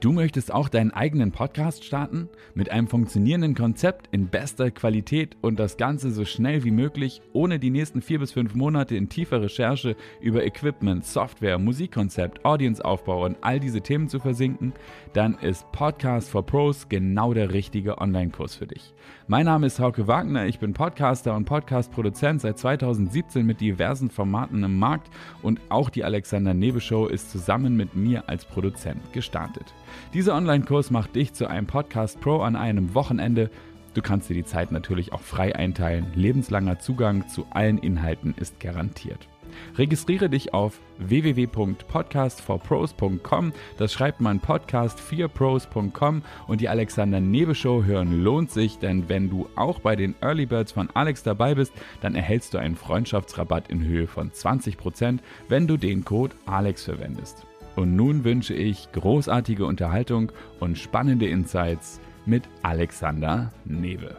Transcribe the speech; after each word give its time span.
Du 0.00 0.12
möchtest 0.12 0.54
auch 0.54 0.68
deinen 0.68 0.92
eigenen 0.92 1.32
Podcast 1.32 1.84
starten? 1.84 2.28
Mit 2.54 2.70
einem 2.70 2.86
funktionierenden 2.86 3.56
Konzept 3.56 4.06
in 4.12 4.28
bester 4.28 4.70
Qualität 4.70 5.36
und 5.40 5.58
das 5.58 5.76
Ganze 5.76 6.12
so 6.12 6.24
schnell 6.24 6.62
wie 6.62 6.70
möglich, 6.70 7.20
ohne 7.32 7.58
die 7.58 7.70
nächsten 7.70 8.00
vier 8.00 8.20
bis 8.20 8.30
fünf 8.30 8.54
Monate 8.54 8.94
in 8.94 9.08
tiefer 9.08 9.42
Recherche 9.42 9.96
über 10.20 10.44
Equipment, 10.44 11.04
Software, 11.04 11.58
Musikkonzept, 11.58 12.44
Audienceaufbau 12.44 13.24
und 13.24 13.38
all 13.40 13.58
diese 13.58 13.80
Themen 13.80 14.08
zu 14.08 14.20
versinken? 14.20 14.72
Dann 15.14 15.34
ist 15.38 15.70
Podcast 15.72 16.30
for 16.30 16.46
Pros 16.46 16.88
genau 16.88 17.34
der 17.34 17.52
richtige 17.52 17.98
Online-Kurs 17.98 18.54
für 18.54 18.68
dich. 18.68 18.94
Mein 19.26 19.46
Name 19.46 19.66
ist 19.66 19.80
Hauke 19.80 20.06
Wagner, 20.06 20.46
ich 20.46 20.60
bin 20.60 20.74
Podcaster 20.74 21.34
und 21.34 21.44
Podcast-Produzent 21.44 22.40
seit 22.40 22.56
2017 22.56 23.44
mit 23.44 23.60
diversen 23.60 24.10
Formaten 24.10 24.62
im 24.62 24.78
Markt 24.78 25.10
und 25.42 25.60
auch 25.70 25.90
die 25.90 26.04
Alexander 26.04 26.54
Nebe 26.54 26.80
Show 26.80 27.06
ist 27.06 27.32
zusammen 27.32 27.76
mit 27.76 27.96
mir 27.96 28.28
als 28.28 28.44
Produzent 28.44 29.12
gestartet. 29.12 29.74
Dieser 30.14 30.34
Online-Kurs 30.34 30.90
macht 30.90 31.16
dich 31.16 31.32
zu 31.32 31.48
einem 31.48 31.66
Podcast 31.66 32.20
Pro 32.20 32.40
an 32.40 32.56
einem 32.56 32.94
Wochenende. 32.94 33.50
Du 33.94 34.02
kannst 34.02 34.30
dir 34.30 34.34
die 34.34 34.44
Zeit 34.44 34.70
natürlich 34.70 35.12
auch 35.12 35.22
frei 35.22 35.56
einteilen. 35.56 36.06
Lebenslanger 36.14 36.78
Zugang 36.78 37.28
zu 37.28 37.46
allen 37.50 37.78
Inhalten 37.78 38.34
ist 38.38 38.60
garantiert. 38.60 39.28
Registriere 39.76 40.28
dich 40.28 40.54
auf 40.54 40.80
www.podcastforpros.com. 40.98 43.52
Das 43.76 43.92
schreibt 43.92 44.20
man 44.20 44.40
podcast4pros.com 44.40 46.22
und 46.46 46.60
die 46.60 46.68
Alexander 46.68 47.18
Nebe 47.20 47.54
Show 47.54 47.84
hören 47.84 48.22
lohnt 48.22 48.50
sich, 48.50 48.78
denn 48.78 49.08
wenn 49.08 49.30
du 49.30 49.48
auch 49.56 49.80
bei 49.80 49.96
den 49.96 50.14
Early 50.20 50.44
Birds 50.46 50.72
von 50.72 50.90
Alex 50.94 51.22
dabei 51.22 51.54
bist, 51.54 51.72
dann 52.00 52.14
erhältst 52.14 52.54
du 52.54 52.58
einen 52.58 52.76
Freundschaftsrabatt 52.76 53.68
in 53.68 53.84
Höhe 53.84 54.06
von 54.06 54.30
20%, 54.30 55.18
wenn 55.48 55.66
du 55.66 55.76
den 55.76 56.04
Code 56.04 56.34
Alex 56.46 56.84
verwendest. 56.84 57.47
Und 57.78 57.94
nun 57.94 58.24
wünsche 58.24 58.54
ich 58.54 58.90
großartige 58.90 59.64
Unterhaltung 59.64 60.32
und 60.58 60.76
spannende 60.76 61.28
Insights 61.28 62.00
mit 62.26 62.42
Alexander 62.62 63.52
Newe. 63.64 64.16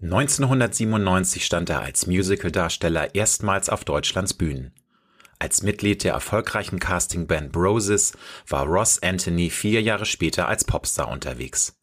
1997 0.00 1.44
stand 1.44 1.68
er 1.68 1.82
als 1.82 2.06
Musicaldarsteller 2.06 3.14
erstmals 3.14 3.68
auf 3.68 3.84
Deutschlands 3.84 4.32
Bühnen. 4.32 4.72
Als 5.38 5.62
Mitglied 5.62 6.02
der 6.04 6.14
erfolgreichen 6.14 6.78
Castingband 6.78 7.52
Broses 7.52 8.16
war 8.48 8.64
Ross 8.64 9.02
Anthony 9.02 9.50
vier 9.50 9.82
Jahre 9.82 10.06
später 10.06 10.48
als 10.48 10.64
Popstar 10.64 11.08
unterwegs. 11.08 11.76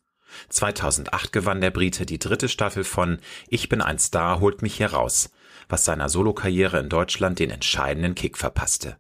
2008 0.50 1.32
gewann 1.32 1.62
der 1.62 1.70
Brite 1.70 2.08
die 2.08 2.18
dritte 2.18 2.50
Staffel 2.50 2.86
von 2.86 3.20
Ich 3.50 3.70
bin 3.70 3.82
ein 3.82 4.00
Star, 4.00 4.40
holt 4.40 4.64
mich 4.64 4.78
hier 4.78 4.94
raus, 4.94 5.30
was 5.72 5.86
seiner 5.86 6.10
Solokarriere 6.10 6.80
in 6.80 6.90
Deutschland 6.90 7.40
den 7.40 7.50
entscheidenden 7.50 8.16
Kick 8.16 8.38
verpasste. 8.38 8.98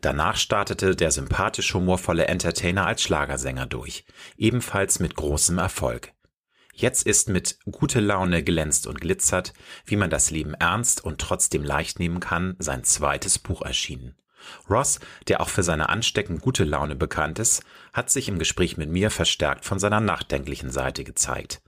Danach 0.00 0.36
startete 0.36 0.94
der 0.94 1.10
sympathisch 1.10 1.74
humorvolle 1.74 2.26
Entertainer 2.26 2.86
als 2.86 3.02
Schlagersänger 3.02 3.66
durch, 3.66 4.04
ebenfalls 4.36 5.00
mit 5.00 5.16
großem 5.16 5.58
Erfolg. 5.58 6.12
Jetzt 6.72 7.06
ist 7.06 7.28
mit 7.28 7.58
Gute 7.70 8.00
Laune 8.00 8.42
glänzt 8.42 8.86
und 8.86 9.00
glitzert, 9.00 9.52
wie 9.86 9.96
man 9.96 10.10
das 10.10 10.30
Leben 10.30 10.54
ernst 10.54 11.04
und 11.04 11.20
trotzdem 11.20 11.62
leicht 11.62 12.00
nehmen 12.00 12.20
kann, 12.20 12.56
sein 12.58 12.82
zweites 12.82 13.38
Buch 13.38 13.62
erschienen. 13.62 14.16
Ross, 14.68 15.00
der 15.28 15.40
auch 15.40 15.48
für 15.48 15.62
seine 15.62 15.88
ansteckend 15.88 16.40
gute 16.40 16.64
Laune 16.64 16.96
bekannt 16.96 17.38
ist, 17.38 17.62
hat 17.92 18.10
sich 18.10 18.28
im 18.28 18.38
Gespräch 18.38 18.76
mit 18.76 18.90
mir 18.90 19.10
verstärkt 19.10 19.64
von 19.64 19.78
seiner 19.78 20.00
nachdenklichen 20.00 20.70
Seite 20.70 21.04
gezeigt. 21.04 21.62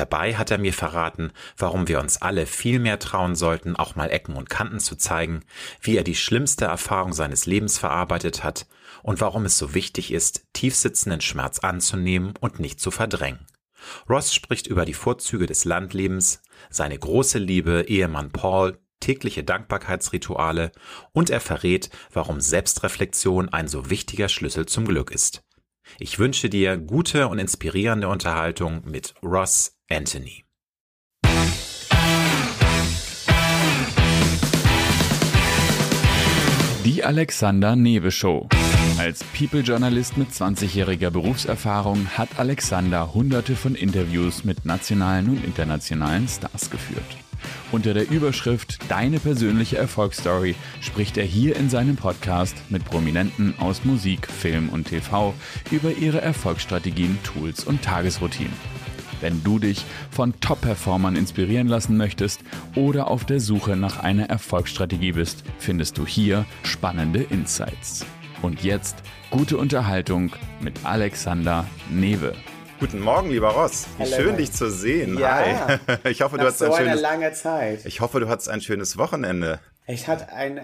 Dabei 0.00 0.34
hat 0.34 0.50
er 0.50 0.56
mir 0.56 0.72
verraten, 0.72 1.30
warum 1.58 1.86
wir 1.86 2.00
uns 2.00 2.22
alle 2.22 2.46
viel 2.46 2.78
mehr 2.78 2.98
trauen 2.98 3.36
sollten, 3.36 3.76
auch 3.76 3.96
mal 3.96 4.10
Ecken 4.10 4.34
und 4.34 4.48
Kanten 4.48 4.80
zu 4.80 4.96
zeigen, 4.96 5.40
wie 5.82 5.94
er 5.98 6.04
die 6.04 6.14
schlimmste 6.14 6.64
Erfahrung 6.64 7.12
seines 7.12 7.44
Lebens 7.44 7.76
verarbeitet 7.76 8.42
hat 8.42 8.66
und 9.02 9.20
warum 9.20 9.44
es 9.44 9.58
so 9.58 9.74
wichtig 9.74 10.10
ist, 10.10 10.46
tiefsitzenden 10.54 11.20
Schmerz 11.20 11.58
anzunehmen 11.58 12.32
und 12.40 12.60
nicht 12.60 12.80
zu 12.80 12.90
verdrängen. 12.90 13.46
Ross 14.08 14.32
spricht 14.32 14.66
über 14.66 14.86
die 14.86 14.94
Vorzüge 14.94 15.44
des 15.44 15.66
Landlebens, 15.66 16.40
seine 16.70 16.98
große 16.98 17.38
Liebe 17.38 17.84
Ehemann 17.86 18.30
Paul, 18.30 18.78
tägliche 19.00 19.44
Dankbarkeitsrituale 19.44 20.72
und 21.12 21.28
er 21.28 21.40
verrät, 21.40 21.90
warum 22.10 22.40
Selbstreflexion 22.40 23.50
ein 23.50 23.68
so 23.68 23.90
wichtiger 23.90 24.30
Schlüssel 24.30 24.64
zum 24.64 24.86
Glück 24.86 25.10
ist. 25.10 25.42
Ich 25.98 26.18
wünsche 26.18 26.48
dir 26.48 26.78
gute 26.78 27.28
und 27.28 27.38
inspirierende 27.38 28.08
Unterhaltung 28.08 28.82
mit 28.86 29.14
Ross 29.22 29.76
Anthony. 29.92 30.44
Die 36.84 37.02
Alexander 37.02 37.74
Newe 37.74 38.12
Show. 38.12 38.48
Als 38.98 39.24
People-Journalist 39.36 40.16
mit 40.16 40.30
20-jähriger 40.30 41.10
Berufserfahrung 41.10 42.06
hat 42.16 42.28
Alexander 42.38 43.12
hunderte 43.14 43.56
von 43.56 43.74
Interviews 43.74 44.44
mit 44.44 44.64
nationalen 44.64 45.28
und 45.28 45.44
internationalen 45.44 46.28
Stars 46.28 46.70
geführt. 46.70 47.16
Unter 47.72 47.92
der 47.92 48.08
Überschrift 48.08 48.78
Deine 48.88 49.18
persönliche 49.18 49.76
Erfolgsstory 49.76 50.54
spricht 50.80 51.16
er 51.16 51.24
hier 51.24 51.56
in 51.56 51.68
seinem 51.68 51.96
Podcast 51.96 52.54
mit 52.68 52.84
Prominenten 52.84 53.58
aus 53.58 53.84
Musik, 53.84 54.28
Film 54.30 54.68
und 54.68 54.86
TV 54.86 55.34
über 55.72 55.90
ihre 55.90 56.20
Erfolgsstrategien, 56.20 57.18
Tools 57.24 57.64
und 57.64 57.82
Tagesroutinen. 57.82 58.52
Wenn 59.20 59.42
du 59.44 59.58
dich 59.58 59.84
von 60.10 60.38
Top-Performern 60.40 61.16
inspirieren 61.16 61.66
lassen 61.66 61.96
möchtest 61.96 62.40
oder 62.74 63.08
auf 63.08 63.24
der 63.24 63.40
Suche 63.40 63.76
nach 63.76 64.02
einer 64.02 64.30
Erfolgsstrategie 64.30 65.12
bist, 65.12 65.44
findest 65.58 65.98
du 65.98 66.06
hier 66.06 66.46
spannende 66.62 67.22
Insights. 67.22 68.06
Und 68.42 68.62
jetzt 68.62 68.96
gute 69.30 69.58
Unterhaltung 69.58 70.32
mit 70.60 70.74
Alexander 70.84 71.66
Newe. 71.90 72.34
Guten 72.80 73.00
Morgen, 73.00 73.28
lieber 73.28 73.50
Ross. 73.50 73.86
Wie 73.98 74.04
Hello. 74.04 74.16
schön, 74.16 74.36
dich 74.38 74.52
zu 74.52 74.70
sehen. 74.70 75.18
Ja, 75.18 75.44
Hi. 75.66 75.78
Ich 76.10 76.22
hoffe, 76.22 76.38
du 76.38 76.44
hast 76.44 76.58
so 76.60 76.64
ein 76.64 76.72
schönes, 76.72 76.92
eine 76.92 77.00
lange 77.00 77.32
Zeit. 77.34 77.84
Ich 77.84 78.00
hoffe, 78.00 78.20
du 78.20 78.28
hattest 78.30 78.48
ein 78.48 78.62
schönes 78.62 78.96
Wochenende. 78.96 79.60
Ich 79.92 80.08
hatte 80.08 80.32
ein, 80.32 80.60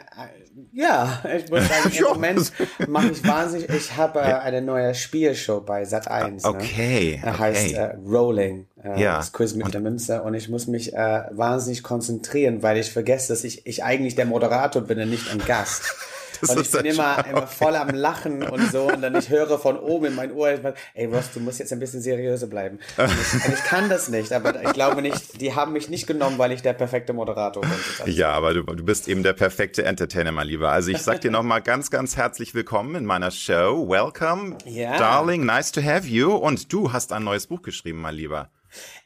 ja, 0.72 1.22
ich 1.36 1.50
muss 1.50 1.68
sagen, 1.68 1.92
im 1.92 2.04
Moment 2.04 2.52
mache 2.88 3.08
ich 3.08 3.26
wahnsinnig. 3.26 3.68
Ich 3.70 3.96
habe 3.96 4.20
äh, 4.20 4.22
eine 4.22 4.62
neue 4.62 4.94
Spielshow 4.94 5.60
bei 5.60 5.84
Sat 5.84 6.08
1. 6.08 6.42
Ne? 6.42 6.48
Okay. 6.48 7.20
Ne? 7.22 7.30
okay. 7.30 7.38
heißt 7.38 7.74
äh, 7.74 7.96
Rolling. 8.06 8.66
Äh, 8.82 9.00
ja. 9.00 9.16
Das 9.18 9.32
Quiz 9.32 9.54
mit 9.54 9.66
und, 9.66 9.74
der 9.74 9.80
Münze. 9.80 10.22
Und 10.22 10.34
ich 10.34 10.48
muss 10.48 10.66
mich 10.66 10.94
äh, 10.94 11.22
wahnsinnig 11.30 11.82
konzentrieren, 11.82 12.62
weil 12.62 12.78
ich 12.78 12.90
vergesse, 12.90 13.32
dass 13.32 13.44
ich, 13.44 13.66
ich 13.66 13.84
eigentlich 13.84 14.14
der 14.14 14.26
Moderator 14.26 14.82
bin 14.82 14.98
und 15.00 15.10
nicht 15.10 15.30
ein 15.30 15.38
Gast. 15.38 15.94
Das 16.46 16.50
und 16.50 16.62
ich 16.62 16.70
bin 16.70 16.84
immer, 16.84 17.24
immer 17.26 17.46
voll 17.46 17.74
am 17.76 17.88
Lachen 17.90 18.42
und 18.42 18.70
so. 18.70 18.88
Und 18.88 19.02
dann 19.02 19.14
ich 19.16 19.30
höre 19.30 19.58
von 19.58 19.78
oben 19.78 20.06
in 20.06 20.14
mein 20.14 20.32
Ohr, 20.32 20.48
ey 20.94 21.06
Ross, 21.06 21.30
du 21.32 21.40
musst 21.40 21.58
jetzt 21.58 21.72
ein 21.72 21.78
bisschen 21.78 22.00
seriöser 22.00 22.46
bleiben. 22.46 22.78
Und 22.96 23.10
ich, 23.10 23.46
und 23.46 23.54
ich 23.54 23.64
kann 23.64 23.88
das 23.88 24.08
nicht, 24.08 24.32
aber 24.32 24.62
ich 24.62 24.72
glaube 24.72 25.02
nicht, 25.02 25.40
die 25.40 25.54
haben 25.54 25.72
mich 25.72 25.88
nicht 25.88 26.06
genommen, 26.06 26.38
weil 26.38 26.52
ich 26.52 26.62
der 26.62 26.74
perfekte 26.74 27.12
Moderator 27.12 27.62
bin. 27.62 28.12
Ja, 28.14 28.32
aber 28.32 28.54
du, 28.54 28.62
du 28.62 28.84
bist 28.84 29.08
eben 29.08 29.22
der 29.22 29.32
perfekte 29.32 29.84
Entertainer, 29.84 30.32
mein 30.32 30.46
Lieber. 30.46 30.70
Also 30.70 30.90
ich 30.90 30.98
sag 30.98 31.20
dir 31.20 31.30
nochmal 31.30 31.62
ganz, 31.62 31.90
ganz 31.90 32.16
herzlich 32.16 32.54
willkommen 32.54 32.94
in 32.94 33.06
meiner 33.06 33.30
Show. 33.30 33.88
Welcome, 33.88 34.58
ja. 34.64 34.98
darling, 34.98 35.44
nice 35.44 35.72
to 35.72 35.82
have 35.82 36.06
you. 36.06 36.34
Und 36.34 36.72
du 36.72 36.92
hast 36.92 37.12
ein 37.12 37.24
neues 37.24 37.46
Buch 37.46 37.62
geschrieben, 37.62 38.00
mein 38.00 38.14
Lieber. 38.14 38.50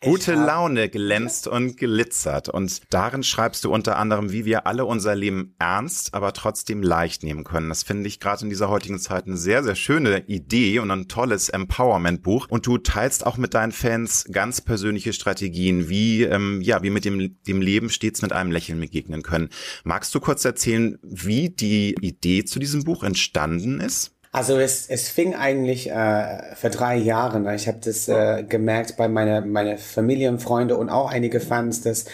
Gute 0.02 0.34
Laune 0.34 0.88
glänzt 0.90 1.46
und 1.46 1.76
glitzert. 1.76 2.48
Und 2.48 2.82
darin 2.90 3.22
schreibst 3.22 3.64
du 3.64 3.72
unter 3.72 3.96
anderem, 3.96 4.32
wie 4.32 4.44
wir 4.44 4.66
alle 4.66 4.84
unser 4.84 5.14
Leben 5.14 5.54
ernst, 5.58 6.14
aber 6.14 6.32
trotzdem 6.32 6.82
leicht 6.82 7.22
nehmen 7.22 7.44
können. 7.44 7.68
Das 7.68 7.82
finde 7.82 8.08
ich 8.08 8.20
gerade 8.20 8.44
in 8.44 8.50
dieser 8.50 8.68
heutigen 8.68 8.98
Zeit 8.98 9.26
eine 9.26 9.36
sehr, 9.36 9.62
sehr 9.62 9.74
schöne 9.74 10.24
Idee 10.26 10.78
und 10.78 10.90
ein 10.90 11.08
tolles 11.08 11.48
Empowerment-Buch. 11.48 12.46
Und 12.48 12.66
du 12.66 12.78
teilst 12.78 13.26
auch 13.26 13.36
mit 13.36 13.54
deinen 13.54 13.72
Fans 13.72 14.24
ganz 14.30 14.60
persönliche 14.60 15.12
Strategien, 15.12 15.88
wie, 15.88 16.22
ähm, 16.22 16.60
ja, 16.62 16.82
wie 16.82 16.90
mit 16.90 17.04
dem, 17.04 17.42
dem 17.42 17.60
Leben 17.60 17.90
stets 17.90 18.22
mit 18.22 18.32
einem 18.32 18.50
Lächeln 18.50 18.80
begegnen 18.80 19.22
können. 19.22 19.50
Magst 19.84 20.14
du 20.14 20.20
kurz 20.20 20.44
erzählen, 20.44 20.98
wie 21.02 21.50
die 21.50 21.94
Idee 22.00 22.44
zu 22.44 22.58
diesem 22.58 22.84
Buch 22.84 23.04
entstanden 23.04 23.80
ist? 23.80 24.12
Also 24.32 24.58
es, 24.60 24.86
es 24.88 25.08
fing 25.08 25.34
eigentlich 25.34 25.90
äh, 25.90 26.54
vor 26.54 26.70
drei 26.70 26.96
Jahren. 26.96 27.48
Ich 27.52 27.66
habe 27.66 27.78
das 27.84 28.06
äh, 28.06 28.44
gemerkt 28.44 28.96
bei 28.96 29.08
meiner 29.08 29.40
meine 29.40 29.76
Familie 29.76 30.28
und 30.28 30.40
Freunde 30.40 30.76
und 30.76 30.88
auch 30.88 31.10
einige 31.10 31.40
Fans, 31.40 31.80
dass 31.82 32.04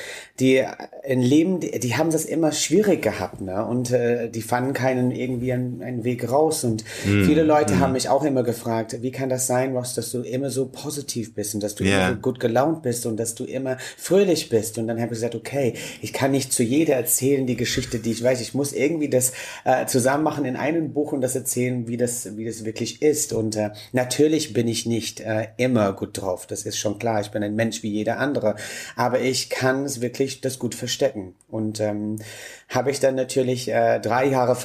die 0.40 0.64
in 1.04 1.20
Leben, 1.20 1.60
die, 1.60 1.78
die 1.78 1.96
haben 1.96 2.10
das 2.10 2.24
immer 2.24 2.52
schwierig 2.52 3.02
gehabt, 3.02 3.40
ne? 3.40 3.64
Und 3.64 3.90
äh, 3.90 4.28
die 4.28 4.42
fanden 4.42 4.72
keinen 4.72 5.10
irgendwie 5.10 5.52
einen, 5.52 5.82
einen 5.82 6.04
Weg 6.04 6.30
raus. 6.30 6.64
Und 6.64 6.84
mm. 7.04 7.24
viele 7.24 7.42
Leute 7.42 7.74
mm. 7.74 7.80
haben 7.80 7.92
mich 7.92 8.08
auch 8.08 8.24
immer 8.24 8.42
gefragt, 8.42 9.02
wie 9.02 9.10
kann 9.10 9.28
das 9.28 9.46
sein, 9.46 9.76
Ross, 9.76 9.94
dass 9.94 10.10
du 10.10 10.22
immer 10.22 10.50
so 10.50 10.66
positiv 10.66 11.34
bist 11.34 11.54
und 11.54 11.62
dass 11.62 11.74
du 11.74 11.84
yeah. 11.84 12.08
immer 12.08 12.16
so 12.16 12.20
gut 12.20 12.40
gelaunt 12.40 12.82
bist 12.82 13.06
und 13.06 13.18
dass 13.18 13.34
du 13.34 13.44
immer 13.44 13.76
fröhlich 13.96 14.48
bist. 14.48 14.78
Und 14.78 14.88
dann 14.88 14.96
habe 14.96 15.12
ich 15.12 15.20
gesagt, 15.20 15.34
okay, 15.34 15.74
ich 16.00 16.12
kann 16.12 16.32
nicht 16.32 16.52
zu 16.52 16.62
jeder 16.62 16.94
erzählen 16.94 17.46
die 17.46 17.56
Geschichte, 17.56 17.98
die 17.98 18.12
ich 18.12 18.22
weiß. 18.22 18.40
Ich 18.40 18.54
muss 18.54 18.72
irgendwie 18.72 19.08
das 19.08 19.32
äh, 19.64 19.86
zusammen 19.86 20.24
machen 20.24 20.44
in 20.44 20.56
einem 20.56 20.92
Buch 20.92 21.12
und 21.12 21.20
das 21.20 21.36
erzählen, 21.36 21.86
wie 21.86 21.96
das 21.96 22.06
das, 22.06 22.36
wie 22.36 22.44
das 22.44 22.64
wirklich 22.64 23.02
ist. 23.02 23.32
Und 23.32 23.56
äh, 23.56 23.70
natürlich 23.92 24.52
bin 24.52 24.68
ich 24.68 24.86
nicht 24.86 25.20
äh, 25.20 25.48
immer 25.56 25.92
gut 25.92 26.20
drauf. 26.20 26.46
Das 26.46 26.62
ist 26.62 26.78
schon 26.78 26.98
klar. 26.98 27.20
Ich 27.20 27.30
bin 27.30 27.42
ein 27.42 27.54
Mensch 27.54 27.82
wie 27.82 27.90
jeder 27.90 28.18
andere. 28.18 28.56
Aber 28.94 29.20
ich 29.20 29.50
kann 29.50 29.84
es 29.84 30.00
wirklich 30.00 30.25
wirklich 30.26 30.40
das 30.40 30.58
gut 30.58 30.74
verstecken. 30.74 31.34
Und 31.48 31.80
ähm, 31.80 32.18
habe 32.68 32.90
ich 32.90 32.98
dann 32.98 33.14
natürlich 33.14 33.68
äh, 33.68 34.00
drei 34.00 34.26
Jahre 34.26 34.56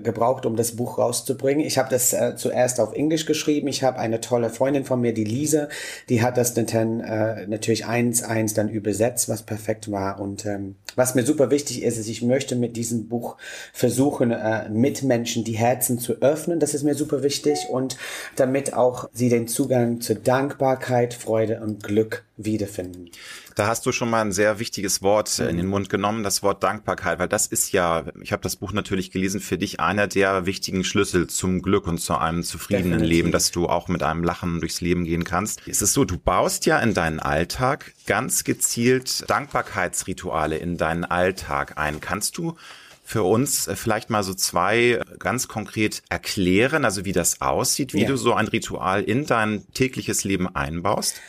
gebraucht, 0.00 0.46
um 0.46 0.56
das 0.56 0.72
Buch 0.72 0.98
rauszubringen. 0.98 1.64
Ich 1.64 1.78
habe 1.78 1.88
das 1.88 2.12
äh, 2.12 2.34
zuerst 2.36 2.80
auf 2.80 2.92
Englisch 2.92 3.24
geschrieben. 3.24 3.68
Ich 3.68 3.82
habe 3.84 3.98
eine 3.98 4.20
tolle 4.20 4.50
Freundin 4.50 4.84
von 4.84 5.00
mir, 5.00 5.14
die 5.14 5.24
Lisa, 5.24 5.68
die 6.08 6.22
hat 6.22 6.36
das 6.36 6.54
dann 6.54 7.00
äh, 7.00 7.46
natürlich 7.46 7.86
eins 7.86 8.22
eins 8.22 8.54
dann 8.54 8.68
übersetzt, 8.68 9.28
was 9.28 9.42
perfekt 9.42 9.90
war. 9.90 10.20
Und 10.20 10.44
ähm, 10.44 10.74
was 10.96 11.14
mir 11.14 11.24
super 11.24 11.50
wichtig 11.50 11.82
ist, 11.82 11.98
ist, 11.98 12.08
ich 12.08 12.22
möchte 12.22 12.56
mit 12.56 12.76
diesem 12.76 13.08
Buch 13.08 13.36
versuchen, 13.72 14.32
äh, 14.32 14.68
Mitmenschen 14.68 15.44
die 15.44 15.56
Herzen 15.56 15.98
zu 15.98 16.14
öffnen. 16.22 16.58
Das 16.58 16.74
ist 16.74 16.82
mir 16.82 16.94
super 16.94 17.22
wichtig 17.22 17.58
und 17.70 17.96
damit 18.34 18.74
auch 18.74 19.08
sie 19.12 19.28
den 19.28 19.46
Zugang 19.46 20.00
zu 20.00 20.16
Dankbarkeit, 20.16 21.14
Freude 21.14 21.60
und 21.60 21.84
Glück 21.84 22.24
wiederfinden. 22.36 23.10
Da 23.54 23.66
hast 23.66 23.86
du 23.86 23.92
schon 23.92 24.10
mal 24.10 24.20
ein 24.20 24.32
sehr 24.32 24.58
wichtiges 24.58 25.00
Wort 25.00 25.38
äh, 25.38 25.48
in 25.48 25.56
den 25.56 25.66
Mund 25.66 25.88
genommen, 25.88 26.22
das 26.22 26.42
Wort 26.42 26.62
Dankbarkeit, 26.62 27.18
weil 27.18 27.28
das 27.36 27.46
ist 27.46 27.70
ja, 27.72 28.04
ich 28.22 28.32
habe 28.32 28.42
das 28.42 28.56
Buch 28.56 28.72
natürlich 28.72 29.10
gelesen, 29.10 29.42
für 29.42 29.58
dich 29.58 29.78
einer 29.78 30.06
der 30.06 30.46
wichtigen 30.46 30.84
Schlüssel 30.84 31.26
zum 31.26 31.60
Glück 31.60 31.86
und 31.86 31.98
zu 31.98 32.16
einem 32.16 32.42
zufriedenen 32.42 32.92
Definitiv. 32.92 33.10
Leben, 33.10 33.30
dass 33.30 33.50
du 33.50 33.66
auch 33.66 33.88
mit 33.88 34.02
einem 34.02 34.24
Lachen 34.24 34.60
durchs 34.60 34.80
Leben 34.80 35.04
gehen 35.04 35.24
kannst. 35.24 35.60
Es 35.66 35.82
ist 35.82 35.92
so, 35.92 36.06
du 36.06 36.16
baust 36.16 36.64
ja 36.64 36.78
in 36.78 36.94
deinen 36.94 37.20
Alltag 37.20 37.92
ganz 38.06 38.42
gezielt 38.44 39.28
Dankbarkeitsrituale 39.28 40.56
in 40.56 40.78
deinen 40.78 41.04
Alltag 41.04 41.76
ein. 41.76 42.00
Kannst 42.00 42.38
du 42.38 42.56
für 43.04 43.22
uns 43.22 43.68
äh, 43.68 43.76
vielleicht 43.76 44.08
mal 44.08 44.22
so 44.22 44.32
zwei 44.32 45.02
ganz 45.18 45.46
konkret 45.46 46.02
erklären, 46.08 46.86
also 46.86 47.04
wie 47.04 47.12
das 47.12 47.42
aussieht, 47.42 47.92
wie 47.92 48.02
ja. 48.02 48.08
du 48.08 48.16
so 48.16 48.32
ein 48.32 48.48
Ritual 48.48 49.02
in 49.02 49.26
dein 49.26 49.70
tägliches 49.74 50.24
Leben 50.24 50.48
einbaust? 50.56 51.20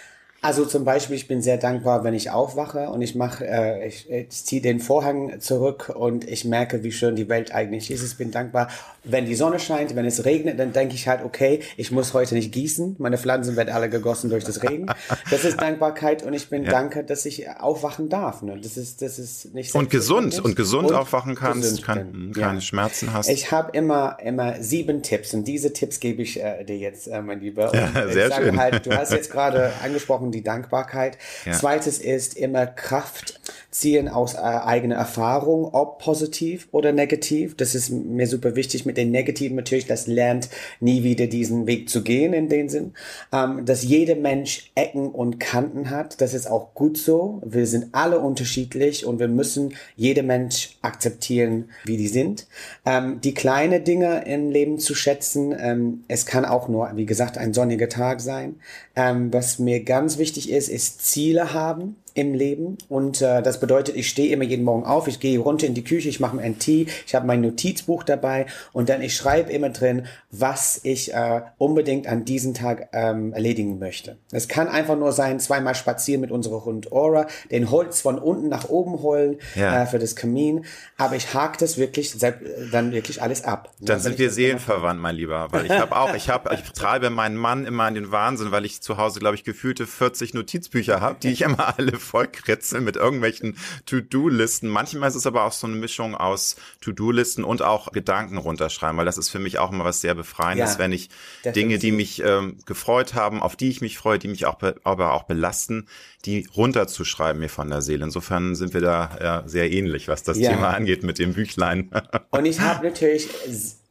Also 0.42 0.66
zum 0.66 0.86
Beispiel, 0.86 1.16
ich 1.16 1.28
bin 1.28 1.42
sehr 1.42 1.58
dankbar, 1.58 2.04
wenn 2.04 2.14
ich 2.14 2.30
aufwache 2.30 2.90
und 2.90 3.02
ich 3.02 3.16
mache, 3.16 3.46
äh, 3.48 3.88
ich, 3.88 4.10
ich 4.10 4.30
ziehe 4.30 4.62
den 4.62 4.80
Vorhang 4.80 5.40
zurück 5.40 5.92
und 5.96 6.28
ich 6.28 6.46
merke, 6.46 6.84
wie 6.84 6.92
schön 6.92 7.16
die 7.16 7.28
Welt 7.28 7.54
eigentlich 7.54 7.90
ist. 7.90 8.04
Ich 8.04 8.18
bin 8.18 8.32
dankbar, 8.32 8.70
wenn 9.04 9.26
die 9.26 9.36
Sonne 9.36 9.60
scheint, 9.60 9.96
wenn 9.96 10.06
es 10.06 10.26
regnet, 10.26 10.60
dann 10.60 10.74
denke 10.74 10.96
ich 10.96 11.08
halt, 11.08 11.24
okay, 11.24 11.62
ich 11.76 11.92
muss 11.92 12.14
heute 12.14 12.36
nicht 12.36 12.52
gießen. 12.52 12.98
Meine 13.00 13.18
Pflanzen 13.18 13.56
werden 13.56 13.74
alle 13.74 13.90
gegossen 13.90 14.30
durch 14.30 14.44
das 14.44 14.62
Regen. 14.64 14.88
Das 15.32 15.44
ist 15.44 15.60
Dankbarkeit 15.60 16.24
und 16.24 16.34
ich 16.34 16.50
bin 16.50 16.64
ja. 16.66 16.72
dankbar, 16.72 17.04
dass 17.04 17.26
ich 17.26 17.50
aufwachen 17.50 18.10
darf. 18.10 18.42
Ne? 18.44 18.60
Das 18.62 18.78
ist, 18.78 19.02
das 19.02 19.18
ist 19.18 19.54
nicht 19.56 19.74
und 19.74 19.90
gesund 19.90 20.40
und 20.40 20.56
gesund 20.56 20.90
und 20.90 20.96
aufwachen 20.96 21.36
kannst, 21.36 21.84
kann, 21.84 22.32
keine 22.34 22.56
ja. 22.56 22.62
Schmerzen 22.62 23.12
hast. 23.14 23.30
Ich 23.30 23.52
habe 23.52 23.72
immer 23.76 24.18
immer 24.24 24.62
sieben 24.62 25.02
Tipps 25.02 25.34
und 25.34 25.48
diese 25.48 25.74
Tipps 25.74 26.00
gebe 26.00 26.22
ich 26.22 26.42
äh, 26.42 26.64
dir 26.64 26.78
jetzt, 26.78 27.08
äh, 27.08 27.22
mein 27.22 27.40
Lieber. 27.40 27.72
Und 27.72 27.80
ja, 27.80 28.08
sehr 28.10 28.28
ich 28.28 28.34
sage 28.34 28.46
schön. 28.46 28.58
halt, 28.58 28.86
du 28.86 28.92
hast 28.92 29.12
jetzt 29.12 29.32
gerade 29.32 29.72
angesprochen 29.84 30.27
die 30.32 30.44
Dankbarkeit. 30.44 31.18
Ja. 31.46 31.54
Zweites 31.54 32.00
ist 32.00 32.36
immer 32.36 32.66
Kraft 32.68 33.40
ziehen 33.80 34.08
aus 34.08 34.34
äh, 34.34 34.38
eigener 34.38 34.96
Erfahrung, 34.96 35.74
ob 35.74 36.00
positiv 36.00 36.68
oder 36.72 36.92
negativ. 36.92 37.56
Das 37.56 37.76
ist 37.76 37.90
mir 37.90 38.28
super 38.28 38.56
wichtig. 38.56 38.86
Mit 38.86 38.98
den 38.98 39.12
Negativen 39.12 39.56
natürlich, 39.56 39.86
das 39.86 40.08
lernt 40.08 40.50
nie 40.80 41.04
wieder 41.04 41.28
diesen 41.28 41.68
Weg 41.68 41.90
zu 41.90 42.04
gehen 42.04 42.34
in 42.34 42.50
dem 42.50 42.70
Sinn. 42.70 42.94
Ähm, 43.32 43.66
dass 43.66 43.84
jeder 43.84 44.16
Mensch 44.16 44.72
Ecken 44.76 45.10
und 45.10 45.40
Kanten 45.40 45.90
hat, 45.90 46.22
das 46.22 46.34
ist 46.34 46.50
auch 46.50 46.74
gut 46.74 46.98
so. 46.98 47.42
Wir 47.46 47.68
sind 47.68 47.90
alle 47.94 48.20
unterschiedlich 48.20 49.06
und 49.06 49.20
wir 49.20 49.28
müssen 49.28 49.74
jeder 49.96 50.24
Mensch 50.24 50.78
akzeptieren, 50.82 51.70
wie 51.86 51.98
die 51.98 52.08
sind. 52.08 52.48
Ähm, 52.86 53.22
die 53.22 53.34
kleinen 53.34 53.84
Dinge 53.84 54.24
im 54.26 54.50
Leben 54.50 54.80
zu 54.80 54.96
schätzen, 54.96 55.56
ähm, 55.58 56.04
es 56.08 56.26
kann 56.26 56.46
auch 56.46 56.68
nur, 56.68 56.90
wie 56.96 57.06
gesagt, 57.06 57.38
ein 57.38 57.54
sonniger 57.54 57.90
Tag 57.90 58.22
sein. 58.22 58.56
Ähm, 58.96 59.32
was 59.32 59.60
mir 59.60 59.84
ganz 59.84 60.18
wichtig 60.18 60.50
ist, 60.50 60.70
ist 60.70 61.06
Ziele 61.06 61.54
haben 61.54 61.96
im 62.18 62.34
Leben 62.34 62.80
und 62.90 63.22
äh, 63.22 63.44
das 63.44 63.60
bedeutet, 63.60 63.96
ich 63.96 64.10
stehe 64.10 64.34
immer 64.34 64.44
jeden 64.44 64.66
Morgen 64.66 64.86
auf, 64.86 65.08
ich 65.08 65.20
gehe 65.20 65.38
runter 65.38 65.68
in 65.68 65.76
die 65.76 65.84
Küche, 65.84 66.10
ich 66.10 66.20
mache 66.20 66.36
mir 66.36 66.42
ein 66.42 66.58
Tee, 66.58 66.88
ich 67.06 67.14
habe 67.14 67.28
mein 67.28 67.42
Notizbuch 67.42 68.04
dabei 68.04 68.48
und 68.74 68.90
dann 68.90 69.04
ich 69.04 69.16
schreibe 69.16 69.52
immer 69.52 69.70
drin, 69.70 70.08
was 70.32 70.80
ich 70.82 71.14
äh, 71.14 71.42
unbedingt 71.60 72.08
an 72.08 72.26
diesem 72.26 72.56
Tag 72.56 72.90
ähm, 72.92 73.34
erledigen 73.34 73.78
möchte. 73.78 74.18
Es 74.32 74.48
kann 74.48 74.68
einfach 74.68 74.98
nur 74.98 75.12
sein, 75.12 75.40
zweimal 75.40 75.76
spazieren 75.76 76.22
mit 76.22 76.32
unserer 76.32 76.66
Hund 76.66 76.92
Aura, 76.92 77.28
den 77.52 77.70
Holz 77.70 78.02
von 78.02 78.18
unten 78.18 78.50
nach 78.50 78.68
oben 78.68 79.04
holen 79.04 79.38
ja. 79.54 79.84
äh, 79.84 79.86
für 79.86 80.00
das 80.00 80.16
Kamin, 80.16 80.66
aber 80.98 81.16
ich 81.16 81.36
hake 81.36 81.60
das 81.60 81.78
wirklich 81.78 82.18
dann 82.18 82.92
wirklich 82.94 83.22
alles 83.22 83.44
ab. 83.44 83.72
Dann 83.80 84.00
sind 84.00 84.18
wir 84.18 84.32
seelenverwandt, 84.32 85.00
mein 85.00 85.16
Lieber, 85.16 85.50
weil 85.52 85.68
ich 85.68 85.72
habe 85.72 85.96
auch, 85.96 86.16
ich 86.16 86.30
habe, 86.30 86.50
ich 86.56 86.72
treibe 86.72 87.12
meinen 87.12 87.38
Mann 87.38 87.68
immer 87.68 87.88
in 87.88 87.94
den 87.94 88.12
Wahnsinn, 88.12 88.52
weil 88.52 88.66
ich 88.66 88.82
zu 88.82 88.98
Hause, 88.98 89.20
glaube 89.20 89.36
ich, 89.36 89.44
gefühlte 89.44 89.86
40 89.86 90.34
Notizbücher 90.34 91.00
habe, 91.00 91.18
die 91.22 91.30
ich 91.30 91.44
immer 91.44 91.78
alle 91.78 91.94
vollkritzel 92.08 92.82
mit 92.82 92.96
irgendwelchen 92.96 93.58
To-Do-Listen. 93.86 94.70
Manchmal 94.70 95.10
ist 95.10 95.16
es 95.16 95.28
aber 95.28 95.44
auch 95.44 95.52
so 95.52 95.68
eine 95.68 95.76
Mischung 95.76 96.16
aus 96.16 96.56
To-Do-Listen 96.82 97.44
und 97.44 97.62
auch 97.62 97.92
Gedanken 97.92 98.38
runterschreiben, 98.38 98.98
weil 98.98 99.06
das 99.06 99.18
ist 99.18 99.30
für 99.30 99.40
mich 99.40 99.60
auch 99.60 99.72
immer 99.72 99.86
was 99.86 100.02
sehr 100.02 100.16
Befreiendes, 100.16 100.74
ja, 100.74 100.80
wenn 100.80 100.92
ich. 100.92 101.10
Dinge, 101.46 101.78
die 101.78 101.92
mich 101.92 102.22
ähm, 102.24 102.58
gefreut 102.66 103.14
haben, 103.14 103.42
auf 103.42 103.56
die 103.56 103.70
ich 103.70 103.82
mich 103.82 103.98
freue, 103.98 104.20
die 104.20 104.28
mich 104.28 104.46
auch 104.46 104.58
aber 104.84 105.14
auch 105.14 105.24
belasten, 105.24 105.88
die 106.26 106.48
runterzuschreiben 106.56 107.40
mir 107.40 107.50
von 107.50 107.70
der 107.70 107.82
Seele. 107.82 108.06
Insofern 108.06 108.56
sind 108.56 108.74
wir 108.74 108.82
da 108.82 109.18
ja, 109.22 109.44
sehr 109.46 109.72
ähnlich, 109.72 110.08
was 110.08 110.24
das 110.24 110.38
ja. 110.38 110.52
Thema 110.52 110.70
angeht 110.70 111.04
mit 111.04 111.20
dem 111.20 111.34
Büchlein. 111.34 111.92
Und 112.32 112.46
ich 112.46 112.60
habe 112.60 112.86
natürlich 112.86 113.30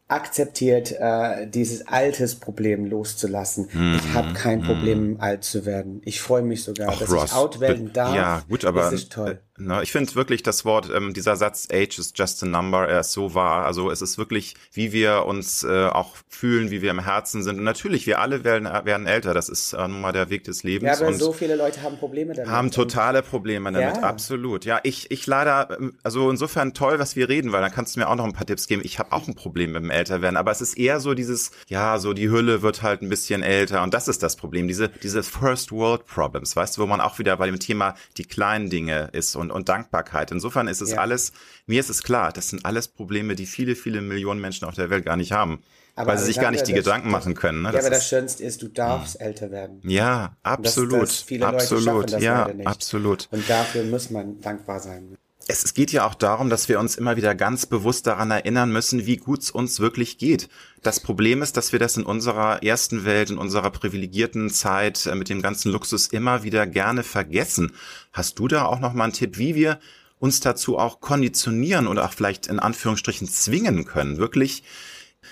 akzeptiert, 0.08 0.92
äh, 0.92 1.48
dieses 1.48 1.88
altes 1.88 2.36
Problem 2.36 2.86
loszulassen. 2.86 3.68
Mm, 3.72 3.96
ich 3.96 4.14
habe 4.14 4.32
kein 4.34 4.62
Problem, 4.62 5.14
mm. 5.14 5.20
alt 5.20 5.44
zu 5.44 5.66
werden. 5.66 6.00
Ich 6.04 6.20
freue 6.20 6.42
mich 6.42 6.62
sogar, 6.62 6.90
Ach, 6.92 6.98
dass 6.98 7.10
Ross, 7.10 7.24
ich 7.30 7.32
out 7.36 7.60
werden 7.60 7.92
darf. 7.92 8.14
Ja, 8.14 8.42
gut, 8.48 8.64
aber 8.64 8.82
das 8.82 8.92
ist 8.92 9.12
toll. 9.12 9.40
Na, 9.58 9.82
ich 9.82 9.92
finde 9.92 10.14
wirklich 10.14 10.42
das 10.42 10.64
Wort, 10.64 10.90
ähm, 10.94 11.14
dieser 11.14 11.36
Satz 11.36 11.68
Age 11.72 11.98
is 11.98 12.12
just 12.14 12.42
a 12.42 12.46
number, 12.46 12.86
er 12.88 13.00
ist 13.00 13.12
so 13.12 13.34
wahr. 13.34 13.64
Also 13.64 13.90
es 13.90 14.02
ist 14.02 14.18
wirklich, 14.18 14.54
wie 14.72 14.92
wir 14.92 15.24
uns 15.26 15.64
äh, 15.64 15.86
auch 15.86 16.16
fühlen, 16.28 16.70
wie 16.70 16.82
wir 16.82 16.90
im 16.90 16.98
Herzen 17.02 17.42
sind. 17.42 17.58
Und 17.58 17.64
natürlich, 17.64 18.06
wir 18.06 18.20
alle 18.20 18.44
werden, 18.44 18.64
werden 18.64 19.06
älter. 19.06 19.34
Das 19.34 19.48
ist 19.48 19.72
äh, 19.72 19.88
nun 19.88 20.00
mal 20.00 20.12
der 20.12 20.30
Weg 20.30 20.44
des 20.44 20.62
Lebens. 20.62 20.98
Ja, 20.98 21.04
aber 21.04 21.08
und 21.08 21.18
so 21.18 21.32
viele 21.32 21.56
Leute 21.56 21.82
haben 21.82 21.96
Probleme 21.96 22.34
damit. 22.34 22.50
Haben 22.50 22.70
totale 22.70 23.22
Probleme 23.22 23.72
damit, 23.72 23.96
ja. 23.96 24.02
absolut. 24.02 24.64
Ja, 24.64 24.80
ich, 24.82 25.10
ich 25.10 25.26
leider, 25.26 25.76
ähm, 25.78 25.94
also 26.02 26.30
insofern 26.30 26.74
toll, 26.74 26.98
was 26.98 27.16
wir 27.16 27.28
reden, 27.28 27.52
weil 27.52 27.62
dann 27.62 27.72
kannst 27.72 27.96
du 27.96 28.00
mir 28.00 28.08
auch 28.08 28.16
noch 28.16 28.24
ein 28.24 28.32
paar 28.32 28.46
Tipps 28.46 28.66
geben. 28.66 28.82
Ich 28.84 28.98
habe 28.98 29.12
auch 29.12 29.26
ein 29.26 29.34
Problem 29.34 29.72
mit 29.72 29.82
dem 29.82 29.90
Älterwerden, 29.90 30.36
aber 30.36 30.50
es 30.50 30.60
ist 30.60 30.76
eher 30.76 31.00
so 31.00 31.14
dieses, 31.14 31.52
ja, 31.68 31.98
so 31.98 32.12
die 32.12 32.28
Hülle 32.28 32.62
wird 32.62 32.82
halt 32.82 33.02
ein 33.02 33.08
bisschen 33.08 33.42
älter 33.42 33.82
und 33.82 33.94
das 33.94 34.08
ist 34.08 34.22
das 34.22 34.36
Problem. 34.36 34.68
Diese, 34.68 34.88
diese 34.88 35.22
First 35.22 35.72
World 35.72 36.06
Problems, 36.06 36.54
weißt 36.54 36.76
du, 36.76 36.82
wo 36.82 36.86
man 36.86 37.00
auch 37.00 37.18
wieder 37.18 37.36
bei 37.36 37.46
dem 37.46 37.58
Thema 37.58 37.94
die 38.18 38.24
kleinen 38.24 38.70
Dinge 38.70 39.08
ist 39.12 39.36
und, 39.36 39.45
und 39.50 39.68
Dankbarkeit. 39.68 40.30
Insofern 40.30 40.68
ist 40.68 40.80
es 40.80 40.92
ja. 40.92 40.98
alles, 40.98 41.32
mir 41.66 41.80
ist 41.80 41.90
es 41.90 42.02
klar, 42.02 42.32
das 42.32 42.50
sind 42.50 42.64
alles 42.64 42.88
Probleme, 42.88 43.34
die 43.34 43.46
viele, 43.46 43.74
viele 43.76 44.00
Millionen 44.00 44.40
Menschen 44.40 44.66
auf 44.66 44.74
der 44.74 44.90
Welt 44.90 45.04
gar 45.04 45.16
nicht 45.16 45.32
haben. 45.32 45.62
Aber 45.94 46.12
weil 46.12 46.18
sie 46.18 46.26
sich 46.26 46.38
gar 46.38 46.50
nicht 46.50 46.66
die 46.66 46.74
Gedanken 46.74 47.10
machen 47.10 47.34
können. 47.34 47.62
Ne? 47.62 47.72
Ja, 47.72 47.80
aber 47.80 47.88
das 47.88 48.06
Schönste 48.06 48.44
ist, 48.44 48.60
du 48.60 48.68
darfst 48.68 49.18
ja. 49.18 49.26
älter 49.26 49.50
werden. 49.50 49.80
Ja, 49.82 50.36
absolut. 50.42 51.02
Das, 51.02 51.08
das 51.08 51.20
viele 51.22 51.46
absolut. 51.46 51.84
Leute 51.86 52.12
das 52.12 52.22
ja, 52.22 52.50
absolut. 52.64 53.28
Und 53.30 53.48
dafür 53.48 53.82
muss 53.84 54.10
man 54.10 54.40
dankbar 54.42 54.80
sein. 54.80 55.16
Es, 55.48 55.74
geht 55.74 55.92
ja 55.92 56.06
auch 56.06 56.14
darum, 56.14 56.50
dass 56.50 56.68
wir 56.68 56.80
uns 56.80 56.96
immer 56.96 57.16
wieder 57.16 57.34
ganz 57.36 57.66
bewusst 57.66 58.06
daran 58.08 58.32
erinnern 58.32 58.72
müssen, 58.72 59.06
wie 59.06 59.16
gut 59.16 59.42
es 59.42 59.50
uns 59.52 59.78
wirklich 59.78 60.18
geht. 60.18 60.48
Das 60.82 60.98
Problem 60.98 61.40
ist, 61.40 61.56
dass 61.56 61.70
wir 61.70 61.78
das 61.78 61.96
in 61.96 62.02
unserer 62.02 62.64
ersten 62.64 63.04
Welt, 63.04 63.30
in 63.30 63.38
unserer 63.38 63.70
privilegierten 63.70 64.50
Zeit 64.50 65.06
äh, 65.06 65.14
mit 65.14 65.28
dem 65.28 65.42
ganzen 65.42 65.70
Luxus 65.70 66.08
immer 66.08 66.42
wieder 66.42 66.66
gerne 66.66 67.04
vergessen. 67.04 67.72
Hast 68.12 68.38
du 68.40 68.48
da 68.48 68.64
auch 68.64 68.80
noch 68.80 68.92
mal 68.92 69.04
einen 69.04 69.12
Tipp, 69.12 69.38
wie 69.38 69.54
wir 69.54 69.78
uns 70.18 70.40
dazu 70.40 70.78
auch 70.78 71.00
konditionieren 71.00 71.86
und 71.86 71.98
auch 71.98 72.12
vielleicht 72.12 72.48
in 72.48 72.58
Anführungsstrichen 72.58 73.28
zwingen 73.28 73.84
können, 73.84 74.16
wirklich 74.16 74.64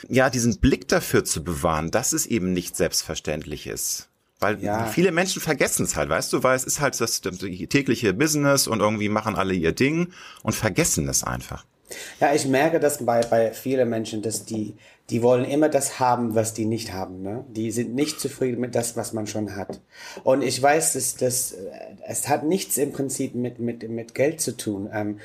ja 0.08 0.30
diesen 0.30 0.60
Blick 0.60 0.86
dafür 0.88 1.24
zu 1.24 1.42
bewahren, 1.42 1.90
dass 1.90 2.12
es 2.12 2.26
eben 2.26 2.52
nicht 2.52 2.76
selbstverständlich 2.76 3.66
ist. 3.66 4.10
Weil 4.44 4.62
ja. 4.62 4.84
viele 4.84 5.10
Menschen 5.10 5.40
vergessen 5.40 5.84
es 5.84 5.96
halt, 5.96 6.10
weißt 6.10 6.30
du, 6.34 6.42
weil 6.42 6.54
es 6.54 6.64
ist 6.64 6.78
halt 6.78 7.00
das, 7.00 7.22
das 7.22 7.38
tägliche 7.38 8.12
Business 8.12 8.66
und 8.66 8.80
irgendwie 8.80 9.08
machen 9.08 9.36
alle 9.36 9.54
ihr 9.54 9.72
Ding 9.72 10.12
und 10.42 10.54
vergessen 10.54 11.08
es 11.08 11.24
einfach. 11.24 11.64
Ja, 12.20 12.34
ich 12.34 12.46
merke 12.46 12.78
das 12.78 13.06
bei, 13.06 13.22
bei 13.22 13.52
vielen 13.52 13.88
Menschen, 13.88 14.20
dass 14.20 14.44
die, 14.44 14.74
die 15.08 15.22
wollen 15.22 15.46
immer 15.46 15.70
das 15.70 15.98
haben, 15.98 16.34
was 16.34 16.52
die 16.52 16.66
nicht 16.66 16.92
haben. 16.92 17.22
Ne? 17.22 17.46
Die 17.48 17.70
sind 17.70 17.94
nicht 17.94 18.20
zufrieden 18.20 18.60
mit 18.60 18.74
das, 18.74 18.98
was 18.98 19.14
man 19.14 19.26
schon 19.26 19.56
hat. 19.56 19.80
Und 20.24 20.42
ich 20.42 20.62
weiß, 20.62 20.92
dass 20.92 21.16
das, 21.16 21.54
es 22.06 22.28
hat 22.28 22.44
nichts 22.44 22.76
im 22.76 22.92
Prinzip 22.92 23.34
mit, 23.34 23.60
mit, 23.60 23.88
mit 23.88 24.14
Geld 24.14 24.42
zu 24.42 24.58
tun. 24.58 24.90
Ähm, 24.92 25.20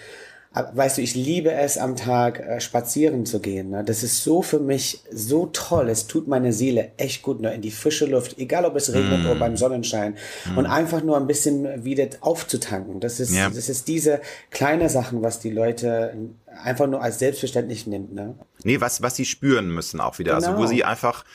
weißt 0.51 0.97
du, 0.97 1.03
ich 1.03 1.13
liebe 1.13 1.51
es 1.51 1.77
am 1.77 1.95
Tag 1.95 2.39
äh, 2.39 2.59
spazieren 2.59 3.27
zu 3.27 3.39
gehen. 3.39 3.69
Ne? 3.69 3.83
Das 3.83 4.01
ist 4.01 4.23
so 4.23 4.41
für 4.41 4.59
mich 4.59 5.03
so 5.11 5.45
toll. 5.53 5.89
Es 5.89 6.07
tut 6.07 6.27
meine 6.27 6.53
Seele 6.53 6.91
echt 6.97 7.21
gut, 7.21 7.39
ne? 7.39 7.53
in 7.53 7.61
die 7.61 7.69
frische 7.69 8.07
Luft, 8.07 8.39
egal 8.39 8.65
ob 8.65 8.75
es 8.75 8.91
regnet 8.91 9.21
mm. 9.21 9.25
oder 9.25 9.35
beim 9.35 9.57
Sonnenschein 9.57 10.15
mm. 10.45 10.57
und 10.57 10.65
einfach 10.65 11.03
nur 11.03 11.17
ein 11.17 11.27
bisschen 11.27 11.85
wieder 11.85 12.07
aufzutanken. 12.21 12.99
Das 12.99 13.19
ist, 13.19 13.35
ja. 13.35 13.49
das 13.49 13.69
ist 13.69 13.87
diese 13.87 14.21
kleine 14.49 14.89
Sachen, 14.89 15.21
was 15.21 15.39
die 15.39 15.51
Leute 15.51 16.15
einfach 16.63 16.87
nur 16.87 17.03
als 17.03 17.19
selbstverständlich 17.19 17.85
nimmt. 17.85 18.13
Ne? 18.13 18.33
Nee, 18.63 18.81
was, 18.81 19.03
was 19.03 19.15
sie 19.15 19.25
spüren 19.25 19.69
müssen 19.69 20.01
auch 20.01 20.17
wieder. 20.17 20.35
Genau. 20.35 20.47
Also 20.47 20.57
wo 20.57 20.61
genau. 20.61 20.69
sie 20.69 20.83
einfach 20.83 21.25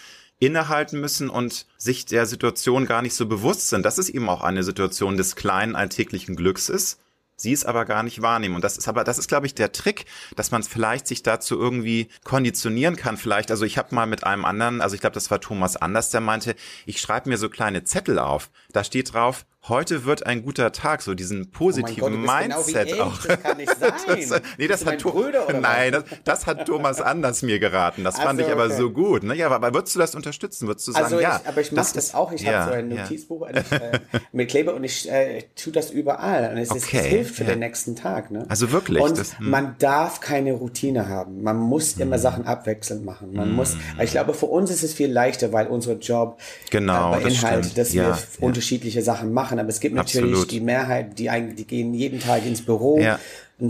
innehalten 0.40 1.00
müssen 1.00 1.30
und 1.30 1.66
sich 1.78 2.04
der 2.04 2.26
Situation 2.26 2.86
gar 2.86 3.00
nicht 3.00 3.14
so 3.14 3.26
bewusst 3.26 3.68
sind, 3.68 3.86
dass 3.86 3.98
es 3.98 4.08
eben 4.08 4.28
auch 4.28 4.42
eine 4.42 4.64
Situation 4.64 5.16
des 5.16 5.36
kleinen 5.36 5.76
alltäglichen 5.76 6.34
Glücks 6.34 6.68
ist 6.68 6.98
sie 7.36 7.52
es 7.52 7.64
aber 7.64 7.84
gar 7.84 8.02
nicht 8.02 8.22
wahrnehmen. 8.22 8.54
Und 8.54 8.64
das 8.64 8.78
ist 8.78 8.88
aber, 8.88 9.04
das 9.04 9.18
ist, 9.18 9.28
glaube 9.28 9.46
ich, 9.46 9.54
der 9.54 9.72
Trick, 9.72 10.06
dass 10.36 10.50
man 10.50 10.62
vielleicht 10.62 11.06
sich 11.06 11.22
dazu 11.22 11.58
irgendwie 11.58 12.08
konditionieren 12.24 12.96
kann. 12.96 13.16
Vielleicht, 13.16 13.50
also 13.50 13.64
ich 13.64 13.78
habe 13.78 13.94
mal 13.94 14.06
mit 14.06 14.24
einem 14.24 14.44
anderen, 14.44 14.80
also 14.80 14.94
ich 14.94 15.00
glaube, 15.00 15.14
das 15.14 15.30
war 15.30 15.40
Thomas 15.40 15.76
Anders, 15.76 16.10
der 16.10 16.20
meinte, 16.20 16.54
ich 16.86 17.00
schreibe 17.00 17.28
mir 17.28 17.38
so 17.38 17.48
kleine 17.48 17.84
Zettel 17.84 18.18
auf. 18.18 18.50
Da 18.72 18.84
steht 18.84 19.12
drauf, 19.12 19.46
heute 19.68 20.04
wird 20.04 20.26
ein 20.26 20.42
guter 20.42 20.72
Tag, 20.72 21.02
so 21.02 21.14
diesen 21.14 21.50
positiven 21.50 22.02
oh 22.02 22.08
Gott, 22.08 22.12
genau 22.12 22.56
Mindset 22.56 22.88
genau 22.88 23.04
auch. 23.04 23.18
Das 23.18 23.42
kann 23.42 23.56
nicht 23.56 23.76
sein. 23.78 23.92
das, 24.06 24.42
nee, 24.58 24.68
das 24.68 24.84
hat 24.84 25.02
Brüder, 25.02 25.46
Nein, 25.52 25.92
das, 25.92 26.04
das, 26.24 26.46
hat 26.46 26.66
Thomas 26.66 27.00
Anders 27.00 27.42
mir 27.42 27.58
geraten. 27.58 28.04
Das 28.04 28.16
also, 28.16 28.26
fand 28.26 28.40
ich 28.40 28.48
aber 28.48 28.66
okay. 28.66 28.76
so 28.76 28.90
gut. 28.90 29.22
Ne? 29.22 29.34
Ja, 29.34 29.50
aber 29.50 29.72
würdest 29.74 29.94
du 29.94 30.00
das 30.00 30.14
unterstützen? 30.14 30.66
Würdest 30.66 30.86
du 30.88 30.92
sagen, 30.92 31.04
also 31.04 31.16
ich, 31.16 31.22
ja? 31.22 31.40
Aber 31.46 31.60
ich 31.60 31.72
mache 31.72 31.84
das, 31.84 31.92
das, 31.92 32.14
auch. 32.14 32.32
Ich 32.32 32.42
ja, 32.42 32.60
habe 32.60 32.72
so 32.72 32.78
ein 32.78 32.88
Notizbuch 32.88 33.48
ja. 33.48 33.78
äh, 33.78 34.00
mit 34.32 34.50
Kleber 34.50 34.74
und 34.74 34.84
ich 34.84 35.10
äh, 35.10 35.44
tue 35.56 35.72
das 35.72 35.90
überall. 35.90 36.50
Und 36.50 36.58
es, 36.58 36.70
okay, 36.70 36.78
ist, 36.78 36.94
es 36.94 37.04
hilft 37.04 37.34
für 37.36 37.44
ja. 37.44 37.50
den 37.50 37.60
nächsten 37.60 37.96
Tag. 37.96 38.30
Ne? 38.30 38.44
Also 38.48 38.70
wirklich. 38.70 39.02
Und 39.02 39.18
das, 39.18 39.38
hm. 39.38 39.50
man 39.50 39.76
darf 39.78 40.20
keine 40.20 40.52
Routine 40.52 41.08
haben. 41.08 41.42
Man 41.42 41.56
muss 41.56 41.94
hm. 41.94 42.02
immer 42.02 42.18
Sachen 42.18 42.46
abwechselnd 42.46 43.04
machen. 43.04 43.32
Man 43.32 43.48
hm. 43.48 43.56
muss. 43.56 43.76
Ich 44.02 44.10
glaube, 44.10 44.34
für 44.34 44.46
uns 44.46 44.70
ist 44.70 44.82
es 44.82 44.92
viel 44.94 45.10
leichter, 45.10 45.52
weil 45.52 45.66
unser 45.68 45.94
Job 45.94 46.38
genau, 46.70 47.14
äh, 47.14 47.20
beinhaltet, 47.20 47.78
das 47.78 47.88
dass 47.88 47.94
wir 47.94 48.18
unterschiedliche 48.40 49.02
Sachen 49.02 49.32
machen. 49.32 49.53
Aber 49.58 49.68
es 49.68 49.80
gibt 49.80 49.94
natürlich 49.94 50.32
Absolut. 50.32 50.50
die 50.50 50.60
Mehrheit, 50.60 51.18
die 51.18 51.30
eigentlich, 51.30 51.56
die 51.56 51.66
gehen 51.66 51.94
jeden 51.94 52.20
Tag 52.20 52.46
ins 52.46 52.62
Büro 52.62 52.98
ja. 52.98 53.18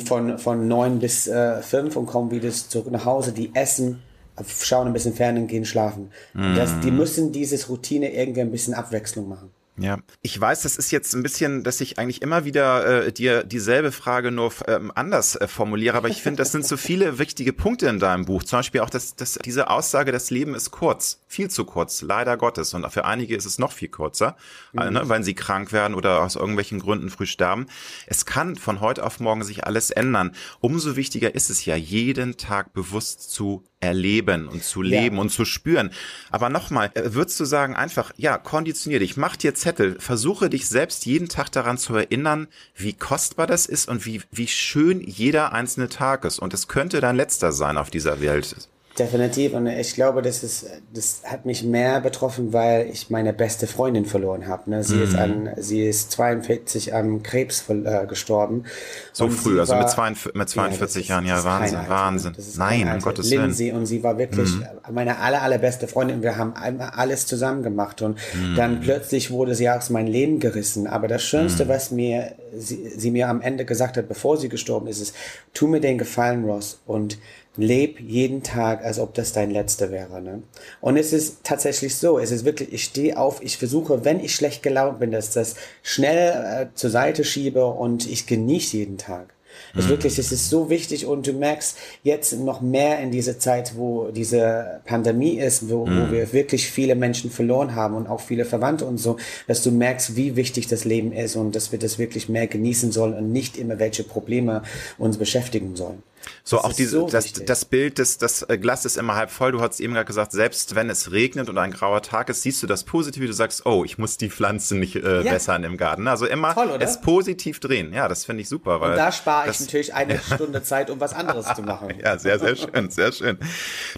von, 0.05 0.39
von 0.39 0.69
neun 0.69 0.99
bis 0.99 1.27
äh, 1.27 1.63
fünf 1.63 1.97
und 1.97 2.07
kommen 2.07 2.31
wieder 2.31 2.51
zurück 2.51 2.91
nach 2.91 3.05
Hause, 3.05 3.33
die 3.33 3.55
essen, 3.55 4.03
schauen 4.47 4.87
ein 4.87 4.93
bisschen 4.93 5.15
fern 5.15 5.37
und 5.37 5.47
gehen 5.47 5.65
schlafen. 5.65 6.11
Mm. 6.35 6.57
Das, 6.57 6.81
die 6.81 6.91
müssen 6.91 7.33
dieses 7.33 7.69
Routine 7.69 8.13
irgendwie 8.13 8.41
ein 8.41 8.51
bisschen 8.51 8.75
Abwechslung 8.75 9.29
machen. 9.29 9.51
Ja, 9.77 9.99
ich 10.23 10.41
weiß, 10.41 10.63
das 10.63 10.77
ist 10.77 10.93
jetzt 10.93 11.15
ein 11.15 11.25
bisschen, 11.25 11.65
dass 11.65 11.81
ich 11.81 11.99
eigentlich 11.99 12.23
immer 12.23 12.45
wieder 12.45 13.07
äh, 13.07 13.13
dir 13.13 13.43
dieselbe 13.43 13.91
Frage 13.91 14.31
nur 14.31 14.53
ähm, 14.69 14.93
anders 14.95 15.35
äh, 15.35 15.49
formuliere, 15.49 15.97
aber 15.97 16.09
ich 16.09 16.23
finde, 16.23 16.39
das 16.39 16.53
sind 16.53 16.65
so 16.65 16.77
viele 16.77 17.19
wichtige 17.19 17.53
Punkte 17.53 17.89
in 17.89 17.99
deinem 17.99 18.25
Buch. 18.25 18.45
Zum 18.45 18.61
Beispiel 18.61 18.83
auch 18.83 18.91
dass, 18.91 19.17
dass 19.17 19.35
diese 19.45 19.71
Aussage, 19.71 20.13
das 20.13 20.31
Leben 20.31 20.55
ist 20.55 20.71
kurz, 20.71 21.23
viel 21.27 21.51
zu 21.51 21.65
kurz, 21.65 22.03
leider 22.03 22.37
Gottes. 22.37 22.73
Und 22.73 22.89
für 22.93 23.05
einige 23.05 23.35
ist 23.35 23.47
es 23.47 23.59
noch 23.59 23.73
viel 23.73 23.89
kürzer, 23.89 24.37
mhm. 24.73 24.81
äh, 24.81 24.91
ne, 24.93 25.09
weil 25.09 25.25
sie 25.25 25.35
krank 25.35 25.73
werden 25.73 25.95
oder 25.95 26.23
aus 26.23 26.37
irgendwelchen 26.37 26.79
Gründen 26.79 27.11
früh 27.11 27.27
sterben. 27.27 27.67
Es 28.07 28.27
kann 28.27 28.55
von 28.55 28.79
heute 28.81 29.05
auf 29.05 29.19
morgen 29.19 29.43
sich 29.43 29.65
alles 29.65 29.91
ändern. 29.91 30.37
Umso 30.61 30.95
wichtiger 30.95 31.35
ist 31.35 31.51
es 31.51 31.65
ja, 31.65 31.75
jeden 31.75 32.37
Tag 32.37 32.75
bewusst 32.75 33.33
zu 33.33 33.65
erleben 33.85 34.49
und 34.49 34.65
zu 34.65 34.83
leben 34.83 35.17
ja. 35.17 35.23
und 35.23 35.31
zu 35.31 35.45
spüren. 35.45 35.91
Aber 36.31 36.49
nochmal, 36.49 36.91
äh, 36.95 37.15
würdest 37.15 37.39
du 37.41 37.45
sagen, 37.45 37.77
einfach, 37.77 38.13
ja, 38.17 38.39
konditionier 38.39 38.99
dich, 38.99 39.17
mach 39.17 39.37
dir 39.37 39.55
Zettel, 39.55 39.97
versuche 40.01 40.51
dich 40.51 40.69
selbst 40.69 41.07
jeden 41.07 41.29
Tag 41.29 41.51
daran 41.53 41.79
zu 41.79 41.95
erinnern, 41.95 42.49
wie 42.75 42.93
kostbar 42.93 43.47
das 43.47 43.67
ist 43.67 43.89
und 43.89 44.07
wie, 44.07 44.23
wie 44.31 44.49
schön 44.49 45.01
jeder 45.01 45.53
einzelne 45.53 45.89
Tag 45.89 46.25
ist. 46.25 46.39
Und 46.39 46.55
es 46.55 46.69
könnte 46.69 47.01
dein 47.01 47.17
letzter 47.17 47.53
sein 47.53 47.77
auf 47.77 47.91
dieser 47.91 48.21
Welt. 48.21 48.57
Definitiv. 48.99 49.55
Und 49.55 49.67
ich 49.67 49.95
glaube, 49.95 50.23
das 50.23 50.45
ist, 50.45 50.67
das 50.93 51.23
hat 51.25 51.47
mich 51.47 51.65
mehr 51.65 52.01
betroffen, 52.01 52.53
weil 52.53 52.89
ich 52.93 53.11
meine 53.11 53.33
beste 53.33 53.67
Freundin 53.67 54.05
verloren 54.05 54.47
habe. 54.47 54.71
Ne? 54.71 54.85
Sie 54.85 54.97
mhm. 54.97 55.03
ist 55.03 55.17
an, 55.17 55.51
sie 55.57 55.85
ist 55.85 56.13
42 56.13 56.95
an 56.95 57.23
Krebs 57.25 57.65
äh, 57.69 58.07
gestorben. 58.07 58.65
So 59.13 59.29
früh, 59.29 59.59
also 59.59 59.75
mit, 59.75 59.91
42, 59.91 60.35
mit 60.35 60.49
42 60.49 61.09
ja, 61.09 61.15
Jahren, 61.15 61.27
ja, 61.27 61.43
Wahnsinn, 61.43 61.79
Wahnsinn. 61.89 62.37
Nein, 62.57 62.89
um 62.89 63.01
Gottes 63.01 63.31
Willen. 63.31 63.43
Lindsay, 63.43 63.73
und 63.73 63.87
sie 63.87 64.05
war 64.05 64.17
wirklich 64.17 64.55
mhm. 64.55 64.65
meine 64.93 65.19
aller, 65.19 65.43
allerbeste 65.43 65.89
Freundin. 65.89 66.23
Wir 66.23 66.37
haben 66.37 66.55
alles 66.55 67.27
zusammen 67.27 67.65
gemacht 67.65 68.01
und 68.01 68.19
mhm. 68.35 68.55
dann 68.55 68.81
plötzlich 68.81 69.33
wurde 69.33 69.57
sie 69.57 69.69
aus 69.69 69.91
meinem 69.91 70.09
Leben 70.09 70.39
gerissen. 70.39 70.87
Aber 70.87 71.09
das 71.09 71.25
Schönste, 71.25 71.65
mhm. 71.65 71.69
was 71.69 71.91
mir, 71.91 72.37
sie, 72.57 72.89
sie 72.89 73.11
mir 73.11 73.29
am 73.29 73.41
Ende 73.41 73.65
gesagt 73.65 73.97
hat, 73.97 74.09
bevor 74.09 74.37
sie 74.37 74.49
gestorben 74.49 74.87
ist, 74.87 75.01
ist, 75.01 75.15
tu 75.53 75.67
mir 75.67 75.81
den 75.81 75.99
Gefallen, 75.99 76.45
Ross, 76.45 76.81
und 76.87 77.19
leb 77.57 78.01
jeden 78.01 78.43
Tag, 78.43 78.85
als 78.85 78.99
ob 78.99 79.15
das 79.15 79.33
dein 79.33 79.51
letzter 79.51 79.91
wäre. 79.91 80.21
Ne? 80.21 80.43
Und 80.81 80.97
es 80.97 81.13
ist 81.13 81.45
tatsächlich 81.45 81.97
so, 81.97 82.19
es 82.19 82.31
ist 82.31 82.45
wirklich, 82.45 82.73
ich 82.73 82.85
stehe 82.85 83.17
auf, 83.17 83.43
ich 83.43 83.59
versuche, 83.59 84.05
wenn 84.05 84.21
ich 84.21 84.35
schlecht 84.35 84.63
gelaunt 84.63 84.99
bin, 84.99 85.13
dass 85.13 85.31
das 85.31 85.55
schnell 85.83 86.69
äh, 86.71 86.75
zur 86.75 86.91
Seite 86.91 87.25
schiebe 87.25 87.67
und 87.67 88.09
ich 88.09 88.27
genieße 88.27 88.77
jeden 88.77 88.99
Tag. 88.99 89.34
Es 89.77 89.87
mhm. 89.87 89.91
wirklich, 89.91 90.19
es 90.19 90.33
ist 90.33 90.51
so 90.51 90.71
wichtig 90.71 91.07
und 91.07 91.27
du 91.27 91.33
merkst 91.33 91.77
jetzt 92.03 92.33
noch 92.39 92.61
mehr 92.61 93.01
in 93.01 93.11
dieser 93.11 93.39
Zeit, 93.39 93.77
wo 93.77 94.11
diese 94.11 94.81
Pandemie 94.85 95.39
ist, 95.39 95.69
wo, 95.69 95.87
mhm. 95.87 96.09
wo 96.09 96.13
wir 96.13 96.33
wirklich 96.33 96.71
viele 96.71 96.95
Menschen 96.95 97.31
verloren 97.31 97.75
haben 97.75 97.95
und 97.95 98.07
auch 98.07 98.21
viele 98.21 98.45
Verwandte 98.45 98.85
und 98.85 98.99
so, 98.99 99.17
dass 99.47 99.63
du 99.63 99.71
merkst, 99.71 100.17
wie 100.17 100.37
wichtig 100.37 100.67
das 100.67 100.85
Leben 100.85 101.13
ist 101.13 101.37
und 101.37 101.55
dass 101.57 101.73
wir 101.73 101.79
das 101.79 101.99
wirklich 101.99 102.29
mehr 102.29 102.47
genießen 102.47 102.93
sollen 102.93 103.15
und 103.15 103.33
nicht 103.33 103.57
immer 103.57 103.79
welche 103.79 104.05
Probleme 104.05 104.63
uns 104.99 105.19
beschäftigen 105.19 105.77
sollen. 105.77 106.03
So, 106.43 106.57
das 106.57 106.65
auch 106.65 106.73
diese, 106.73 106.91
so 106.91 107.09
das, 107.09 107.33
das 107.33 107.65
Bild 107.65 107.99
des, 107.99 108.19
das 108.19 108.43
äh, 108.43 108.59
Glas 108.59 108.85
ist 108.85 108.97
immer 108.97 109.15
halb 109.15 109.31
voll. 109.31 109.53
Du 109.53 109.61
hast 109.61 109.81
eben 109.81 109.95
gerade 109.95 110.07
gesagt, 110.07 110.33
selbst 110.33 110.75
wenn 110.75 110.91
es 110.91 111.13
regnet 111.13 111.49
und 111.49 111.59
ein 111.59 111.71
grauer 111.71 112.03
Tag 112.03 112.29
ist, 112.29 112.43
siehst 112.43 112.63
du 112.63 112.67
das 112.67 112.85
Positive. 112.85 113.27
Du 113.27 113.33
sagst, 113.33 113.67
oh, 113.67 113.85
ich 113.85 113.99
muss 113.99 114.17
die 114.17 114.31
Pflanzen 114.31 114.81
nicht 114.81 114.97
äh, 114.97 115.23
ja. 115.23 115.33
wässern 115.33 115.65
im 115.65 115.77
Garten. 115.77 116.09
Also 116.09 116.27
immer 116.27 116.55
Toll, 116.55 116.77
es 116.81 117.01
positiv 117.01 117.61
drehen. 117.61 117.93
Ja, 117.93 118.09
das 118.09 118.25
finde 118.25 118.43
ich 118.43 118.49
super. 118.49 118.81
Weil 118.81 118.93
und 118.93 118.97
da 118.97 119.13
spare 119.13 119.51
ich 119.51 119.61
natürlich 119.61 119.95
eine 119.95 120.19
Stunde 120.35 120.63
Zeit, 120.63 120.91
um 120.91 121.01
was 121.01 121.13
anderes 121.13 121.47
zu 121.55 121.63
machen. 121.63 121.95
ja, 122.03 122.19
sehr, 122.19 122.39
sehr 122.39 122.57
schön, 122.57 122.91
sehr 122.91 123.13
schön. 123.13 123.39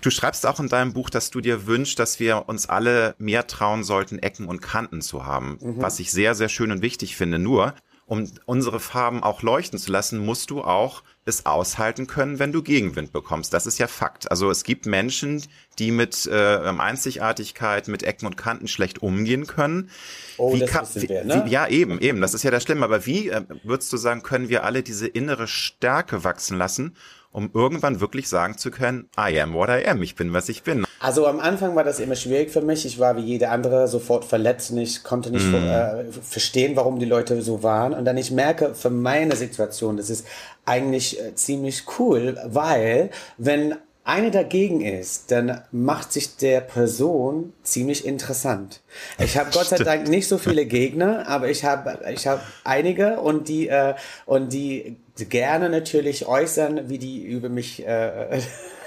Du 0.02 0.10
schreibst 0.10 0.46
auch 0.46 0.60
in 0.60 0.68
deinem 0.68 0.92
Buch, 0.92 1.10
dass 1.10 1.30
du 1.30 1.40
dir 1.40 1.66
wünschst, 1.66 1.98
dass 1.98 2.20
wir 2.20 2.48
uns 2.48 2.68
alle 2.68 3.14
mehr 3.18 3.46
trauen 3.46 3.84
sollten, 3.84 4.18
Ecken 4.18 4.46
und 4.46 4.60
Kanten 4.60 5.00
zu 5.00 5.26
haben. 5.26 5.58
Mhm. 5.60 5.82
Was 5.82 5.98
ich 5.98 6.12
sehr, 6.12 6.34
sehr 6.34 6.48
schön 6.48 6.70
und 6.70 6.82
wichtig 6.82 7.16
finde. 7.16 7.38
Nur, 7.38 7.74
um 8.06 8.30
unsere 8.46 8.80
Farben 8.80 9.22
auch 9.22 9.42
leuchten 9.42 9.78
zu 9.78 9.90
lassen, 9.90 10.18
musst 10.18 10.50
du 10.50 10.62
auch 10.62 11.02
es 11.26 11.44
aushalten 11.44 12.06
können, 12.06 12.38
wenn 12.38 12.52
du 12.52 12.62
Gegenwind 12.62 13.12
bekommst. 13.12 13.52
Das 13.52 13.66
ist 13.66 13.78
ja 13.78 13.88
Fakt. 13.88 14.30
Also 14.30 14.48
es 14.50 14.62
gibt 14.62 14.86
Menschen, 14.86 15.42
die 15.78 15.90
mit 15.90 16.26
äh, 16.26 16.58
Einzigartigkeit, 16.78 17.88
mit 17.88 18.04
Ecken 18.04 18.26
und 18.26 18.36
Kanten 18.36 18.68
schlecht 18.68 19.02
umgehen 19.02 19.46
können. 19.46 19.90
Oh, 20.38 20.54
wie 20.54 20.60
das 20.60 20.70
kann, 20.70 20.86
wir, 20.94 21.24
ne? 21.24 21.42
wie, 21.44 21.50
ja, 21.50 21.66
eben, 21.66 22.00
eben. 22.00 22.20
Das 22.20 22.32
ist 22.32 22.44
ja 22.44 22.50
das 22.50 22.62
Schlimme. 22.62 22.84
Aber 22.84 23.06
wie 23.06 23.28
äh, 23.28 23.42
würdest 23.64 23.92
du 23.92 23.96
sagen, 23.96 24.22
können 24.22 24.48
wir 24.48 24.64
alle 24.64 24.82
diese 24.82 25.08
innere 25.08 25.48
Stärke 25.48 26.22
wachsen 26.22 26.56
lassen 26.56 26.96
um 27.36 27.50
irgendwann 27.52 28.00
wirklich 28.00 28.30
sagen 28.30 28.56
zu 28.56 28.70
können, 28.70 29.10
I 29.18 29.38
am 29.38 29.52
what 29.52 29.68
I 29.68 29.86
am, 29.86 30.02
ich 30.02 30.14
bin, 30.14 30.32
was 30.32 30.48
ich 30.48 30.62
bin. 30.62 30.86
Also 31.00 31.26
am 31.26 31.38
Anfang 31.38 31.76
war 31.76 31.84
das 31.84 32.00
immer 32.00 32.16
schwierig 32.16 32.50
für 32.50 32.62
mich. 32.62 32.86
Ich 32.86 32.98
war 32.98 33.18
wie 33.18 33.20
jede 33.20 33.50
andere 33.50 33.88
sofort 33.88 34.24
verletzt 34.24 34.70
und 34.70 34.78
ich 34.78 35.04
konnte 35.04 35.30
nicht 35.30 35.44
mm. 35.44 35.54
äh, 35.54 36.04
verstehen, 36.22 36.76
warum 36.76 36.98
die 36.98 37.04
Leute 37.04 37.42
so 37.42 37.62
waren. 37.62 37.92
Und 37.92 38.06
dann 38.06 38.16
ich 38.16 38.30
merke, 38.30 38.74
für 38.74 38.88
meine 38.88 39.36
Situation, 39.36 39.98
das 39.98 40.08
ist 40.08 40.26
eigentlich 40.64 41.20
äh, 41.20 41.34
ziemlich 41.34 41.84
cool, 41.98 42.38
weil 42.46 43.10
wenn 43.36 43.74
eine 44.04 44.30
dagegen 44.30 44.80
ist, 44.80 45.30
dann 45.30 45.60
macht 45.72 46.14
sich 46.14 46.36
der 46.36 46.62
Person 46.62 47.52
ziemlich 47.62 48.06
interessant. 48.06 48.80
Ich 49.18 49.36
habe 49.36 49.50
Gott 49.52 49.66
sei 49.66 49.76
Dank 49.76 50.08
nicht 50.08 50.26
so 50.26 50.38
viele 50.38 50.64
Gegner, 50.64 51.28
aber 51.28 51.50
ich 51.50 51.64
habe 51.66 51.98
ich 52.10 52.26
habe 52.26 52.40
einige 52.64 53.20
und 53.20 53.48
die 53.48 53.68
äh, 53.68 53.94
und 54.24 54.54
die 54.54 54.96
gerne 55.24 55.68
natürlich 55.70 56.26
äußern, 56.26 56.88
wie 56.88 56.98
die 56.98 57.22
über 57.22 57.48
mich 57.48 57.86
äh, 57.86 58.40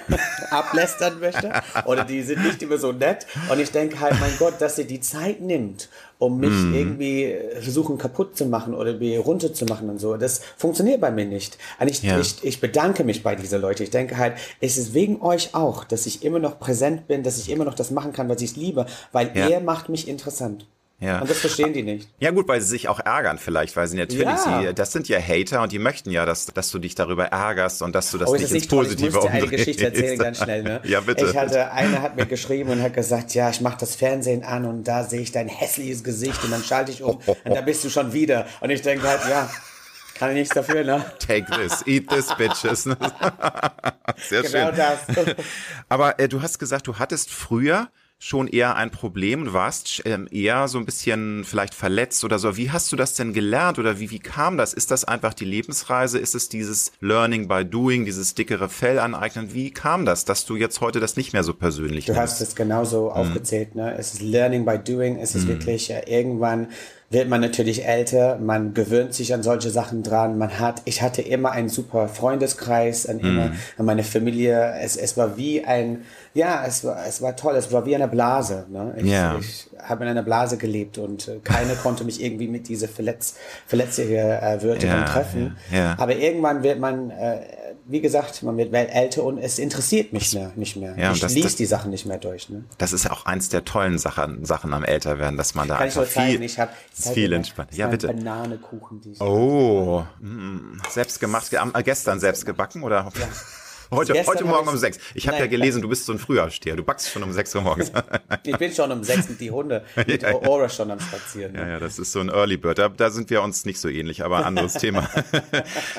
ablästern 0.49 1.19
möchte 1.19 1.51
oder 1.85 2.03
die 2.03 2.21
sind 2.23 2.43
nicht 2.43 2.61
immer 2.61 2.77
so 2.77 2.91
nett 2.91 3.25
und 3.51 3.59
ich 3.59 3.71
denke 3.71 3.99
halt, 3.99 4.19
mein 4.19 4.31
Gott, 4.37 4.55
dass 4.59 4.75
sie 4.75 4.85
die 4.85 4.99
Zeit 4.99 5.41
nimmt, 5.41 5.89
um 6.17 6.39
mich 6.39 6.51
mm. 6.51 6.73
irgendwie 6.73 7.35
versuchen 7.61 7.97
kaputt 7.97 8.37
zu 8.37 8.45
machen 8.45 8.73
oder 8.73 8.93
mir 8.93 9.19
runterzumachen 9.19 9.89
und 9.89 9.99
so. 9.99 10.17
Das 10.17 10.41
funktioniert 10.57 11.01
bei 11.01 11.11
mir 11.11 11.25
nicht. 11.25 11.57
Und 11.79 11.89
ich, 11.89 12.03
ja. 12.03 12.19
ich, 12.19 12.43
ich 12.43 12.59
bedanke 12.59 13.03
mich 13.03 13.23
bei 13.23 13.35
dieser 13.35 13.57
Leute. 13.57 13.83
Ich 13.83 13.89
denke 13.89 14.17
halt, 14.17 14.35
es 14.59 14.77
ist 14.77 14.93
wegen 14.93 15.21
euch 15.21 15.53
auch, 15.53 15.83
dass 15.83 16.05
ich 16.05 16.23
immer 16.23 16.39
noch 16.39 16.59
präsent 16.59 17.07
bin, 17.07 17.23
dass 17.23 17.37
ich 17.37 17.49
immer 17.49 17.65
noch 17.65 17.75
das 17.75 17.91
machen 17.91 18.13
kann, 18.13 18.29
was 18.29 18.41
ich 18.41 18.55
liebe, 18.55 18.85
weil 19.11 19.31
ja. 19.35 19.47
ihr 19.47 19.59
macht 19.59 19.89
mich 19.89 20.07
interessant. 20.07 20.65
Ja. 21.01 21.21
Und 21.21 21.29
das 21.29 21.39
verstehen 21.39 21.71
die 21.71 21.83
nicht. 21.83 22.09
Ja 22.19 22.31
gut, 22.31 22.49
weil 22.49 22.59
sie 22.59 22.67
sich 22.67 22.89
auch 22.89 22.99
ärgern 22.99 23.37
vielleicht, 23.37 23.77
weil 23.77 23.87
sie 23.87 23.95
natürlich, 23.95 24.25
ja. 24.25 24.61
sie, 24.61 24.73
das 24.73 24.91
sind 24.91 25.07
ja 25.07 25.17
Hater 25.17 25.61
und 25.61 25.71
die 25.71 25.79
möchten 25.79 26.11
ja, 26.11 26.25
dass, 26.25 26.47
dass 26.47 26.71
du 26.71 26.79
dich 26.79 26.93
darüber 26.93 27.25
ärgerst 27.25 27.81
und 27.81 27.95
dass 27.95 28.11
du 28.11 28.17
das 28.17 28.29
oh, 28.29 28.35
nicht 28.35 28.51
ins 28.51 28.67
Positive 28.67 29.07
umdrehst. 29.07 29.07
Ich 29.07 29.13
muss 29.13 29.23
dir 29.23 29.31
eine 29.31 29.47
Geschichte 29.47 29.85
erzählen, 29.85 30.19
ganz 30.19 30.43
schnell. 30.43 30.63
Ne? 30.63 30.81
ja, 30.85 30.99
bitte. 30.99 31.25
Ich 31.25 31.37
hatte, 31.37 31.71
eine 31.71 32.01
hat 32.01 32.17
mir 32.17 32.25
geschrieben 32.25 32.69
und 32.71 32.81
hat 32.81 32.93
gesagt, 32.93 33.33
ja, 33.33 33.49
ich 33.49 33.61
mache 33.61 33.77
das 33.79 33.95
Fernsehen 33.95 34.43
an 34.43 34.65
und 34.65 34.83
da 34.83 35.05
sehe 35.05 35.21
ich 35.21 35.31
dein 35.31 35.47
hässliches 35.47 36.03
Gesicht 36.03 36.43
und 36.43 36.51
dann 36.51 36.63
schalte 36.63 36.91
ich 36.91 37.01
um 37.01 37.15
und 37.45 37.55
da 37.55 37.61
bist 37.61 37.83
du 37.85 37.89
schon 37.89 38.11
wieder. 38.11 38.45
Und 38.59 38.69
ich 38.69 38.81
denke 38.81 39.07
halt, 39.07 39.21
ja, 39.29 39.49
kann 40.15 40.31
ich 40.31 40.35
nichts 40.35 40.53
dafür, 40.53 40.83
ne? 40.83 41.05
Take 41.19 41.45
this, 41.55 41.81
eat 41.87 42.09
this, 42.09 42.27
bitches. 42.35 42.83
Sehr 42.83 44.41
genau 44.41 44.67
schön. 44.67 44.75
das. 44.75 44.99
Aber 45.87 46.19
äh, 46.19 46.27
du 46.27 46.41
hast 46.41 46.59
gesagt, 46.59 46.87
du 46.87 46.99
hattest 46.99 47.31
früher 47.31 47.87
schon 48.21 48.49
eher 48.49 48.75
ein 48.75 48.91
Problem 48.91 49.43
und 49.43 49.53
warst 49.53 50.01
ähm, 50.03 50.27
eher 50.29 50.67
so 50.67 50.77
ein 50.77 50.85
bisschen 50.85 51.45
vielleicht 51.45 51.73
verletzt 51.73 52.25
oder 52.25 52.37
so. 52.37 52.57
Wie 52.57 52.69
hast 52.69 52.91
du 52.91 52.97
das 52.97 53.13
denn 53.13 53.31
gelernt 53.31 53.79
oder 53.79 53.99
wie, 53.99 54.11
wie 54.11 54.19
kam 54.19 54.57
das? 54.57 54.73
Ist 54.73 54.91
das 54.91 55.05
einfach 55.05 55.33
die 55.33 55.45
Lebensreise? 55.45 56.19
Ist 56.19 56.35
es 56.35 56.49
dieses 56.49 56.91
Learning 56.99 57.47
by 57.47 57.63
Doing, 57.63 58.03
dieses 58.03 58.35
dickere 58.35 58.67
Fell 58.67 58.99
aneignen? 58.99 59.53
Wie 59.53 59.71
kam 59.71 60.05
das, 60.05 60.25
dass 60.25 60.45
du 60.45 60.57
jetzt 60.57 60.81
heute 60.81 60.99
das 60.99 61.15
nicht 61.15 61.31
mehr 61.31 61.45
so 61.45 61.53
persönlich 61.53 62.05
Du 62.05 62.11
nimmst? 62.11 62.33
hast 62.33 62.41
es 62.41 62.55
genauso 62.55 63.09
hm. 63.09 63.21
aufgezählt, 63.21 63.75
ne? 63.75 63.95
Es 63.97 64.13
ist 64.13 64.21
Learning 64.21 64.65
by 64.65 64.77
Doing, 64.77 65.17
es 65.17 65.33
ist 65.33 65.43
hm. 65.43 65.49
wirklich 65.49 65.89
äh, 65.89 66.03
irgendwann 66.05 66.67
wird 67.11 67.27
man 67.27 67.41
natürlich 67.41 67.85
älter, 67.85 68.37
man 68.37 68.73
gewöhnt 68.75 69.15
sich 69.15 69.33
an 69.33 69.41
solche 69.41 69.71
Sachen 69.71 70.03
dran, 70.03 70.37
man 70.37 70.59
hat, 70.59 70.83
ich 70.85 71.01
hatte 71.01 71.23
immer 71.23 71.51
einen 71.51 71.69
super 71.69 72.07
Freundeskreis, 72.07 73.07
an 73.07 73.19
immer, 73.19 73.47
mhm. 73.47 73.53
an 73.77 73.85
meine 73.85 74.03
Familie, 74.03 74.75
es, 74.79 74.95
es 74.95 75.17
war 75.17 75.35
wie 75.35 75.65
ein, 75.65 76.03
ja, 76.35 76.63
es 76.67 76.83
war, 76.83 77.03
es 77.07 77.21
war 77.21 77.35
toll, 77.35 77.55
es 77.55 77.71
war 77.71 77.85
wie 77.87 77.95
eine 77.95 78.07
Blase, 78.07 78.67
ne? 78.69 78.93
Ich, 78.97 79.05
ja. 79.05 79.37
ich 79.39 79.69
habe 79.81 80.03
in 80.03 80.11
einer 80.11 80.21
Blase 80.21 80.57
gelebt 80.57 80.99
und 80.99 81.27
äh, 81.27 81.39
keine 81.43 81.73
konnte 81.73 82.03
mich 82.03 82.23
irgendwie 82.23 82.47
mit 82.47 82.67
diese 82.67 82.87
verletz, 82.87 83.35
verletzliche 83.65 84.17
äh, 84.17 84.61
Wörter 84.61 84.87
ja, 84.87 85.03
treffen. 85.05 85.57
Ja, 85.71 85.77
ja. 85.77 85.95
Aber 85.97 86.15
irgendwann 86.15 86.61
wird 86.61 86.79
man, 86.79 87.09
äh, 87.09 87.39
wie 87.89 88.01
gesagt, 88.01 88.43
man 88.43 88.55
wird 88.57 88.71
älter 88.73 89.23
und 89.23 89.39
es 89.39 89.57
interessiert 89.57 90.13
mich 90.13 90.33
mehr, 90.33 90.51
nicht 90.55 90.75
mehr. 90.75 90.95
Ja, 90.97 91.11
ich 91.11 91.19
das, 91.19 91.33
lies 91.33 91.43
das, 91.43 91.55
die 91.55 91.65
Sachen 91.65 91.89
nicht 91.89 92.05
mehr 92.05 92.19
durch. 92.19 92.47
Ne? 92.49 92.63
Das 92.77 92.93
ist 92.93 93.09
auch 93.09 93.25
eins 93.25 93.49
der 93.49 93.65
tollen 93.65 93.97
Sachen, 93.97 94.45
Sachen 94.45 94.73
am 94.73 94.83
Älterwerden, 94.83 95.37
dass 95.37 95.55
man 95.55 95.67
da 95.67 95.77
Kann 95.77 95.85
einfach 95.85 96.03
ich 96.03 96.09
viel, 96.09 96.37
viel, 96.37 96.43
ich 96.43 96.59
hab, 96.59 96.71
viel 96.93 97.33
entspannt. 97.33 97.75
Ja, 97.75 97.87
bitte. 97.87 98.07
Bananekuchen, 98.07 99.01
die 99.01 99.15
Oh, 99.19 100.03
mh, 100.19 100.83
selbst 100.89 101.19
gemacht, 101.19 101.51
äh, 101.51 101.83
gestern 101.83 102.19
selbst 102.19 102.45
gebacken 102.45 102.83
oder? 102.83 103.11
Ja. 103.17 103.27
Heute, 103.91 104.23
heute 104.27 104.45
Morgen 104.45 104.67
um 104.67 104.77
sechs. 104.77 104.99
Ich 105.15 105.27
habe 105.27 105.39
ja 105.39 105.47
gelesen, 105.47 105.81
du 105.81 105.89
bist 105.89 106.05
so 106.05 106.13
ein 106.13 106.19
Frühaufsteher. 106.19 106.75
Du 106.75 106.83
backst 106.83 107.09
schon 107.09 107.23
um 107.23 107.33
sechs 107.33 107.55
Uhr 107.55 107.61
morgens. 107.61 107.91
ich 108.43 108.55
bin 108.55 108.71
schon 108.71 108.91
um 108.91 109.03
sechs 109.03 109.27
mit 109.27 109.39
die 109.41 109.49
Hunde, 109.49 109.83
mit 109.95 110.21
ja, 110.21 110.35
Aura 110.35 110.69
schon 110.69 110.91
am 110.91 110.99
Spazieren. 110.99 111.55
Ja, 111.55 111.67
ja, 111.67 111.79
das 111.79 111.97
ist 111.97 112.11
so 112.11 112.19
ein 112.19 112.29
Early 112.29 112.57
Bird. 112.57 112.77
Da, 112.77 112.89
da 112.89 113.09
sind 113.09 113.31
wir 113.31 113.41
uns 113.41 113.65
nicht 113.65 113.79
so 113.79 113.89
ähnlich, 113.89 114.23
aber 114.23 114.45
anderes 114.45 114.73
Thema. 114.79 115.09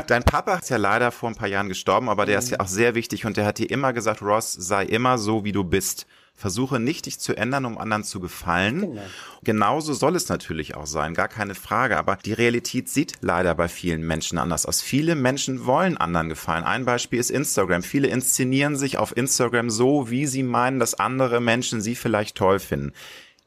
Dein 0.06 0.23
Papa 0.23 0.59
ist 0.59 0.70
ja 0.70 0.76
leider 0.76 1.11
vor 1.11 1.30
ein 1.30 1.35
paar 1.35 1.49
Jahren 1.49 1.68
gestorben, 1.68 2.09
aber 2.09 2.26
der 2.26 2.38
ist 2.38 2.50
ja 2.50 2.61
auch 2.61 2.68
sehr 2.68 2.94
wichtig 2.94 3.26
und 3.26 3.37
der 3.37 3.44
hat 3.44 3.59
dir 3.59 3.68
immer 3.68 3.92
gesagt, 3.92 4.23
Ross, 4.23 4.52
sei 4.52 4.85
immer 4.85 5.18
so, 5.18 5.44
wie 5.44 5.52
du 5.52 5.64
bist. 5.64 6.06
Versuche 6.34 6.80
nicht, 6.80 7.06
dich 7.06 7.20
zu 7.20 7.37
ändern, 7.37 7.66
um 7.66 7.76
anderen 7.76 8.02
zu 8.02 8.18
gefallen. 8.18 8.80
Genau. 8.80 9.02
Genauso 9.42 9.92
soll 9.92 10.16
es 10.16 10.28
natürlich 10.28 10.75
auch 10.75 10.87
sein, 10.87 11.12
gar 11.14 11.28
keine 11.28 11.54
Frage. 11.54 11.99
Aber 11.99 12.16
die 12.16 12.32
Realität 12.32 12.88
sieht 12.88 13.14
leider 13.20 13.54
bei 13.54 13.68
vielen 13.68 14.06
Menschen 14.06 14.38
anders 14.38 14.64
aus. 14.64 14.80
Viele 14.80 15.14
Menschen 15.14 15.66
wollen 15.66 15.99
anderen 15.99 16.28
gefallen. 16.30 16.64
Ein 16.64 16.87
Beispiel 16.87 17.20
ist 17.20 17.30
Instagram. 17.30 17.82
Viele 17.82 18.08
inszenieren 18.08 18.76
sich 18.76 18.96
auf 18.96 19.16
Instagram 19.16 19.68
so, 19.68 20.10
wie 20.10 20.26
sie 20.26 20.42
meinen, 20.42 20.80
dass 20.80 20.94
andere 20.94 21.40
Menschen 21.40 21.82
sie 21.82 21.94
vielleicht 21.94 22.37
toll 22.37 22.58
finden. 22.58 22.92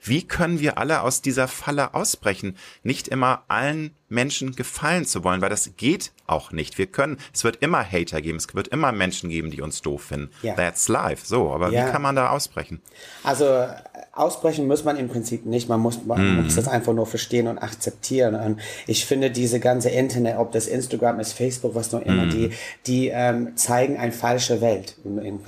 Wie 0.05 0.27
können 0.27 0.59
wir 0.59 0.77
alle 0.77 1.01
aus 1.01 1.21
dieser 1.21 1.47
Falle 1.47 1.93
ausbrechen? 1.93 2.57
Nicht 2.83 3.07
immer 3.07 3.45
allen 3.47 3.95
Menschen 4.13 4.55
gefallen 4.55 5.05
zu 5.05 5.24
wollen, 5.24 5.41
weil 5.41 5.50
das 5.50 5.72
geht 5.75 6.12
auch 6.27 6.51
nicht. 6.51 6.77
Wir 6.77 6.88
können, 6.88 7.17
es 7.34 7.43
wird 7.43 7.58
immer 7.58 7.84
Hater 7.84 8.22
geben, 8.22 8.38
es 8.38 8.53
wird 8.53 8.70
immer 8.70 8.91
Menschen 8.91 9.29
geben, 9.29 9.51
die 9.51 9.62
uns 9.62 9.82
doof 9.82 10.03
finden. 10.03 10.29
Ja. 10.41 10.53
That's 10.55 10.88
life. 10.88 11.25
So, 11.25 11.51
aber 11.51 11.70
ja. 11.72 11.88
wie 11.88 11.91
kann 11.91 12.01
man 12.01 12.15
da 12.15 12.29
ausbrechen? 12.29 12.82
Also 13.24 13.67
ausbrechen 14.13 14.67
muss 14.67 14.84
man 14.84 14.98
im 14.98 15.10
Prinzip 15.10 15.46
nicht. 15.46 15.67
Man 15.67 15.79
muss, 15.79 16.05
man 16.05 16.41
mm. 16.41 16.43
muss 16.43 16.55
das 16.55 16.67
einfach 16.67 16.93
nur 16.93 17.08
verstehen 17.08 17.48
und 17.48 17.58
akzeptieren. 17.58 18.36
Und 18.36 18.60
ich 18.86 19.05
finde 19.05 19.32
diese 19.32 19.60
ganze 19.60 19.89
Internet, 19.89 20.38
ob 20.38 20.51
das 20.51 20.67
Instagram 20.67 21.20
ist, 21.20 21.34
Facebook, 21.34 21.74
was 21.74 21.91
noch 21.91 22.01
immer, 22.01 22.25
mm. 22.25 22.29
die, 22.29 22.50
die 22.86 23.08
ähm, 23.08 23.58
zeigen 23.58 23.98
eine 23.98 24.12
falsche 24.12 24.62
Welt. 24.62 24.96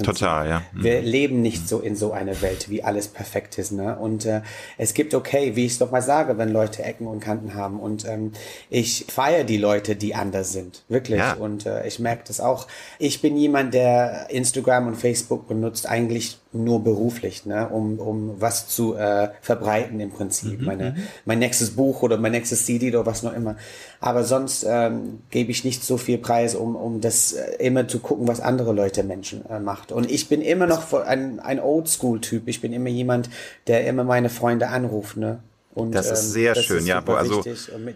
Total, 0.04 0.50
ja. 0.50 0.60
Mm. 0.74 0.84
Wir 0.84 1.02
leben 1.02 1.42
nicht 1.44 1.70
so 1.70 1.80
in 1.80 1.96
so 1.96 2.12
einer 2.12 2.42
Welt, 2.42 2.70
wie 2.70 2.84
alles 2.84 3.08
perfekt 3.08 3.60
ist. 3.60 3.72
Ne? 3.72 3.98
Und 3.98 4.26
äh, 4.26 4.42
es 4.78 4.96
gibt 4.96 5.14
okay, 5.14 5.56
wie 5.56 5.68
ich 5.68 5.74
es 5.74 5.78
doch 5.78 5.92
mal 5.92 6.02
sage, 6.02 6.40
wenn 6.40 6.50
Leute 6.50 6.84
Ecken 6.84 7.06
und 7.06 7.20
Kanten 7.20 7.54
haben. 7.54 7.80
Und 7.80 8.06
ähm, 8.06 8.32
ich 8.70 9.06
feiere 9.10 9.44
die 9.44 9.58
Leute, 9.58 9.96
die 9.96 10.16
anders 10.16 10.52
sind. 10.52 10.84
Wirklich. 10.90 11.20
Ja. 11.20 11.34
Und 11.34 11.66
äh, 11.66 11.88
ich 11.88 12.00
merke 12.00 12.24
das 12.28 12.40
auch. 12.40 12.68
Ich 13.00 13.22
bin 13.22 13.38
jemand, 13.38 13.74
der 13.74 14.30
Instagram 14.30 14.88
und 14.88 14.96
Facebook 14.96 15.48
benutzt 15.48 15.88
eigentlich 15.88 16.40
nur 16.56 16.84
beruflich, 16.84 17.46
ne? 17.46 17.68
um, 17.70 18.00
um 18.00 18.40
was 18.40 18.68
zu 18.68 18.96
äh, 18.96 19.30
verbreiten 19.42 20.00
im 20.00 20.12
Prinzip. 20.12 20.62
Mhm. 20.62 20.66
Meine, 20.66 20.92
mhm. 20.92 21.04
mein 21.26 21.40
nächstes 21.40 21.76
Buch 21.76 22.02
oder 22.02 22.18
mein 22.18 22.32
nächstes 22.32 22.66
CD 22.66 22.90
oder 22.90 23.06
was 23.06 23.24
noch 23.24 23.34
immer. 23.34 23.58
Aber 24.00 24.24
sonst 24.24 24.66
ähm, 24.68 25.20
gebe 25.30 25.52
ich 25.52 25.64
nicht 25.64 25.84
so 25.84 25.98
viel 25.98 26.18
Preis, 26.18 26.56
um, 26.56 26.76
um 26.76 27.02
das 27.02 27.34
äh, 27.34 27.56
immer 27.60 27.88
zu 27.88 28.00
gucken, 28.00 28.28
was 28.28 28.40
andere 28.40 28.72
Leute 28.72 29.04
Menschen 29.04 29.46
äh, 29.50 29.60
macht. 29.60 29.92
Und 29.92 30.10
ich 30.10 30.30
bin 30.30 30.42
immer 30.42 30.68
noch 30.68 30.94
ein, 30.94 31.40
ein 31.40 31.60
Oldschool-Typ. 31.60 32.48
Ich 32.48 32.62
bin 32.62 32.74
immer 32.74 32.90
jemand, 32.90 33.30
der 33.68 33.86
immer 33.86 34.04
meine 34.04 34.30
Freunde 34.30 34.70
anruft. 34.70 35.18
Ne? 35.18 35.40
Und, 35.76 35.92
das 35.94 36.10
ist 36.10 36.24
ähm, 36.24 36.32
sehr 36.32 36.56
ähm, 36.56 36.64
schön, 36.64 36.86
ja. 36.86 37.04
Also 37.06 37.44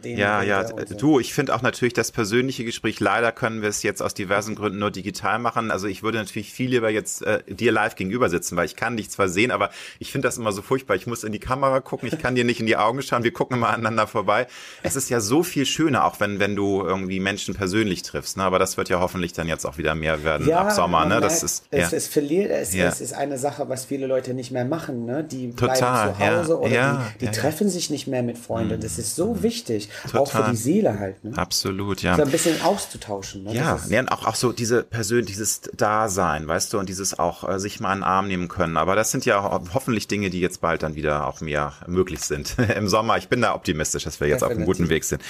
ja, 0.03 0.43
ja. 0.43 0.67
So. 0.67 0.95
Du, 0.97 1.19
ich 1.19 1.33
finde 1.33 1.55
auch 1.55 1.61
natürlich 1.61 1.93
das 1.93 2.11
persönliche 2.11 2.65
Gespräch. 2.65 2.99
Leider 2.99 3.31
können 3.31 3.61
wir 3.61 3.69
es 3.69 3.83
jetzt 3.83 4.01
aus 4.01 4.13
diversen 4.13 4.55
Gründen 4.55 4.79
nur 4.79 4.91
digital 4.91 5.39
machen. 5.39 5.71
Also 5.71 5.87
ich 5.87 6.03
würde 6.03 6.17
natürlich 6.17 6.51
viel 6.51 6.69
lieber 6.69 6.89
jetzt 6.89 7.21
äh, 7.21 7.41
dir 7.47 7.71
live 7.71 7.95
gegenüber 7.95 8.29
sitzen, 8.29 8.57
weil 8.57 8.65
ich 8.65 8.75
kann 8.75 8.97
dich 8.97 9.09
zwar 9.09 9.29
sehen, 9.29 9.51
aber 9.51 9.69
ich 9.97 10.11
finde 10.11 10.27
das 10.27 10.37
immer 10.37 10.51
so 10.51 10.61
furchtbar. 10.61 10.95
Ich 10.95 11.07
muss 11.07 11.23
in 11.23 11.31
die 11.31 11.39
Kamera 11.39 11.79
gucken, 11.79 12.09
ich 12.11 12.19
kann 12.19 12.35
dir 12.35 12.43
nicht 12.43 12.59
in 12.59 12.65
die 12.65 12.75
Augen 12.75 13.01
schauen. 13.01 13.23
Wir 13.23 13.31
gucken 13.31 13.55
immer 13.57 13.69
aneinander 13.69 14.07
vorbei. 14.07 14.47
Es 14.83 14.97
ist 14.97 15.09
ja 15.09 15.21
so 15.21 15.41
viel 15.41 15.65
schöner, 15.65 16.03
auch 16.03 16.19
wenn 16.19 16.39
wenn 16.39 16.57
du 16.57 16.83
irgendwie 16.83 17.21
Menschen 17.21 17.55
persönlich 17.55 18.01
triffst. 18.01 18.35
Ne? 18.35 18.43
Aber 18.43 18.59
das 18.59 18.75
wird 18.75 18.89
ja 18.89 18.99
hoffentlich 18.99 19.31
dann 19.31 19.47
jetzt 19.47 19.65
auch 19.65 19.77
wieder 19.77 19.95
mehr 19.95 20.25
werden 20.25 20.49
ja, 20.49 20.59
ab 20.59 20.71
Sommer. 20.73 21.05
Ne? 21.05 21.21
Das 21.21 21.43
ist 21.43 21.63
es, 21.71 21.91
ja. 21.91 21.97
es 21.97 22.07
verliert. 22.07 22.51
Es, 22.51 22.73
ja. 22.73 22.87
es 22.87 22.99
ist 22.99 23.13
eine 23.13 23.37
Sache, 23.37 23.69
was 23.69 23.85
viele 23.85 24.05
Leute 24.05 24.33
nicht 24.33 24.51
mehr 24.51 24.65
machen. 24.65 25.05
Ne? 25.05 25.23
Die 25.23 25.51
Total, 25.51 25.77
bleiben 25.77 26.17
zu 26.17 26.19
Hause 26.19 26.59
oder 26.59 27.13
die, 27.19 27.25
die 27.25 27.31
treffen 27.31 27.68
sich 27.69 27.89
nicht 27.89 28.07
mehr 28.07 28.23
mit 28.23 28.37
Freunden. 28.37 28.79
Das 28.81 28.97
ist 28.97 29.15
so 29.15 29.43
wichtig, 29.43 29.89
Total. 30.03 30.21
auch 30.21 30.31
für 30.31 30.51
die 30.51 30.57
Seele 30.57 30.99
halt. 30.99 31.23
Ne? 31.23 31.37
Absolut, 31.37 32.01
ja. 32.01 32.15
So 32.15 32.23
ein 32.23 32.31
bisschen 32.31 32.61
auszutauschen. 32.61 33.43
Ne? 33.43 33.53
Ja, 33.55 33.79
ja 33.87 34.07
auch, 34.11 34.25
auch 34.25 34.35
so 34.35 34.51
diese 34.51 34.83
Persön 34.83 35.25
dieses 35.25 35.61
Dasein, 35.75 36.47
weißt 36.47 36.73
du, 36.73 36.79
und 36.79 36.89
dieses 36.89 37.17
auch 37.17 37.47
äh, 37.47 37.59
sich 37.59 37.79
mal 37.79 37.91
einen 37.91 38.03
Arm 38.03 38.27
nehmen 38.27 38.47
können. 38.47 38.77
Aber 38.77 38.95
das 38.95 39.11
sind 39.11 39.25
ja 39.25 39.61
hoffentlich 39.73 40.07
Dinge, 40.07 40.29
die 40.29 40.39
jetzt 40.39 40.61
bald 40.61 40.83
dann 40.83 40.95
wieder 40.95 41.27
auch 41.27 41.41
mehr 41.41 41.73
möglich 41.87 42.21
sind. 42.21 42.55
Im 42.75 42.87
Sommer, 42.87 43.17
ich 43.17 43.29
bin 43.29 43.41
da 43.41 43.53
optimistisch, 43.55 44.03
dass 44.03 44.19
wir 44.19 44.27
jetzt 44.27 44.41
Definitiv. 44.41 44.63
auf 44.63 44.67
einem 44.69 44.77
guten 44.77 44.89
Weg 44.89 45.03
sind. 45.03 45.21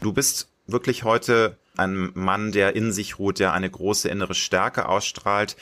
Du 0.00 0.12
bist 0.12 0.48
wirklich 0.66 1.04
heute 1.04 1.56
ein 1.76 2.10
Mann, 2.14 2.52
der 2.52 2.76
in 2.76 2.92
sich 2.92 3.18
ruht, 3.18 3.38
der 3.38 3.52
eine 3.52 3.70
große 3.70 4.08
innere 4.08 4.34
Stärke 4.34 4.88
ausstrahlt. 4.88 5.56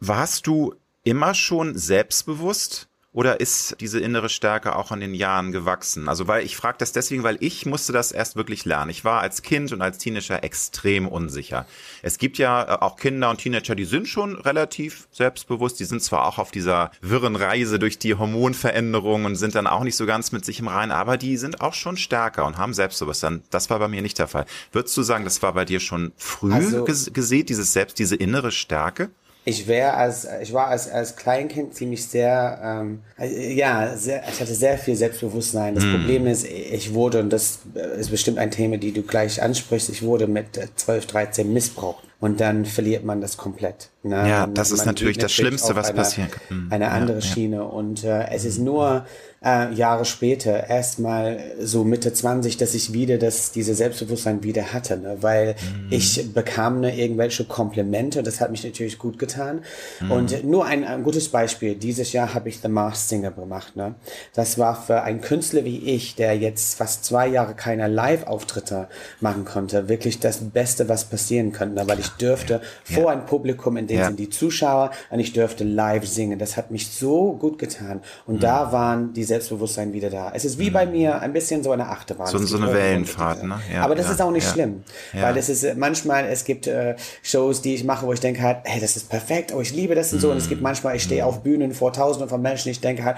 Warst 0.00 0.46
du 0.46 0.74
immer 1.02 1.34
schon 1.34 1.76
selbstbewusst? 1.76 2.88
Oder 3.14 3.38
ist 3.38 3.76
diese 3.78 4.00
innere 4.00 4.28
Stärke 4.28 4.74
auch 4.74 4.90
an 4.90 4.98
den 4.98 5.14
Jahren 5.14 5.52
gewachsen? 5.52 6.08
Also 6.08 6.26
weil 6.26 6.44
ich 6.44 6.56
frage 6.56 6.78
das 6.78 6.90
deswegen, 6.90 7.22
weil 7.22 7.36
ich 7.38 7.64
musste 7.64 7.92
das 7.92 8.10
erst 8.10 8.34
wirklich 8.34 8.64
lernen. 8.64 8.90
Ich 8.90 9.04
war 9.04 9.20
als 9.20 9.42
Kind 9.42 9.72
und 9.72 9.82
als 9.82 9.98
Teenager 9.98 10.42
extrem 10.42 11.06
unsicher. 11.06 11.64
Es 12.02 12.18
gibt 12.18 12.38
ja 12.38 12.64
äh, 12.64 12.78
auch 12.80 12.96
Kinder 12.96 13.30
und 13.30 13.38
Teenager, 13.38 13.76
die 13.76 13.84
sind 13.84 14.08
schon 14.08 14.34
relativ 14.34 15.06
selbstbewusst. 15.12 15.78
Die 15.78 15.84
sind 15.84 16.02
zwar 16.02 16.26
auch 16.26 16.38
auf 16.38 16.50
dieser 16.50 16.90
wirren 17.02 17.36
Reise 17.36 17.78
durch 17.78 18.00
die 18.00 18.16
Hormonveränderungen 18.16 19.26
und 19.26 19.36
sind 19.36 19.54
dann 19.54 19.68
auch 19.68 19.84
nicht 19.84 19.96
so 19.96 20.06
ganz 20.06 20.32
mit 20.32 20.44
sich 20.44 20.58
im 20.58 20.66
Reinen, 20.66 20.90
aber 20.90 21.16
die 21.16 21.36
sind 21.36 21.60
auch 21.60 21.74
schon 21.74 21.96
stärker 21.96 22.44
und 22.46 22.58
haben 22.58 22.74
Selbstbewusstsein. 22.74 23.44
Das 23.50 23.70
war 23.70 23.78
bei 23.78 23.86
mir 23.86 24.02
nicht 24.02 24.18
der 24.18 24.26
Fall. 24.26 24.44
Würdest 24.72 24.96
du 24.96 25.02
sagen, 25.02 25.22
das 25.22 25.40
war 25.40 25.52
bei 25.52 25.64
dir 25.64 25.78
schon 25.78 26.10
früh 26.16 26.52
also, 26.52 26.84
gesehen, 26.84 27.46
dieses 27.46 27.72
Selbst, 27.72 28.00
diese 28.00 28.16
innere 28.16 28.50
Stärke? 28.50 29.10
Ich 29.44 29.66
wäre 29.66 29.94
als 29.94 30.26
ich 30.42 30.52
war 30.52 30.68
als 30.68 30.90
als 30.90 31.16
Kleinkind 31.16 31.74
ziemlich 31.74 32.06
sehr 32.06 32.60
ähm, 32.62 33.00
ja 33.18 33.96
sehr, 33.96 34.22
ich 34.28 34.40
hatte 34.40 34.54
sehr 34.54 34.78
viel 34.78 34.96
Selbstbewusstsein. 34.96 35.74
Das 35.74 35.84
mm. 35.84 35.90
Problem 35.90 36.26
ist, 36.26 36.46
ich 36.46 36.94
wurde 36.94 37.20
und 37.20 37.30
das 37.30 37.60
ist 37.98 38.10
bestimmt 38.10 38.38
ein 38.38 38.50
Thema, 38.50 38.78
die 38.78 38.92
du 38.92 39.02
gleich 39.02 39.42
ansprichst. 39.42 39.90
Ich 39.90 40.02
wurde 40.02 40.26
mit 40.26 40.58
12, 40.76 41.06
13 41.06 41.52
missbraucht 41.52 42.04
und 42.20 42.40
dann 42.40 42.64
verliert 42.64 43.04
man 43.04 43.20
das 43.20 43.36
komplett. 43.36 43.90
Ne? 44.04 44.28
Ja, 44.28 44.46
das 44.46 44.70
man 44.70 44.78
ist 44.78 44.86
natürlich 44.86 45.16
das 45.16 45.32
Schlimmste, 45.32 45.74
was 45.76 45.88
eine, 45.88 45.96
passieren 45.96 46.30
kann. 46.30 46.68
Eine 46.70 46.90
andere 46.90 47.18
ja, 47.18 47.22
Schiene 47.22 47.56
ja. 47.56 47.62
und 47.62 48.04
äh, 48.04 48.28
es 48.30 48.44
ist 48.44 48.58
nur 48.58 49.06
äh, 49.44 49.72
Jahre 49.74 50.04
später, 50.04 50.68
erstmal 50.68 51.38
so 51.60 51.84
Mitte 51.84 52.12
20, 52.12 52.56
dass 52.56 52.74
ich 52.74 52.92
wieder 52.92 53.18
das, 53.18 53.52
diese 53.52 53.74
Selbstbewusstsein 53.74 54.42
wieder 54.42 54.72
hatte, 54.72 54.96
ne? 54.96 55.18
weil 55.20 55.48
mhm. 55.54 55.88
ich 55.90 56.32
bekam 56.32 56.80
ne, 56.80 56.98
irgendwelche 56.98 57.44
Komplimente, 57.44 58.22
das 58.22 58.40
hat 58.40 58.50
mich 58.50 58.64
natürlich 58.64 58.98
gut 58.98 59.18
getan. 59.18 59.60
Mhm. 60.00 60.10
Und 60.10 60.44
nur 60.44 60.64
ein, 60.64 60.84
ein, 60.84 61.02
gutes 61.02 61.28
Beispiel, 61.28 61.74
dieses 61.74 62.12
Jahr 62.12 62.32
habe 62.32 62.48
ich 62.48 62.60
The 62.60 62.68
Masked 62.68 63.08
Singer 63.08 63.30
gemacht. 63.32 63.76
Ne? 63.76 63.94
Das 64.32 64.58
war 64.58 64.82
für 64.82 65.02
einen 65.02 65.20
Künstler 65.20 65.64
wie 65.64 65.78
ich, 65.78 66.14
der 66.14 66.36
jetzt 66.36 66.78
fast 66.78 67.04
zwei 67.04 67.28
Jahre 67.28 67.54
keine 67.54 67.86
Live-Auftritte 67.86 68.88
machen 69.20 69.44
konnte, 69.44 69.88
wirklich 69.88 70.20
das 70.20 70.38
Beste, 70.38 70.88
was 70.88 71.04
passieren 71.04 71.52
könnte, 71.52 71.74
ne? 71.74 71.88
weil 71.88 72.00
ich 72.00 72.08
dürfte 72.10 72.62
ja. 72.88 72.96
vor 72.96 73.10
ein 73.10 73.26
Publikum, 73.26 73.76
in 73.76 73.86
dem 73.86 73.93
ja. 73.96 74.06
sind 74.06 74.18
die 74.18 74.28
Zuschauer, 74.28 74.90
und 75.10 75.20
ich 75.20 75.32
dürfte 75.32 75.64
live 75.64 76.06
singen. 76.06 76.38
Das 76.38 76.56
hat 76.56 76.70
mich 76.70 76.88
so 76.90 77.32
gut 77.32 77.58
getan. 77.58 78.00
Und 78.26 78.36
mhm. 78.36 78.40
da 78.40 78.72
waren 78.72 79.12
diese 79.12 79.28
Selbstbewusstsein 79.28 79.92
wieder 79.92 80.10
da. 80.10 80.32
Es 80.34 80.44
ist 80.44 80.58
wie 80.58 80.70
bei 80.70 80.86
mir 80.86 81.20
ein 81.20 81.32
bisschen 81.32 81.62
so 81.62 81.72
eine 81.72 81.88
Achterbahn. 81.88 82.26
So, 82.26 82.38
so 82.38 82.56
eine 82.56 82.72
Wellenfahrt, 82.72 83.44
ne? 83.44 83.60
Ja, 83.72 83.84
Aber 83.84 83.94
das 83.94 84.06
ja, 84.06 84.12
ist 84.12 84.22
auch 84.22 84.30
nicht 84.30 84.48
schlimm, 84.48 84.82
weil 85.12 85.36
es 85.36 85.48
ist 85.48 85.64
äh, 85.64 85.74
manchmal, 85.74 86.26
es 86.26 86.44
gibt 86.44 86.66
äh, 86.66 86.96
Shows, 87.22 87.62
die 87.62 87.74
ich 87.74 87.84
mache, 87.84 88.06
wo 88.06 88.12
ich 88.12 88.20
denke 88.20 88.42
halt, 88.42 88.58
hey, 88.64 88.80
das 88.80 88.96
ist 88.96 89.08
perfekt, 89.08 89.52
oh, 89.54 89.60
ich 89.60 89.72
liebe 89.72 89.94
das 89.94 90.12
und 90.12 90.20
so. 90.20 90.30
Und 90.30 90.36
es 90.36 90.48
gibt 90.48 90.60
mm. 90.60 90.64
manchmal, 90.64 90.96
ich 90.96 91.02
stehe 91.02 91.22
mm. 91.22 91.26
auf 91.26 91.42
Bühnen 91.42 91.72
vor 91.72 91.92
Tausenden 91.92 92.28
von 92.28 92.42
Menschen, 92.42 92.70
ich 92.70 92.80
denke 92.80 93.04
halt, 93.04 93.16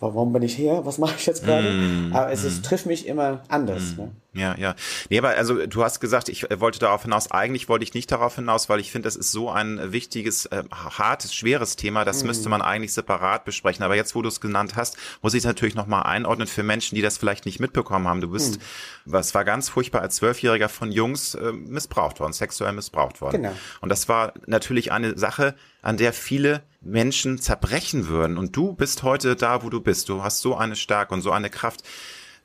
warum 0.00 0.32
bin 0.32 0.42
ich 0.42 0.54
hier? 0.54 0.80
Was 0.84 0.98
mache 0.98 1.14
ich 1.18 1.26
jetzt 1.26 1.44
gerade? 1.44 1.70
Mm, 1.70 2.12
Aber 2.12 2.30
es 2.32 2.44
ist, 2.44 2.64
trifft 2.64 2.86
mich 2.86 3.06
immer 3.06 3.40
anders. 3.48 3.96
Ne? 3.96 4.10
Ja, 4.34 4.54
ja. 4.58 4.74
Nee, 5.08 5.18
aber 5.18 5.30
also 5.30 5.66
du 5.66 5.82
hast 5.82 6.00
gesagt, 6.00 6.28
ich 6.28 6.50
äh, 6.50 6.60
wollte 6.60 6.78
darauf 6.78 7.02
hinaus. 7.02 7.30
Eigentlich 7.30 7.68
wollte 7.68 7.82
ich 7.82 7.94
nicht 7.94 8.12
darauf 8.12 8.36
hinaus, 8.36 8.68
weil 8.68 8.78
ich 8.78 8.92
finde, 8.92 9.06
das 9.06 9.16
ist 9.16 9.32
so 9.32 9.50
ein 9.50 9.92
wichtiges, 9.92 10.46
äh, 10.46 10.64
hartes, 10.70 11.34
schweres 11.34 11.76
Thema. 11.76 12.04
Das 12.04 12.20
mhm. 12.20 12.28
müsste 12.28 12.48
man 12.50 12.60
eigentlich 12.60 12.92
separat 12.92 13.46
besprechen. 13.46 13.84
Aber 13.84 13.96
jetzt, 13.96 14.14
wo 14.14 14.20
du 14.20 14.28
es 14.28 14.40
genannt 14.40 14.76
hast, 14.76 14.96
muss 15.22 15.32
ich 15.32 15.38
es 15.38 15.44
natürlich 15.44 15.74
nochmal 15.74 16.02
einordnen 16.02 16.46
für 16.46 16.62
Menschen, 16.62 16.94
die 16.94 17.02
das 17.02 17.16
vielleicht 17.16 17.46
nicht 17.46 17.58
mitbekommen 17.58 18.06
haben. 18.06 18.20
Du 18.20 18.30
bist, 18.30 18.58
mhm. 18.58 18.62
was 19.06 19.34
war 19.34 19.44
ganz 19.44 19.70
furchtbar 19.70 20.02
als 20.02 20.16
Zwölfjähriger 20.16 20.68
von 20.68 20.92
Jungs 20.92 21.34
äh, 21.34 21.52
missbraucht 21.52 22.20
worden, 22.20 22.34
sexuell 22.34 22.72
missbraucht 22.72 23.22
worden. 23.22 23.42
Genau. 23.42 23.54
Und 23.80 23.88
das 23.88 24.10
war 24.10 24.34
natürlich 24.46 24.92
eine 24.92 25.18
Sache, 25.18 25.54
an 25.80 25.96
der 25.96 26.12
viele 26.12 26.62
Menschen 26.82 27.38
zerbrechen 27.38 28.08
würden. 28.08 28.36
Und 28.36 28.54
du 28.54 28.74
bist 28.74 29.02
heute 29.02 29.36
da, 29.36 29.62
wo 29.62 29.70
du 29.70 29.80
bist. 29.80 30.08
Du 30.08 30.22
hast 30.22 30.40
so 30.40 30.54
eine 30.56 30.76
Stärke 30.76 31.14
und 31.14 31.22
so 31.22 31.32
eine 31.32 31.50
Kraft. 31.50 31.82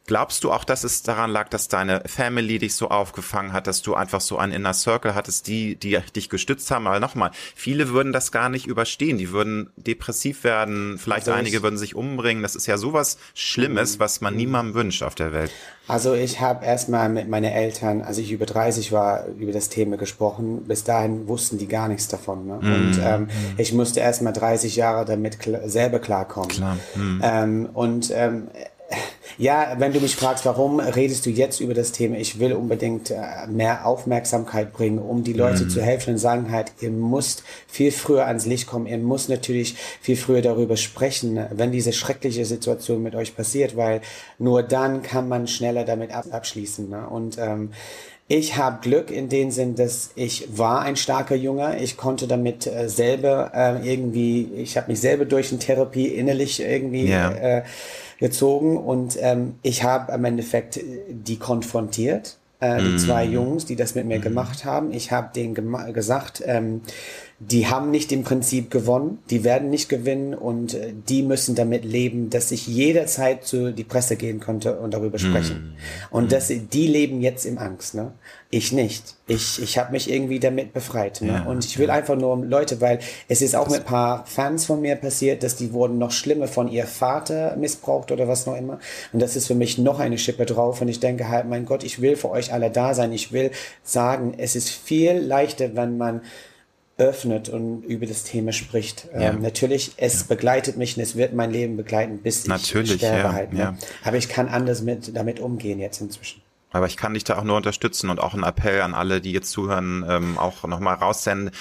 Glaubst 0.06 0.44
du 0.44 0.52
auch, 0.52 0.66
dass 0.66 0.84
es 0.84 1.02
daran 1.02 1.32
lag, 1.32 1.48
dass 1.48 1.70
deine 1.70 2.04
Family 2.06 2.60
dich 2.60 2.76
so 2.76 2.90
aufgefangen 2.90 3.54
hat, 3.54 3.68
dass 3.68 3.82
du 3.82 3.96
einfach 3.96 4.20
so 4.20 4.38
einen 4.38 4.52
Inner 4.52 4.74
Circle 4.74 5.16
hattest, 5.16 5.48
die, 5.48 5.76
die 5.76 5.98
dich 6.14 6.30
gestützt 6.30 6.70
haben? 6.72 6.88
Aber 6.88 7.00
nochmal, 7.00 7.32
viele 7.56 7.90
würden 7.90 8.12
das 8.12 8.34
gar 8.34 8.50
nicht 8.50 8.68
überstehen. 8.68 9.18
Die 9.18 9.32
würden 9.32 9.70
depressiv 9.78 10.44
werden, 10.44 10.98
vielleicht 10.98 11.30
also 11.30 11.40
einige 11.40 11.64
würden 11.64 11.78
sich 11.78 11.96
umbringen. 11.96 12.44
Das 12.44 12.56
ist 12.56 12.68
ja 12.68 12.78
sowas 12.78 13.18
Schlimmes, 13.34 13.98
was 14.00 14.20
man 14.20 14.36
niemandem 14.36 14.76
wünscht 14.76 15.04
auf 15.04 15.16
der 15.16 15.32
Welt. 15.32 15.52
Also 15.88 16.14
ich 16.14 16.40
habe 16.40 16.66
erstmal 16.66 17.10
mit 17.10 17.28
meinen 17.28 17.52
Eltern, 17.52 18.02
als 18.02 18.18
ich 18.18 18.32
über 18.32 18.46
30 18.46 18.92
war, 18.94 19.28
über 19.38 19.52
das 19.52 19.68
Thema 19.68 19.98
gesprochen. 19.98 20.64
Bis 20.66 20.86
dahin 20.86 21.28
wussten 21.28 21.58
die 21.58 21.68
gar 21.68 21.90
nichts 21.90 22.08
davon. 22.08 22.48
Ne? 22.48 22.60
Mm. 22.62 22.74
Und 22.74 23.00
ähm, 23.04 23.22
mm. 23.24 23.30
ich 23.58 23.74
musste 23.74 24.00
erstmal 24.00 24.32
30 24.32 24.78
Jahre 24.78 25.04
damit 25.04 25.40
kl 25.40 25.68
selber 25.70 26.00
klarkommen. 26.00 26.50
Klar. 26.50 26.78
Mm. 26.96 27.22
Ähm, 27.22 27.70
und 27.74 28.12
ähm, 28.16 28.48
ja, 29.38 29.76
wenn 29.78 29.94
du 29.94 30.00
mich 30.00 30.16
fragst, 30.16 30.46
warum 30.46 30.80
redest 30.80 31.26
du 31.26 31.30
jetzt 31.30 31.60
über 31.60 31.74
das 31.74 31.92
Thema? 31.92 32.18
Ich 32.18 32.40
will 32.40 32.54
unbedingt 32.54 33.12
äh, 33.12 33.48
mehr 33.48 33.86
Aufmerksamkeit 33.86 34.74
bringen, 34.74 35.00
um 35.00 35.24
die 35.24 35.34
Leute 35.34 35.66
mm. 35.66 35.70
zu 35.70 35.82
helfen 35.82 36.12
und 36.12 36.20
sagen 36.20 36.52
halt, 36.52 36.72
ihr 36.82 36.92
müsst 36.92 37.44
viel 37.68 37.92
früher 37.92 38.28
ans 38.28 38.46
Licht 38.46 38.68
kommen. 38.68 38.86
Ihr 38.86 38.98
müsst 38.98 39.30
natürlich 39.30 39.76
viel 40.02 40.18
früher 40.18 40.42
darüber 40.42 40.78
sprechen, 40.78 41.40
wenn 41.52 41.72
diese 41.72 41.94
schreckliche 41.94 42.46
Situation 42.46 43.02
mit 43.02 43.16
euch 43.16 43.36
passiert, 43.36 43.76
weil 43.76 44.02
nur 44.38 44.64
dann 44.64 45.02
kann 45.02 45.28
man 45.28 45.48
schneller 45.48 45.84
damit 45.84 46.12
abschließen. 46.12 46.90
Ne? 46.90 47.08
Und 47.08 47.38
ähm, 47.38 47.72
ich 48.28 48.56
habe 48.56 48.80
Glück 48.82 49.12
in 49.12 49.28
dem 49.28 49.52
Sinn, 49.52 49.76
dass 49.76 50.12
ich 50.16 50.58
war 50.58 50.82
ein 50.82 50.96
starker 50.96 51.36
Junge. 51.36 51.80
Ich 51.80 51.98
konnte 51.98 52.26
damit 52.26 52.66
äh, 52.66 52.88
selber 52.88 53.52
äh, 53.54 53.88
irgendwie, 53.88 54.50
ich 54.56 54.78
habe 54.78 54.92
mich 54.92 55.02
selber 55.02 55.26
durch 55.26 55.52
eine 55.52 55.60
Therapie 55.60 56.08
innerlich 56.08 56.62
irgendwie 56.62 57.10
yeah. 57.10 57.32
äh, 57.60 57.64
gezogen 58.20 58.78
und 58.78 59.18
ähm, 59.20 59.56
ich 59.62 59.84
habe 59.84 60.12
im 60.14 60.26
Endeffekt 60.26 60.78
äh, 60.78 60.84
die 61.10 61.38
konfrontiert, 61.38 62.38
äh, 62.60 62.82
die 62.82 62.90
mm. 62.90 63.00
zwei 63.00 63.26
Jungs, 63.26 63.66
die 63.66 63.76
das 63.76 63.96
mit 63.96 64.06
mir 64.06 64.20
mm. 64.20 64.22
gemacht 64.22 64.66
haben. 64.66 64.94
Ich 64.94 65.12
habe 65.12 65.32
denen 65.36 65.56
gesagt, 65.94 66.44
ähm, 66.46 66.82
die 67.52 67.68
haben 67.68 67.92
nicht 67.92 68.12
im 68.12 68.24
Prinzip 68.24 68.70
gewonnen, 68.70 69.20
die 69.30 69.44
werden 69.44 69.70
nicht 69.70 69.90
gewinnen 69.90 70.34
und 70.34 70.74
äh, 70.76 70.94
die 71.08 71.24
müssen 71.24 71.56
damit 71.56 71.84
leben, 71.84 72.30
dass 72.30 72.52
ich 72.52 72.68
jederzeit 72.68 73.44
zu 73.44 73.74
die 73.74 73.84
Presse 73.84 74.16
gehen 74.16 74.40
konnte 74.40 74.80
und 74.80 74.94
darüber 74.94 75.20
sprechen. 75.20 75.76
Mm. 76.12 76.16
Und 76.16 76.32
dass 76.32 76.48
die 76.48 76.88
leben 76.88 77.22
jetzt 77.22 77.46
im 77.46 77.58
Angst, 77.58 77.96
ne? 77.96 78.14
Ich 78.50 78.72
nicht. 78.72 79.16
Ich, 79.26 79.62
ich 79.64 79.80
habe 79.80 79.92
mich 79.92 80.12
irgendwie 80.12 80.40
damit 80.40 80.74
befreit. 80.74 81.22
Ne? 81.22 81.30
Ja, 81.30 81.44
und 81.46 81.66
ich 81.66 81.80
will 81.80 81.88
ja. 81.88 81.96
einfach 81.96 82.16
nur 82.16 82.46
Leute, 82.46 82.82
weil 82.82 83.00
es 83.28 83.42
ist 83.42 83.56
auch 83.56 83.64
das 83.64 83.74
mit 83.74 83.82
ein 83.82 83.88
paar 83.88 84.26
Fans 84.28 84.66
von 84.66 84.80
mir 84.80 84.96
passiert, 84.96 85.42
dass 85.42 85.56
die 85.56 85.74
wurden 85.74 85.98
noch 85.98 86.12
schlimmer 86.12 86.48
von 86.48 86.68
ihr 86.68 86.86
Vater 86.86 87.56
missbraucht 87.56 88.12
oder 88.12 88.28
was 88.28 88.46
noch 88.46 88.56
immer. 88.56 88.78
Und 89.12 89.22
das 89.24 89.36
ist 89.36 89.48
für 89.48 89.56
mich 89.56 89.80
noch 89.80 90.00
eine 90.00 90.20
Schippe 90.20 90.46
drauf. 90.46 90.82
Und 90.82 90.88
ich 90.88 91.00
denke 91.00 91.30
halt, 91.30 91.48
mein 91.48 91.66
Gott, 91.66 91.84
ich 91.84 92.00
will 92.00 92.16
für 92.16 92.30
euch 92.30 92.54
alle 92.54 92.70
da 92.70 92.94
sein. 92.94 93.12
Ich 93.12 93.32
will 93.32 93.50
sagen, 93.82 94.36
es 94.38 94.56
ist 94.56 94.70
viel 94.70 95.14
leichter, 95.14 95.76
wenn 95.76 95.98
man 95.98 96.22
öffnet 96.98 97.50
und 97.50 97.84
über 97.84 98.06
das 98.06 98.24
Thema 98.24 98.52
spricht. 98.52 99.08
Ja. 99.14 99.32
Ähm, 99.32 99.42
natürlich, 99.42 99.94
es 99.98 100.22
ja. 100.22 100.26
begleitet 100.30 100.78
mich 100.78 100.96
und 100.98 101.04
es 101.04 101.16
wird 101.16 101.34
mein 101.34 101.52
Leben 101.52 101.76
begleiten, 101.76 102.20
bis 102.20 102.46
natürlich, 102.48 102.92
ich 102.92 102.98
sterbe 102.98 103.30
ja, 103.30 103.34
halt. 103.34 103.54
Ne? 103.54 103.78
Aber 104.04 104.18
ich 104.18 104.30
kann 104.30 104.48
anders 104.48 104.82
mit, 104.82 105.16
damit 105.16 105.40
umgehen 105.40 105.80
jetzt 105.80 106.02
inzwischen. 106.02 106.42
Aber 106.72 106.88
ich 106.88 106.98
kann 106.98 107.14
dich 107.14 107.24
da 107.24 107.38
auch 107.38 107.44
nur 107.44 107.58
unterstützen 107.58 108.10
und 108.10 108.20
auch 108.20 108.34
einen 108.34 108.44
Appell 108.44 108.82
an 108.82 108.94
alle, 108.96 109.22
die 109.22 109.32
jetzt 109.32 109.52
zuhören, 109.52 110.06
ähm, 110.08 110.38
auch 110.38 110.64
nochmal 110.64 110.96
raussenden. 110.96 111.52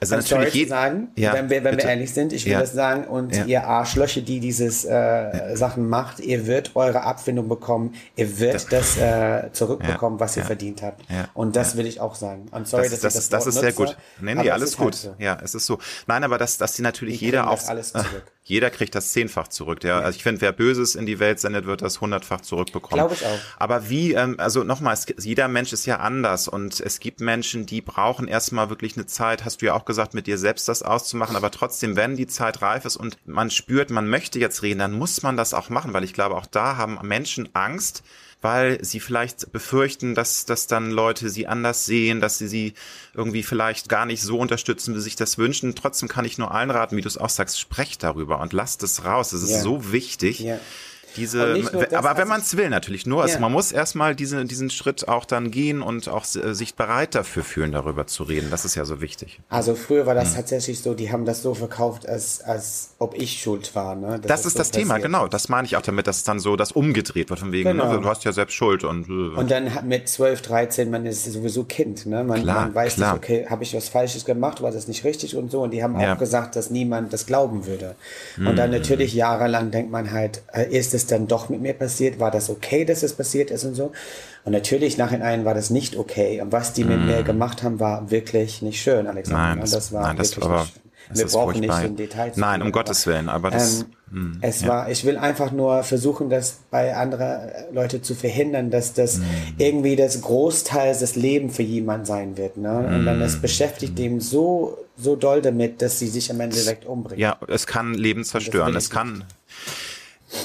Also 0.00 0.14
I'm 0.14 0.18
natürlich 0.18 0.52
sorry 0.52 0.66
sagen, 0.66 1.08
ja, 1.16 1.32
wenn, 1.32 1.50
wir, 1.50 1.64
wenn 1.64 1.76
wir 1.76 1.84
ehrlich 1.84 2.12
sind, 2.12 2.32
ich 2.32 2.44
will 2.44 2.52
ja. 2.52 2.60
das 2.60 2.72
sagen, 2.72 3.04
und 3.04 3.34
ja. 3.34 3.44
ihr 3.44 3.66
Arschlöche, 3.66 4.22
die 4.22 4.40
dieses 4.40 4.84
äh, 4.84 4.92
ja. 4.92 5.56
Sachen 5.56 5.88
macht, 5.88 6.20
ihr 6.20 6.46
wird 6.46 6.76
eure 6.76 7.02
Abfindung 7.02 7.48
bekommen, 7.48 7.94
ihr 8.16 8.38
wird 8.38 8.54
das, 8.54 8.96
das 8.96 8.96
äh, 8.98 9.52
zurückbekommen, 9.52 10.20
was 10.20 10.36
ihr 10.36 10.44
verdient 10.44 10.82
habt. 10.82 11.04
Und 11.34 11.56
das 11.56 11.76
will 11.76 11.86
ich 11.86 12.00
auch 12.00 12.14
sagen. 12.14 12.46
I'm 12.52 12.64
sorry, 12.64 12.88
das, 12.88 13.00
dass 13.00 13.14
das, 13.14 13.14
das, 13.14 13.44
das 13.44 13.46
ist 13.46 13.60
sehr 13.60 13.72
gut. 13.72 13.96
Nee, 14.20 14.34
nee, 14.34 14.50
alles 14.50 14.76
gut. 14.76 14.86
Halt 14.86 14.94
so. 14.94 15.14
Ja, 15.18 15.38
es 15.42 15.54
ist 15.54 15.66
so. 15.66 15.78
Nein, 16.06 16.24
aber 16.24 16.38
dass, 16.38 16.58
dass 16.58 16.74
sie 16.74 16.82
natürlich 16.82 17.20
jeder 17.20 17.50
auch 17.50 17.66
alles 17.68 17.92
zurück. 17.92 18.24
Jeder 18.48 18.70
kriegt 18.70 18.94
das 18.94 19.12
zehnfach 19.12 19.48
zurück. 19.48 19.84
Ja? 19.84 20.00
Also 20.00 20.16
ich 20.16 20.22
finde, 20.22 20.40
wer 20.40 20.52
Böses 20.52 20.94
in 20.94 21.04
die 21.04 21.18
Welt 21.18 21.38
sendet, 21.38 21.66
wird 21.66 21.82
das 21.82 22.00
hundertfach 22.00 22.40
zurückbekommen. 22.40 22.98
Glaube 22.98 23.12
ich 23.12 23.26
auch. 23.26 23.38
Aber 23.58 23.90
wie, 23.90 24.14
ähm, 24.14 24.36
also 24.38 24.64
nochmal, 24.64 24.96
jeder 25.18 25.48
Mensch 25.48 25.74
ist 25.74 25.84
ja 25.84 25.98
anders 25.98 26.48
und 26.48 26.80
es 26.80 26.98
gibt 26.98 27.20
Menschen, 27.20 27.66
die 27.66 27.82
brauchen 27.82 28.26
erstmal 28.26 28.70
wirklich 28.70 28.96
eine 28.96 29.04
Zeit, 29.04 29.44
hast 29.44 29.60
du 29.60 29.66
ja 29.66 29.74
auch 29.74 29.84
gesagt, 29.84 30.14
mit 30.14 30.26
dir 30.26 30.38
selbst 30.38 30.66
das 30.66 30.82
auszumachen, 30.82 31.36
aber 31.36 31.50
trotzdem, 31.50 31.94
wenn 31.94 32.16
die 32.16 32.26
Zeit 32.26 32.62
reif 32.62 32.86
ist 32.86 32.96
und 32.96 33.18
man 33.26 33.50
spürt, 33.50 33.90
man 33.90 34.08
möchte 34.08 34.38
jetzt 34.38 34.62
reden, 34.62 34.78
dann 34.78 34.92
muss 34.92 35.22
man 35.22 35.36
das 35.36 35.52
auch 35.52 35.68
machen, 35.68 35.92
weil 35.92 36.04
ich 36.04 36.14
glaube, 36.14 36.34
auch 36.34 36.46
da 36.46 36.78
haben 36.78 36.98
Menschen 37.02 37.50
Angst, 37.52 38.02
weil 38.40 38.82
sie 38.84 39.00
vielleicht 39.00 39.50
befürchten, 39.52 40.14
dass, 40.14 40.44
dass 40.44 40.66
dann 40.66 40.90
Leute 40.90 41.28
sie 41.28 41.46
anders 41.46 41.86
sehen, 41.86 42.20
dass 42.20 42.38
sie 42.38 42.48
sie 42.48 42.74
irgendwie 43.14 43.42
vielleicht 43.42 43.88
gar 43.88 44.06
nicht 44.06 44.22
so 44.22 44.38
unterstützen, 44.38 44.94
wie 44.94 44.98
sie 44.98 45.04
sich 45.04 45.16
das 45.16 45.38
wünschen. 45.38 45.74
Trotzdem 45.74 46.08
kann 46.08 46.24
ich 46.24 46.38
nur 46.38 46.54
allen 46.54 46.70
raten, 46.70 46.96
wie 46.96 47.00
du 47.00 47.08
es 47.08 47.18
auch 47.18 47.30
sagst, 47.30 47.58
sprecht 47.58 48.02
darüber 48.02 48.40
und 48.40 48.52
lasst 48.52 48.82
es 48.82 49.04
raus. 49.04 49.32
Es 49.32 49.42
ist 49.42 49.50
yeah. 49.50 49.62
so 49.62 49.92
wichtig. 49.92 50.40
Yeah 50.40 50.60
diese, 51.16 51.54
das, 51.54 51.92
aber 51.92 52.16
wenn 52.16 52.28
man 52.28 52.40
es 52.40 52.56
will 52.56 52.68
natürlich 52.70 53.06
nur, 53.06 53.22
also 53.22 53.34
ja. 53.34 53.40
man 53.40 53.52
muss 53.52 53.72
erstmal 53.72 54.14
diese, 54.14 54.44
diesen 54.44 54.70
Schritt 54.70 55.08
auch 55.08 55.24
dann 55.24 55.50
gehen 55.50 55.82
und 55.82 56.08
auch 56.08 56.24
äh, 56.34 56.54
sich 56.54 56.74
bereit 56.74 57.14
dafür 57.14 57.44
fühlen, 57.44 57.72
darüber 57.72 58.06
zu 58.06 58.22
reden. 58.22 58.48
Das 58.50 58.64
ist 58.64 58.74
ja 58.74 58.84
so 58.84 59.00
wichtig. 59.00 59.40
Also 59.48 59.74
früher 59.74 60.06
war 60.06 60.14
das 60.14 60.30
hm. 60.30 60.36
tatsächlich 60.36 60.80
so, 60.80 60.94
die 60.94 61.10
haben 61.10 61.24
das 61.24 61.42
so 61.42 61.54
verkauft, 61.54 62.08
als, 62.08 62.40
als 62.42 62.90
ob 62.98 63.14
ich 63.14 63.40
schuld 63.40 63.74
war. 63.74 63.94
Ne? 63.94 64.18
Das, 64.20 64.28
das 64.28 64.46
ist 64.46 64.52
so 64.54 64.58
das 64.58 64.70
Thema, 64.70 64.98
genau. 64.98 65.28
Das 65.28 65.48
meine 65.48 65.66
ich 65.66 65.76
auch 65.76 65.82
damit, 65.82 66.06
dass 66.06 66.24
dann 66.24 66.38
so 66.38 66.56
das 66.56 66.72
umgedreht 66.72 67.30
wird, 67.30 67.40
von 67.40 67.52
wegen, 67.52 67.70
genau. 67.70 67.92
ne, 67.92 68.00
du 68.00 68.08
hast 68.08 68.24
ja 68.24 68.32
selbst 68.32 68.54
Schuld 68.54 68.84
und. 68.84 69.08
Äh, 69.08 69.36
und 69.38 69.50
dann 69.50 69.70
mit 69.86 70.08
12, 70.08 70.42
13, 70.42 70.90
man 70.90 71.06
ist 71.06 71.24
sowieso 71.24 71.64
Kind, 71.64 72.06
ne? 72.06 72.24
Man, 72.24 72.42
klar, 72.42 72.62
man 72.62 72.74
weiß 72.74 72.94
klar. 72.96 73.14
nicht, 73.14 73.24
okay, 73.24 73.46
habe 73.48 73.62
ich 73.62 73.74
was 73.74 73.88
Falsches 73.88 74.24
gemacht, 74.24 74.62
war 74.62 74.70
das 74.70 74.88
nicht 74.88 75.04
richtig 75.04 75.36
und 75.36 75.50
so. 75.50 75.62
Und 75.62 75.72
die 75.72 75.82
haben 75.82 75.98
ja. 75.98 76.14
auch 76.14 76.18
gesagt, 76.18 76.56
dass 76.56 76.70
niemand 76.70 77.12
das 77.12 77.26
glauben 77.26 77.66
würde. 77.66 77.94
Und 78.36 78.56
dann 78.56 78.72
hm. 78.72 78.78
natürlich 78.78 79.14
jahrelang 79.14 79.70
denkt 79.70 79.90
man 79.90 80.12
halt, 80.12 80.42
äh, 80.52 80.64
ist 80.64 80.94
es 80.98 81.06
dann 81.06 81.26
doch 81.26 81.48
mit 81.48 81.60
mir 81.60 81.72
passiert? 81.72 82.20
War 82.20 82.30
das 82.30 82.50
okay, 82.50 82.84
dass 82.84 83.02
es 83.02 83.14
passiert 83.14 83.50
ist 83.50 83.64
und 83.64 83.74
so? 83.74 83.92
Und 84.44 84.52
natürlich 84.52 84.98
nachhinein 84.98 85.44
war 85.44 85.54
das 85.54 85.70
nicht 85.70 85.96
okay. 85.96 86.40
Und 86.40 86.52
was 86.52 86.72
die 86.72 86.84
mm. 86.84 86.88
mit 86.88 87.00
mir 87.06 87.22
gemacht 87.22 87.62
haben, 87.62 87.80
war 87.80 88.10
wirklich 88.10 88.62
nicht 88.62 88.80
schön, 88.80 89.06
Alexander. 89.06 89.48
Nein, 89.48 89.60
das, 89.60 89.70
das 89.70 89.92
war 89.92 90.02
nein, 90.02 90.16
das 90.16 90.30
wirklich 90.30 90.44
aber, 90.44 90.60
nicht 90.60 90.72
schön. 90.74 90.82
Wir 91.10 91.26
brauchen 91.26 91.60
nicht 91.60 91.82
in 91.84 91.96
Details. 91.96 92.36
Nein, 92.36 92.62
um 92.62 92.72
Gottes 92.72 93.06
Willen, 93.06 93.28
aber 93.28 93.50
das. 93.50 93.86
Ähm, 94.12 94.32
mm, 94.32 94.38
es 94.42 94.62
ja. 94.62 94.68
war, 94.68 94.90
ich 94.90 95.04
will 95.04 95.16
einfach 95.16 95.52
nur 95.52 95.82
versuchen, 95.82 96.28
das 96.28 96.58
bei 96.70 96.94
anderen 96.94 97.50
Leute 97.72 98.02
zu 98.02 98.14
verhindern, 98.14 98.70
dass 98.70 98.92
das 98.92 99.18
mm. 99.18 99.22
irgendwie 99.58 99.96
das 99.96 100.20
Großteil 100.20 100.96
des 100.96 101.16
Lebens 101.16 101.56
für 101.56 101.62
jemand 101.62 102.06
sein 102.06 102.36
wird. 102.36 102.56
Ne? 102.56 102.76
Und 102.78 103.06
dann 103.06 103.20
das 103.20 103.40
beschäftigt 103.40 103.94
mm. 103.94 103.96
dem 103.96 104.20
so, 104.20 104.78
so 104.96 105.16
doll 105.16 105.40
damit, 105.40 105.80
dass 105.80 105.98
sie 105.98 106.08
sich 106.08 106.30
am 106.30 106.40
Ende 106.40 106.56
direkt 106.56 106.84
umbringen. 106.84 107.20
Ja, 107.20 107.38
es 107.48 107.66
kann 107.66 107.94
Leben 107.94 108.24
zerstören. 108.24 108.76
Es 108.76 108.90
kann, 108.90 109.24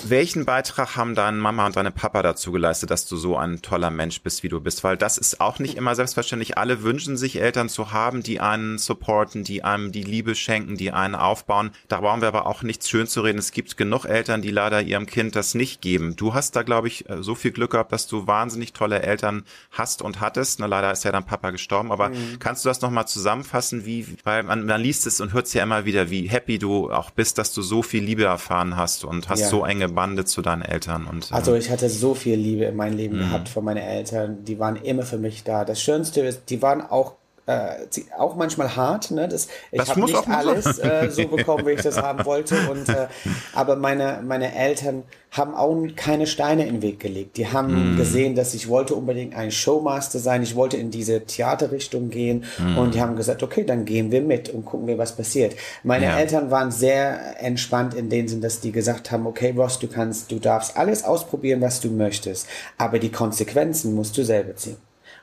welchen 0.05 0.45
Beitrag 0.45 0.95
haben 0.95 1.15
deine 1.15 1.37
Mama 1.37 1.65
und 1.65 1.75
deine 1.75 1.91
Papa 1.91 2.21
dazu 2.21 2.51
geleistet, 2.51 2.91
dass 2.91 3.05
du 3.05 3.17
so 3.17 3.37
ein 3.37 3.61
toller 3.61 3.89
Mensch 3.89 4.21
bist, 4.21 4.43
wie 4.43 4.49
du 4.49 4.59
bist? 4.59 4.83
Weil 4.83 4.97
das 4.97 5.17
ist 5.17 5.41
auch 5.41 5.59
nicht 5.59 5.75
immer 5.75 5.95
selbstverständlich. 5.95 6.57
Alle 6.57 6.83
wünschen 6.83 7.17
sich 7.17 7.39
Eltern 7.39 7.69
zu 7.69 7.91
haben, 7.91 8.23
die 8.23 8.39
einen 8.39 8.77
supporten, 8.77 9.43
die 9.43 9.63
einem 9.63 9.91
die 9.91 10.03
Liebe 10.03 10.35
schenken, 10.35 10.77
die 10.77 10.91
einen 10.91 11.15
aufbauen. 11.15 11.71
Da 11.87 12.01
brauchen 12.01 12.21
wir 12.21 12.27
aber 12.27 12.47
auch 12.47 12.63
nichts 12.63 12.89
schön 12.89 13.07
zu 13.07 13.21
reden. 13.21 13.39
Es 13.39 13.51
gibt 13.51 13.77
genug 13.77 14.05
Eltern, 14.05 14.41
die 14.41 14.51
leider 14.51 14.81
ihrem 14.81 15.05
Kind 15.05 15.35
das 15.35 15.55
nicht 15.55 15.81
geben. 15.81 16.15
Du 16.15 16.33
hast 16.33 16.55
da, 16.55 16.63
glaube 16.63 16.87
ich, 16.87 17.05
so 17.19 17.35
viel 17.35 17.51
Glück 17.51 17.71
gehabt, 17.71 17.91
dass 17.91 18.07
du 18.07 18.27
wahnsinnig 18.27 18.73
tolle 18.73 19.01
Eltern 19.01 19.43
hast 19.71 20.01
und 20.01 20.21
hattest. 20.21 20.59
Na, 20.59 20.65
leider 20.65 20.91
ist 20.91 21.03
ja 21.03 21.11
dein 21.11 21.25
Papa 21.25 21.51
gestorben. 21.51 21.91
Aber 21.91 22.09
mhm. 22.09 22.39
kannst 22.39 22.65
du 22.65 22.69
das 22.69 22.81
nochmal 22.81 23.07
zusammenfassen, 23.07 23.85
wie, 23.85 24.17
weil 24.23 24.43
man, 24.43 24.65
man 24.65 24.81
liest 24.81 25.07
es 25.07 25.21
und 25.21 25.33
hört 25.33 25.47
es 25.47 25.53
ja 25.53 25.63
immer 25.63 25.85
wieder, 25.85 26.09
wie 26.09 26.27
happy 26.27 26.57
du 26.57 26.91
auch 26.91 27.11
bist, 27.11 27.37
dass 27.37 27.53
du 27.53 27.61
so 27.61 27.83
viel 27.83 28.03
Liebe 28.03 28.23
erfahren 28.23 28.75
hast 28.77 29.03
und 29.03 29.29
hast 29.29 29.41
ja. 29.41 29.47
so 29.47 29.63
ein 29.63 29.82
enge 29.83 29.93
Bande 29.93 30.25
zu 30.25 30.41
deinen 30.41 30.61
Eltern? 30.61 31.07
Und, 31.07 31.31
äh 31.31 31.35
also 31.35 31.55
ich 31.55 31.69
hatte 31.69 31.89
so 31.89 32.13
viel 32.13 32.37
Liebe 32.37 32.65
in 32.65 32.75
meinem 32.75 32.97
Leben 32.97 33.17
mhm. 33.17 33.21
gehabt 33.21 33.49
von 33.49 33.63
meinen 33.63 33.83
Eltern. 33.83 34.43
Die 34.45 34.59
waren 34.59 34.75
immer 34.75 35.03
für 35.03 35.17
mich 35.17 35.43
da. 35.43 35.65
Das 35.65 35.81
Schönste 35.81 36.21
ist, 36.21 36.49
die 36.49 36.61
waren 36.61 36.81
auch 36.81 37.15
äh, 37.45 37.85
auch 38.17 38.35
manchmal 38.35 38.75
hart. 38.75 39.11
Ne? 39.11 39.27
Das, 39.27 39.47
ich 39.71 39.81
habe 39.89 40.01
nicht 40.01 40.29
alles 40.29 40.79
äh, 40.79 41.09
so 41.09 41.27
bekommen, 41.27 41.65
wie 41.65 41.71
ich 41.71 41.81
das 41.81 42.01
haben 42.01 42.25
wollte. 42.25 42.55
Und, 42.69 42.87
äh, 42.89 43.07
aber 43.53 43.75
meine, 43.75 44.21
meine 44.25 44.55
Eltern 44.55 45.03
haben 45.31 45.55
auch 45.55 45.75
keine 45.95 46.27
Steine 46.27 46.65
in 46.65 46.75
den 46.75 46.81
Weg 46.81 46.99
gelegt. 46.99 47.37
Die 47.37 47.47
haben 47.47 47.95
mm. 47.95 47.97
gesehen, 47.97 48.35
dass 48.35 48.53
ich 48.53 48.69
wollte 48.69 48.93
unbedingt 48.93 49.35
ein 49.35 49.51
Showmaster 49.51 50.19
sein. 50.19 50.43
Ich 50.43 50.55
wollte 50.55 50.77
in 50.77 50.91
diese 50.91 51.25
Theaterrichtung 51.25 52.09
gehen. 52.11 52.45
Mm. 52.59 52.77
Und 52.77 52.93
die 52.93 53.01
haben 53.01 53.15
gesagt, 53.15 53.41
okay, 53.41 53.63
dann 53.63 53.83
gehen 53.83 54.11
wir 54.11 54.21
mit 54.21 54.49
und 54.49 54.63
gucken 54.63 54.87
wir, 54.87 54.97
was 54.97 55.15
passiert. 55.15 55.55
Meine 55.83 56.05
ja. 56.05 56.17
Eltern 56.17 56.51
waren 56.51 56.71
sehr 56.71 57.41
entspannt 57.41 57.95
in 57.95 58.09
dem 58.09 58.27
Sinn, 58.27 58.41
dass 58.41 58.59
die 58.59 58.71
gesagt 58.71 59.11
haben, 59.11 59.25
okay, 59.25 59.53
Ross, 59.57 59.79
du 59.79 59.87
kannst, 59.87 60.31
du 60.31 60.39
darfst 60.39 60.77
alles 60.77 61.03
ausprobieren, 61.03 61.61
was 61.61 61.81
du 61.81 61.89
möchtest. 61.89 62.47
Aber 62.77 62.99
die 62.99 63.11
Konsequenzen 63.11 63.95
musst 63.95 64.17
du 64.17 64.23
selber 64.23 64.55
ziehen. 64.55 64.77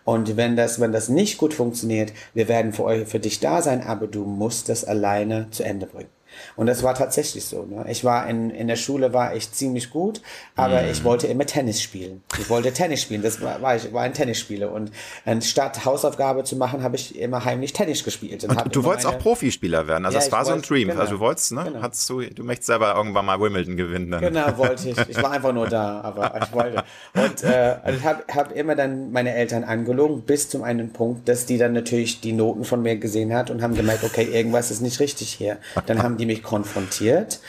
Und 0.04 0.36
wenn 0.36 0.56
das, 0.56 0.80
wenn 0.80 0.92
das 0.92 1.08
nicht 1.08 1.38
gut 1.38 1.54
funktioniert, 1.54 2.12
wir 2.34 2.48
werden 2.48 2.72
für 2.72 2.84
euch, 2.84 3.08
für 3.08 3.20
dich 3.20 3.40
da 3.40 3.62
sein, 3.62 3.82
aber 3.82 4.06
du 4.06 4.24
musst 4.24 4.68
das 4.68 4.84
alleine 4.84 5.48
zu 5.50 5.62
Ende 5.62 5.86
bringen. 5.86 6.08
Und 6.57 6.66
das 6.66 6.83
war 6.83 6.94
tatsächlich 6.94 7.44
so. 7.44 7.64
Ne? 7.64 7.85
Ich 7.88 8.05
war 8.05 8.29
in, 8.29 8.50
in 8.50 8.68
der 8.68 8.76
Schule 8.76 9.12
war 9.12 9.35
ich 9.35 9.53
ziemlich 9.53 9.90
gut, 9.90 10.20
aber 10.57 10.83
mm. 10.83 10.90
ich 10.90 11.05
wollte 11.05 11.26
immer 11.26 11.46
Tennis 11.46 11.83
spielen. 11.83 12.22
Ich 12.38 12.48
wollte 12.50 12.72
Tennis 12.72 13.03
spielen. 13.03 13.22
Das 13.22 13.40
war, 13.40 13.61
war 13.62 13.76
ich 13.76 13.92
war 13.92 14.03
ein 14.03 14.14
Tennisspieler 14.14 14.72
und 14.72 14.90
anstatt 15.24 15.85
Hausaufgabe 15.85 16.44
zu 16.44 16.57
machen, 16.57 16.83
habe 16.83 16.96
ich 16.96 17.18
immer 17.18 17.44
heimlich 17.44 17.72
Tennis 17.72 18.05
gespielt. 18.05 18.44
Und, 18.44 18.62
und 18.62 18.74
du 18.74 18.85
wolltest 18.85 19.07
meine, 19.07 19.18
auch 19.18 19.22
Profispieler 19.22 19.87
werden. 19.87 20.05
Also 20.05 20.18
ja, 20.18 20.24
das 20.24 20.33
war 20.33 20.44
so 20.44 20.53
ein 20.53 20.62
Dream. 20.62 20.88
Genau, 20.88 21.00
also 21.00 21.14
du 21.14 21.20
wolltest, 21.20 21.53
ne? 21.53 21.64
Genau. 21.64 21.83
Hattest 21.83 22.09
du, 22.09 22.20
du 22.20 22.44
möchtest 22.44 22.66
selber 22.66 22.94
irgendwann 22.94 23.26
mal 23.26 23.40
Wimbledon 23.40 23.76
gewinnen. 23.76 24.11
Dann. 24.11 24.20
Genau, 24.20 24.57
wollte 24.59 24.88
ich. 24.88 24.98
Ich 25.09 25.22
war 25.22 25.31
einfach 25.31 25.53
nur 25.53 25.68
da, 25.68 26.00
aber 26.00 26.40
ich 26.42 26.53
wollte. 26.53 26.85
Und 27.14 27.42
äh, 27.42 27.76
ich 27.92 28.05
habe 28.05 28.22
hab 28.35 28.53
immer 28.55 28.74
dann 28.74 29.12
meine 29.12 29.35
Eltern 29.35 29.64
angelogen 29.64 30.22
bis 30.22 30.48
zum 30.48 30.62
einen 30.62 30.92
Punkt, 30.92 31.29
dass 31.29 31.46
die 31.46 31.59
dann 31.59 31.72
natürlich 31.72 32.20
die 32.20 32.33
Noten 32.33 32.64
von 32.64 32.83
mir 32.83 32.96
gesehen 32.96 33.35
hat 33.35 33.50
und 33.50 33.62
haben 33.62 33.74
gemerkt, 33.74 34.05
okay, 34.05 34.24
irgendwas 34.24 34.70
ist 34.70 34.81
nicht 34.81 35.00
richtig 35.00 35.33
hier. 35.33 35.59
Dann 35.87 36.03
haben 36.03 36.16
die 36.16 36.26
mich 36.30 36.42
konfrontiert 36.42 37.40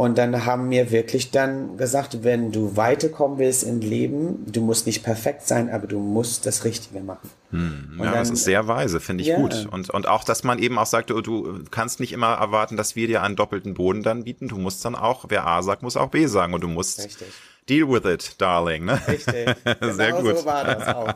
und 0.00 0.16
dann 0.16 0.46
haben 0.46 0.70
mir 0.70 0.90
wirklich 0.90 1.30
dann 1.30 1.76
gesagt, 1.76 2.24
wenn 2.24 2.52
du 2.52 2.74
weiterkommen 2.74 3.38
willst 3.38 3.64
im 3.64 3.80
Leben, 3.80 4.46
du 4.50 4.62
musst 4.62 4.86
nicht 4.86 5.04
perfekt 5.04 5.46
sein, 5.46 5.68
aber 5.68 5.86
du 5.86 5.98
musst 5.98 6.46
das 6.46 6.64
Richtige 6.64 7.00
machen. 7.00 7.28
Hm, 7.50 7.96
ja, 7.98 8.04
dann, 8.06 8.14
das 8.14 8.30
ist 8.30 8.44
sehr 8.44 8.66
weise, 8.66 8.98
finde 8.98 9.20
ich 9.20 9.28
ja. 9.28 9.36
gut. 9.36 9.68
Und, 9.70 9.90
und 9.90 10.08
auch, 10.08 10.24
dass 10.24 10.42
man 10.42 10.58
eben 10.58 10.78
auch 10.78 10.86
sagt, 10.86 11.10
du, 11.10 11.20
du 11.20 11.64
kannst 11.70 12.00
nicht 12.00 12.12
immer 12.12 12.28
erwarten, 12.28 12.78
dass 12.78 12.96
wir 12.96 13.08
dir 13.08 13.22
einen 13.22 13.36
doppelten 13.36 13.74
Boden 13.74 14.02
dann 14.02 14.24
bieten. 14.24 14.48
Du 14.48 14.56
musst 14.56 14.82
dann 14.86 14.94
auch, 14.94 15.26
wer 15.28 15.46
A 15.46 15.62
sagt, 15.62 15.82
muss 15.82 15.98
auch 15.98 16.08
B 16.08 16.24
sagen. 16.24 16.54
Und 16.54 16.62
du 16.62 16.68
musst 16.68 17.04
Richtig 17.04 17.28
Deal 17.70 17.88
with 17.88 18.04
it, 18.04 18.34
darling. 18.38 18.84
Ne? 18.84 19.00
Richtig. 19.06 19.46
Sehr 19.80 20.12
genau 20.12 20.22
gut. 20.22 20.38
so 20.38 20.44
war 20.44 20.64
das 20.64 20.88
auch. 20.88 21.14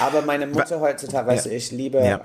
Aber 0.00 0.22
meine 0.22 0.46
Mutter 0.46 0.80
heutzutage, 0.80 1.28
weißt 1.28 1.44
ja. 1.44 1.50
du, 1.50 1.56
ich 1.56 1.70
liebe 1.72 1.98
ja. 1.98 2.16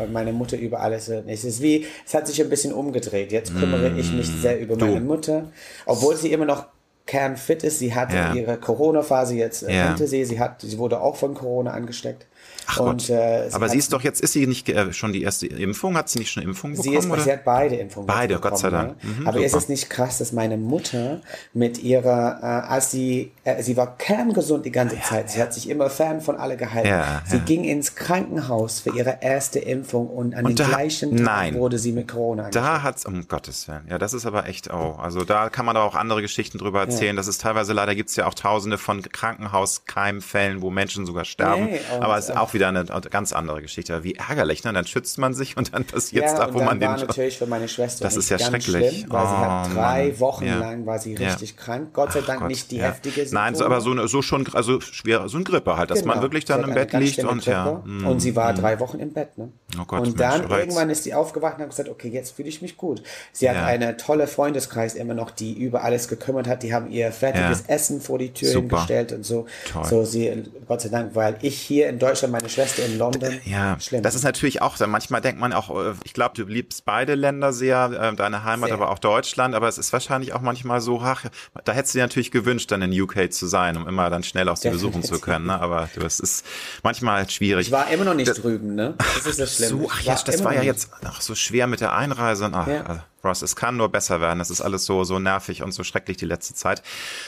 äh, 0.00 0.06
meine 0.06 0.32
Mutter 0.32 0.56
über 0.56 0.78
alles. 0.78 1.08
Es 1.08 1.42
ist 1.42 1.60
wie, 1.60 1.84
es 2.06 2.14
hat 2.14 2.28
sich 2.28 2.40
ein 2.40 2.48
bisschen 2.48 2.72
umgedreht. 2.72 3.32
Jetzt 3.32 3.52
kümmere 3.58 3.90
mm. 3.90 3.98
ich 3.98 4.12
mich 4.12 4.28
sehr 4.28 4.60
über 4.60 4.76
du. 4.76 4.86
meine 4.86 5.00
Mutter, 5.00 5.50
obwohl 5.84 6.14
sie 6.14 6.30
immer 6.30 6.44
noch 6.44 6.66
kernfit 7.08 7.64
ist. 7.64 7.80
Sie 7.80 7.92
hatte 7.92 8.14
ja. 8.14 8.34
ihre 8.34 8.56
Corona-Phase 8.56 9.34
jetzt 9.34 9.64
äh, 9.64 9.72
hinter 9.72 10.06
sie. 10.06 10.24
Sie 10.24 10.38
hat, 10.38 10.60
sie 10.60 10.78
wurde 10.78 11.00
auch 11.00 11.16
von 11.16 11.34
Corona 11.34 11.72
angesteckt. 11.72 12.26
Ach 12.70 12.80
und, 12.80 13.08
Gott. 13.08 13.10
Äh, 13.10 13.48
sie 13.48 13.54
Aber 13.54 13.68
sie 13.70 13.78
ist 13.78 13.92
doch 13.94 14.02
jetzt, 14.02 14.20
ist 14.20 14.34
sie 14.34 14.46
nicht 14.46 14.68
äh, 14.68 14.92
schon 14.92 15.14
die 15.14 15.22
erste 15.22 15.46
Impfung? 15.46 15.96
Hat 15.96 16.10
sie 16.10 16.18
nicht 16.18 16.30
schon 16.30 16.42
Impfung 16.42 16.72
bekommen? 16.72 16.90
Sie, 16.90 16.96
ist, 16.96 17.10
oder? 17.10 17.22
sie 17.22 17.32
hat 17.32 17.44
beide 17.44 17.76
Impfungen 17.76 18.06
Beide, 18.06 18.34
bekommen, 18.34 18.50
Gott 18.52 18.60
sei 18.60 18.70
Dank. 18.70 19.02
Ne? 19.02 19.10
Mhm, 19.10 19.26
Aber 19.26 19.38
super. 19.38 19.46
ist 19.46 19.54
es 19.54 19.68
nicht 19.70 19.88
krass, 19.88 20.18
dass 20.18 20.32
meine 20.32 20.58
Mutter 20.58 21.22
mit 21.54 21.82
ihrer, 21.82 22.38
äh, 22.42 22.46
als 22.68 22.90
sie, 22.90 23.32
äh, 23.44 23.62
sie 23.62 23.78
war 23.78 23.96
kerngesund 23.96 24.66
die 24.66 24.70
ganze 24.70 24.96
ja, 24.96 25.02
Zeit, 25.02 25.30
sie 25.30 25.38
ja. 25.38 25.46
hat 25.46 25.54
sich 25.54 25.70
immer 25.70 25.88
fern 25.88 26.20
von 26.20 26.36
alle 26.36 26.58
gehalten. 26.58 26.88
Ja, 26.88 27.22
sie 27.26 27.38
ging 27.38 27.64
ins 27.64 27.94
Krankenhaus 27.94 28.80
für 28.80 28.94
ihre 28.94 29.18
erste 29.22 29.60
Impfung 29.60 30.08
und 30.08 30.34
an 30.34 30.44
und 30.44 30.58
den 30.58 30.66
da, 30.66 30.68
gleichen 30.68 31.16
Tag 31.16 31.24
nein, 31.24 31.54
wurde 31.54 31.78
sie 31.78 31.92
mit 31.92 32.06
Corona 32.06 32.50
Da 32.50 32.82
hat's, 32.82 33.06
um 33.06 33.26
Gottes 33.28 33.66
Willen. 33.68 33.86
Ja, 33.88 33.98
das 33.98 34.12
ist 34.12 34.26
aber 34.26 34.46
echt 34.46 34.70
auch, 34.70 34.98
also 34.98 35.24
da 35.24 35.48
kann 35.48 35.64
man 35.64 35.78
auch 35.78 35.94
andere 35.94 36.20
Geschichten 36.20 36.58
drüber 36.58 36.80
erzählen. 36.80 37.16
Das 37.16 37.28
ist 37.28 37.40
teilweise, 37.40 37.72
leider 37.72 37.94
gibt's 37.94 38.14
ja 38.16 38.26
auch 38.26 38.34
tausende 38.34 38.76
von 38.76 39.00
Krankenhauskeimfällen, 39.00 40.60
wo 40.60 40.68
Menschen 40.68 41.06
sogar 41.06 41.24
sterben. 41.24 41.70
Aber 42.00 42.18
es 42.18 42.28
ist 42.28 42.36
auch 42.36 42.52
wieder 42.52 42.57
eine 42.64 42.84
ganz 42.84 43.32
andere 43.32 43.62
Geschichte. 43.62 43.94
Aber 43.94 44.04
wie 44.04 44.14
ärgerlich, 44.14 44.64
ne? 44.64 44.72
Dann 44.72 44.86
schützt 44.86 45.18
man 45.18 45.34
sich 45.34 45.56
und 45.56 45.74
dann 45.74 45.84
passiert 45.84 46.24
ja, 46.24 46.36
da, 46.46 46.54
wo 46.54 46.62
man 46.62 46.80
den. 46.80 46.90
natürlich 46.90 47.38
für 47.38 47.46
meine 47.46 47.68
Schwester. 47.68 48.04
Das 48.04 48.16
ist 48.16 48.28
ja 48.28 48.38
schrecklich. 48.38 48.88
Schlimm, 48.88 49.10
weil 49.10 49.24
oh, 49.24 49.28
sie 49.28 49.36
hat 49.36 49.66
oh, 49.66 49.74
drei 49.74 50.08
Mann. 50.08 50.20
Wochen 50.20 50.46
ja. 50.46 50.58
lang 50.58 50.86
war 50.86 50.98
sie 50.98 51.14
richtig 51.14 51.50
ja. 51.50 51.56
krank. 51.56 51.88
Gott 51.92 52.12
sei 52.12 52.20
Dank 52.20 52.40
Gott, 52.40 52.48
nicht 52.48 52.70
die 52.70 52.78
ja. 52.78 52.86
heftige 52.86 53.20
Symptome. 53.20 53.40
Nein, 53.40 53.54
so, 53.54 53.64
aber 53.64 53.80
so, 53.80 54.06
so 54.06 54.22
schon, 54.22 54.46
also 54.52 54.80
schwer, 54.80 55.28
so 55.28 55.38
ein 55.38 55.44
Grippe 55.44 55.76
halt, 55.76 55.90
dass 55.90 56.00
genau. 56.00 56.14
man 56.14 56.22
wirklich 56.22 56.44
dann 56.44 56.64
im 56.64 56.74
Bett 56.74 56.92
liegt 56.92 57.22
und 57.24 57.44
ja. 57.46 57.66
Und 57.68 58.20
sie 58.20 58.34
war 58.36 58.52
mm. 58.52 58.56
drei 58.56 58.80
Wochen 58.80 58.98
im 58.98 59.12
Bett, 59.12 59.36
ne? 59.38 59.50
Oh 59.78 59.84
Gott, 59.84 60.06
und 60.06 60.18
dann 60.18 60.40
Mensch, 60.48 60.52
irgendwann 60.52 60.90
ist 60.90 61.04
sie 61.04 61.14
aufgewacht 61.14 61.56
und 61.56 61.62
hat 61.62 61.70
gesagt, 61.70 61.88
okay, 61.88 62.08
jetzt 62.08 62.36
fühle 62.36 62.48
ich 62.48 62.62
mich 62.62 62.76
gut. 62.76 63.02
Sie 63.32 63.48
hat 63.48 63.56
eine 63.56 63.96
tolle 63.96 64.26
Freundeskreis 64.26 64.94
immer 64.94 65.14
noch, 65.14 65.30
die 65.30 65.52
über 65.52 65.84
alles 65.84 66.08
gekümmert 66.08 66.48
hat. 66.48 66.62
Die 66.62 66.72
haben 66.72 66.90
ihr 66.90 67.12
fertiges 67.12 67.62
Essen 67.66 68.00
vor 68.00 68.18
die 68.18 68.32
Tür 68.32 68.50
Super. 68.50 68.76
hingestellt 68.76 69.12
und 69.12 69.24
so. 69.24 69.46
Toll. 69.70 69.84
So 69.84 70.04
sie, 70.04 70.44
Gott 70.66 70.80
sei 70.80 70.88
Dank, 70.88 71.14
weil 71.14 71.36
ich 71.42 71.58
hier 71.58 71.88
in 71.88 71.98
Deutschland, 71.98 72.32
meine 72.32 72.47
Schwester 72.48 72.84
in 72.84 72.98
London, 72.98 73.40
ja, 73.44 73.78
schlimm. 73.80 74.02
Das 74.02 74.14
ist 74.14 74.22
natürlich 74.22 74.62
auch, 74.62 74.78
manchmal 74.86 75.20
denkt 75.20 75.40
man 75.40 75.52
auch, 75.52 75.70
äh, 75.70 75.94
ich 76.04 76.12
glaube, 76.12 76.34
du 76.36 76.44
liebst 76.44 76.84
beide 76.84 77.14
Länder 77.14 77.52
sehr, 77.52 77.90
äh, 78.12 78.16
deine 78.16 78.44
Heimat, 78.44 78.68
sehr. 78.68 78.74
aber 78.74 78.90
auch 78.90 78.98
Deutschland, 78.98 79.54
aber 79.54 79.68
es 79.68 79.78
ist 79.78 79.92
wahrscheinlich 79.92 80.32
auch 80.32 80.40
manchmal 80.40 80.80
so, 80.80 81.00
ach, 81.00 81.24
da 81.64 81.72
hättest 81.72 81.94
du 81.94 81.98
dir 81.98 82.04
natürlich 82.04 82.30
gewünscht, 82.30 82.70
dann 82.70 82.82
in 82.82 83.00
UK 83.00 83.32
zu 83.32 83.46
sein, 83.46 83.76
um 83.76 83.86
immer 83.88 84.10
dann 84.10 84.22
schnell 84.22 84.48
auch 84.48 84.56
sie 84.56 84.70
besuchen 84.70 85.02
zu 85.02 85.20
können, 85.20 85.46
ne? 85.46 85.60
aber 85.60 85.88
du, 85.94 86.00
es 86.04 86.20
ist 86.20 86.44
manchmal 86.82 87.28
schwierig. 87.30 87.66
Ich 87.66 87.72
war 87.72 87.90
immer 87.90 88.04
noch 88.04 88.14
nicht 88.14 88.28
das, 88.28 88.40
drüben, 88.40 88.74
ne? 88.74 88.94
Das 88.98 89.26
ist 89.26 89.40
das 89.40 89.56
Schlimme. 89.56 89.82
So, 89.82 89.90
ach 89.90 90.00
ja, 90.02 90.18
das 90.24 90.44
war 90.44 90.54
ja 90.54 90.62
jetzt 90.62 90.90
ach, 91.04 91.20
so 91.20 91.34
schwer 91.34 91.66
mit 91.66 91.80
der 91.80 91.92
Einreise. 91.92 92.50
Ach, 92.52 92.66
ja. 92.66 92.82
Also, 92.82 93.00
Ross, 93.24 93.42
es 93.42 93.56
kann 93.56 93.76
nur 93.76 93.88
besser 93.88 94.20
werden. 94.20 94.40
Es 94.40 94.50
ist 94.50 94.60
alles 94.60 94.84
so, 94.84 95.04
so 95.04 95.18
nervig 95.18 95.62
und 95.62 95.72
so 95.72 95.82
schrecklich 95.82 96.16
die 96.16 96.26
letzte 96.26 96.54
Zeit. 96.54 96.82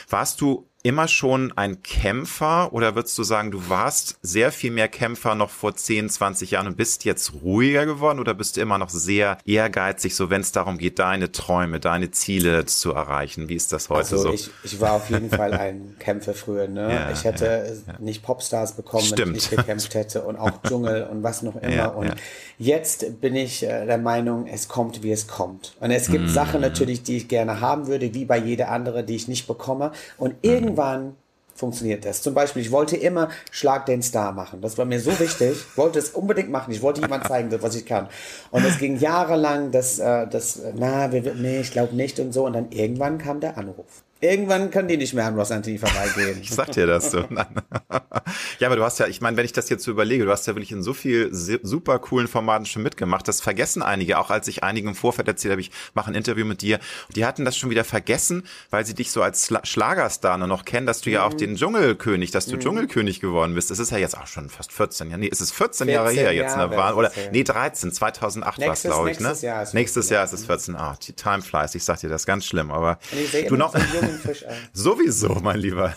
Warst 0.09 0.39
du 0.41 0.67
immer 0.83 1.07
schon 1.07 1.53
ein 1.55 1.83
Kämpfer 1.83 2.73
oder 2.73 2.95
würdest 2.95 3.17
du 3.17 3.23
sagen, 3.23 3.51
du 3.51 3.69
warst 3.69 4.17
sehr 4.21 4.51
viel 4.51 4.71
mehr 4.71 4.87
Kämpfer 4.87 5.35
noch 5.35 5.49
vor 5.49 5.75
10, 5.75 6.09
20 6.09 6.51
Jahren 6.51 6.67
und 6.67 6.77
bist 6.77 7.05
jetzt 7.05 7.33
ruhiger 7.43 7.85
geworden 7.85 8.19
oder 8.19 8.33
bist 8.33 8.57
du 8.57 8.61
immer 8.61 8.77
noch 8.77 8.89
sehr 8.89 9.37
ehrgeizig, 9.45 10.15
so 10.15 10.29
wenn 10.29 10.41
es 10.41 10.51
darum 10.51 10.77
geht, 10.77 10.99
deine 10.99 11.31
Träume, 11.31 11.79
deine 11.79 12.11
Ziele 12.11 12.65
zu 12.65 12.93
erreichen? 12.93 13.47
Wie 13.47 13.55
ist 13.55 13.71
das 13.71 13.89
heute 13.89 13.99
also 13.99 14.17
so? 14.17 14.33
Ich, 14.33 14.49
ich 14.63 14.81
war 14.81 14.93
auf 14.93 15.09
jeden 15.09 15.29
Fall 15.29 15.53
ein 15.53 15.95
Kämpfer 15.99 16.33
früher. 16.33 16.67
Ne? 16.67 16.93
Ja, 16.93 17.11
ich 17.11 17.23
hätte 17.23 17.45
ja, 17.45 17.93
ja. 17.93 17.99
nicht 17.99 18.23
Popstars 18.23 18.75
bekommen, 18.75 19.05
Stimmt. 19.05 19.19
wenn 19.19 19.35
ich 19.35 19.51
nicht 19.51 19.57
gekämpft 19.57 19.93
hätte 19.93 20.23
und 20.23 20.37
auch 20.37 20.61
Dschungel 20.67 21.03
und 21.03 21.21
was 21.21 21.43
noch 21.43 21.55
immer. 21.57 21.95
und 21.95 22.15
jetzt 22.57 23.21
bin 23.21 23.35
ich 23.35 23.63
äh, 23.63 23.85
der 23.85 23.97
Meinung, 23.97 24.47
es 24.47 24.67
kommt, 24.67 25.03
wie 25.03 25.11
es 25.11 25.27
kommt. 25.27 25.75
Und 25.79 25.91
es 25.91 26.09
gibt 26.09 26.25
mm. 26.25 26.29
Sachen 26.29 26.61
natürlich, 26.61 27.03
die 27.03 27.17
ich 27.17 27.27
gerne 27.27 27.61
haben 27.61 27.87
würde, 27.87 28.13
wie 28.13 28.25
bei 28.25 28.37
jeder 28.37 28.69
andere, 28.69 29.03
die 29.03 29.15
ich 29.15 29.27
nicht 29.27 29.47
bekomme. 29.47 29.91
Und 30.17 30.35
irgendwie 30.41 30.70
irgendwann 30.71 31.15
funktioniert 31.53 32.05
das. 32.05 32.21
Zum 32.21 32.33
Beispiel, 32.33 32.61
ich 32.61 32.71
wollte 32.71 32.97
immer 32.97 33.29
Schlag 33.51 33.85
den 33.85 34.01
Star 34.01 34.31
machen. 34.31 34.61
Das 34.61 34.77
war 34.77 34.85
mir 34.85 34.99
so 34.99 35.17
wichtig. 35.19 35.51
Ich 35.51 35.77
wollte 35.77 35.99
es 35.99 36.09
unbedingt 36.09 36.49
machen. 36.49 36.71
Ich 36.71 36.81
wollte 36.81 37.01
jemand 37.01 37.27
zeigen, 37.27 37.51
was 37.61 37.75
ich 37.75 37.85
kann. 37.85 38.07
Und 38.49 38.65
es 38.65 38.79
ging 38.79 38.97
jahrelang, 38.97 39.71
dass, 39.71 39.99
äh, 39.99 40.27
das, 40.27 40.61
na, 40.75 41.11
wir, 41.11 41.35
nee, 41.35 41.59
ich 41.59 41.71
glaube 41.71 41.95
nicht 41.95 42.19
und 42.19 42.33
so. 42.33 42.45
Und 42.45 42.53
dann 42.53 42.71
irgendwann 42.71 43.17
kam 43.17 43.39
der 43.39 43.57
Anruf. 43.57 44.03
Irgendwann 44.23 44.69
können 44.69 44.87
die 44.87 44.97
nicht 44.97 45.15
mehr 45.15 45.25
an 45.25 45.35
Ross 45.35 45.51
Anthony 45.51 45.79
vorbeigehen. 45.79 46.39
ich 46.41 46.51
sag 46.51 46.71
dir 46.71 46.85
das 46.85 47.09
so. 47.09 47.19
ja, 48.59 48.67
aber 48.67 48.75
du 48.75 48.83
hast 48.83 48.99
ja, 48.99 49.07
ich 49.07 49.19
meine, 49.19 49.35
wenn 49.35 49.45
ich 49.45 49.51
das 49.51 49.67
jetzt 49.69 49.83
so 49.83 49.89
überlege, 49.89 50.25
du 50.25 50.31
hast 50.31 50.45
ja 50.45 50.53
wirklich 50.53 50.71
in 50.71 50.83
so 50.83 50.93
viel 50.93 51.29
super 51.33 51.97
coolen 51.97 52.27
Formaten 52.27 52.67
schon 52.67 52.83
mitgemacht. 52.83 53.27
Das 53.27 53.41
vergessen 53.41 53.81
einige, 53.81 54.19
auch 54.19 54.29
als 54.29 54.47
ich 54.47 54.63
einigen 54.63 54.89
im 54.89 54.95
Vorfeld 54.95 55.27
erzählt 55.27 55.53
habe, 55.53 55.61
ich 55.61 55.71
mache 55.95 56.11
ein 56.11 56.15
Interview 56.15 56.45
mit 56.45 56.61
dir. 56.61 56.79
Die 57.15 57.25
hatten 57.25 57.45
das 57.45 57.57
schon 57.57 57.71
wieder 57.71 57.83
vergessen, 57.83 58.43
weil 58.69 58.85
sie 58.85 58.93
dich 58.93 59.11
so 59.11 59.23
als 59.23 59.51
Schlagerstar 59.63 60.37
nur 60.37 60.47
noch 60.47 60.65
kennen, 60.65 60.85
dass 60.85 61.01
du 61.01 61.09
mhm. 61.09 61.13
ja 61.15 61.23
auch 61.23 61.33
mhm. 61.33 61.37
den 61.37 61.55
Dschungelkönig, 61.55 62.29
dass 62.29 62.45
du 62.45 62.57
mhm. 62.57 62.59
Dschungelkönig 62.59 63.21
geworden 63.21 63.55
bist. 63.55 63.71
Das 63.71 63.79
ist 63.79 63.91
ja 63.91 63.97
jetzt 63.97 64.15
auch 64.15 64.27
schon 64.27 64.49
fast 64.49 64.71
14 64.71 65.09
Jahre. 65.09 65.19
Nee, 65.19 65.29
es 65.31 65.41
ist 65.41 65.51
14, 65.51 65.87
14 65.87 65.93
Jahre 65.95 66.11
her 66.11 66.31
jetzt. 66.31 66.55
Ne? 66.57 66.69
War, 66.69 66.95
oder, 66.95 67.11
nee, 67.31 67.43
13, 67.43 67.91
2008 67.91 68.61
war 68.61 68.73
es, 68.73 68.83
glaube 68.83 69.09
ich. 69.09 69.19
Ne? 69.19 69.29
Nächstes 69.29 69.41
Jahr 69.41 69.63
ist, 69.63 69.73
nächstes 69.73 70.09
Jahr 70.09 70.23
ist 70.23 70.33
es 70.33 70.45
14. 70.45 70.75
Ah, 70.75 70.95
die 71.01 71.13
Time 71.13 71.41
flies. 71.41 71.73
Ich 71.73 71.83
sag 71.83 71.99
dir, 71.99 72.09
das 72.09 72.27
ganz 72.27 72.45
schlimm. 72.45 72.69
Aber 72.69 72.99
du 73.47 73.55
noch... 73.55 73.73
Fisch 74.17 74.45
an. 74.45 74.55
Sowieso, 74.73 75.35
mein 75.41 75.59
Lieber. 75.59 75.95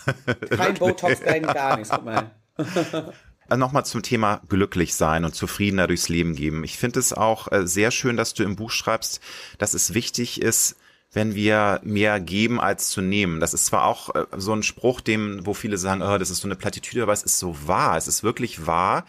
Kein 0.51 0.75
Botox, 0.79 1.21
kein 1.21 1.43
gar 1.43 1.77
nichts. 1.77 1.91
Guck 1.91 2.05
mal. 2.05 2.31
Also 2.57 3.61
nochmal 3.61 3.85
zum 3.85 4.03
Thema 4.03 4.41
glücklich 4.49 4.95
sein 4.95 5.25
und 5.25 5.35
zufriedener 5.35 5.87
durchs 5.87 6.09
Leben 6.09 6.35
geben. 6.35 6.65
Ich 6.65 6.79
finde 6.79 6.99
es 7.01 7.13
auch 7.13 7.53
äh, 7.53 7.67
sehr 7.67 7.91
schön, 7.91 8.17
dass 8.17 8.35
du 8.35 8.43
im 8.43 8.57
Buch 8.57 8.71
schreibst, 8.71 9.21
dass 9.59 9.75
es 9.75 9.95
wichtig 9.95 10.41
ist, 10.41 10.77
wenn 11.13 11.35
wir 11.35 11.81
mehr 11.85 12.21
geben 12.21 12.61
als 12.61 12.89
zu 12.91 13.01
nehmen. 13.01 13.41
Das 13.41 13.55
ist 13.55 13.67
zwar 13.67 13.85
auch 13.85 14.15
äh, 14.15 14.25
so 14.37 14.53
ein 14.53 14.63
Spruch, 14.63 15.01
dem, 15.01 15.45
wo 15.47 15.55
viele 15.55 15.79
sagen, 15.79 16.03
oh, 16.03 16.19
das 16.19 16.31
ist 16.31 16.41
so 16.41 16.49
eine 16.49 16.57
Plattitüde, 16.57 17.03
aber 17.03 17.13
es 17.13 17.23
ist 17.23 17.39
so 17.39 17.57
wahr. 17.67 17.97
Es 17.97 18.09
ist 18.09 18.23
wirklich 18.25 18.67
wahr, 18.67 19.05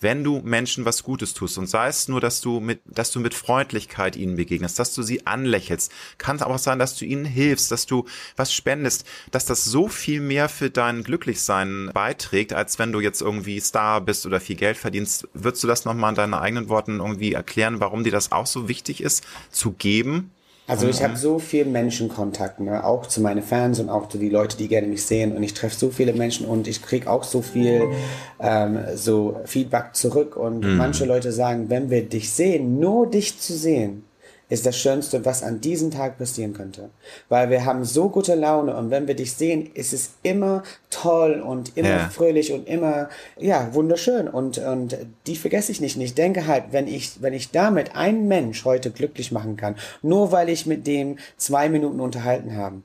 wenn 0.00 0.22
du 0.22 0.40
Menschen 0.44 0.84
was 0.84 1.02
Gutes 1.02 1.34
tust 1.34 1.58
und 1.58 1.66
sei 1.66 1.88
es 1.88 2.08
nur, 2.08 2.20
dass 2.20 2.40
du 2.40 2.60
mit, 2.60 2.80
dass 2.84 3.10
du 3.10 3.20
mit 3.20 3.34
Freundlichkeit 3.34 4.16
ihnen 4.16 4.36
begegnest, 4.36 4.78
dass 4.78 4.94
du 4.94 5.02
sie 5.02 5.26
anlächelst, 5.26 5.92
kann 6.18 6.40
aber 6.40 6.54
auch 6.54 6.58
sein, 6.58 6.78
dass 6.78 6.96
du 6.96 7.04
ihnen 7.04 7.24
hilfst, 7.24 7.70
dass 7.70 7.86
du 7.86 8.04
was 8.36 8.52
spendest, 8.52 9.06
dass 9.30 9.44
das 9.44 9.64
so 9.64 9.88
viel 9.88 10.20
mehr 10.20 10.48
für 10.48 10.70
dein 10.70 11.02
Glücklichsein 11.02 11.90
beiträgt, 11.92 12.52
als 12.52 12.78
wenn 12.78 12.92
du 12.92 13.00
jetzt 13.00 13.20
irgendwie 13.20 13.60
Star 13.60 14.00
bist 14.00 14.24
oder 14.26 14.40
viel 14.40 14.56
Geld 14.56 14.76
verdienst. 14.76 15.28
Würdest 15.34 15.62
du 15.64 15.66
das 15.66 15.84
nochmal 15.84 16.10
in 16.10 16.16
deinen 16.16 16.34
eigenen 16.34 16.68
Worten 16.68 17.00
irgendwie 17.00 17.32
erklären, 17.32 17.80
warum 17.80 18.04
dir 18.04 18.12
das 18.12 18.32
auch 18.32 18.46
so 18.46 18.68
wichtig 18.68 19.02
ist, 19.02 19.24
zu 19.50 19.72
geben? 19.72 20.30
Also 20.68 20.86
ich 20.86 21.02
habe 21.02 21.16
so 21.16 21.38
viel 21.38 21.64
Menschenkontakt, 21.64 22.60
ne? 22.60 22.84
auch 22.84 23.06
zu 23.06 23.22
meinen 23.22 23.42
Fans 23.42 23.80
und 23.80 23.88
auch 23.88 24.08
zu 24.08 24.18
die 24.18 24.28
Leute, 24.28 24.58
die 24.58 24.68
gerne 24.68 24.86
mich 24.86 25.04
sehen. 25.04 25.34
Und 25.34 25.42
ich 25.42 25.54
treffe 25.54 25.76
so 25.76 25.88
viele 25.88 26.12
Menschen 26.12 26.46
und 26.46 26.68
ich 26.68 26.82
kriege 26.82 27.10
auch 27.10 27.24
so 27.24 27.40
viel 27.40 27.88
ähm, 28.38 28.78
so 28.94 29.40
Feedback 29.46 29.94
zurück. 29.94 30.36
Und 30.36 30.64
mhm. 30.64 30.76
manche 30.76 31.06
Leute 31.06 31.32
sagen, 31.32 31.70
wenn 31.70 31.88
wir 31.88 32.06
dich 32.06 32.30
sehen, 32.30 32.78
nur 32.78 33.10
dich 33.10 33.40
zu 33.40 33.54
sehen, 33.54 34.04
ist 34.48 34.64
das 34.66 34.78
Schönste, 34.78 35.24
was 35.24 35.42
an 35.42 35.60
diesem 35.60 35.90
Tag 35.90 36.18
passieren 36.18 36.54
könnte. 36.54 36.90
Weil 37.28 37.50
wir 37.50 37.64
haben 37.64 37.84
so 37.84 38.08
gute 38.08 38.34
Laune 38.34 38.76
und 38.76 38.90
wenn 38.90 39.06
wir 39.06 39.14
dich 39.14 39.32
sehen, 39.34 39.70
ist 39.74 39.92
es 39.92 40.10
immer 40.22 40.62
toll 40.90 41.40
und 41.40 41.76
immer 41.76 41.88
ja. 41.88 42.08
fröhlich 42.08 42.52
und 42.52 42.66
immer, 42.66 43.10
ja, 43.38 43.72
wunderschön. 43.74 44.28
Und, 44.28 44.58
und 44.58 44.96
die 45.26 45.36
vergesse 45.36 45.72
ich 45.72 45.80
nicht. 45.80 45.96
Und 45.96 46.02
ich 46.02 46.14
denke 46.14 46.46
halt, 46.46 46.64
wenn 46.70 46.88
ich, 46.88 47.20
wenn 47.22 47.34
ich 47.34 47.50
damit 47.50 47.94
einen 47.94 48.28
Mensch 48.28 48.64
heute 48.64 48.90
glücklich 48.90 49.32
machen 49.32 49.56
kann, 49.56 49.76
nur 50.02 50.32
weil 50.32 50.48
ich 50.48 50.66
mit 50.66 50.86
dem 50.86 51.18
zwei 51.36 51.68
Minuten 51.68 52.00
unterhalten 52.00 52.56
habe, 52.56 52.82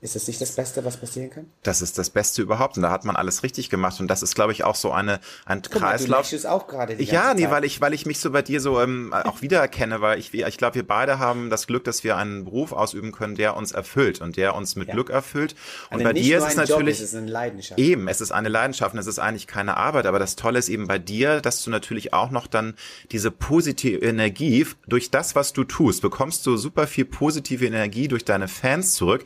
ist 0.00 0.14
das 0.14 0.26
nicht 0.26 0.40
das 0.40 0.52
Beste, 0.52 0.84
was 0.84 0.98
passieren 0.98 1.30
kann? 1.30 1.46
Das 1.62 1.80
ist 1.80 1.96
das 1.96 2.10
Beste 2.10 2.42
überhaupt 2.42 2.76
und 2.76 2.82
da 2.82 2.90
hat 2.90 3.04
man 3.06 3.16
alles 3.16 3.42
richtig 3.42 3.70
gemacht 3.70 3.98
und 3.98 4.08
das 4.08 4.22
ist, 4.22 4.34
glaube 4.34 4.52
ich, 4.52 4.62
auch 4.62 4.74
so 4.74 4.92
eine 4.92 5.20
ein 5.46 5.62
Guck 5.62 5.80
Kreislauf. 5.80 6.30
Mal, 6.30 6.38
du 6.38 6.50
auch 6.50 6.66
gerade 6.66 7.02
ja, 7.02 7.32
nee, 7.32 7.50
weil 7.50 7.64
ich 7.64 7.80
weil 7.80 7.94
ich 7.94 8.04
mich 8.04 8.20
so 8.20 8.30
bei 8.30 8.42
dir 8.42 8.60
so 8.60 8.80
ähm, 8.80 9.14
auch 9.14 9.40
wiedererkenne, 9.40 10.02
weil 10.02 10.18
ich 10.18 10.34
ich 10.34 10.58
glaube, 10.58 10.74
wir 10.74 10.86
beide 10.86 11.18
haben 11.18 11.48
das 11.48 11.66
Glück, 11.66 11.84
dass 11.84 12.04
wir 12.04 12.16
einen 12.16 12.44
Beruf 12.44 12.72
ausüben 12.72 13.10
können, 13.12 13.36
der 13.36 13.56
uns 13.56 13.72
erfüllt 13.72 14.20
und 14.20 14.36
der 14.36 14.54
uns 14.54 14.76
mit 14.76 14.88
ja. 14.88 14.94
Glück 14.94 15.08
erfüllt. 15.08 15.54
Und 15.90 15.94
also 15.94 16.04
bei 16.04 16.12
dir 16.12 16.38
ist 16.38 16.48
es 16.48 16.56
natürlich 16.56 16.98
Job, 16.98 17.04
es 17.04 17.12
ist 17.12 17.14
eine 17.14 17.30
Leidenschaft. 17.30 17.80
Eben, 17.80 18.08
es 18.08 18.20
ist 18.20 18.32
eine 18.32 18.50
Leidenschaft 18.50 18.92
und 18.92 19.00
es 19.00 19.06
ist 19.06 19.18
eigentlich 19.18 19.46
keine 19.46 19.78
Arbeit, 19.78 20.04
aber 20.04 20.18
das 20.18 20.36
Tolle 20.36 20.58
ist 20.58 20.68
eben 20.68 20.86
bei 20.86 20.98
dir, 20.98 21.40
dass 21.40 21.64
du 21.64 21.70
natürlich 21.70 22.12
auch 22.12 22.30
noch 22.30 22.46
dann 22.46 22.74
diese 23.12 23.30
positive 23.30 24.04
Energie 24.04 24.66
durch 24.86 25.10
das, 25.10 25.34
was 25.34 25.52
du 25.54 25.64
tust, 25.64 26.02
bekommst 26.02 26.46
du 26.46 26.56
super 26.56 26.86
viel 26.86 27.06
positive 27.06 27.64
Energie 27.66 28.08
durch 28.08 28.24
deine 28.24 28.48
Fans 28.48 28.94
zurück 28.94 29.24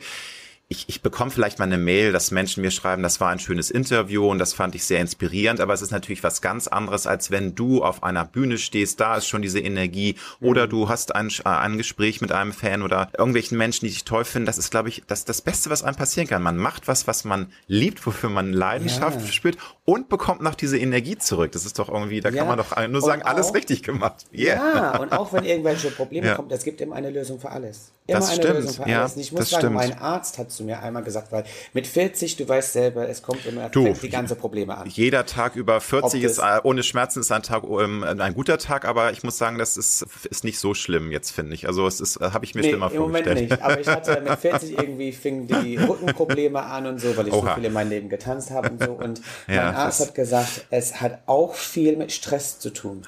ich, 0.71 0.87
ich 0.87 1.01
bekomme 1.01 1.31
vielleicht 1.31 1.59
mal 1.59 1.65
eine 1.65 1.77
Mail, 1.77 2.13
dass 2.13 2.31
Menschen 2.31 2.61
mir 2.61 2.71
schreiben, 2.71 3.03
das 3.03 3.19
war 3.19 3.29
ein 3.29 3.39
schönes 3.39 3.69
Interview 3.69 4.25
und 4.29 4.39
das 4.39 4.53
fand 4.53 4.73
ich 4.73 4.85
sehr 4.85 5.01
inspirierend, 5.01 5.59
aber 5.59 5.73
es 5.73 5.81
ist 5.81 5.91
natürlich 5.91 6.23
was 6.23 6.41
ganz 6.41 6.69
anderes, 6.69 7.07
als 7.07 7.29
wenn 7.29 7.55
du 7.55 7.83
auf 7.83 8.03
einer 8.03 8.23
Bühne 8.23 8.57
stehst, 8.57 9.01
da 9.01 9.17
ist 9.17 9.27
schon 9.27 9.41
diese 9.41 9.59
Energie 9.59 10.15
oder 10.39 10.67
mhm. 10.67 10.69
du 10.69 10.89
hast 10.89 11.13
ein, 11.13 11.27
äh, 11.27 11.49
ein 11.49 11.77
Gespräch 11.77 12.21
mit 12.21 12.31
einem 12.31 12.53
Fan 12.53 12.83
oder 12.83 13.09
irgendwelchen 13.17 13.57
Menschen, 13.57 13.85
die 13.85 13.91
dich 13.91 14.05
toll 14.05 14.23
finden. 14.23 14.45
Das 14.45 14.57
ist, 14.57 14.71
glaube 14.71 14.87
ich, 14.87 15.03
das, 15.07 15.25
das 15.25 15.41
Beste, 15.41 15.69
was 15.69 15.83
einem 15.83 15.97
passieren 15.97 16.29
kann. 16.29 16.41
Man 16.41 16.55
macht 16.55 16.87
was, 16.87 17.05
was 17.05 17.25
man 17.25 17.51
liebt, 17.67 18.05
wofür 18.05 18.29
man 18.29 18.53
Leidenschaft 18.53 19.19
ja. 19.19 19.27
spürt 19.27 19.57
und 19.83 20.07
bekommt 20.07 20.41
noch 20.41 20.55
diese 20.55 20.77
Energie 20.77 21.17
zurück. 21.17 21.51
Das 21.51 21.65
ist 21.65 21.79
doch 21.79 21.89
irgendwie, 21.89 22.21
da 22.21 22.29
ja. 22.29 22.37
kann 22.37 22.47
man 22.47 22.57
doch 22.57 22.87
nur 22.87 23.01
sagen, 23.01 23.23
auch, 23.23 23.27
alles 23.27 23.53
richtig 23.53 23.83
gemacht. 23.83 24.25
Yeah. 24.33 24.55
Ja, 24.55 24.97
und 24.99 25.11
auch 25.11 25.33
wenn 25.33 25.43
irgendwelche 25.43 25.91
Probleme 25.91 26.27
ja. 26.27 26.35
kommen, 26.35 26.49
es 26.49 26.63
gibt 26.63 26.79
immer 26.79 26.95
eine 26.95 27.09
Lösung 27.09 27.41
für 27.41 27.49
alles. 27.49 27.91
Immer 28.11 28.19
das 28.19 28.29
eine 28.29 28.41
stimmt. 28.41 28.53
Lösung 28.55 28.85
für 28.85 28.95
alles. 28.95 29.17
ich 29.17 29.31
muss 29.31 29.49
sagen, 29.49 29.61
stimmt. 29.61 29.75
mein 29.75 29.97
Arzt 29.97 30.37
hat 30.37 30.51
zu 30.51 30.63
mir 30.63 30.81
einmal 30.81 31.03
gesagt, 31.03 31.31
weil 31.31 31.43
mit 31.73 31.87
40, 31.87 32.37
du 32.37 32.47
weißt 32.47 32.73
selber, 32.73 33.09
es 33.09 33.21
kommt 33.21 33.45
immer 33.45 33.69
du, 33.69 33.93
die 33.93 34.09
ganze 34.09 34.35
Probleme 34.35 34.77
an. 34.77 34.87
Jeder 34.87 35.25
Tag 35.25 35.55
über 35.55 35.81
40 35.81 36.23
ist 36.23 36.39
äh, 36.39 36.59
ohne 36.63 36.83
Schmerzen 36.83 37.19
ist 37.19 37.31
ein 37.31 37.43
Tag 37.43 37.63
um, 37.63 38.03
ähm, 38.03 38.21
ein 38.21 38.33
guter 38.33 38.57
Tag, 38.57 38.85
aber 38.85 39.11
ich 39.11 39.23
muss 39.23 39.37
sagen, 39.37 39.57
das 39.57 39.77
ist 39.77 40.05
ist 40.29 40.43
nicht 40.43 40.59
so 40.59 40.73
schlimm 40.73 41.11
jetzt 41.11 41.31
finde 41.31 41.55
ich. 41.55 41.67
Also 41.67 41.87
es 41.87 42.01
ist 42.01 42.17
äh, 42.17 42.31
habe 42.31 42.45
ich 42.45 42.55
mir 42.55 42.61
nee, 42.61 42.69
schlimmer 42.69 42.91
im 42.91 42.97
vorgestellt. 42.97 43.35
Moment 43.35 43.51
nicht, 43.51 43.61
aber 43.61 43.79
ich 43.79 43.87
hatte 43.87 44.21
mit 44.21 44.39
40 44.39 44.77
irgendwie 44.77 45.11
fingen 45.11 45.47
die 45.47 45.77
Rückenprobleme 45.77 46.61
an 46.61 46.85
und 46.85 46.99
so, 46.99 47.15
weil 47.17 47.27
ich 47.27 47.33
Oha. 47.33 47.49
so 47.49 47.55
viel 47.55 47.65
in 47.65 47.73
meinem 47.73 47.89
Leben 47.89 48.09
getanzt 48.09 48.51
habe 48.51 48.69
und 48.69 48.83
so 48.83 48.91
und 48.91 49.21
ja, 49.47 49.65
mein 49.65 49.75
Arzt 49.75 50.01
hat 50.01 50.15
gesagt, 50.15 50.65
es 50.69 51.01
hat 51.01 51.19
auch 51.25 51.55
viel 51.55 51.97
mit 51.97 52.11
Stress 52.11 52.59
zu 52.59 52.71
tun. 52.71 53.03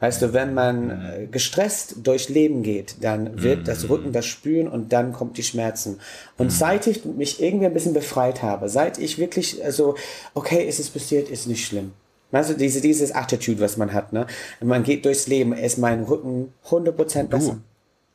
Weißt 0.00 0.22
du, 0.22 0.32
wenn 0.32 0.54
man 0.54 0.90
äh, 0.90 1.26
gestresst 1.26 1.96
durchs 2.04 2.28
Leben 2.28 2.62
geht, 2.62 2.96
dann 3.00 3.42
wird 3.42 3.66
das 3.66 3.88
Rücken 3.88 4.12
das 4.12 4.26
spüren 4.48 4.68
und 4.68 4.92
dann 4.92 5.12
kommt 5.12 5.36
die 5.36 5.42
Schmerzen. 5.42 6.00
Und 6.38 6.50
seit 6.50 6.86
ich 6.86 7.04
mich 7.04 7.42
irgendwie 7.42 7.66
ein 7.66 7.74
bisschen 7.74 7.94
befreit 7.94 8.42
habe, 8.42 8.68
seit 8.68 8.98
ich 8.98 9.18
wirklich 9.18 9.56
so, 9.56 9.62
also, 9.62 9.94
okay, 10.34 10.66
ist 10.66 10.80
es 10.80 10.90
passiert, 10.90 11.28
ist 11.28 11.46
nicht 11.46 11.66
schlimm. 11.66 11.92
Weißt 12.30 12.50
du, 12.50 12.54
diese, 12.54 12.80
dieses 12.80 13.14
Attitude, 13.14 13.60
was 13.60 13.76
man 13.76 13.92
hat, 13.92 14.12
ne? 14.12 14.26
Man 14.60 14.82
geht 14.82 15.04
durchs 15.04 15.28
Leben, 15.28 15.52
ist 15.52 15.78
mein 15.78 16.04
Rücken 16.04 16.52
100% 16.68 17.24
besser. 17.24 17.52
Du, 17.52 17.60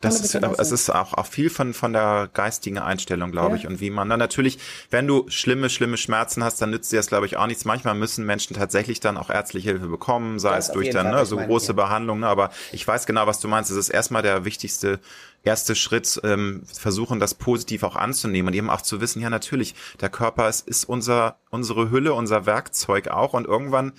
das 0.03 0.19
ist, 0.19 0.35
es 0.35 0.71
ist 0.71 0.89
auch, 0.89 1.13
auch 1.13 1.25
viel 1.25 1.49
von, 1.49 1.73
von 1.73 1.93
der 1.93 2.29
geistigen 2.33 2.77
Einstellung, 2.77 3.31
glaube 3.31 3.55
ja. 3.55 3.61
ich. 3.61 3.67
Und 3.67 3.79
wie 3.79 3.89
man 3.89 4.09
dann 4.09 4.19
natürlich, 4.19 4.59
wenn 4.89 5.07
du 5.07 5.25
schlimme, 5.29 5.69
schlimme 5.69 5.97
Schmerzen 5.97 6.43
hast, 6.43 6.61
dann 6.61 6.71
nützt 6.71 6.91
dir 6.91 6.97
das, 6.97 7.07
glaube 7.07 7.25
ich, 7.25 7.37
auch 7.37 7.47
nichts. 7.47 7.65
Manchmal 7.65 7.95
müssen 7.95 8.25
Menschen 8.25 8.55
tatsächlich 8.55 8.99
dann 8.99 9.17
auch 9.17 9.29
ärztliche 9.29 9.71
Hilfe 9.71 9.87
bekommen, 9.87 10.39
sei 10.39 10.55
das 10.55 10.67
es 10.67 10.73
durch 10.73 10.89
dann 10.89 11.11
ne, 11.11 11.25
so 11.25 11.37
große 11.37 11.67
ja. 11.67 11.73
Behandlung. 11.73 12.19
Ne, 12.19 12.27
aber 12.27 12.51
ich 12.71 12.87
weiß 12.87 13.05
genau, 13.05 13.27
was 13.27 13.39
du 13.39 13.47
meinst. 13.47 13.71
Es 13.71 13.77
ist 13.77 13.89
erstmal 13.89 14.21
der 14.21 14.45
wichtigste 14.45 14.99
erste 15.43 15.75
Schritt, 15.75 16.21
ähm, 16.23 16.63
versuchen, 16.73 17.19
das 17.19 17.33
positiv 17.33 17.83
auch 17.83 17.95
anzunehmen 17.95 18.47
und 18.47 18.53
eben 18.53 18.69
auch 18.69 18.81
zu 18.81 19.01
wissen, 19.01 19.21
ja, 19.21 19.29
natürlich, 19.29 19.75
der 19.99 20.09
Körper 20.09 20.47
ist, 20.47 20.67
ist 20.67 20.85
unser, 20.85 21.37
unsere 21.49 21.91
Hülle, 21.91 22.13
unser 22.13 22.45
Werkzeug 22.45 23.09
auch 23.09 23.33
und 23.33 23.45
irgendwann 23.45 23.91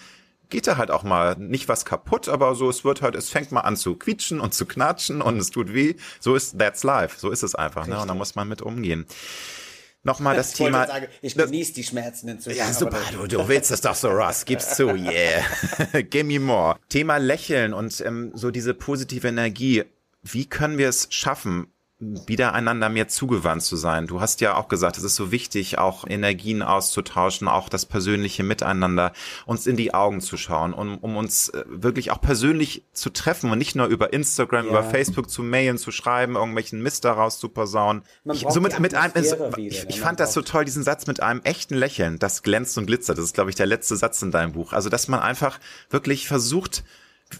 geht 0.54 0.68
da 0.68 0.76
halt 0.76 0.92
auch 0.92 1.02
mal 1.02 1.34
nicht 1.36 1.66
was 1.66 1.84
kaputt, 1.84 2.28
aber 2.28 2.54
so, 2.54 2.70
es 2.70 2.84
wird 2.84 3.02
halt, 3.02 3.16
es 3.16 3.28
fängt 3.28 3.50
mal 3.50 3.62
an 3.62 3.76
zu 3.76 3.96
quietschen 3.96 4.38
und 4.38 4.54
zu 4.54 4.66
knatschen 4.66 5.20
und 5.20 5.36
es 5.38 5.50
tut 5.50 5.74
weh. 5.74 5.96
So 6.20 6.36
ist, 6.36 6.56
that's 6.60 6.84
life. 6.84 7.18
So 7.18 7.30
ist 7.30 7.42
es 7.42 7.56
einfach, 7.56 7.88
ne? 7.88 8.00
Und 8.00 8.06
da 8.06 8.14
muss 8.14 8.36
man 8.36 8.46
mit 8.46 8.62
umgehen. 8.62 9.04
Nochmal 10.04 10.36
das 10.36 10.50
ich 10.50 10.58
Thema. 10.58 10.86
Sagen, 10.86 11.08
ich 11.22 11.34
genieße 11.34 11.72
die 11.72 11.82
Schmerzen 11.82 12.28
inzwischen. 12.28 12.58
Ja, 12.58 12.72
super. 12.72 13.00
Du, 13.10 13.26
du 13.26 13.48
willst 13.48 13.72
es 13.72 13.80
doch 13.80 13.96
so, 13.96 14.10
Ross. 14.10 14.44
Gib's 14.44 14.76
zu. 14.76 14.90
Yeah. 14.94 15.42
Give 16.02 16.22
me 16.22 16.38
more. 16.38 16.76
Thema 16.88 17.16
Lächeln 17.16 17.74
und 17.74 18.00
ähm, 18.06 18.30
so 18.34 18.52
diese 18.52 18.74
positive 18.74 19.26
Energie. 19.26 19.82
Wie 20.22 20.46
können 20.46 20.78
wir 20.78 20.88
es 20.88 21.08
schaffen, 21.10 21.66
wieder 22.26 22.52
einander 22.52 22.88
mehr 22.88 23.08
zugewandt 23.08 23.62
zu 23.62 23.76
sein. 23.76 24.06
Du 24.06 24.20
hast 24.20 24.40
ja 24.40 24.56
auch 24.56 24.68
gesagt, 24.68 24.98
es 24.98 25.04
ist 25.04 25.16
so 25.16 25.30
wichtig, 25.30 25.78
auch 25.78 26.06
Energien 26.06 26.62
auszutauschen, 26.62 27.48
auch 27.48 27.68
das 27.68 27.86
persönliche 27.86 28.42
Miteinander, 28.42 29.12
uns 29.46 29.66
in 29.66 29.76
die 29.76 29.94
Augen 29.94 30.20
zu 30.20 30.36
schauen, 30.36 30.72
um, 30.72 30.98
um 30.98 31.16
uns 31.16 31.48
äh, 31.50 31.64
wirklich 31.66 32.10
auch 32.10 32.20
persönlich 32.20 32.84
zu 32.92 33.10
treffen 33.10 33.50
und 33.50 33.58
nicht 33.58 33.76
nur 33.76 33.86
über 33.86 34.12
Instagram, 34.12 34.66
ja. 34.66 34.70
über 34.70 34.84
Facebook 34.84 35.30
zu 35.30 35.42
mailen, 35.42 35.78
zu 35.78 35.90
schreiben, 35.90 36.36
irgendwelchen 36.36 36.82
Mist 36.82 37.04
daraus 37.04 37.38
zu 37.38 37.48
posaunen. 37.48 38.02
Ich, 38.32 38.46
so 38.48 38.60
mit, 38.60 38.78
mit 38.80 38.94
einem, 38.94 39.12
so, 39.24 39.52
ich, 39.56 39.84
ich 39.88 40.00
fand 40.00 40.20
das 40.20 40.32
so 40.32 40.42
toll, 40.42 40.64
diesen 40.64 40.82
Satz 40.82 41.06
mit 41.06 41.22
einem 41.22 41.40
echten 41.42 41.74
Lächeln, 41.74 42.18
das 42.18 42.42
glänzt 42.42 42.76
und 42.78 42.86
glitzert. 42.86 43.18
Das 43.18 43.24
ist, 43.24 43.34
glaube 43.34 43.50
ich, 43.50 43.56
der 43.56 43.66
letzte 43.66 43.96
Satz 43.96 44.22
in 44.22 44.30
deinem 44.30 44.52
Buch. 44.52 44.72
Also, 44.72 44.88
dass 44.88 45.08
man 45.08 45.20
einfach 45.20 45.58
wirklich 45.90 46.28
versucht, 46.28 46.84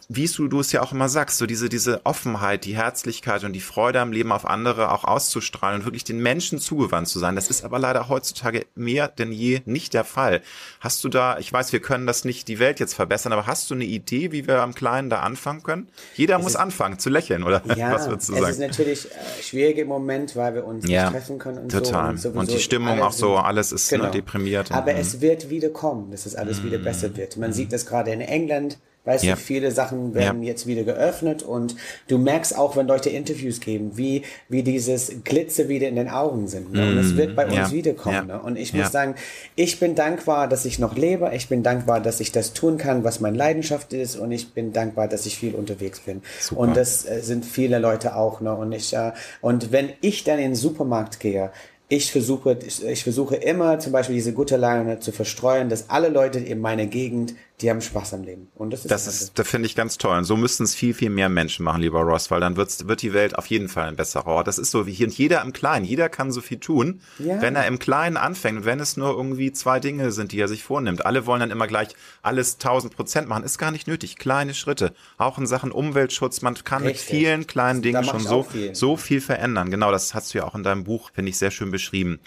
wie 0.09 0.27
du, 0.27 0.49
du 0.49 0.61
es 0.61 0.73
ja 0.73 0.83
auch 0.83 0.93
immer 0.93 1.09
sagst, 1.09 1.39
so 1.39 1.47
diese, 1.47 1.69
diese 1.69 2.05
Offenheit, 2.05 2.65
die 2.65 2.77
Herzlichkeit 2.77 3.45
und 3.45 3.53
die 3.53 3.61
Freude 3.61 4.01
am 4.01 4.13
Leben 4.13 4.33
auf 4.33 4.47
andere 4.47 4.93
auch 4.93 5.05
auszustrahlen 5.05 5.81
und 5.81 5.85
wirklich 5.87 6.05
den 6.05 6.19
Menschen 6.19 6.59
zugewandt 6.59 7.09
zu 7.09 7.19
sein. 7.19 7.35
Das 7.35 7.49
ist 7.51 7.65
aber 7.65 7.79
leider 7.79 8.09
heutzutage 8.09 8.67
mehr 8.75 9.09
denn 9.09 9.33
je 9.33 9.61
nicht 9.65 9.95
der 9.95 10.05
Fall. 10.05 10.43
Hast 10.81 11.05
du 11.05 11.09
da, 11.09 11.39
ich 11.39 11.53
weiß, 11.53 11.73
wir 11.73 11.81
können 11.81 12.07
das 12.07 12.25
nicht 12.25 12.49
die 12.49 12.59
Welt 12.59 12.81
jetzt 12.81 12.95
verbessern, 12.95 13.33
aber 13.33 13.47
hast 13.47 13.71
du 13.71 13.75
eine 13.75 13.85
Idee, 13.85 14.33
wie 14.33 14.47
wir 14.47 14.63
am 14.63 14.75
Kleinen 14.75 15.11
da 15.11 15.21
anfangen 15.21 15.63
können? 15.63 15.89
Jeder 16.15 16.37
es 16.37 16.43
muss 16.43 16.53
ist, 16.53 16.61
anfangen 16.61 16.99
zu 16.99 17.11
lächeln, 17.11 17.43
oder 17.43 17.63
ja, 17.77 17.93
was 17.93 18.09
würdest 18.09 18.29
du 18.29 18.35
sagen? 18.35 18.47
Es 18.47 18.53
ist 18.53 18.61
natürlich 18.61 19.07
äh, 19.07 19.43
schwierig 19.43 19.79
im 19.79 19.89
Moment, 19.89 20.37
weil 20.37 20.55
wir 20.55 20.65
uns 20.65 20.89
ja, 20.89 21.05
nicht 21.05 21.13
treffen 21.13 21.39
können 21.39 21.59
und 21.59 21.73
total. 21.73 22.17
so. 22.17 22.31
Und, 22.31 22.37
und 22.37 22.51
die 22.51 22.59
Stimmung 22.59 23.01
auch 23.01 23.13
so, 23.13 23.37
alles 23.37 23.73
ist 23.73 23.91
ne, 23.93 23.99
genau. 23.99 24.11
deprimiert. 24.11 24.73
Aber 24.73 24.93
und, 24.93 24.99
es 24.99 25.21
wird 25.21 25.51
wieder 25.51 25.71
kommen, 25.71 26.11
dass 26.11 26.27
es 26.27 26.35
alles 26.35 26.63
wieder 26.63 26.79
besser 26.79 27.17
wird. 27.17 27.37
Man 27.37 27.53
sieht 27.53 27.73
das 27.73 27.87
gerade 27.87 28.11
in 28.13 28.21
England, 28.21 28.79
Weißt 29.05 29.25
ja. 29.25 29.35
du, 29.35 29.40
viele 29.40 29.71
Sachen 29.71 30.14
werden 30.14 30.43
ja. 30.43 30.49
jetzt 30.49 30.67
wieder 30.67 30.83
geöffnet 30.83 31.43
und 31.43 31.77
du 32.09 32.17
merkst 32.17 32.57
auch, 32.57 32.75
wenn 32.75 32.87
Leute 32.87 33.11
Interviews 33.11 33.61
geben, 33.61 33.93
wie, 33.97 34.23
wie 34.49 34.62
dieses 34.62 35.12
Glitzer 35.25 35.69
wieder 35.69 35.88
in 35.88 35.97
den 35.97 36.09
Augen 36.09 36.49
sind. 36.49 36.73
Ne? 36.73 36.88
Und 36.88 36.99
es 36.99 37.14
wird 37.14 37.37
bei 37.37 37.45
uns 37.45 37.55
ja. 37.55 37.71
wiederkommen. 37.71 38.29
Ne? 38.29 38.40
Und 38.40 38.57
ich 38.57 38.73
muss 38.73 38.90
sagen, 38.93 39.14
ich 39.57 39.79
bin 39.79 39.95
dankbar, 39.95 40.49
dass 40.49 40.64
ich 40.64 40.79
noch 40.79 40.97
lebe. 40.97 41.31
Ich 41.35 41.49
bin 41.49 41.62
dankbar, 41.62 42.01
dass 42.01 42.21
ich 42.21 42.33
das 42.33 42.55
tun 42.55 42.79
kann, 42.79 43.05
was 43.05 43.21
meine 43.21 43.37
Leidenschaft 43.37 43.93
ist. 43.93 44.17
Und 44.17 44.33
ich 44.33 44.55
bin 44.55 44.73
dankbar, 44.73 45.07
dass 45.07 45.27
ich 45.27 45.37
viel 45.37 45.55
unterwegs 45.55 46.01
bin. 46.01 46.23
Super. 46.40 46.62
Und 46.62 46.77
das 46.77 47.05
äh, 47.05 47.21
sind 47.21 47.45
viele 47.45 47.79
Leute 47.79 48.17
auch. 48.17 48.40
Ne? 48.40 48.55
Und 48.55 48.73
ich, 48.73 48.95
äh, 48.95 49.12
und 49.43 49.71
wenn 49.71 49.90
ich 50.01 50.25
dann 50.25 50.38
in 50.38 50.53
den 50.53 50.55
Supermarkt 50.55 51.21
gehe, 51.21 51.51
ich 51.88 52.11
versuche, 52.11 52.59
ich, 52.67 52.85
ich 52.85 53.03
versuche 53.05 53.37
immer 53.37 53.79
zum 53.79 53.93
Beispiel 53.93 54.17
diese 54.17 54.33
gute 54.33 54.57
Laune 54.57 55.01
zu 55.01 55.12
verstreuen, 55.12 55.69
dass 55.69 55.90
alle 55.90 56.09
Leute 56.09 56.38
in 56.38 56.61
meiner 56.61 56.87
Gegend 56.87 57.35
die 57.61 57.71
haben 57.71 57.81
Spaß 57.81 58.14
am 58.14 58.25
Leben. 58.25 58.49
Und 58.57 58.73
das 58.73 58.81
ist 58.81 58.90
das 58.90 59.07
ist, 59.07 59.38
da 59.38 59.45
finde 59.45 59.67
ich 59.67 59.77
ganz 59.77 59.97
toll. 59.97 60.19
Und 60.19 60.25
so 60.25 60.37
müssten 60.37 60.64
es 60.64 60.75
viel, 60.75 60.93
viel 60.93 61.11
mehr 61.11 61.29
Menschen 61.29 61.64
machen, 61.64 61.83
lieber 61.83 62.01
Ross, 62.01 62.31
weil 62.33 62.40
dann 62.40 62.57
wird's, 62.57 62.88
wird 62.88 63.01
die 63.01 63.12
Welt 63.12 63.38
auf 63.38 63.47
jeden 63.47 63.69
Fall 63.69 63.87
ein 63.87 63.95
besserer 63.95 64.27
Ort. 64.27 64.49
Das 64.49 64.59
ist 64.59 64.73
so 64.73 64.87
wie 64.88 64.93
hier 64.93 65.07
und 65.07 65.17
jeder 65.17 65.40
im 65.40 65.53
Kleinen. 65.53 65.85
Jeder 65.85 66.09
kann 66.09 66.33
so 66.33 66.40
viel 66.40 66.59
tun, 66.59 67.01
ja. 67.21 67.40
wenn 67.40 67.55
er 67.55 67.69
im 67.69 67.79
Kleinen 67.79 68.17
anfängt. 68.17 68.64
Wenn 68.64 68.81
es 68.81 68.97
nur 68.97 69.11
irgendwie 69.11 69.53
zwei 69.53 69.79
Dinge 69.79 70.11
sind, 70.11 70.33
die 70.33 70.40
er 70.40 70.49
sich 70.49 70.64
vornimmt. 70.64 71.07
Alle 71.07 71.27
wollen 71.27 71.40
dann 71.40 71.53
immer 71.53 71.69
gleich 71.69 71.88
alles 72.23 72.59
tausend 72.59 72.97
Prozent 72.97 73.29
machen. 73.29 73.45
Ist 73.45 73.59
gar 73.59 73.71
nicht 73.71 73.87
nötig. 73.87 74.17
Kleine 74.17 74.52
Schritte. 74.52 74.92
Auch 75.17 75.38
in 75.38 75.46
Sachen 75.46 75.71
Umweltschutz. 75.71 76.42
Man 76.42 76.55
kann 76.65 76.83
Richtig. 76.83 77.09
mit 77.09 77.21
vielen 77.21 77.46
kleinen 77.46 77.83
Dingen 77.83 78.02
schon 78.02 78.21
so, 78.21 78.42
viel. 78.42 78.75
so 78.75 78.96
viel 78.96 79.21
verändern. 79.21 79.71
Genau, 79.71 79.92
das 79.92 80.13
hast 80.13 80.35
du 80.35 80.38
ja 80.38 80.44
auch 80.44 80.57
in 80.57 80.65
deinem 80.65 80.83
Buch, 80.83 81.13
finde 81.15 81.31
ich, 81.31 81.38
sehr 81.38 81.52
schön 81.52 81.71
beschrieben. 81.71 82.19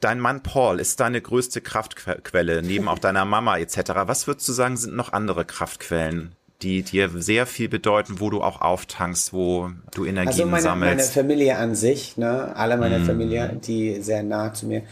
Dein 0.00 0.20
Mann 0.20 0.42
Paul 0.42 0.78
ist 0.78 1.00
deine 1.00 1.20
größte 1.20 1.60
Kraftquelle, 1.60 2.62
neben 2.62 2.86
auch 2.88 3.00
deiner 3.00 3.24
Mama 3.24 3.58
etc. 3.58 3.78
Was 4.04 4.26
würdest 4.28 4.48
du 4.48 4.52
sagen, 4.52 4.76
sind 4.76 4.94
noch 4.94 5.12
andere 5.12 5.44
Kraftquellen, 5.44 6.36
die 6.62 6.82
dir 6.82 7.10
sehr 7.16 7.46
viel 7.46 7.68
bedeuten, 7.68 8.20
wo 8.20 8.30
du 8.30 8.40
auch 8.40 8.60
auftankst, 8.60 9.32
wo 9.32 9.70
du 9.92 10.04
Energien 10.04 10.30
also 10.30 10.46
meine, 10.46 10.62
sammelst? 10.62 11.16
Meine 11.16 11.28
Familie 11.28 11.56
an 11.58 11.74
sich, 11.74 12.16
ne, 12.16 12.54
alle 12.54 12.76
meine 12.76 13.00
mm. 13.00 13.06
Familie, 13.06 13.60
die 13.64 14.00
sehr 14.00 14.22
nah 14.22 14.54
zu 14.54 14.66
mir 14.66 14.82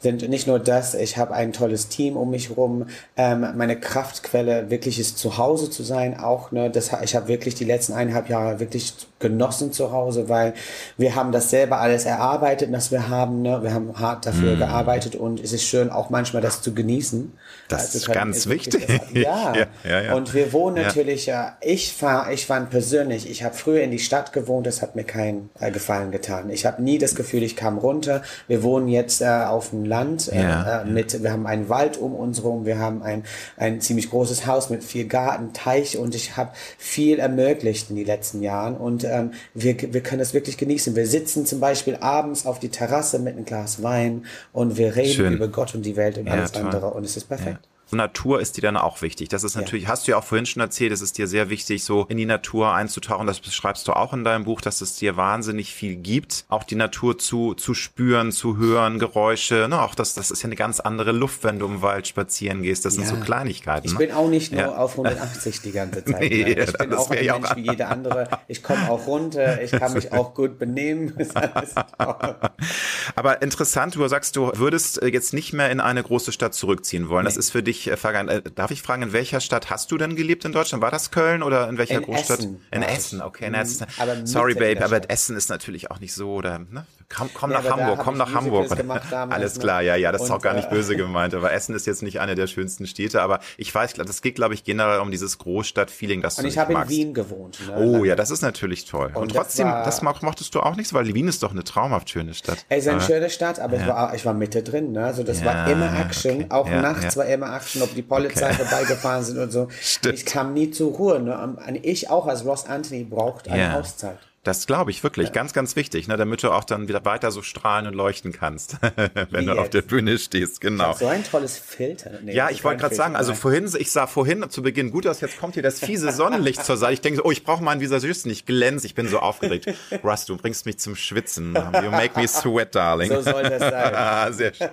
sind 0.00 0.26
nicht 0.28 0.46
nur 0.46 0.58
das, 0.58 0.94
ich 0.94 1.18
habe 1.18 1.34
ein 1.34 1.52
tolles 1.52 1.88
Team 1.88 2.16
um 2.16 2.30
mich 2.30 2.56
rum, 2.56 2.86
ähm, 3.16 3.46
meine 3.56 3.78
Kraftquelle 3.78 4.70
wirklich 4.70 4.98
ist 4.98 5.18
zu 5.18 5.36
Hause 5.36 5.70
zu 5.70 5.82
sein, 5.82 6.18
auch 6.18 6.52
ne, 6.52 6.70
das, 6.70 6.90
ich 7.02 7.14
habe 7.14 7.28
wirklich 7.28 7.54
die 7.54 7.64
letzten 7.64 7.92
eineinhalb 7.92 8.28
Jahre 8.28 8.60
wirklich 8.60 8.94
genossen 9.18 9.72
zu 9.72 9.92
Hause, 9.92 10.28
weil 10.28 10.54
wir 10.96 11.14
haben 11.14 11.32
das 11.32 11.50
selber 11.50 11.80
alles 11.80 12.06
erarbeitet, 12.06 12.72
was 12.72 12.90
wir 12.90 13.08
haben, 13.08 13.42
ne, 13.42 13.62
wir 13.62 13.74
haben 13.74 13.98
hart 13.98 14.24
dafür 14.24 14.56
mm. 14.56 14.58
gearbeitet 14.58 15.16
und 15.16 15.38
es 15.38 15.52
ist 15.52 15.64
schön 15.64 15.90
auch 15.90 16.08
manchmal 16.08 16.40
das 16.40 16.62
zu 16.62 16.72
genießen. 16.72 17.32
Das 17.68 17.82
also, 17.82 17.98
ist 17.98 18.12
ganz 18.12 18.48
wichtig. 18.48 18.86
Ja. 19.12 19.54
ja, 19.54 19.66
ja, 19.84 20.02
ja. 20.02 20.14
und 20.14 20.34
wir 20.34 20.52
wohnen 20.52 20.76
natürlich, 20.76 21.26
ja. 21.26 21.56
ich 21.60 21.92
fahr, 21.92 22.30
ich 22.32 22.46
fand 22.46 22.70
persönlich, 22.70 23.28
ich 23.28 23.42
habe 23.42 23.54
früher 23.54 23.82
in 23.82 23.90
die 23.90 23.98
Stadt 23.98 24.32
gewohnt, 24.32 24.66
das 24.66 24.82
hat 24.82 24.94
mir 24.94 25.04
keinen 25.04 25.50
äh, 25.58 25.70
Gefallen 25.70 26.10
getan. 26.10 26.48
Ich 26.50 26.64
habe 26.64 26.82
nie 26.82 26.98
das 26.98 27.14
Gefühl, 27.14 27.42
ich 27.42 27.56
kam 27.56 27.76
runter. 27.76 28.22
Wir 28.46 28.62
wohnen 28.62 28.88
jetzt 28.88 29.20
äh, 29.20 29.26
auf 29.26 29.70
dem 29.70 29.84
Land 29.90 30.32
äh, 30.32 30.40
ja. 30.40 30.82
äh, 30.82 30.84
mit, 30.86 31.22
wir 31.22 31.32
haben 31.32 31.46
einen 31.46 31.68
Wald 31.68 31.98
um 31.98 32.14
uns 32.14 32.42
rum, 32.42 32.64
wir 32.64 32.78
haben 32.78 33.02
ein, 33.02 33.24
ein 33.56 33.80
ziemlich 33.80 34.08
großes 34.08 34.46
Haus 34.46 34.70
mit 34.70 34.82
viel 34.82 35.06
Garten, 35.06 35.52
Teich 35.52 35.98
und 35.98 36.14
ich 36.14 36.36
habe 36.36 36.52
viel 36.78 37.18
ermöglicht 37.18 37.90
in 37.90 37.96
den 37.96 38.06
letzten 38.06 38.42
Jahren 38.42 38.76
und 38.76 39.04
ähm, 39.04 39.32
wir, 39.52 39.76
wir 39.92 40.00
können 40.02 40.20
das 40.20 40.32
wirklich 40.32 40.56
genießen. 40.56 40.96
Wir 40.96 41.06
sitzen 41.06 41.44
zum 41.44 41.60
Beispiel 41.60 41.96
abends 41.96 42.46
auf 42.46 42.58
die 42.60 42.70
Terrasse 42.70 43.18
mit 43.18 43.36
einem 43.36 43.44
Glas 43.44 43.82
Wein 43.82 44.24
und 44.52 44.78
wir 44.78 44.96
reden 44.96 45.12
Schön. 45.12 45.32
über 45.34 45.48
Gott 45.48 45.74
und 45.74 45.84
die 45.84 45.96
Welt 45.96 46.16
und 46.16 46.26
ja, 46.26 46.34
alles 46.34 46.52
toll. 46.52 46.62
andere 46.62 46.90
und 46.92 47.04
es 47.04 47.16
ist 47.16 47.28
perfekt. 47.28 47.60
Ja. 47.62 47.79
Natur 47.96 48.40
ist 48.40 48.56
dir 48.56 48.62
dann 48.62 48.76
auch 48.76 49.02
wichtig. 49.02 49.28
Das 49.28 49.44
ist 49.44 49.56
natürlich, 49.56 49.84
ja. 49.84 49.90
hast 49.90 50.06
du 50.06 50.12
ja 50.12 50.18
auch 50.18 50.24
vorhin 50.24 50.46
schon 50.46 50.60
erzählt, 50.60 50.92
es 50.92 51.00
ist 51.00 51.18
dir 51.18 51.26
sehr 51.26 51.50
wichtig, 51.50 51.84
so 51.84 52.06
in 52.08 52.16
die 52.16 52.26
Natur 52.26 52.72
einzutauchen. 52.72 53.26
Das 53.26 53.40
beschreibst 53.40 53.86
du 53.88 53.92
auch 53.92 54.12
in 54.12 54.24
deinem 54.24 54.44
Buch, 54.44 54.60
dass 54.60 54.80
es 54.80 54.96
dir 54.96 55.16
wahnsinnig 55.16 55.74
viel 55.74 55.96
gibt, 55.96 56.44
auch 56.48 56.64
die 56.64 56.74
Natur 56.74 57.18
zu, 57.18 57.54
zu 57.54 57.74
spüren, 57.74 58.32
zu 58.32 58.56
hören, 58.56 58.98
Geräusche. 58.98 59.66
Na, 59.68 59.84
auch 59.84 59.94
das, 59.94 60.14
das 60.14 60.30
ist 60.30 60.42
ja 60.42 60.46
eine 60.46 60.56
ganz 60.56 60.80
andere 60.80 61.12
Luft, 61.12 61.44
wenn 61.44 61.58
du 61.58 61.66
im 61.66 61.82
Wald 61.82 62.06
spazieren 62.06 62.62
gehst. 62.62 62.84
Das 62.84 62.96
ja. 62.96 63.04
sind 63.04 63.18
so 63.18 63.24
Kleinigkeiten. 63.24 63.86
Ich 63.86 63.92
ne? 63.92 63.98
bin 63.98 64.12
auch 64.12 64.28
nicht 64.28 64.52
nur 64.52 64.60
ja. 64.62 64.76
auf 64.76 64.92
180 64.92 65.62
die 65.62 65.72
ganze 65.72 66.04
Zeit. 66.04 66.20
nee, 66.20 66.44
ne? 66.44 66.64
Ich 66.64 66.72
bin 66.72 66.92
auch 66.94 67.10
ein 67.10 67.24
Mensch 67.24 67.50
auch 67.50 67.56
wie 67.56 67.70
jeder 67.70 67.88
andere. 67.88 68.28
Ich 68.48 68.62
komme 68.62 68.90
auch 68.90 69.06
runter, 69.06 69.62
ich 69.62 69.70
kann 69.72 69.92
mich 69.92 70.12
auch 70.12 70.34
gut 70.34 70.58
benehmen. 70.58 71.14
Aber 73.14 73.42
interessant, 73.42 73.96
du 73.96 74.06
sagst, 74.08 74.36
du 74.36 74.50
würdest 74.54 75.00
jetzt 75.02 75.32
nicht 75.32 75.52
mehr 75.52 75.70
in 75.70 75.80
eine 75.80 76.02
große 76.02 76.32
Stadt 76.32 76.54
zurückziehen 76.54 77.08
wollen. 77.08 77.24
Nee. 77.24 77.28
Das 77.28 77.36
ist 77.36 77.50
für 77.50 77.62
dich 77.62 77.79
ich 77.80 77.88
äh, 77.88 77.92
äh, 77.92 78.42
darf 78.54 78.70
ich 78.70 78.82
fragen, 78.82 79.02
in 79.02 79.12
welcher 79.12 79.40
Stadt 79.40 79.70
hast 79.70 79.90
du 79.90 79.98
denn 79.98 80.16
gelebt 80.16 80.44
in 80.44 80.52
Deutschland? 80.52 80.82
War 80.82 80.90
das 80.90 81.10
Köln 81.10 81.42
oder 81.42 81.68
in 81.68 81.78
welcher 81.78 81.96
in 81.96 82.02
Großstadt? 82.02 82.40
Essen. 82.40 82.60
In 82.70 82.82
Essen, 82.82 83.22
okay. 83.22 83.46
In 83.46 83.54
Essen. 83.54 83.86
Aber 83.98 84.26
Sorry, 84.26 84.54
Babe, 84.54 84.84
aber 84.84 85.10
Essen 85.10 85.36
ist 85.36 85.48
natürlich 85.48 85.90
auch 85.90 86.00
nicht 86.00 86.12
so, 86.12 86.34
oder, 86.34 86.58
ne? 86.58 86.86
Komm, 87.12 87.28
komm 87.34 87.50
ja, 87.50 87.60
nach 87.60 87.70
Hamburg, 87.70 87.98
komm 87.98 88.16
nach 88.16 88.32
Hamburg. 88.32 88.70
Alles 89.30 89.56
ne? 89.56 89.60
klar, 89.60 89.82
ja, 89.82 89.96
ja, 89.96 90.12
das 90.12 90.20
und, 90.20 90.26
ist 90.28 90.30
auch 90.30 90.40
gar 90.40 90.54
nicht 90.54 90.68
äh, 90.68 90.74
böse 90.74 90.96
gemeint. 90.96 91.34
Aber 91.34 91.52
Essen 91.52 91.74
ist 91.74 91.84
jetzt 91.86 92.02
nicht 92.02 92.20
eine 92.20 92.36
der 92.36 92.46
schönsten 92.46 92.86
Städte, 92.86 93.20
aber 93.20 93.40
ich 93.56 93.74
weiß, 93.74 93.94
das 93.94 94.22
geht, 94.22 94.36
glaube 94.36 94.54
ich, 94.54 94.62
generell 94.62 95.00
um 95.00 95.10
dieses 95.10 95.38
Großstadt-Feeling, 95.38 96.22
das 96.22 96.38
und 96.38 96.44
du 96.44 96.48
ich 96.48 96.56
habe 96.56 96.72
in 96.72 96.88
Wien 96.88 97.12
gewohnt. 97.12 97.58
Ne? 97.66 97.76
Oh 97.76 98.04
ja, 98.04 98.14
das 98.14 98.30
ist 98.30 98.42
natürlich 98.42 98.84
toll. 98.84 99.10
Und, 99.14 99.22
und 99.22 99.34
trotzdem, 99.34 99.66
das, 99.66 100.02
war, 100.02 100.12
das 100.12 100.22
mochtest 100.22 100.54
du 100.54 100.60
auch 100.60 100.76
nicht, 100.76 100.94
weil 100.94 101.12
Wien 101.12 101.26
ist 101.26 101.42
doch 101.42 101.50
eine 101.50 101.64
traumhaft 101.64 102.08
schöne 102.10 102.32
Stadt. 102.32 102.64
Es 102.68 102.84
ist 102.84 102.88
eine 102.88 103.00
schöne 103.00 103.28
Stadt, 103.28 103.58
aber 103.58 103.76
ja. 103.76 103.82
ich 103.82 103.88
war, 103.88 104.14
ich 104.14 104.26
war 104.26 104.34
Mitte 104.34 104.62
drin, 104.62 104.92
ne? 104.92 105.04
Also 105.04 105.24
das 105.24 105.40
ja, 105.40 105.46
war 105.46 105.68
immer 105.68 105.92
Action, 105.98 106.44
okay. 106.44 106.46
auch 106.50 106.70
nachts 106.70 107.16
war 107.16 107.26
immer 107.26 107.56
Action, 107.56 107.82
ob 107.82 107.92
die 107.92 108.02
Polizei 108.02 108.50
okay. 108.50 108.64
vorbeigefahren 108.64 109.24
sind 109.24 109.38
und 109.38 109.50
so. 109.50 109.66
Stimmt. 109.80 110.14
Ich 110.14 110.26
kam 110.26 110.54
nie 110.54 110.70
zur 110.70 110.92
Ruhe. 110.92 111.18
Ne? 111.18 111.56
Ich 111.82 112.08
auch 112.08 112.28
als 112.28 112.44
Ross 112.44 112.66
Anthony 112.66 113.02
braucht 113.02 113.48
eine 113.48 113.74
Auszeit. 113.76 114.18
Das 114.42 114.66
glaube 114.66 114.90
ich 114.90 115.02
wirklich, 115.02 115.28
ja. 115.28 115.32
ganz, 115.34 115.52
ganz 115.52 115.76
wichtig, 115.76 116.08
ne, 116.08 116.16
damit 116.16 116.42
du 116.42 116.50
auch 116.50 116.64
dann 116.64 116.88
wieder 116.88 117.04
weiter 117.04 117.30
so 117.30 117.42
strahlen 117.42 117.86
und 117.86 117.92
leuchten 117.92 118.32
kannst, 118.32 118.78
wenn 119.30 119.44
du 119.44 119.52
auf 119.52 119.68
der 119.68 119.82
Bühne 119.82 120.18
stehst, 120.18 120.62
genau. 120.62 120.94
So 120.94 121.08
ein 121.08 121.22
tolles 121.24 121.58
Filter. 121.58 122.12
Nee, 122.22 122.34
ja, 122.34 122.48
ich 122.48 122.64
wollte 122.64 122.80
gerade 122.80 122.94
sagen, 122.94 123.16
also 123.16 123.34
vorhin, 123.34 123.70
ich 123.78 123.92
sah 123.92 124.06
vorhin 124.06 124.48
zu 124.48 124.62
Beginn 124.62 124.92
gut 124.92 125.06
aus, 125.06 125.20
jetzt 125.20 125.38
kommt 125.38 125.54
hier 125.54 125.62
das 125.62 125.80
fiese 125.80 126.10
Sonnenlicht 126.20 126.64
zur 126.64 126.78
Seite. 126.78 126.94
Ich 126.94 127.00
denke 127.02 127.18
so, 127.18 127.24
oh, 127.24 127.30
ich 127.30 127.44
brauche 127.44 127.62
mal 127.62 127.72
einen 127.72 127.82
Visagisten, 127.82 128.30
ich 128.30 128.46
glänze, 128.46 128.86
ich 128.86 128.94
bin 128.94 129.08
so 129.08 129.18
aufgeregt. 129.18 129.66
Russ, 130.02 130.24
du 130.24 130.38
bringst 130.38 130.64
mich 130.64 130.78
zum 130.78 130.96
Schwitzen. 130.96 131.54
You 131.54 131.90
make 131.90 132.18
me 132.18 132.26
sweat, 132.26 132.74
darling. 132.74 133.10
So 133.10 133.20
soll 133.20 133.42
das 133.42 133.60
sein. 133.60 134.32
sehr 134.32 134.54
schön. 134.54 134.70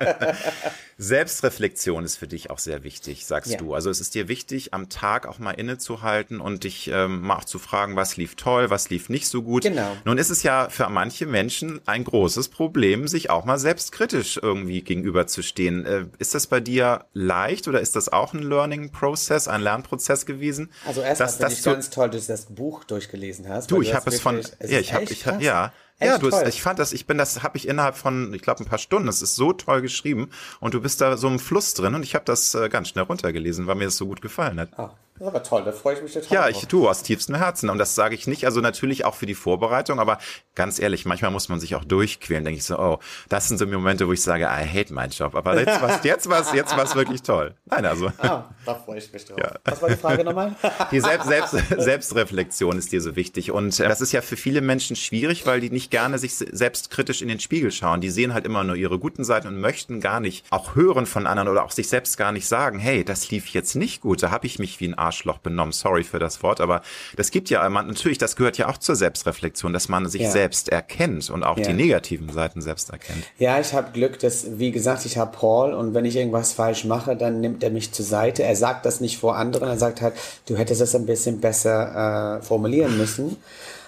Selbstreflexion 0.99 2.03
ist 2.03 2.17
für 2.17 2.27
dich 2.27 2.49
auch 2.49 2.57
sehr 2.57 2.83
wichtig, 2.83 3.25
sagst 3.27 3.51
ja. 3.51 3.57
du. 3.57 3.75
Also 3.75 3.91
es 3.91 4.01
ist 4.01 4.15
dir 4.15 4.27
wichtig, 4.27 4.73
am 4.73 4.89
Tag 4.89 5.27
auch 5.27 5.37
mal 5.37 5.51
innezuhalten 5.51 6.39
und 6.41 6.63
dich 6.63 6.89
ähm, 6.91 7.21
mal 7.21 7.37
auch 7.37 7.45
zu 7.45 7.59
fragen, 7.59 7.95
was 7.95 8.17
lief 8.17 8.35
toll, 8.35 8.71
was 8.71 8.89
lief 8.89 9.07
nicht 9.07 9.27
so 9.27 9.43
gut. 9.43 9.63
Genau. 9.63 9.95
Nun 10.05 10.17
ist 10.17 10.31
es 10.31 10.41
ja 10.41 10.69
für 10.69 10.89
manche 10.89 11.27
Menschen 11.27 11.81
ein 11.85 12.03
großes 12.03 12.49
Problem, 12.49 13.07
sich 13.07 13.29
auch 13.29 13.45
mal 13.45 13.59
selbstkritisch 13.59 14.39
irgendwie 14.41 14.81
gegenüberzustehen. 14.81 15.85
Äh, 15.85 16.05
ist 16.17 16.33
das 16.33 16.47
bei 16.47 16.59
dir 16.59 17.05
leicht 17.13 17.67
oder 17.67 17.79
ist 17.79 17.95
das 17.95 18.09
auch 18.09 18.33
ein 18.33 18.41
Learning 18.41 18.91
Process, 18.91 19.47
ein 19.47 19.61
Lernprozess 19.61 20.25
gewesen? 20.25 20.71
Also 20.85 21.01
erstmal 21.01 21.29
finde 21.29 21.53
ich 21.53 21.63
ganz 21.63 21.89
toll, 21.91 22.09
dass 22.09 22.25
du 22.25 22.33
das 22.33 22.45
Buch 22.47 22.83
durchgelesen 22.85 23.47
hast. 23.47 23.69
Du, 23.69 23.83
ich 23.83 23.93
habe 23.93 24.09
es 24.09 24.19
von, 24.19 24.41
ja, 24.67 24.79
ich 24.79 24.93
habe, 24.93 25.03
ich, 25.03 25.25
ja, 25.39 25.65
Echt 25.67 25.73
ja, 25.99 26.17
du 26.17 26.31
hast, 26.31 26.47
ich 26.47 26.61
fand 26.61 26.77
das, 26.79 26.93
ich 26.93 27.07
bin 27.07 27.17
das, 27.17 27.41
habe 27.43 27.57
ich 27.57 27.67
innerhalb 27.67 27.95
von, 27.95 28.33
ich 28.33 28.41
glaube, 28.41 28.63
ein 28.63 28.67
paar 28.67 28.77
Stunden. 28.77 29.07
Es 29.07 29.21
ist 29.21 29.35
so 29.35 29.53
toll 29.53 29.81
geschrieben. 29.81 30.29
Und 30.59 30.73
du 30.73 30.81
bist 30.81 31.01
da 31.01 31.17
so 31.17 31.27
im 31.27 31.39
Fluss 31.39 31.73
drin. 31.73 31.95
Und 31.95 32.03
ich 32.03 32.13
habe 32.13 32.25
das 32.25 32.53
äh, 32.53 32.69
ganz 32.69 32.89
schnell 32.89 33.05
runtergelesen, 33.05 33.65
weil 33.67 33.75
mir 33.75 33.85
das 33.85 33.97
so 33.97 34.05
gut 34.05 34.21
gefallen 34.21 34.59
hat. 34.59 34.77
Ah, 34.77 34.95
das 35.19 35.27
aber 35.27 35.43
toll, 35.43 35.63
da 35.63 35.71
freue 35.71 35.95
ich 35.95 36.03
mich 36.03 36.13
total. 36.13 36.33
Ja, 36.33 36.49
ich 36.49 36.65
tue 36.67 36.89
aus 36.89 37.03
tiefstem 37.03 37.35
Herzen 37.35 37.69
und 37.69 37.77
das 37.77 37.95
sage 37.95 38.15
ich 38.15 38.27
nicht, 38.27 38.45
also 38.45 38.61
natürlich 38.61 39.05
auch 39.05 39.15
für 39.15 39.25
die 39.25 39.35
Vorbereitung, 39.35 39.99
aber 39.99 40.19
ganz 40.55 40.79
ehrlich, 40.79 41.05
manchmal 41.05 41.31
muss 41.31 41.49
man 41.49 41.59
sich 41.59 41.75
auch 41.75 41.83
durchquälen. 41.83 42.43
Denke 42.43 42.59
ich 42.59 42.65
so, 42.65 42.77
oh, 42.77 42.99
das 43.29 43.47
sind 43.47 43.57
so 43.57 43.65
Momente, 43.65 44.07
wo 44.07 44.13
ich 44.13 44.21
sage, 44.21 44.43
I 44.45 44.67
hate 44.67 44.93
my 44.93 45.05
job. 45.05 45.35
Aber 45.35 45.59
jetzt 45.59 45.81
war 45.81 45.99
jetzt 46.03 46.29
war's, 46.29 46.53
jetzt 46.53 46.75
war's 46.75 46.95
wirklich 46.95 47.21
toll. 47.21 47.55
Nein, 47.65 47.85
also. 47.85 48.11
Ah, 48.17 48.45
da 48.65 48.75
freue 48.75 48.97
ich 48.97 49.11
mich 49.11 49.25
drauf. 49.25 49.37
Ja. 49.39 49.53
Was 49.63 49.81
war 49.81 49.89
die 49.89 49.95
Frage 49.95 50.23
nochmal? 50.23 50.55
die 50.91 50.99
Selbst, 50.99 51.27
Selbst, 51.27 51.55
Selbstreflexion 51.77 52.77
ist 52.77 52.91
dir 52.91 53.01
so 53.01 53.15
wichtig 53.15 53.51
und 53.51 53.79
äh, 53.79 53.87
das 53.87 54.01
ist 54.01 54.11
ja 54.11 54.21
für 54.21 54.37
viele 54.37 54.61
Menschen 54.61 54.95
schwierig, 54.95 55.45
weil 55.45 55.61
die 55.61 55.69
nicht 55.69 55.91
gerne 55.91 56.17
sich 56.17 56.35
selbst 56.35 56.89
kritisch 56.89 57.21
in 57.21 57.27
den 57.27 57.39
Spiegel 57.39 57.71
schauen. 57.71 58.01
Die 58.01 58.09
sehen 58.09 58.33
halt 58.33 58.45
immer 58.45 58.63
nur 58.63 58.75
ihre 58.75 58.99
guten 58.99 59.23
Seiten 59.23 59.47
und 59.47 59.59
möchten 59.59 60.01
gar 60.01 60.19
nicht 60.19 60.45
auch 60.49 60.75
hören 60.75 61.05
von 61.05 61.27
anderen 61.27 61.49
oder 61.49 61.63
auch 61.63 61.71
sich 61.71 61.87
selbst 61.87 62.17
gar 62.17 62.31
nicht 62.31 62.47
sagen, 62.47 62.79
hey, 62.79 63.03
das 63.03 63.29
lief 63.29 63.47
jetzt 63.47 63.75
nicht 63.75 64.01
gut, 64.01 64.23
da 64.23 64.31
habe 64.31 64.47
ich 64.47 64.59
mich 64.59 64.79
wie 64.79 64.87
ein 64.87 64.97
Arschloch 65.07 65.39
benommen. 65.39 65.71
Sorry 65.71 66.03
für 66.03 66.19
das 66.19 66.43
Wort, 66.43 66.61
aber 66.61 66.81
das 67.15 67.31
gibt 67.31 67.49
ja, 67.49 67.67
man, 67.69 67.87
natürlich, 67.87 68.17
das 68.17 68.35
gehört 68.35 68.57
ja 68.57 68.67
auch 68.69 68.77
zur 68.77 68.95
Selbstreflexion, 68.95 69.73
dass 69.73 69.89
man 69.89 70.07
sich 70.07 70.21
ja. 70.21 70.31
selbst 70.31 70.69
erkennt 70.69 71.29
und 71.29 71.43
auch 71.43 71.57
ja. 71.57 71.67
die 71.67 71.73
negativen 71.73 72.29
Seiten 72.29 72.61
selbst 72.61 72.89
erkennt. 72.89 73.23
Ja, 73.37 73.59
ich 73.59 73.73
habe 73.73 73.91
Glück, 73.91 74.19
dass, 74.19 74.59
wie 74.59 74.71
gesagt, 74.71 75.05
ich 75.05 75.17
habe 75.17 75.35
Paul 75.35 75.73
und 75.73 75.93
wenn 75.93 76.05
ich 76.05 76.15
irgendwas 76.15 76.53
falsch 76.53 76.85
mache, 76.85 77.15
dann 77.15 77.39
nimmt 77.41 77.63
er 77.63 77.69
mich 77.69 77.91
zur 77.91 78.05
Seite. 78.05 78.43
Er 78.43 78.55
sagt 78.55 78.85
das 78.85 79.01
nicht 79.01 79.17
vor 79.17 79.35
anderen, 79.37 79.69
er 79.69 79.77
sagt 79.77 80.01
halt, 80.01 80.13
du 80.47 80.57
hättest 80.57 80.81
es 80.81 80.95
ein 80.95 81.05
bisschen 81.05 81.39
besser 81.39 82.37
äh, 82.37 82.41
formulieren 82.41 82.97
müssen. 82.97 83.37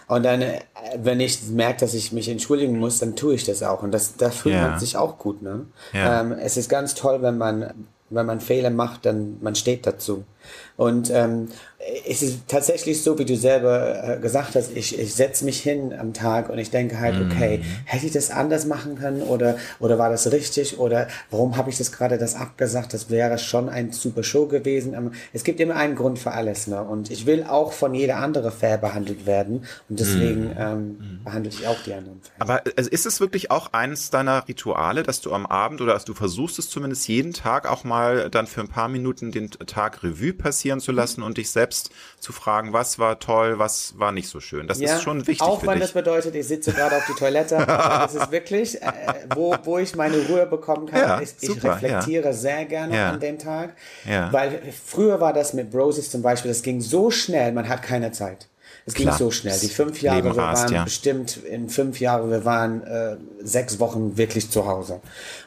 Und 0.09 0.23
dann, 0.23 0.41
äh, 0.41 0.59
wenn 0.97 1.19
ich 1.19 1.43
merke, 1.49 1.81
dass 1.81 1.93
ich 1.93 2.11
mich 2.11 2.27
entschuldigen 2.29 2.79
muss, 2.79 2.97
dann 2.97 3.15
tue 3.15 3.35
ich 3.35 3.45
das 3.45 3.61
auch. 3.61 3.83
Und 3.83 3.91
das, 3.91 4.17
da 4.17 4.31
fühlt 4.31 4.55
ja. 4.55 4.69
man 4.69 4.79
sich 4.79 4.97
auch 4.97 5.19
gut. 5.19 5.43
Ne? 5.43 5.67
Ja. 5.93 6.21
Ähm, 6.21 6.31
es 6.31 6.57
ist 6.57 6.67
ganz 6.67 6.95
toll, 6.95 7.21
wenn 7.21 7.37
man, 7.37 7.73
wenn 8.09 8.25
man 8.25 8.41
Fehler 8.41 8.71
macht, 8.71 9.05
dann 9.05 9.37
man 9.41 9.53
steht 9.53 9.85
dazu. 9.85 10.23
Und 10.79 11.11
ähm, 11.13 11.49
es 12.05 12.21
ist 12.21 12.47
tatsächlich 12.49 13.01
so, 13.01 13.17
wie 13.17 13.25
du 13.25 13.37
selber 13.37 14.03
äh, 14.03 14.19
gesagt 14.19 14.55
hast, 14.55 14.75
ich, 14.75 14.99
ich 14.99 15.13
setze 15.13 15.45
mich 15.45 15.61
hin 15.61 15.93
am 15.97 16.13
Tag 16.13 16.49
und 16.49 16.57
ich 16.57 16.71
denke 16.71 16.99
halt, 16.99 17.15
mhm. 17.15 17.31
okay, 17.31 17.61
hätte 17.85 18.05
ich 18.05 18.11
das 18.11 18.31
anders 18.31 18.65
machen 18.65 18.97
können 18.97 19.21
oder, 19.21 19.57
oder 19.79 19.97
war 19.97 20.09
das 20.09 20.29
richtig 20.31 20.77
oder 20.77 21.07
warum 21.31 21.55
habe 21.55 21.69
ich 21.69 21.77
das 21.77 21.93
gerade 21.93 22.17
das 22.17 22.35
abgesagt? 22.35 22.93
Das 22.93 23.09
wäre 23.09 23.37
schon 23.37 23.69
ein 23.69 23.93
super 23.93 24.23
Show 24.23 24.47
gewesen. 24.47 24.93
Ähm, 24.93 25.13
es 25.31 25.45
gibt 25.45 25.61
immer 25.61 25.77
einen 25.77 25.95
Grund 25.95 26.19
für 26.19 26.31
alles. 26.31 26.67
Ne? 26.67 26.81
Und 26.81 27.11
ich 27.11 27.25
will 27.25 27.45
auch 27.45 27.71
von 27.71 27.93
jeder 27.93 28.17
andere 28.17 28.51
fair 28.51 28.77
behandelt 28.77 29.25
werden 29.25 29.65
und 29.87 30.01
deswegen 30.01 30.49
mhm. 30.49 30.55
ähm, 30.57 30.79
mhm. 30.79 31.23
behandle 31.23 31.49
ich 31.49 31.65
auch 31.65 31.81
die 31.85 31.93
anderen 31.93 32.19
fair. 32.21 32.33
Aber 32.39 32.65
ist 32.75 33.05
es 33.05 33.21
wirklich 33.21 33.51
auch 33.51 33.71
eines 33.71 34.09
deiner 34.09 34.45
Rituale, 34.49 35.03
dass 35.03 35.21
du 35.21 35.31
am 35.31 35.45
Abend 35.45 35.79
oder 35.79 35.93
dass 35.93 36.03
du 36.03 36.13
versuchst 36.13 36.59
es 36.59 36.69
zumindest 36.69 37.07
jeden 37.07 37.31
Tag 37.31 37.69
auch 37.69 37.85
mal 37.85 38.29
dann 38.29 38.47
für 38.47 38.59
ein 38.59 38.67
paar 38.67 38.89
Minuten 38.89 39.31
den 39.31 39.49
Tag 39.49 40.03
Revue 40.03 40.33
passieren 40.33 40.81
zu 40.81 40.91
lassen 40.91 41.23
und 41.23 41.37
dich 41.37 41.49
selbst 41.49 41.68
zu 42.19 42.33
fragen, 42.33 42.73
was 42.73 42.99
war 42.99 43.19
toll, 43.19 43.59
was 43.59 43.97
war 43.97 44.11
nicht 44.11 44.27
so 44.27 44.39
schön. 44.39 44.67
Das 44.67 44.79
ja, 44.79 44.95
ist 44.95 45.03
schon 45.03 45.25
wichtig. 45.27 45.41
Auch 45.41 45.61
wenn 45.63 45.73
dich. 45.73 45.83
das 45.83 45.91
bedeutet, 45.93 46.35
ich 46.35 46.47
sitze 46.47 46.73
gerade 46.73 46.97
auf 46.97 47.05
die 47.05 47.13
Toilette, 47.13 47.55
das 47.67 48.15
ist 48.15 48.31
wirklich, 48.31 48.81
äh, 48.81 48.91
wo, 49.33 49.55
wo 49.63 49.77
ich 49.77 49.95
meine 49.95 50.17
Ruhe 50.27 50.45
bekommen 50.45 50.87
kann. 50.87 50.99
Ja, 50.99 51.21
ich, 51.21 51.31
ich 51.39 51.63
reflektiere 51.63 52.27
ja. 52.27 52.33
sehr 52.33 52.65
gerne 52.65 53.05
an 53.05 53.19
dem 53.19 53.39
Tag. 53.39 53.75
Weil 54.31 54.61
früher 54.85 55.21
war 55.21 55.33
das 55.33 55.53
mit 55.53 55.71
Broses 55.71 56.11
zum 56.11 56.21
Beispiel, 56.21 56.49
das 56.49 56.61
ging 56.61 56.81
so 56.81 57.09
schnell, 57.11 57.51
man 57.51 57.69
hat 57.69 57.81
keine 57.83 58.11
Zeit. 58.11 58.48
Es 58.89 58.95
ging 58.95 59.11
so 59.11 59.29
schnell. 59.29 59.57
Die 59.59 59.67
fünf 59.67 60.01
Jahre, 60.01 60.23
wir 60.23 60.35
waren 60.35 60.73
ja. 60.73 60.83
bestimmt 60.83 61.37
in 61.37 61.69
fünf 61.69 61.99
Jahren, 61.99 62.31
wir 62.31 62.43
waren 62.43 62.83
äh, 62.83 63.17
sechs 63.41 63.79
Wochen 63.79 64.17
wirklich 64.17 64.49
zu 64.49 64.65
Hause. 64.65 64.99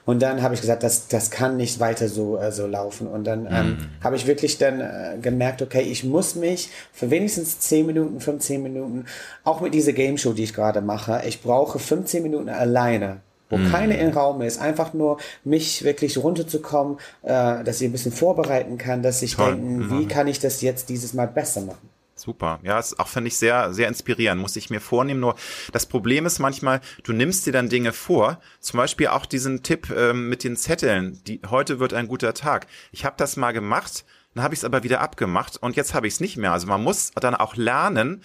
Und 0.04 0.22
dann 0.22 0.42
habe 0.42 0.54
ich 0.54 0.60
gesagt, 0.60 0.84
das, 0.84 1.08
das 1.08 1.30
kann 1.30 1.56
nicht 1.56 1.80
weiter 1.80 2.08
so, 2.08 2.38
äh, 2.38 2.52
so 2.52 2.66
laufen. 2.66 3.08
Und 3.08 3.24
dann 3.24 3.46
ähm, 3.50 3.66
mhm. 3.66 3.78
habe 4.02 4.16
ich 4.16 4.26
wirklich 4.26 4.58
dann 4.58 4.80
äh, 4.80 5.18
gemerkt, 5.20 5.60
okay, 5.60 5.82
ich 5.82 6.04
muss 6.04 6.36
mich 6.36 6.70
für 6.92 7.10
wenigstens 7.10 7.58
zehn 7.58 7.84
Minuten, 7.86 8.20
15 8.20 8.62
Minuten, 8.62 9.06
auch 9.42 9.60
mit 9.60 9.74
dieser 9.74 9.92
Game 9.92 10.18
Show, 10.18 10.32
die 10.32 10.44
ich 10.44 10.54
gerade 10.54 10.80
mache, 10.80 11.22
ich 11.26 11.42
brauche 11.42 11.78
15 11.78 12.22
Minuten 12.22 12.48
alleine 12.48 13.20
wo 13.50 13.58
mm. 13.58 13.70
keine 13.70 13.98
im 13.98 14.12
Raum 14.12 14.40
ist, 14.40 14.58
einfach 14.58 14.94
nur 14.94 15.18
mich 15.44 15.84
wirklich 15.84 16.16
runterzukommen, 16.16 16.96
äh, 17.22 17.62
dass 17.62 17.82
ich 17.82 17.88
ein 17.88 17.92
bisschen 17.92 18.10
vorbereiten 18.10 18.78
kann, 18.78 19.02
dass 19.02 19.20
ich 19.20 19.36
Toll. 19.36 19.52
denken, 19.52 19.90
wie 19.90 20.06
kann 20.06 20.26
ich 20.26 20.40
das 20.40 20.62
jetzt 20.62 20.88
dieses 20.88 21.12
Mal 21.12 21.28
besser 21.28 21.60
machen. 21.60 21.91
Super. 22.22 22.60
Ja, 22.62 22.78
ist 22.78 23.00
auch, 23.00 23.08
finde 23.08 23.26
ich, 23.26 23.36
sehr, 23.36 23.74
sehr 23.74 23.88
inspirierend. 23.88 24.40
Muss 24.40 24.54
ich 24.54 24.70
mir 24.70 24.80
vornehmen. 24.80 25.18
Nur 25.18 25.34
das 25.72 25.86
Problem 25.86 26.24
ist 26.24 26.38
manchmal, 26.38 26.80
du 27.02 27.12
nimmst 27.12 27.44
dir 27.46 27.52
dann 27.52 27.68
Dinge 27.68 27.92
vor. 27.92 28.38
Zum 28.60 28.78
Beispiel 28.78 29.08
auch 29.08 29.26
diesen 29.26 29.64
Tipp 29.64 29.90
ähm, 29.90 30.28
mit 30.28 30.44
den 30.44 30.54
Zetteln. 30.54 31.20
Die, 31.26 31.40
heute 31.50 31.80
wird 31.80 31.94
ein 31.94 32.06
guter 32.06 32.32
Tag. 32.32 32.68
Ich 32.92 33.04
habe 33.04 33.16
das 33.18 33.36
mal 33.36 33.50
gemacht, 33.50 34.04
dann 34.34 34.44
habe 34.44 34.54
ich 34.54 34.60
es 34.60 34.64
aber 34.64 34.84
wieder 34.84 35.00
abgemacht 35.00 35.56
und 35.60 35.74
jetzt 35.74 35.94
habe 35.94 36.06
ich 36.06 36.14
es 36.14 36.20
nicht 36.20 36.36
mehr. 36.36 36.52
Also 36.52 36.68
man 36.68 36.84
muss 36.84 37.10
dann 37.10 37.34
auch 37.34 37.56
lernen, 37.56 38.22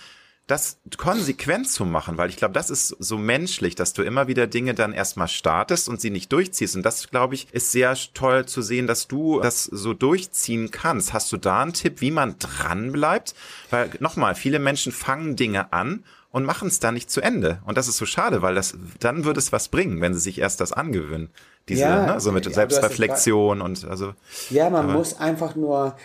das 0.47 0.79
konsequent 0.97 1.69
zu 1.69 1.83
machen, 1.83 2.17
weil 2.17 2.29
ich 2.29 2.37
glaube, 2.37 2.53
das 2.53 2.69
ist 2.69 2.87
so 2.99 3.17
menschlich, 3.17 3.75
dass 3.75 3.91
du 3.91 4.01
immer 4.01 4.27
wieder 4.27 4.47
Dinge 4.47 4.73
dann 4.73 4.93
erstmal 4.93 5.27
startest 5.27 5.89
und 5.89 5.99
sie 5.99 6.09
nicht 6.09 6.31
durchziehst. 6.31 6.77
Und 6.77 6.83
das, 6.83 7.09
glaube 7.09 7.35
ich, 7.35 7.47
ist 7.51 7.73
sehr 7.73 7.95
toll 8.13 8.45
zu 8.45 8.61
sehen, 8.61 8.87
dass 8.87 9.09
du 9.09 9.41
das 9.41 9.65
so 9.65 9.93
durchziehen 9.93 10.71
kannst. 10.71 11.11
Hast 11.11 11.33
du 11.33 11.37
da 11.37 11.61
einen 11.61 11.73
Tipp, 11.73 11.99
wie 11.99 12.11
man 12.11 12.39
dran 12.39 12.93
bleibt? 12.93 13.35
Weil 13.69 13.89
nochmal, 13.99 14.35
viele 14.35 14.59
Menschen 14.59 14.93
fangen 14.93 15.35
Dinge 15.35 15.73
an 15.73 16.05
und 16.31 16.45
machen 16.45 16.69
es 16.69 16.79
dann 16.79 16.93
nicht 16.93 17.11
zu 17.11 17.19
Ende. 17.19 17.59
Und 17.65 17.77
das 17.77 17.89
ist 17.89 17.97
so 17.97 18.05
schade, 18.05 18.41
weil 18.41 18.55
das 18.55 18.77
dann 19.01 19.25
würde 19.25 19.39
es 19.39 19.51
was 19.51 19.67
bringen, 19.67 19.99
wenn 19.99 20.13
sie 20.13 20.21
sich 20.21 20.39
erst 20.39 20.61
das 20.61 20.71
angewöhnen. 20.71 21.29
Diese, 21.67 21.81
ja, 21.81 22.13
ne, 22.13 22.21
so 22.21 22.31
mit 22.31 22.45
ja, 22.45 22.53
Selbstreflexion 22.53 23.61
und 23.61 23.83
also. 23.85 24.13
Ja, 24.49 24.69
man 24.69 24.93
muss 24.93 25.19
einfach 25.19 25.55
nur 25.55 25.97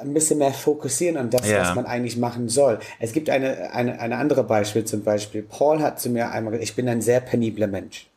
ein 0.00 0.14
bisschen 0.14 0.38
mehr 0.38 0.52
fokussieren 0.52 1.16
an 1.16 1.30
das, 1.30 1.48
ja. 1.48 1.60
was 1.60 1.74
man 1.74 1.86
eigentlich 1.86 2.16
machen 2.16 2.48
soll. 2.48 2.78
Es 2.98 3.12
gibt 3.12 3.30
eine, 3.30 3.72
eine, 3.72 4.00
eine 4.00 4.16
andere 4.16 4.44
Beispiel 4.44 4.84
zum 4.84 5.02
Beispiel. 5.02 5.42
Paul 5.42 5.80
hat 5.80 6.00
zu 6.00 6.10
mir 6.10 6.30
einmal 6.30 6.52
gesagt, 6.52 6.68
ich 6.68 6.76
bin 6.76 6.88
ein 6.88 7.02
sehr 7.02 7.20
penibler 7.20 7.66
Mensch. 7.66 8.07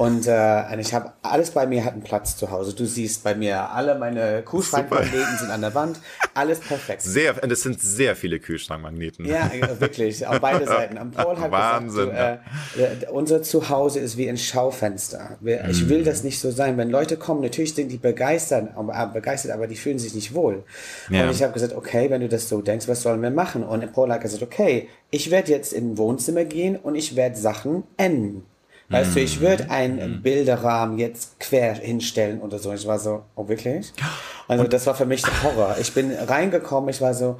Und 0.00 0.26
äh, 0.26 0.80
ich 0.80 0.94
habe 0.94 1.12
alles 1.20 1.50
bei 1.50 1.66
mir 1.66 1.84
hat 1.84 1.92
einen 1.92 2.02
Platz 2.02 2.34
zu 2.34 2.50
Hause. 2.50 2.72
Du 2.72 2.86
siehst 2.86 3.22
bei 3.22 3.34
mir 3.34 3.68
alle 3.68 3.98
meine 3.98 4.40
Kühlschrankmagneten 4.40 5.36
sind 5.38 5.50
an 5.50 5.60
der 5.60 5.74
Wand, 5.74 6.00
alles 6.32 6.58
perfekt. 6.60 7.02
Sehr, 7.02 7.34
das 7.34 7.60
sind 7.60 7.82
sehr 7.82 8.16
viele 8.16 8.40
Kühlschrankmagneten. 8.40 9.26
Ja, 9.26 9.50
wirklich, 9.78 10.26
auf 10.26 10.40
beide 10.40 10.64
Seiten. 10.64 10.96
Und 10.96 11.10
Paul 11.10 11.38
hat 11.38 11.50
Wahnsinn. 11.50 12.08
gesagt, 12.08 12.40
du, 12.74 12.80
äh, 12.80 13.10
unser 13.10 13.42
Zuhause 13.42 14.00
ist 14.00 14.16
wie 14.16 14.26
ein 14.30 14.38
Schaufenster. 14.38 15.36
Ich 15.68 15.90
will 15.90 16.02
das 16.02 16.24
nicht 16.24 16.40
so 16.40 16.50
sein. 16.50 16.78
Wenn 16.78 16.88
Leute 16.88 17.18
kommen, 17.18 17.42
natürlich 17.42 17.74
sind 17.74 17.92
die 17.92 17.98
begeistert, 17.98 18.70
aber, 18.76 19.06
begeistert, 19.08 19.52
aber 19.52 19.66
die 19.66 19.76
fühlen 19.76 19.98
sich 19.98 20.14
nicht 20.14 20.32
wohl. 20.32 20.64
Ja. 21.10 21.24
Und 21.24 21.30
ich 21.32 21.42
habe 21.42 21.52
gesagt, 21.52 21.74
okay, 21.74 22.08
wenn 22.08 22.22
du 22.22 22.28
das 22.30 22.48
so 22.48 22.62
denkst, 22.62 22.88
was 22.88 23.02
sollen 23.02 23.20
wir 23.20 23.30
machen? 23.30 23.62
Und 23.62 23.92
Paul 23.92 24.10
hat 24.10 24.22
gesagt, 24.22 24.42
okay, 24.42 24.88
ich 25.10 25.30
werde 25.30 25.52
jetzt 25.52 25.74
in 25.74 25.92
ein 25.92 25.98
Wohnzimmer 25.98 26.46
gehen 26.46 26.76
und 26.76 26.94
ich 26.94 27.16
werde 27.16 27.36
Sachen 27.36 27.82
enden. 27.98 28.46
Weißt 28.90 29.14
du, 29.14 29.20
ich 29.20 29.40
würde 29.40 29.70
einen 29.70 30.16
mhm. 30.16 30.22
Bilderrahmen 30.22 30.98
jetzt 30.98 31.38
quer 31.38 31.74
hinstellen 31.74 32.40
oder 32.40 32.58
so. 32.58 32.72
Ich 32.72 32.86
war 32.88 32.98
so, 32.98 33.22
oh 33.36 33.48
wirklich? 33.48 33.92
Also 34.48 34.64
das 34.64 34.84
war 34.86 34.96
für 34.96 35.06
mich 35.06 35.22
der 35.22 35.42
Horror. 35.44 35.76
Ich 35.80 35.94
bin 35.94 36.12
reingekommen, 36.12 36.90
ich 36.90 37.00
war 37.00 37.14
so, 37.14 37.38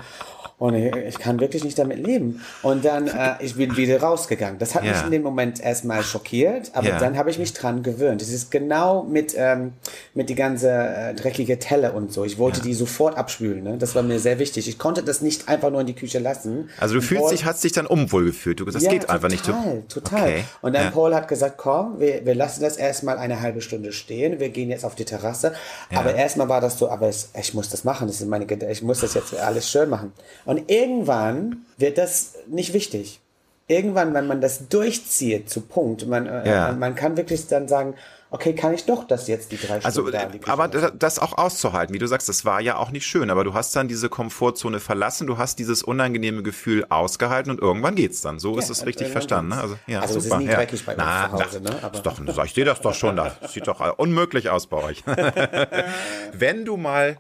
und 0.61 0.75
ich, 0.75 0.95
ich 0.95 1.19
kann 1.19 1.41
wirklich 1.41 1.65
nicht 1.65 1.79
damit 1.79 1.99
leben. 1.99 2.43
Und 2.63 2.85
dann, 2.85 3.09
äh, 3.09 3.37
ich 3.41 3.57
bin 3.57 3.79
wieder 3.79 4.03
rausgegangen. 4.03 4.59
Das 4.59 4.75
hat 4.75 4.85
ja. 4.85 4.93
mich 4.93 5.03
in 5.05 5.11
dem 5.11 5.23
Moment 5.23 5.59
erstmal 5.59 6.03
schockiert, 6.03 6.73
aber 6.75 6.89
ja. 6.89 6.99
dann 6.99 7.17
habe 7.17 7.31
ich 7.31 7.39
mich 7.39 7.55
dran 7.55 7.83
gewöhnt. 7.83 8.21
Es 8.21 8.31
ist 8.31 8.51
genau 8.51 9.03
mit, 9.03 9.35
ähm, 9.39 9.73
mit 10.13 10.29
die 10.29 10.35
ganze 10.35 10.71
äh, 10.71 11.15
dreckige 11.15 11.59
Telle 11.59 11.93
und 11.93 12.13
so. 12.13 12.27
Ich 12.27 12.37
wollte 12.37 12.59
ja. 12.59 12.65
die 12.65 12.75
sofort 12.75 13.17
abspülen. 13.17 13.65
Ne? 13.65 13.79
Das 13.79 13.95
war 13.95 14.03
mir 14.03 14.19
sehr 14.19 14.39
wichtig. 14.39 14.69
Ich 14.69 14.79
konnte 14.79 15.03
das 15.03 15.23
nicht 15.23 15.49
einfach 15.49 15.71
nur 15.71 15.81
in 15.81 15.87
die 15.87 15.95
Küche 15.95 16.19
lassen. 16.19 16.69
Also 16.79 16.97
du 16.97 17.01
fühlst 17.01 17.31
dich, 17.31 17.47
hast 17.47 17.65
dich 17.65 17.73
dann 17.73 17.87
unwohl 17.87 18.27
gefühlt. 18.27 18.61
Du, 18.61 18.67
das 18.67 18.83
geht 18.83 19.01
total, 19.01 19.17
einfach 19.17 19.31
nicht. 19.31 19.47
Total, 19.47 19.83
total. 19.89 20.21
Okay. 20.21 20.45
Und 20.61 20.75
dann 20.75 20.93
Paul 20.93 21.15
hat 21.15 21.27
gesagt, 21.27 21.57
komm, 21.57 22.01
wir, 22.01 22.27
wir 22.27 22.35
lassen 22.35 22.61
das 22.61 22.77
erstmal 22.77 23.17
eine 23.17 23.41
halbe 23.41 23.63
Stunde 23.63 23.93
stehen. 23.93 24.39
Wir 24.39 24.51
gehen 24.51 24.69
jetzt 24.69 24.85
auf 24.85 24.95
die 24.95 25.07
Terrasse. 25.07 25.55
Aber 25.95 26.15
erstmal 26.15 26.51
war 26.51 26.61
das 26.61 26.79
so, 26.79 26.91
aber 26.91 27.09
es, 27.09 27.31
ich 27.41 27.55
muss 27.55 27.71
das 27.71 27.85
machen. 27.85 28.09
Das 28.09 28.21
ist 28.21 28.29
meine, 28.29 28.45
ich 28.71 28.83
muss 28.83 29.01
das 29.01 29.15
jetzt 29.15 29.35
alles 29.35 29.67
schön 29.71 29.89
machen. 29.89 30.13
Und 30.51 30.69
irgendwann 30.69 31.65
wird 31.79 31.97
das 31.97 32.35
nicht 32.49 32.73
wichtig. 32.73 33.21
Irgendwann, 33.69 34.13
wenn 34.15 34.27
man 34.27 34.41
das 34.41 34.67
durchzieht 34.67 35.49
zu 35.49 35.61
Punkt, 35.61 36.09
man, 36.09 36.27
äh, 36.27 36.51
ja. 36.51 36.73
man 36.73 36.97
kann 36.97 37.17
wirklich 37.17 37.47
dann 37.47 37.69
sagen, 37.69 37.95
okay, 38.33 38.53
kann 38.57 38.75
ich 38.75 38.85
doch 38.85 39.05
das 39.05 39.29
jetzt 39.29 39.53
die 39.53 39.59
drei 39.59 39.75
also, 39.75 40.09
Stunden 40.09 40.17
Also, 40.17 40.51
aber 40.51 40.67
das 40.67 41.21
auch 41.21 41.39
auszuhalten, 41.39 41.95
wie 41.95 42.01
du 42.01 42.09
sagst, 42.09 42.29
das 42.29 42.45
war 42.45 42.61
ja 42.61 42.79
auch 42.79 42.91
nicht 42.91 43.07
schön, 43.07 43.31
aber 43.31 43.45
du 43.45 43.55
hast 43.55 43.77
dann 43.77 43.87
diese 43.87 44.09
Komfortzone 44.09 44.81
verlassen, 44.81 45.29
du 45.29 45.39
hast 45.39 45.61
dieses 45.61 45.85
unangenehme 45.85 46.43
Gefühl 46.43 46.85
ausgehalten 46.89 47.53
und 47.53 47.61
irgendwann 47.61 47.95
geht's 47.95 48.21
dann. 48.21 48.41
So 48.41 48.55
ja, 48.55 48.59
ist 48.59 48.71
es 48.71 48.85
richtig 48.85 49.07
verstanden. 49.07 49.51
Ne? 49.51 49.61
Also, 49.61 49.77
ja, 49.87 50.01
also 50.01 50.19
super. 50.19 50.35
es 50.35 50.41
ist 50.43 50.49
nie 50.49 50.53
dreckig 50.53 50.85
bei 50.85 50.95
uns 50.95 51.05
Na, 51.05 51.31
zu 51.31 51.45
Hause, 51.45 51.61
ne? 51.61 51.79
Aber 51.81 52.01
doch, 52.01 52.45
ich 52.45 52.55
sehe 52.55 52.65
das 52.65 52.81
doch 52.81 52.95
schon, 52.95 53.15
das 53.15 53.53
sieht 53.53 53.69
doch 53.69 53.99
unmöglich 53.99 54.51
aus 54.51 54.67
bei 54.67 54.79
euch. 54.79 55.05
Wenn 56.33 56.65
du 56.65 56.77
mal 56.77 57.19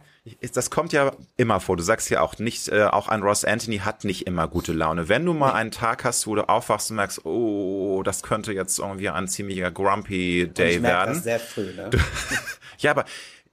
das 0.54 0.70
kommt 0.70 0.92
ja 0.92 1.12
immer 1.36 1.60
vor. 1.60 1.76
Du 1.76 1.82
sagst 1.82 2.10
ja 2.10 2.20
auch 2.20 2.38
nicht, 2.38 2.68
äh, 2.68 2.84
auch 2.84 3.08
ein 3.08 3.22
Ross 3.22 3.44
Anthony 3.44 3.78
hat 3.78 4.04
nicht 4.04 4.26
immer 4.26 4.48
gute 4.48 4.72
Laune. 4.72 5.08
Wenn 5.08 5.24
du 5.24 5.32
mal 5.32 5.52
einen 5.52 5.70
Tag 5.70 6.04
hast, 6.04 6.26
wo 6.26 6.34
du 6.34 6.46
aufwachst 6.48 6.90
und 6.90 6.96
merkst, 6.96 7.24
oh, 7.24 8.02
das 8.04 8.22
könnte 8.22 8.52
jetzt 8.52 8.78
irgendwie 8.78 9.08
ein 9.08 9.28
ziemlicher 9.28 9.70
Grumpy 9.70 10.48
Day 10.48 10.76
ich 10.76 10.82
werden. 10.82 11.14
Das 11.14 11.24
sehr 11.24 11.40
früh, 11.40 11.72
ne? 11.74 11.90
ja, 12.78 12.90
aber 12.90 13.06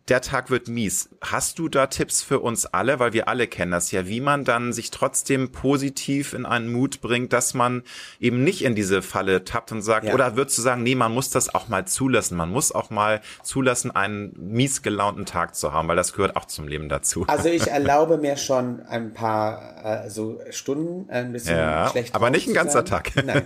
der 0.10 0.22
Tag 0.22 0.50
wird 0.50 0.68
mies. 0.68 1.10
Hast 1.22 1.60
du 1.60 1.70
da 1.70 1.88
Tipps 1.88 2.22
für 2.22 2.40
uns 2.40 2.66
alle, 2.66 3.00
weil 3.00 3.14
wir 3.14 3.28
alle 3.28 3.48
kennen 3.48 3.72
das 3.72 3.92
ja, 3.92 4.08
wie 4.08 4.22
man 4.22 4.46
dann 4.46 4.74
sich 4.74 4.92
trotzdem 4.92 5.52
positiv 5.52 6.34
in 6.34 6.46
einen 6.46 6.72
Mut 6.72 7.02
bringt, 7.02 7.34
dass 7.34 7.54
man 7.54 7.84
eben 8.20 8.44
nicht 8.44 8.64
in 8.64 8.76
diese 8.76 9.02
Falle 9.02 9.44
tappt 9.44 9.72
und 9.72 9.82
sagt, 9.82 10.08
ja. 10.08 10.14
oder 10.14 10.36
würdest 10.36 10.58
du 10.58 10.62
sagen, 10.62 10.84
nee, 10.84 10.96
man 10.96 11.14
muss 11.14 11.30
das 11.30 11.54
auch 11.54 11.68
mal 11.68 11.86
zulassen, 11.86 12.38
man 12.38 12.50
muss 12.50 12.72
auch 12.72 12.90
mal 12.90 13.22
zulassen, 13.44 13.92
einen 13.92 14.34
mies 14.38 14.82
gelaunten 14.82 15.26
Tag 15.26 15.56
zu 15.56 15.74
haben, 15.74 15.88
weil 15.88 15.96
das 15.96 16.14
gehört 16.14 16.36
auch 16.36 16.46
zum 16.46 16.68
Leben 16.68 16.90
dazu. 16.90 17.26
Also 17.28 17.50
ich 17.50 17.68
erlaube 17.68 18.18
mir 18.18 18.38
schon 18.38 18.82
ein 18.84 19.14
paar 19.14 20.06
äh, 20.06 20.10
so 20.10 20.40
Stunden 20.50 21.10
ein 21.10 21.32
bisschen 21.34 21.58
ja, 21.58 21.90
schlecht. 21.90 22.16
Aber 22.16 22.30
nicht 22.30 22.48
ein 22.48 22.54
ganzer. 22.54 22.78
Tag. 22.86 23.12
Nein, 23.26 23.44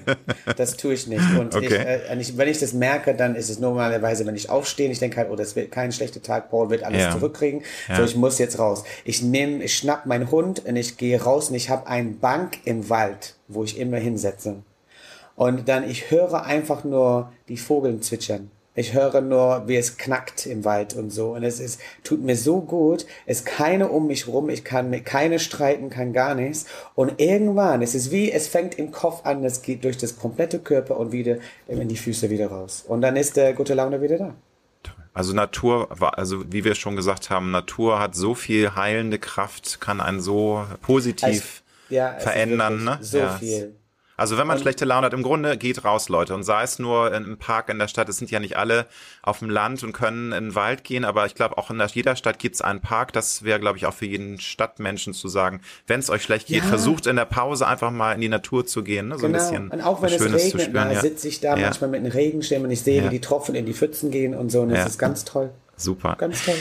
das 0.58 0.78
tue 0.78 0.94
ich 0.94 1.08
nicht. 1.08 1.24
Und 1.38 1.56
okay. 1.56 1.66
ich, 2.20 2.30
äh, 2.32 2.38
wenn 2.38 2.48
ich 2.48 2.60
das 2.60 2.74
merke, 2.74 3.16
dann 3.16 3.36
ist 3.36 3.50
es 3.50 3.60
normalerweise, 3.60 4.26
wenn 4.26 4.36
ich 4.36 4.50
aufstehe, 4.50 4.92
ich 4.92 5.00
denke 5.00 5.18
halt, 5.18 5.30
oh, 5.32 5.36
das 5.36 5.56
wird 5.56 5.72
kein 5.72 5.92
schlechter 5.92 6.22
Tag, 6.22 6.51
Paul 6.52 6.70
wird 6.70 6.84
alles 6.84 7.02
ja. 7.02 7.12
zurückkriegen. 7.12 7.64
Ja. 7.88 7.96
So, 7.96 8.04
ich 8.04 8.16
muss 8.16 8.38
jetzt 8.38 8.60
raus. 8.60 8.84
Ich 9.06 9.24
nehme, 9.24 9.64
ich 9.64 9.76
schnapp 9.76 10.06
meinen 10.06 10.30
Hund 10.30 10.66
und 10.66 10.76
ich 10.76 10.98
gehe 10.98 11.20
raus 11.22 11.50
und 11.50 11.56
ich 11.56 11.70
habe 11.70 11.88
eine 11.88 12.12
Bank 12.12 12.60
im 12.66 12.90
Wald, 12.90 13.36
wo 13.48 13.64
ich 13.64 13.80
immer 13.80 13.98
hinsetze. 13.98 14.58
Und 15.36 15.68
dann, 15.68 15.90
ich 15.90 16.12
höre 16.12 16.44
einfach 16.44 16.84
nur 16.84 17.32
die 17.48 17.58
Vögel 17.58 18.00
zwitschern. 18.02 18.52
Ich 18.74 18.94
höre 18.94 19.20
nur, 19.20 19.64
wie 19.68 19.76
es 19.76 19.98
knackt 19.98 20.46
im 20.46 20.64
Wald 20.64 20.96
und 20.96 21.10
so. 21.10 21.34
Und 21.34 21.44
es 21.44 21.60
ist, 21.60 21.82
tut 22.06 22.22
mir 22.22 22.38
so 22.38 22.62
gut. 22.62 23.06
Es 23.26 23.40
ist 23.40 23.46
keine 23.46 23.90
um 23.90 24.08
mich 24.08 24.28
rum. 24.28 24.50
Ich 24.50 24.64
kann 24.64 24.90
mit 24.90 25.04
keine 25.04 25.40
streiten, 25.40 25.90
kann 25.90 26.14
gar 26.14 26.36
nichts. 26.36 26.68
Und 26.96 27.20
irgendwann, 27.20 27.82
es 27.82 27.96
ist 27.96 28.12
wie, 28.12 28.32
es 28.32 28.48
fängt 28.48 28.80
im 28.80 28.92
Kopf 28.92 29.26
an, 29.26 29.44
es 29.44 29.62
geht 29.62 29.84
durch 29.84 29.98
das 29.98 30.18
komplette 30.18 30.60
Körper 30.60 30.98
und 30.98 31.12
wieder 31.12 31.38
in 31.68 31.90
die 31.90 31.98
Füße 31.98 32.30
wieder 32.30 32.48
raus. 32.48 32.86
Und 32.88 33.02
dann 33.02 33.18
ist 33.18 33.36
der 33.36 33.54
gute 33.54 33.74
Laune 33.74 34.02
wieder 34.02 34.18
da. 34.18 34.36
Also 35.14 35.34
Natur, 35.34 35.90
also 36.18 36.52
wie 36.52 36.64
wir 36.64 36.76
schon 36.76 36.96
gesagt 36.96 37.30
haben, 37.30 37.52
Natur 37.52 38.00
hat 38.00 38.16
so 38.16 38.34
viel 38.34 38.76
heilende 38.76 39.20
Kraft, 39.20 39.82
kann 39.82 40.00
einen 40.00 40.22
so 40.22 40.66
positiv 40.82 41.30
es, 41.30 41.64
ja, 41.90 42.14
verändern. 42.20 42.86
Ne? 42.86 42.98
So 43.02 43.18
ja, 43.18 43.38
viel. 43.38 43.76
Also 44.22 44.38
wenn 44.38 44.46
man 44.46 44.58
und 44.58 44.62
schlechte 44.62 44.86
Laune 44.86 45.08
hat, 45.08 45.14
im 45.16 45.24
Grunde 45.24 45.58
geht 45.58 45.84
raus, 45.84 46.08
Leute. 46.08 46.36
Und 46.36 46.44
sei 46.44 46.62
es 46.62 46.78
nur 46.78 47.12
im 47.12 47.40
Park 47.40 47.70
in 47.70 47.80
der 47.80 47.88
Stadt, 47.88 48.08
es 48.08 48.18
sind 48.18 48.30
ja 48.30 48.40
nicht 48.40 48.56
alle 48.56 48.86
auf 49.24 49.40
dem 49.40 49.50
Land 49.50 49.82
und 49.82 49.94
können 49.94 50.32
in 50.32 50.44
den 50.44 50.56
Wald 50.56 50.84
gehen, 50.84 51.06
aber 51.06 51.26
ich 51.26 51.34
glaube, 51.34 51.58
auch 51.58 51.72
in 51.72 51.82
jeder 51.92 52.16
Stadt 52.16 52.38
gibt 52.38 52.54
es 52.54 52.62
einen 52.62 52.82
Park. 52.82 53.14
Das 53.14 53.44
wäre, 53.44 53.60
glaube 53.60 53.80
ich, 53.80 53.88
auch 53.88 53.96
für 53.96 54.06
jeden 54.06 54.40
Stadtmenschen 54.40 55.16
zu 55.16 55.28
sagen, 55.28 55.62
wenn 55.88 56.00
es 56.00 56.12
euch 56.12 56.22
schlecht 56.22 56.46
geht, 56.46 56.62
ja. 56.62 56.70
versucht 56.70 57.08
in 57.08 57.16
der 57.16 57.26
Pause 57.26 57.66
einfach 57.66 57.90
mal 57.90 58.14
in 58.14 58.22
die 58.22 58.30
Natur 58.30 58.64
zu 58.64 58.84
gehen. 58.84 59.08
Ne? 59.08 59.16
So 59.18 59.26
genau. 59.26 59.40
ein 59.40 59.44
bisschen. 59.44 59.70
Und 59.70 59.82
auch 59.82 60.04
wenn 60.04 60.14
es 60.14 60.22
regnet, 60.22 60.76
dann 60.76 60.92
ja. 60.92 61.02
sitze 61.02 61.28
ich 61.28 61.40
da 61.40 61.58
ja. 61.58 61.66
manchmal 61.66 61.90
mit 61.90 62.02
einem 62.02 62.12
Regenschirm 62.12 62.62
und 62.64 62.70
ich 62.70 62.82
sehe, 62.82 63.04
wie 63.04 63.10
die 63.10 63.22
Tropfen 63.22 63.56
in 63.56 63.66
die 63.66 63.74
Pfützen 63.74 64.12
gehen 64.12 64.36
und 64.36 64.52
so. 64.52 64.62
Und 64.62 64.70
das 64.70 64.86
ist 64.86 65.00
ganz 65.00 65.26
toll. 65.26 65.50
Super. 65.78 66.16
Ganz 66.20 66.46
toll. 66.46 66.58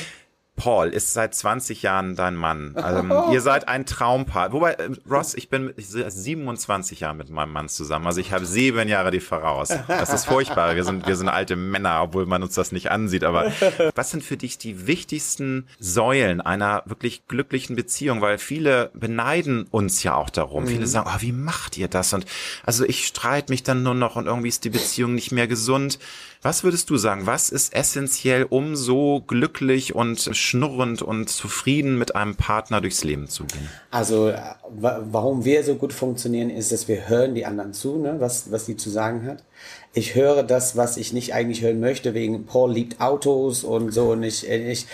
Paul 0.61 0.89
ist 0.89 1.15
seit 1.15 1.35
20 1.35 1.81
Jahren 1.81 2.17
dein 2.17 2.37
Mann. 2.37 2.77
Also, 2.77 3.31
ihr 3.33 3.41
seid 3.41 3.67
ein 3.67 3.87
Traumpaar. 3.87 4.53
Wobei, 4.53 4.73
äh, 4.75 4.91
Ross, 5.11 5.33
ich 5.33 5.49
bin 5.49 5.73
27 5.79 7.01
Jahre 7.01 7.15
mit 7.15 7.31
meinem 7.31 7.53
Mann 7.53 7.71
zusammen. 7.71 8.07
Also 8.07 8.21
ich 8.21 8.33
habe 8.33 8.45
sieben 8.45 8.87
Jahre 8.87 9.11
die 9.11 9.21
voraus. 9.21 9.69
Das 9.89 10.13
ist 10.13 10.27
furchtbar. 10.27 10.77
Wir 10.77 10.85
sind, 10.85 11.07
wir 11.07 11.17
sind 11.17 11.31
alte 11.31 11.57
Männer, 11.57 12.03
obwohl 12.03 12.27
man 12.27 12.43
uns 12.43 12.55
das 12.57 12.73
nicht 12.73 12.91
ansieht. 12.91 13.25
Aber 13.25 13.51
was 13.95 14.11
sind 14.11 14.23
für 14.23 14.37
dich 14.37 14.59
die 14.59 14.87
wichtigsten 14.87 15.67
Säulen 15.79 16.43
einer 16.43 16.83
wirklich 16.85 17.27
glücklichen 17.27 17.75
Beziehung? 17.75 18.21
Weil 18.21 18.37
viele 18.37 18.91
beneiden 18.93 19.67
uns 19.71 20.03
ja 20.03 20.15
auch 20.15 20.29
darum. 20.29 20.65
Mhm. 20.65 20.69
Viele 20.69 20.87
sagen, 20.87 21.11
oh, 21.11 21.23
wie 21.23 21.33
macht 21.33 21.79
ihr 21.79 21.89
das? 21.89 22.13
Und 22.13 22.27
also 22.67 22.85
ich 22.85 23.07
streite 23.07 23.51
mich 23.51 23.63
dann 23.63 23.83
nur 23.83 23.95
noch 23.95 24.17
und 24.17 24.27
irgendwie 24.27 24.49
ist 24.49 24.65
die 24.65 24.71
Beziehung 24.71 25.15
nicht 25.15 25.33
mehr 25.33 25.47
gesund. 25.47 25.99
Was 26.43 26.65
würdest 26.65 26.89
du 26.89 26.97
sagen? 26.97 27.27
Was 27.27 27.51
ist 27.51 27.75
essentiell, 27.75 28.45
um 28.45 28.75
so 28.75 29.21
glücklich 29.27 29.95
und 29.95 30.35
schnurrend 30.51 31.01
und 31.01 31.29
zufrieden 31.29 31.97
mit 31.97 32.15
einem 32.17 32.35
Partner 32.35 32.81
durchs 32.81 33.05
Leben 33.05 33.29
zu 33.29 33.45
gehen? 33.45 33.69
Also, 33.91 34.33
warum 34.69 35.45
wir 35.45 35.63
so 35.63 35.77
gut 35.77 35.93
funktionieren, 35.93 36.51
ist, 36.51 36.73
dass 36.73 36.89
wir 36.89 37.09
hören 37.09 37.35
die 37.35 37.47
anderen 37.47 37.73
zu, 37.73 37.99
ne? 37.99 38.17
was, 38.19 38.51
was 38.51 38.67
die 38.67 38.77
zu 38.77 38.91
sagen 38.91 39.27
hat. 39.27 39.45
Ich 39.93 40.15
höre 40.15 40.43
das, 40.43 40.77
was 40.77 40.97
ich 40.97 41.13
nicht 41.13 41.35
eigentlich 41.35 41.63
hören 41.63 41.81
möchte, 41.81 42.15
wegen 42.15 42.47
Paul 42.47 42.73
liebt 42.73 43.01
Autos 43.01 43.65
und 43.65 43.93
so 43.93 44.11
und 44.11 44.23
ich, 44.23 44.49
ich, 44.49 44.87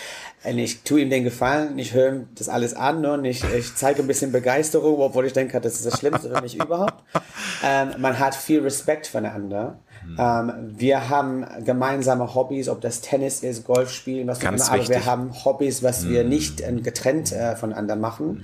ich 0.44 0.82
tue 0.82 1.00
ihm 1.00 1.10
den 1.10 1.24
Gefallen, 1.24 1.78
ich 1.78 1.94
höre 1.94 2.12
ihm 2.12 2.28
das 2.34 2.48
alles 2.48 2.74
an 2.74 3.00
ne? 3.00 3.12
und 3.14 3.24
ich, 3.24 3.42
ich 3.56 3.74
zeige 3.74 4.02
ein 4.02 4.06
bisschen 4.06 4.32
Begeisterung, 4.32 5.00
obwohl 5.00 5.26
ich 5.26 5.32
denke, 5.32 5.60
das 5.60 5.74
ist 5.74 5.86
das 5.86 5.98
Schlimmste 5.98 6.30
für 6.30 6.42
mich 6.42 6.54
überhaupt. 6.54 7.02
Ähm, 7.64 7.94
man 7.98 8.18
hat 8.18 8.34
viel 8.34 8.60
Respekt 8.60 9.06
voneinander. 9.06 9.78
Mhm. 10.06 10.16
Ähm, 10.18 10.52
wir 10.76 11.08
haben 11.08 11.46
gemeinsame 11.64 12.34
Hobbys, 12.34 12.68
ob 12.68 12.80
das 12.80 13.00
Tennis 13.00 13.42
ist, 13.42 13.64
Golf 13.64 13.90
spielen, 13.90 14.28
was 14.28 14.40
Ganz 14.40 14.62
auch 14.62 14.74
immer, 14.74 14.82
aber 14.82 14.88
wir 14.88 15.06
haben 15.06 15.32
Hobbys, 15.44 15.82
was 15.82 16.04
mhm. 16.04 16.10
wir 16.10 16.24
nicht 16.24 16.60
äh, 16.60 16.72
getrennt 16.72 17.32
äh, 17.32 17.56
voneinander 17.56 17.96
machen, 17.96 18.26
mhm. 18.26 18.42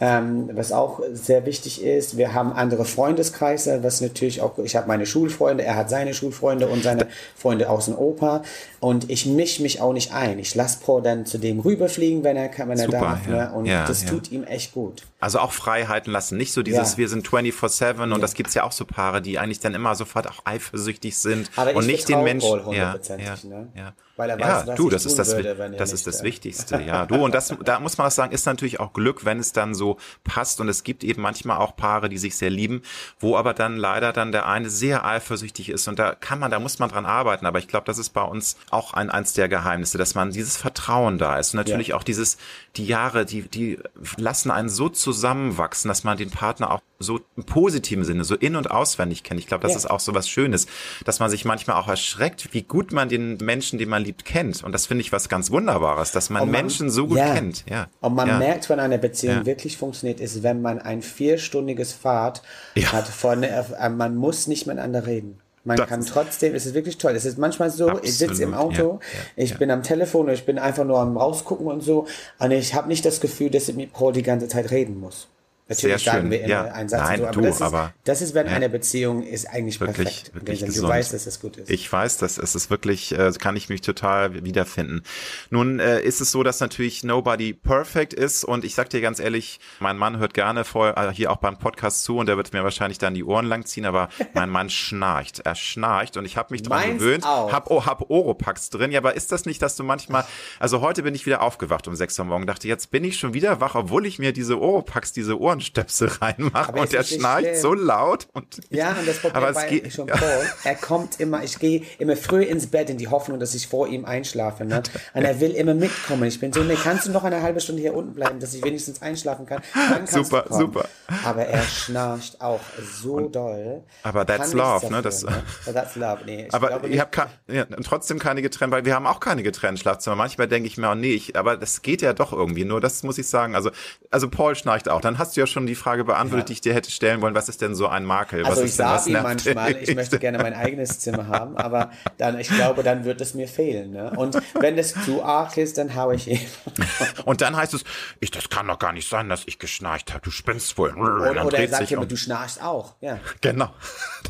ähm, 0.00 0.50
was 0.52 0.72
auch 0.72 1.00
sehr 1.12 1.46
wichtig 1.46 1.82
ist. 1.82 2.16
Wir 2.16 2.34
haben 2.34 2.52
andere 2.52 2.84
Freundeskreise, 2.84 3.82
was 3.82 4.00
natürlich 4.00 4.40
auch, 4.42 4.58
ich 4.58 4.76
habe 4.76 4.88
meine 4.88 5.06
Schulfreunde, 5.06 5.64
er 5.64 5.76
hat 5.76 5.90
seine 5.90 6.14
Schulfreunde 6.14 6.66
und 6.68 6.82
seine 6.82 7.06
Freunde 7.36 7.70
aus 7.70 7.86
dem 7.86 7.96
Opa 7.96 8.42
und 8.84 9.10
ich 9.10 9.24
mische 9.24 9.62
mich 9.62 9.80
auch 9.80 9.94
nicht 9.94 10.12
ein. 10.12 10.38
Ich 10.38 10.54
lasse 10.54 10.78
Paul 10.84 11.00
dann 11.00 11.24
zu 11.24 11.38
dem 11.38 11.60
rüberfliegen, 11.60 12.22
wenn 12.22 12.36
er, 12.36 12.50
wenn 12.58 12.78
er 12.78 12.84
Super, 12.84 13.00
darf 13.00 13.26
ja. 13.26 13.32
ne? 13.32 13.52
und 13.54 13.64
ja, 13.64 13.86
das 13.86 14.02
ja. 14.02 14.10
tut 14.10 14.30
ihm 14.30 14.44
echt 14.44 14.74
gut. 14.74 15.04
Also 15.20 15.38
auch 15.38 15.52
Freiheiten 15.52 16.12
lassen, 16.12 16.36
nicht 16.36 16.52
so 16.52 16.62
dieses, 16.62 16.98
wir 16.98 17.08
sind 17.08 17.26
24-7 17.26 18.12
und 18.12 18.20
das 18.20 18.34
gibt's 18.34 18.52
ja 18.52 18.62
auch 18.62 18.72
so 18.72 18.84
Paare, 18.84 19.22
die 19.22 19.38
eigentlich 19.38 19.60
dann 19.60 19.72
immer 19.72 19.94
sofort 19.94 20.28
auch 20.28 20.44
eifersüchtig 20.44 21.16
sind 21.16 21.50
Aber 21.56 21.74
und 21.74 21.86
nicht 21.86 22.10
den 22.10 22.24
Menschen. 22.24 22.60
Ja, 22.72 22.98
ja, 23.08 23.36
ne? 23.44 23.68
ja. 23.74 23.94
Weil 24.16 24.30
er 24.30 24.38
weiß, 24.38 24.66
ja, 24.66 24.74
du, 24.76 24.90
das 24.90 25.06
ist 25.06 25.18
das, 25.18 25.34
würde, 25.34 25.74
das 25.76 25.92
ist 25.92 26.06
das 26.06 26.22
Wichtigste. 26.22 26.80
Ja, 26.80 27.04
du 27.04 27.16
und 27.16 27.34
das, 27.34 27.52
da 27.64 27.80
muss 27.80 27.98
man 27.98 28.06
auch 28.06 28.12
sagen, 28.12 28.32
ist 28.32 28.46
natürlich 28.46 28.78
auch 28.78 28.92
Glück, 28.92 29.24
wenn 29.24 29.40
es 29.40 29.52
dann 29.52 29.74
so 29.74 29.98
passt. 30.22 30.60
Und 30.60 30.68
es 30.68 30.84
gibt 30.84 31.02
eben 31.02 31.20
manchmal 31.20 31.58
auch 31.58 31.74
Paare, 31.74 32.08
die 32.08 32.18
sich 32.18 32.36
sehr 32.36 32.50
lieben, 32.50 32.82
wo 33.18 33.36
aber 33.36 33.54
dann 33.54 33.76
leider 33.76 34.12
dann 34.12 34.30
der 34.30 34.46
eine 34.46 34.70
sehr 34.70 35.04
eifersüchtig 35.04 35.68
ist. 35.68 35.88
Und 35.88 35.98
da 35.98 36.14
kann 36.14 36.38
man, 36.38 36.52
da 36.52 36.60
muss 36.60 36.78
man 36.78 36.90
dran 36.90 37.06
arbeiten. 37.06 37.44
Aber 37.44 37.58
ich 37.58 37.66
glaube, 37.66 37.86
das 37.86 37.98
ist 37.98 38.10
bei 38.10 38.22
uns 38.22 38.56
auch 38.70 38.94
ein 38.94 39.10
eins 39.10 39.32
der 39.32 39.48
Geheimnisse, 39.48 39.98
dass 39.98 40.14
man 40.14 40.30
dieses 40.30 40.56
Vertrauen 40.56 41.18
da 41.18 41.38
ist 41.38 41.54
und 41.54 41.58
natürlich 41.58 41.88
ja. 41.88 41.96
auch 41.96 42.04
dieses 42.04 42.36
die 42.76 42.86
Jahre, 42.86 43.24
die 43.24 43.42
die 43.42 43.78
lassen 44.16 44.50
einen 44.50 44.68
so 44.68 44.88
zusammenwachsen, 44.88 45.88
dass 45.88 46.04
man 46.04 46.16
den 46.16 46.30
Partner 46.30 46.70
auch 46.70 46.80
so 47.04 47.20
im 47.36 47.44
positiven 47.44 48.04
Sinne, 48.04 48.24
so 48.24 48.34
in- 48.34 48.56
und 48.56 48.70
auswendig 48.70 49.22
kennt. 49.22 49.38
Ich 49.38 49.46
glaube, 49.46 49.62
das 49.62 49.72
ja. 49.72 49.78
ist 49.78 49.90
auch 49.90 50.00
so 50.00 50.14
was 50.14 50.28
Schönes, 50.28 50.66
dass 51.04 51.20
man 51.20 51.30
sich 51.30 51.44
manchmal 51.44 51.76
auch 51.76 51.86
erschreckt, 51.86 52.52
wie 52.52 52.62
gut 52.62 52.92
man 52.92 53.08
den 53.08 53.36
Menschen, 53.36 53.78
den 53.78 53.88
man 53.88 54.02
liebt, 54.02 54.24
kennt. 54.24 54.64
Und 54.64 54.72
das 54.72 54.86
finde 54.86 55.02
ich 55.02 55.12
was 55.12 55.28
ganz 55.28 55.52
Wunderbares, 55.52 56.10
dass 56.10 56.30
man, 56.30 56.42
man 56.42 56.50
Menschen 56.50 56.90
so 56.90 57.06
gut 57.06 57.18
ja. 57.18 57.32
kennt. 57.32 57.64
Ja. 57.70 57.86
Und 58.00 58.16
man 58.16 58.26
ja. 58.26 58.38
merkt, 58.38 58.68
wenn 58.68 58.80
eine 58.80 58.98
Beziehung 58.98 59.46
wirklich 59.46 59.76
funktioniert, 59.76 60.18
ist, 60.18 60.42
wenn 60.42 60.60
man 60.60 60.80
ein 60.80 61.02
vierstündiges 61.02 61.92
Fahrt 61.92 62.42
hat 62.86 63.06
von, 63.06 63.44
äh, 63.44 63.62
man 63.90 64.16
muss 64.16 64.48
nicht 64.48 64.66
miteinander 64.66 65.06
reden. 65.06 65.38
Man 65.64 65.78
das 65.78 65.88
kann 65.88 66.04
trotzdem, 66.04 66.54
es 66.54 66.66
ist 66.66 66.74
wirklich 66.74 66.98
toll. 66.98 67.12
Es 67.16 67.24
ist 67.24 67.38
manchmal 67.38 67.70
so, 67.70 67.86
absolut, 67.86 68.04
ich 68.04 68.18
sitze 68.18 68.42
im 68.42 68.52
Auto, 68.52 68.74
ja, 68.76 68.84
ja, 68.92 69.44
ich 69.44 69.50
ja. 69.50 69.56
bin 69.56 69.70
am 69.70 69.82
Telefon, 69.82 70.28
ich 70.28 70.44
bin 70.44 70.58
einfach 70.58 70.84
nur 70.84 70.98
am 70.98 71.16
rausgucken 71.16 71.66
und 71.66 71.82
so. 71.82 72.06
Und 72.38 72.50
ich 72.50 72.74
habe 72.74 72.88
nicht 72.88 73.04
das 73.04 73.20
Gefühl, 73.20 73.48
dass 73.48 73.68
ich 73.68 73.74
mit 73.74 73.92
Paul 73.94 74.12
die 74.12 74.22
ganze 74.22 74.46
Zeit 74.46 74.70
reden 74.70 75.00
muss. 75.00 75.28
Natürlich 75.66 76.02
Sehr 76.02 76.12
sagen 76.12 76.30
wir 76.30 76.40
immer 76.40 76.48
ja. 76.48 76.64
einen 76.64 76.90
Satz 76.90 77.08
Nein, 77.08 77.20
so, 77.20 77.26
aber, 77.26 77.32
du, 77.32 77.40
das 77.40 77.54
ist, 77.56 77.62
aber 77.62 77.94
das 78.04 78.20
ist, 78.20 78.34
wenn 78.34 78.46
ja. 78.48 78.52
eine 78.52 78.68
Beziehung 78.68 79.22
ist 79.22 79.46
eigentlich 79.46 79.80
wirklich, 79.80 80.30
perfekt. 80.30 80.34
Wirklich 80.34 80.74
du 80.74 80.82
weißt, 80.82 81.14
dass 81.14 81.26
es 81.26 81.40
gut 81.40 81.56
ist. 81.56 81.70
Ich 81.70 81.90
weiß, 81.90 82.18
dass 82.18 82.36
es 82.36 82.54
ist 82.54 82.68
wirklich, 82.68 83.12
äh, 83.12 83.32
kann 83.38 83.56
ich 83.56 83.70
mich 83.70 83.80
total 83.80 84.44
wiederfinden. 84.44 85.02
Nun 85.48 85.80
äh, 85.80 86.02
ist 86.02 86.20
es 86.20 86.30
so, 86.30 86.42
dass 86.42 86.60
natürlich 86.60 87.02
nobody 87.02 87.54
perfect 87.54 88.12
ist 88.12 88.44
und 88.44 88.62
ich 88.62 88.74
sag 88.74 88.90
dir 88.90 89.00
ganz 89.00 89.20
ehrlich, 89.20 89.58
mein 89.80 89.96
Mann 89.96 90.18
hört 90.18 90.34
gerne 90.34 90.64
vor, 90.64 90.98
äh, 90.98 91.14
hier 91.14 91.30
auch 91.30 91.38
beim 91.38 91.58
Podcast 91.58 92.04
zu 92.04 92.18
und 92.18 92.26
der 92.26 92.36
wird 92.36 92.52
mir 92.52 92.62
wahrscheinlich 92.62 92.98
dann 92.98 93.14
die 93.14 93.24
Ohren 93.24 93.46
langziehen, 93.46 93.86
aber 93.86 94.10
mein 94.34 94.50
Mann 94.50 94.68
schnarcht. 94.68 95.40
Er 95.46 95.54
schnarcht 95.54 96.18
und 96.18 96.26
ich 96.26 96.36
habe 96.36 96.52
mich 96.52 96.62
daran 96.62 96.98
gewöhnt, 96.98 97.24
auch. 97.24 97.50
hab, 97.50 97.70
oh, 97.70 97.86
hab 97.86 98.10
Oropax 98.10 98.68
drin. 98.68 98.92
Ja, 98.92 99.00
aber 99.00 99.14
ist 99.14 99.32
das 99.32 99.46
nicht, 99.46 99.62
dass 99.62 99.76
du 99.76 99.82
manchmal, 99.82 100.26
also 100.60 100.82
heute 100.82 101.02
bin 101.02 101.14
ich 101.14 101.24
wieder 101.24 101.40
aufgewacht 101.40 101.88
um 101.88 101.94
sechs 101.94 102.18
Uhr 102.18 102.26
morgen, 102.26 102.46
dachte 102.46 102.68
jetzt 102.68 102.90
bin 102.90 103.02
ich 103.02 103.16
schon 103.16 103.32
wieder 103.32 103.62
wach, 103.62 103.74
obwohl 103.76 104.04
ich 104.04 104.18
mir 104.18 104.34
diese 104.34 104.60
Oropax, 104.60 105.14
diese 105.14 105.40
Ohrenstöpsel 105.54 106.08
rein 106.20 106.34
reinmache 106.38 106.72
und 106.72 106.92
der 106.92 107.02
schnarcht 107.02 107.44
schlimm. 107.44 107.56
so 107.56 107.74
laut. 107.74 108.28
Und 108.32 108.60
ja, 108.70 108.90
und 108.92 109.06
das 109.06 109.18
Problem 109.18 109.42
aber 109.42 109.52
bei 109.52 109.68
geht, 109.68 109.92
schon 109.92 110.06
Paul, 110.06 110.20
er 110.64 110.74
kommt 110.74 111.20
immer, 111.20 111.42
ich 111.44 111.58
gehe 111.58 111.82
immer 111.98 112.16
früh 112.16 112.42
ins 112.42 112.66
Bett 112.66 112.90
in 112.90 112.98
die 112.98 113.08
Hoffnung, 113.08 113.38
dass 113.38 113.54
ich 113.54 113.68
vor 113.68 113.88
ihm 113.88 114.04
einschlafe. 114.04 114.64
Ne? 114.64 114.82
Und 115.12 115.24
er 115.24 115.40
will 115.40 115.52
immer 115.52 115.74
mitkommen. 115.74 116.24
Ich 116.24 116.40
bin 116.40 116.52
so, 116.52 116.62
ne, 116.62 116.74
kannst 116.74 117.06
du 117.06 117.12
noch 117.12 117.24
eine 117.24 117.42
halbe 117.42 117.60
Stunde 117.60 117.82
hier 117.82 117.94
unten 117.94 118.14
bleiben, 118.14 118.40
dass 118.40 118.54
ich 118.54 118.64
wenigstens 118.64 119.02
einschlafen 119.02 119.46
kann? 119.46 119.62
super, 120.06 120.44
super. 120.50 120.88
Aber 121.24 121.44
er 121.46 121.62
schnarcht 121.62 122.40
auch 122.40 122.60
so 123.00 123.14
und, 123.14 123.36
doll. 123.36 123.82
Aber 124.02 124.26
that's 124.26 124.52
love, 124.52 124.90
ne? 124.90 125.02
Das, 125.02 125.22
ne? 125.22 125.42
That's 125.72 125.96
love, 125.96 126.22
nee. 126.24 126.48
aber 126.50 126.84
ihr 126.86 127.00
habt 127.00 127.16
ja, 127.48 127.66
trotzdem 127.84 128.18
keine 128.18 128.42
getrennt, 128.42 128.72
weil 128.72 128.84
wir 128.84 128.94
haben 128.94 129.06
auch 129.06 129.20
keine 129.20 129.42
getrennten 129.42 129.78
Schlafzimmer. 129.78 130.16
Manchmal 130.16 130.48
denke 130.48 130.66
ich 130.66 130.76
mir, 130.76 130.90
oh 130.90 130.94
nee, 130.94 131.14
ich, 131.14 131.36
aber 131.36 131.56
das 131.56 131.82
geht 131.82 132.02
ja 132.02 132.12
doch 132.12 132.32
irgendwie. 132.32 132.64
Nur 132.64 132.80
das 132.80 133.02
muss 133.02 133.18
ich 133.18 133.28
sagen. 133.28 133.54
Also, 133.54 133.70
also 134.10 134.28
Paul 134.28 134.54
schnarcht 134.54 134.88
auch. 134.88 135.00
Dann 135.00 135.18
hast 135.18 135.36
du 135.36 135.40
ja 135.40 135.43
schon 135.46 135.66
die 135.66 135.74
Frage 135.74 136.04
beantwortet 136.04 136.44
ja. 136.44 136.46
die 136.46 136.52
ich 136.54 136.60
dir 136.60 136.74
hätte 136.74 136.90
stellen 136.90 137.20
wollen. 137.20 137.34
Was 137.34 137.48
ist 137.48 137.60
denn 137.60 137.74
so 137.74 137.88
ein 137.88 138.04
Makel? 138.04 138.44
Also 138.44 138.62
was 138.62 138.68
ich 138.68 138.74
sage 138.74 139.10
ihm 139.10 139.22
manchmal, 139.22 139.76
ich 139.76 139.94
möchte 139.94 140.18
gerne 140.18 140.38
mein 140.38 140.54
eigenes 140.54 141.00
Zimmer 141.00 141.28
haben, 141.28 141.56
aber 141.56 141.90
dann, 142.18 142.38
ich 142.38 142.48
glaube, 142.48 142.82
dann 142.82 143.04
wird 143.04 143.20
es 143.20 143.34
mir 143.34 143.48
fehlen. 143.48 143.92
Ne? 143.92 144.12
Und 144.16 144.38
wenn 144.60 144.78
es 144.78 144.94
zu 145.04 145.22
arg 145.22 145.56
ist, 145.56 145.78
dann 145.78 145.94
haue 145.94 146.16
ich 146.16 146.28
ihn. 146.28 146.40
Und 147.24 147.40
dann 147.40 147.56
heißt 147.56 147.74
es, 147.74 147.84
ich, 148.20 148.30
das 148.30 148.48
kann 148.48 148.66
doch 148.66 148.78
gar 148.78 148.92
nicht 148.92 149.08
sein, 149.08 149.28
dass 149.28 149.44
ich 149.46 149.58
geschnarcht 149.58 150.12
habe. 150.12 150.22
Du 150.22 150.30
spinnst 150.30 150.76
wohl. 150.78 150.92
Oder, 150.94 151.44
oder 151.44 151.58
er 151.58 151.68
sagt 151.68 151.90
ja, 151.90 151.98
um. 151.98 152.08
du 152.08 152.16
schnarchst 152.16 152.62
auch. 152.62 152.94
Ja. 153.00 153.18
Genau. 153.40 153.70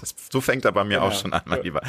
Das, 0.00 0.12
so 0.32 0.40
fängt 0.40 0.64
er 0.64 0.72
bei 0.72 0.82
mir 0.82 0.98
genau. 0.98 1.06
auch 1.06 1.12
schon 1.12 1.32
an, 1.32 1.42
mein 1.44 1.62
Lieber. 1.62 1.80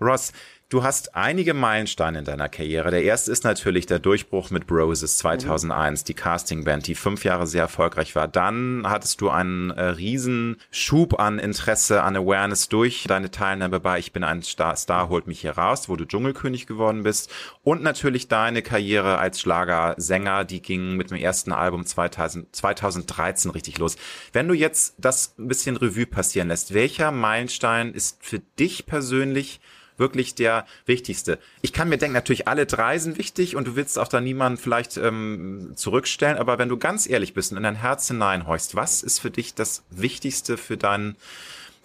Ross, 0.00 0.32
Du 0.70 0.84
hast 0.84 1.16
einige 1.16 1.52
Meilensteine 1.52 2.20
in 2.20 2.24
deiner 2.24 2.48
Karriere. 2.48 2.92
Der 2.92 3.02
erste 3.02 3.32
ist 3.32 3.42
natürlich 3.42 3.86
der 3.86 3.98
Durchbruch 3.98 4.50
mit 4.50 4.68
Broses 4.68 5.18
2001, 5.18 6.02
mhm. 6.02 6.04
die 6.04 6.14
Castingband, 6.14 6.86
die 6.86 6.94
fünf 6.94 7.24
Jahre 7.24 7.48
sehr 7.48 7.62
erfolgreich 7.62 8.14
war. 8.14 8.28
Dann 8.28 8.84
hattest 8.86 9.20
du 9.20 9.30
einen 9.30 9.70
äh, 9.70 9.82
riesen 9.82 10.58
Schub 10.70 11.18
an 11.18 11.40
Interesse, 11.40 12.04
an 12.04 12.14
Awareness 12.14 12.68
durch 12.68 13.04
deine 13.08 13.32
Teilnahme 13.32 13.80
bei 13.80 13.98
Ich 13.98 14.12
bin 14.12 14.22
ein 14.22 14.44
Star, 14.44 14.76
Star 14.76 15.08
holt 15.08 15.26
mich 15.26 15.40
hier 15.40 15.58
raus, 15.58 15.88
wo 15.88 15.96
du 15.96 16.04
Dschungelkönig 16.04 16.68
geworden 16.68 17.02
bist. 17.02 17.32
Und 17.64 17.82
natürlich 17.82 18.28
deine 18.28 18.62
Karriere 18.62 19.18
als 19.18 19.40
Schlagersänger, 19.40 20.44
die 20.44 20.62
ging 20.62 20.94
mit 20.94 21.10
dem 21.10 21.16
ersten 21.16 21.50
Album 21.50 21.84
2000, 21.84 22.54
2013 22.54 23.50
richtig 23.50 23.78
los. 23.78 23.96
Wenn 24.32 24.46
du 24.46 24.54
jetzt 24.54 24.94
das 24.98 25.34
ein 25.36 25.48
bisschen 25.48 25.76
Revue 25.76 26.06
passieren 26.06 26.46
lässt, 26.46 26.72
welcher 26.74 27.10
Meilenstein 27.10 27.92
ist 27.92 28.24
für 28.24 28.38
dich 28.38 28.86
persönlich 28.86 29.60
wirklich 30.00 30.34
der 30.34 30.66
wichtigste. 30.86 31.38
Ich 31.62 31.72
kann 31.72 31.88
mir 31.88 31.98
denken, 31.98 32.14
natürlich 32.14 32.48
alle 32.48 32.66
drei 32.66 32.98
sind 32.98 33.18
wichtig 33.18 33.54
und 33.54 33.68
du 33.68 33.76
willst 33.76 33.98
auch 33.98 34.08
da 34.08 34.20
niemanden 34.20 34.58
vielleicht 34.58 34.96
ähm, 34.96 35.72
zurückstellen, 35.76 36.38
aber 36.38 36.58
wenn 36.58 36.68
du 36.68 36.76
ganz 36.76 37.08
ehrlich 37.08 37.34
bist 37.34 37.52
und 37.52 37.58
in 37.58 37.62
dein 37.62 37.76
Herz 37.76 38.08
hineinhorchst, 38.08 38.74
was 38.74 39.04
ist 39.04 39.20
für 39.20 39.30
dich 39.30 39.54
das 39.54 39.84
Wichtigste 39.90 40.56
für 40.56 40.76
deinen, 40.76 41.16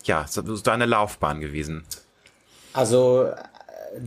ja, 0.03 0.25
deine 0.63 0.87
Laufbahn 0.87 1.39
gewesen? 1.41 1.83
Also 2.73 3.31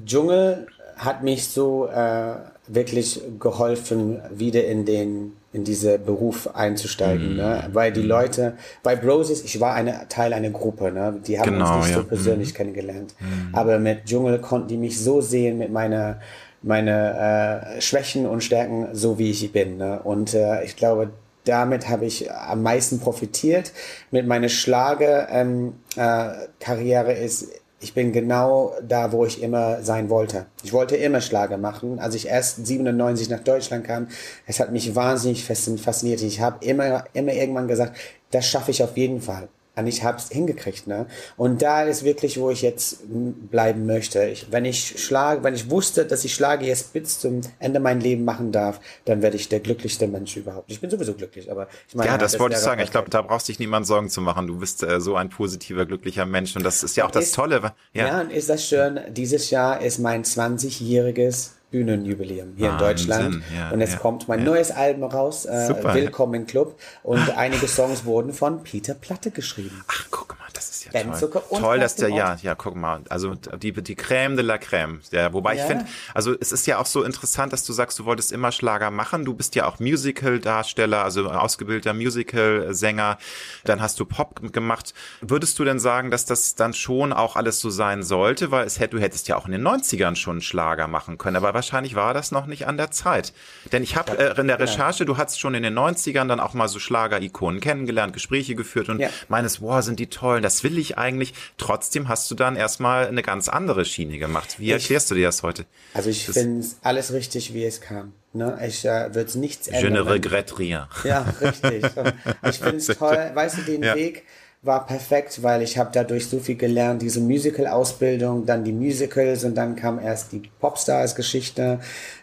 Dschungel 0.05 0.67
hat 0.97 1.23
mich 1.23 1.49
so 1.49 1.87
äh, 1.87 2.35
wirklich 2.69 3.21
geholfen, 3.39 4.21
wieder 4.31 4.67
in 4.67 4.85
den 4.85 5.33
in 5.51 5.65
diese 5.65 5.99
Beruf 5.99 6.55
einzusteigen, 6.55 7.35
mm. 7.35 7.37
ne? 7.37 7.71
weil 7.73 7.91
die 7.91 8.03
Leute 8.03 8.59
bei 8.83 8.97
Broses, 8.97 9.43
ich 9.43 9.61
war 9.61 9.73
eine 9.73 10.07
Teil 10.11 10.35
einer 10.35 10.51
Gruppe, 10.51 10.93
ne? 10.93 11.19
die 11.27 11.41
haben 11.41 11.53
genau, 11.53 11.77
uns 11.77 11.87
nicht 11.87 11.97
ja. 11.97 12.03
so 12.03 12.07
persönlich 12.07 12.53
mm. 12.53 12.57
kennengelernt, 12.57 13.15
mm. 13.19 13.55
aber 13.55 13.79
mit 13.79 14.05
Dschungel 14.05 14.41
konnten 14.41 14.69
die 14.69 14.77
mich 14.77 15.01
so 15.01 15.23
sehen 15.23 15.57
mit 15.57 15.73
meiner 15.73 16.21
meine 16.63 17.77
äh, 17.77 17.81
Schwächen 17.81 18.27
und 18.27 18.43
Stärken, 18.43 18.89
so 18.93 19.19
wie 19.19 19.31
ich 19.31 19.53
bin. 19.53 19.77
Ne? 19.77 20.01
Und 20.03 20.35
äh, 20.35 20.65
ich 20.65 20.75
glaube, 20.77 21.11
damit 21.45 21.89
habe 21.89 22.05
ich 22.05 22.33
am 22.33 22.63
meisten 22.63 23.01
profitiert. 23.01 23.73
Mit 24.11 24.27
meiner 24.27 24.49
Schlager-Karriere 24.49 27.13
ähm, 27.13 27.17
äh, 27.17 27.25
ist 27.25 27.49
ich 27.81 27.95
bin 27.95 28.13
genau 28.13 28.75
da, 28.83 29.13
wo 29.13 29.25
ich 29.25 29.43
immer 29.43 29.83
sein 29.83 30.11
wollte. 30.11 30.47
Ich 30.65 30.73
wollte 30.73 30.97
immer 30.97 31.21
Schlager 31.21 31.59
machen. 31.59 32.01
Als 32.01 32.15
ich 32.15 32.27
erst 32.27 32.67
97 32.67 33.29
nach 33.29 33.41
Deutschland 33.41 33.85
kam, 33.85 34.09
es 34.47 34.59
hat 34.59 34.73
mich 34.73 34.97
wahnsinnig 34.97 35.45
fasziniert. 35.45 36.21
Ich 36.23 36.41
habe 36.41 36.65
immer, 36.65 37.05
immer 37.13 37.33
irgendwann 37.33 37.69
gesagt, 37.69 37.97
das 38.31 38.47
schaffe 38.47 38.73
ich 38.73 38.83
auf 38.83 38.97
jeden 38.97 39.21
Fall. 39.21 39.49
Ich 39.87 40.03
habe 40.05 40.19
es 40.19 40.29
hingekriegt, 40.29 40.87
ne? 40.87 41.07
Und 41.37 41.63
da 41.63 41.83
ist 41.83 42.05
wirklich, 42.05 42.39
wo 42.39 42.51
ich 42.51 42.63
jetzt 42.63 43.03
bleiben 43.51 43.87
möchte. 43.87 44.25
Ich, 44.25 44.51
wenn 44.51 44.65
ich 44.65 45.03
schlage, 45.03 45.45
wenn 45.45 45.55
ich 45.55 45.71
wusste, 45.71 46.05
dass 46.05 46.25
ich 46.25 46.35
Schlage 46.35 46.67
jetzt 46.67 46.93
bis 46.93 47.19
zum 47.21 47.41
Ende 47.59 47.81
mein 47.81 48.01
Leben 48.01 48.25
machen 48.25 48.53
darf, 48.53 48.81
dann 49.05 49.23
werde 49.23 49.37
ich 49.37 49.49
der 49.49 49.61
glücklichste 49.61 50.07
Mensch 50.07 50.37
überhaupt. 50.37 50.71
Ich 50.71 50.81
bin 50.81 50.91
sowieso 50.91 51.15
glücklich, 51.15 51.51
aber 51.51 51.69
ich 51.89 51.95
meine, 51.95 52.11
ja, 52.11 52.19
das, 52.19 52.33
das 52.33 52.41
wollte 52.41 52.57
ich 52.57 52.63
sagen. 52.63 52.81
Ich 52.81 52.91
glaube, 52.91 53.11
da 53.11 53.23
brauchst 53.23 53.49
dich 53.49 53.59
niemand 53.59 53.87
Sorgen 53.87 54.09
zu 54.09 54.21
machen. 54.21 54.47
Du 54.47 54.59
bist 54.59 54.83
äh, 54.83 55.01
so 55.01 55.17
ein 55.17 55.29
positiver, 55.29 55.87
glücklicher 55.87 56.27
Mensch 56.27 56.57
und 56.57 56.65
das 56.65 56.83
ist 56.83 56.97
ja 56.97 57.07
auch 57.07 57.11
das 57.11 57.27
ist, 57.27 57.35
Tolle. 57.35 57.73
Ja. 57.93 58.07
ja, 58.07 58.21
und 58.21 58.33
ist 58.33 58.49
das 58.49 58.67
schön. 58.67 59.01
Dieses 59.11 59.51
Jahr 59.51 59.81
ist 59.81 59.99
mein 59.99 60.25
20-jähriges 60.25 61.58
Bühnenjubiläum 61.71 62.55
hier 62.57 62.71
Wahnsinn, 62.71 62.73
in 62.73 62.79
Deutschland. 62.79 63.43
Ja, 63.55 63.71
und 63.71 63.81
jetzt 63.81 63.95
ja, 63.95 63.99
kommt 63.99 64.29
mein 64.29 64.41
ja. 64.41 64.45
neues 64.47 64.71
Album 64.71 65.05
raus, 65.05 65.45
äh, 65.45 65.67
Super, 65.67 65.95
Willkommen 65.95 66.47
Club. 66.47 66.79
Und 67.03 67.37
einige 67.37 67.69
Songs 67.69 68.05
wurden 68.05 68.33
von 68.33 68.63
Peter 68.63 68.95
Platte 68.95 69.31
geschrieben. 69.31 69.85
Ach, 69.87 70.07
guck 70.11 70.37
mal, 70.38 70.38
das 70.59 70.71
ist 70.71 70.85
ja 70.93 71.05
toll. 71.05 71.43
Toll, 71.61 71.79
dass 71.79 71.95
der, 71.95 72.09
ja, 72.11 72.37
ja, 72.43 72.55
guck 72.55 72.75
mal, 72.75 73.01
also 73.09 73.35
die, 73.35 73.73
die 73.73 73.97
Crème 73.97 74.35
de 74.35 74.45
la 74.45 74.57
Crème. 74.57 74.99
Ja, 75.13 75.33
wobei 75.33 75.55
ich 75.55 75.63
finde, 75.63 75.87
also 76.15 76.35
es 76.39 76.53
ist 76.53 76.67
ja 76.67 76.79
auch 76.79 76.87
so 76.87 77.05
interessant, 77.05 77.53
dass 77.53 77.65
du 77.65 77.73
sagst, 77.73 77.99
du 77.99 78.05
wolltest 78.05 78.33
immer 78.33 78.51
Schlager 78.51 78.91
machen. 78.91 79.25
Du 79.25 79.35
bist 79.35 79.55
ja 79.55 79.67
auch 79.67 79.79
Musical-Darsteller, 79.79 81.05
also 81.05 81.31
ausgebildeter 81.31 81.95
Musical-Sänger. 81.95 83.19
Dann 83.65 83.81
hast 83.81 84.01
du 84.01 84.05
Pop 84.05 84.53
gemacht. 84.53 84.95
Würdest 85.21 85.59
du 85.59 85.65
denn 85.65 85.79
sagen, 85.79 86.11
dass 86.11 86.25
das 86.25 86.57
dann 86.57 86.75
schon 86.75 87.13
auch 87.13 87.37
alles 87.37 87.61
so 87.61 87.71
sein 87.71 88.03
sollte? 88.03 88.51
Weil 88.51 88.67
es 88.67 88.81
hätte, 88.81 88.97
du 88.97 89.03
hättest 89.03 89.29
ja 89.29 89.37
auch 89.37 89.47
in 89.47 89.53
den 89.53 89.67
90ern 89.67 90.17
schon 90.17 90.41
Schlager 90.41 90.89
machen 90.89 91.19
können. 91.19 91.37
Aber 91.37 91.55
wahrscheinlich 91.55 91.95
war 91.95 92.15
das 92.15 92.33
noch 92.33 92.47
nicht 92.47 92.67
an 92.67 92.77
der 92.77 92.91
Zeit. 92.91 93.33
Denn 93.71 93.83
ich 93.83 93.97
habe 93.97 94.19
äh, 94.19 94.41
in 94.41 94.49
der 94.49 94.59
Recherche, 94.59 95.05
du 95.05 95.17
hast 95.17 95.39
schon 95.39 95.55
in 95.55 95.63
den 95.63 95.79
90ern 95.79 96.27
dann 96.27 96.41
auch 96.41 96.55
mal 96.55 96.69
so 96.69 96.81
Schlager-Ikonen 96.81 97.61
kennengelernt, 97.61 98.13
Gespräche 98.13 98.57
geführt 98.57 98.89
und 98.89 98.99
ja. 98.99 99.09
meines, 99.29 99.61
wow, 99.61 99.83
sind 99.83 100.01
die 100.01 100.09
toll, 100.09 100.41
das 100.49 100.65
will 100.65 100.79
ich 100.79 100.97
eigentlich. 100.97 101.35
Trotzdem 101.59 102.09
hast 102.09 102.31
du 102.31 102.35
dann 102.35 102.57
erstmal 102.57 103.07
eine 103.07 103.23
ganz 103.23 103.51
andere 103.51 103.85
Schiene 103.85 104.19
gemacht. 104.19 104.59
Wie 104.59 104.69
ich, 104.69 104.73
erklärst 104.73 105.11
du 105.11 105.15
dir 105.15 105.27
das 105.27 105.43
heute? 105.43 105.67
Also 105.93 106.09
ich 106.09 106.27
finde 106.27 106.67
alles 106.83 107.13
richtig, 107.13 107.53
wie 107.53 107.67
es 107.67 107.83
kam. 107.83 108.15
Ne? 108.33 108.59
Ich 108.67 108.87
äh, 108.87 109.15
würde 109.15 109.39
nichts 109.39 109.69
ändern. 109.69 109.85
Je 109.85 109.91
ne 109.91 110.11
regrette 110.11 110.59
rien. 110.59 110.87
Ja, 111.05 111.27
richtig. 111.43 111.85
ich 112.49 112.59
finde 112.59 112.77
es 112.77 112.87
toll. 112.87 113.31
Weißt 113.35 113.59
du, 113.59 113.63
den 113.63 113.83
ja. 113.83 113.95
Weg, 113.95 114.25
war 114.63 114.87
perfekt, 114.87 115.43
weil 115.43 115.63
ich 115.63 115.79
habe 115.79 115.91
dadurch 115.93 116.27
so 116.27 116.41
viel 116.41 116.57
gelernt, 116.57 117.03
diese 117.03 117.21
Musical-Ausbildung, 117.21 118.45
dann 118.45 118.65
die 118.65 118.73
Musicals 118.73 119.45
und 119.45 119.55
dann 119.55 119.77
kam 119.77 120.01
erst 120.01 120.33
die 120.33 120.51
Popstars-Geschichte, 120.61 121.79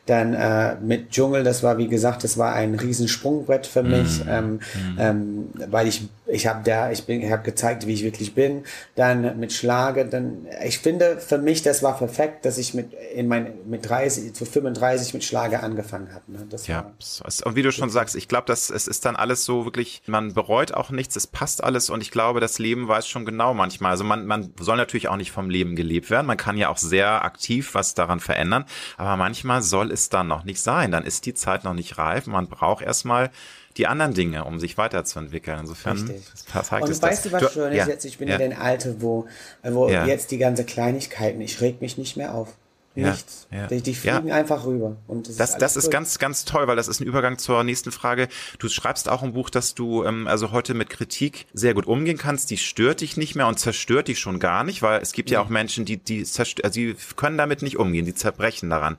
dann 0.06 0.34
äh, 0.34 0.76
mit 0.82 1.10
Dschungel, 1.12 1.43
das 1.43 1.64
war 1.64 1.78
wie 1.78 1.88
gesagt, 1.88 2.24
das 2.24 2.38
war 2.38 2.53
ein 2.53 2.76
Riesensprungbrett 2.76 3.66
für 3.66 3.84
mich, 3.84 4.24
mm. 4.24 4.30
Ähm, 4.30 4.53
mm. 4.53 4.60
Ähm, 4.99 5.49
weil 5.70 5.88
ich 5.88 6.08
ich 6.28 6.47
habe 6.47 6.62
da, 6.64 6.91
ich 6.91 7.06
bin, 7.06 7.22
ich 7.22 7.32
habe 7.32 7.43
gezeigt, 7.43 7.86
wie 7.86 7.93
ich 7.93 8.03
wirklich 8.03 8.34
bin. 8.34 8.64
Dann 8.95 9.39
mit 9.39 9.53
Schlage, 9.53 10.06
dann, 10.06 10.47
ich 10.64 10.80
finde 10.80 11.18
für 11.20 11.38
mich, 11.38 11.62
das 11.62 11.84
war 11.84 11.97
perfekt, 11.97 12.45
dass 12.45 12.58
ich 12.58 12.74
mit 12.74 12.93
in 13.14 13.28
mein 13.28 13.53
mit 13.66 13.88
30 13.88 14.34
zu 14.34 14.45
35 14.45 15.14
mit 15.14 15.24
Schlage 15.24 15.62
angefangen 15.62 16.10
habe. 16.14 16.32
Ne? 16.32 16.47
Das 16.49 16.68
ja, 16.68 16.86
war, 16.86 17.47
und 17.47 17.56
wie 17.56 17.62
du 17.62 17.72
schon 17.72 17.89
sagst, 17.89 18.16
ich 18.16 18.28
glaube, 18.28 18.47
dass 18.47 18.70
es 18.70 18.88
ist 18.88 19.06
dann 19.06 19.16
alles 19.16 19.45
so 19.45 19.66
wirklich, 19.66 20.01
man 20.08 20.34
bereut 20.34 20.74
auch 20.74 20.89
nichts, 20.89 21.16
es 21.16 21.28
passt 21.28 21.64
alles 21.64 21.89
und 21.89 22.01
ich 22.01 22.12
glaube, 22.12 22.39
das 22.39 22.60
Leben 22.60 22.88
weiß 22.88 23.08
schon 23.08 23.26
genau 23.26 23.53
manchmal. 23.53 23.91
Also 23.91 24.03
man 24.03 24.26
man 24.26 24.51
soll 24.60 24.78
natürlich 24.78 25.08
auch 25.08 25.18
nicht 25.18 25.32
vom 25.32 25.49
Leben 25.49 25.76
gelebt 25.76 26.10
werden. 26.10 26.26
Man 26.26 26.38
kann 26.38 26.58
ja 26.58 26.70
auch 26.70 26.78
sehr 26.78 27.24
aktiv 27.24 27.74
was 27.74 27.93
daran 27.93 28.20
verändern, 28.20 28.66
aber 28.97 29.16
manchmal 29.18 29.62
soll 29.62 29.91
es 29.91 29.95
dann 30.10 30.28
noch 30.28 30.43
nicht 30.43 30.62
sein. 30.62 30.91
Dann 30.91 31.06
ist 31.06 31.26
die 31.26 31.34
Zeit 31.34 31.64
noch 31.64 31.74
nicht 31.74 31.98
reif. 31.98 32.28
Man 32.28 32.48
braucht 32.48 32.84
erstmal 32.84 33.32
die 33.78 33.88
anderen 33.88 34.14
Dinge, 34.14 34.46
um 34.46 34.60
sich 34.60 34.78
weiterzuentwickeln. 34.78 35.60
Insofern 35.60 35.98
Richtig. 35.98 36.24
zeigt 36.46 36.84
Und 36.84 37.02
weißt 37.02 37.26
du, 37.26 37.32
was 37.32 37.41
du, 37.41 37.50
schön 37.50 37.72
ist 37.72 37.78
ja, 37.78 37.88
jetzt? 37.88 38.06
Ich 38.06 38.18
bin 38.18 38.28
ja. 38.28 38.36
in 38.36 38.52
den 38.52 38.58
Alter, 38.58 39.02
wo, 39.02 39.28
wo 39.64 39.89
ja. 39.89 40.06
jetzt 40.06 40.32
die 40.32 40.38
ganze 40.38 40.64
Kleinigkeiten, 40.64 41.41
ich 41.41 41.60
reg 41.62 41.82
mich 41.82 41.98
nicht 41.98 42.16
mehr 42.18 42.34
auf. 42.34 42.56
Nichts. 42.96 43.48
Ja, 43.52 43.58
ja. 43.58 43.68
Die, 43.68 43.82
die 43.82 43.93
fliegen 43.93 44.28
ja. 44.28 44.36
einfach 44.36 44.66
rüber. 44.66 44.96
Und 45.08 45.28
das, 45.28 45.36
das, 45.36 45.50
ist, 45.50 45.62
das 45.62 45.76
ist 45.76 45.91
ganz, 45.91 46.18
ganz 46.18 46.46
toll, 46.46 46.68
weil 46.68 46.78
das 46.78 46.88
ist 46.88 47.02
ein 47.02 47.06
Übergang 47.06 47.38
zur 47.38 47.64
nächsten 47.64 47.91
Frage. 47.91 48.30
Du 48.58 48.70
schreibst 48.70 49.10
auch 49.10 49.22
im 49.22 49.34
Buch, 49.34 49.50
dass 49.50 49.76
du 49.76 50.06
ähm, 50.06 50.28
also 50.28 50.52
heute 50.52 50.74
mit 50.74 50.89
Kritik 50.89 51.46
sehr 51.54 51.74
gut 51.74 51.88
umgehen 51.88 52.18
kannst. 52.18 52.52
Die 52.52 52.58
stört 52.58 53.02
dich 53.02 53.18
nicht 53.18 53.36
mehr 53.36 53.48
und 53.48 53.60
zerstört 53.60 54.08
dich 54.08 54.20
schon 54.20 54.39
gar 54.39 54.64
nicht, 54.64 54.82
weil 54.82 55.02
es 55.02 55.12
gibt 55.12 55.30
ja, 55.30 55.39
ja 55.39 55.46
auch 55.46 55.50
Menschen, 55.50 55.84
die, 55.84 55.98
die, 55.98 56.26
also 56.38 56.74
die 56.74 56.96
können 57.18 57.38
damit 57.38 57.62
nicht 57.62 57.78
umgehen, 57.78 58.06
die 58.06 58.16
zerbrechen 58.16 58.70
daran. 58.70 58.98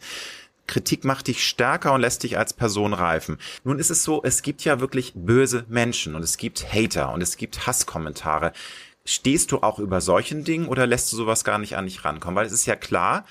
Kritik 0.67 1.05
macht 1.05 1.29
dich 1.29 1.45
stärker 1.47 1.93
und 1.93 2.01
lässt 2.01 2.23
dich 2.23 2.39
als 2.39 2.53
Person 2.53 2.93
reifen. 2.93 3.39
Nun 3.65 3.79
ist 3.79 3.91
es 3.91 4.03
so, 4.03 4.23
es 4.23 4.43
gibt 4.43 4.65
ja 4.65 4.81
wirklich 4.81 5.13
böse 5.15 5.65
Menschen 5.69 6.15
und 6.15 6.23
es 6.23 6.37
gibt 6.37 6.73
Hater 6.73 7.13
und 7.13 7.23
es 7.23 7.37
gibt 7.37 7.67
Hasskommentare. 7.67 8.53
Stehst 9.05 9.53
du 9.53 9.59
auch 9.59 9.79
über 9.79 10.01
solchen 10.01 10.45
Dingen 10.45 10.67
oder 10.67 10.87
lässt 10.87 11.13
du 11.13 11.17
sowas 11.17 11.45
gar 11.45 11.59
nicht 11.59 11.77
an 11.77 11.85
dich 11.87 12.05
rankommen? 12.05 12.37
Weil 12.37 12.47
es 12.47 12.53
ist 12.53 12.67
ja 12.67 12.75
klar, 12.75 13.25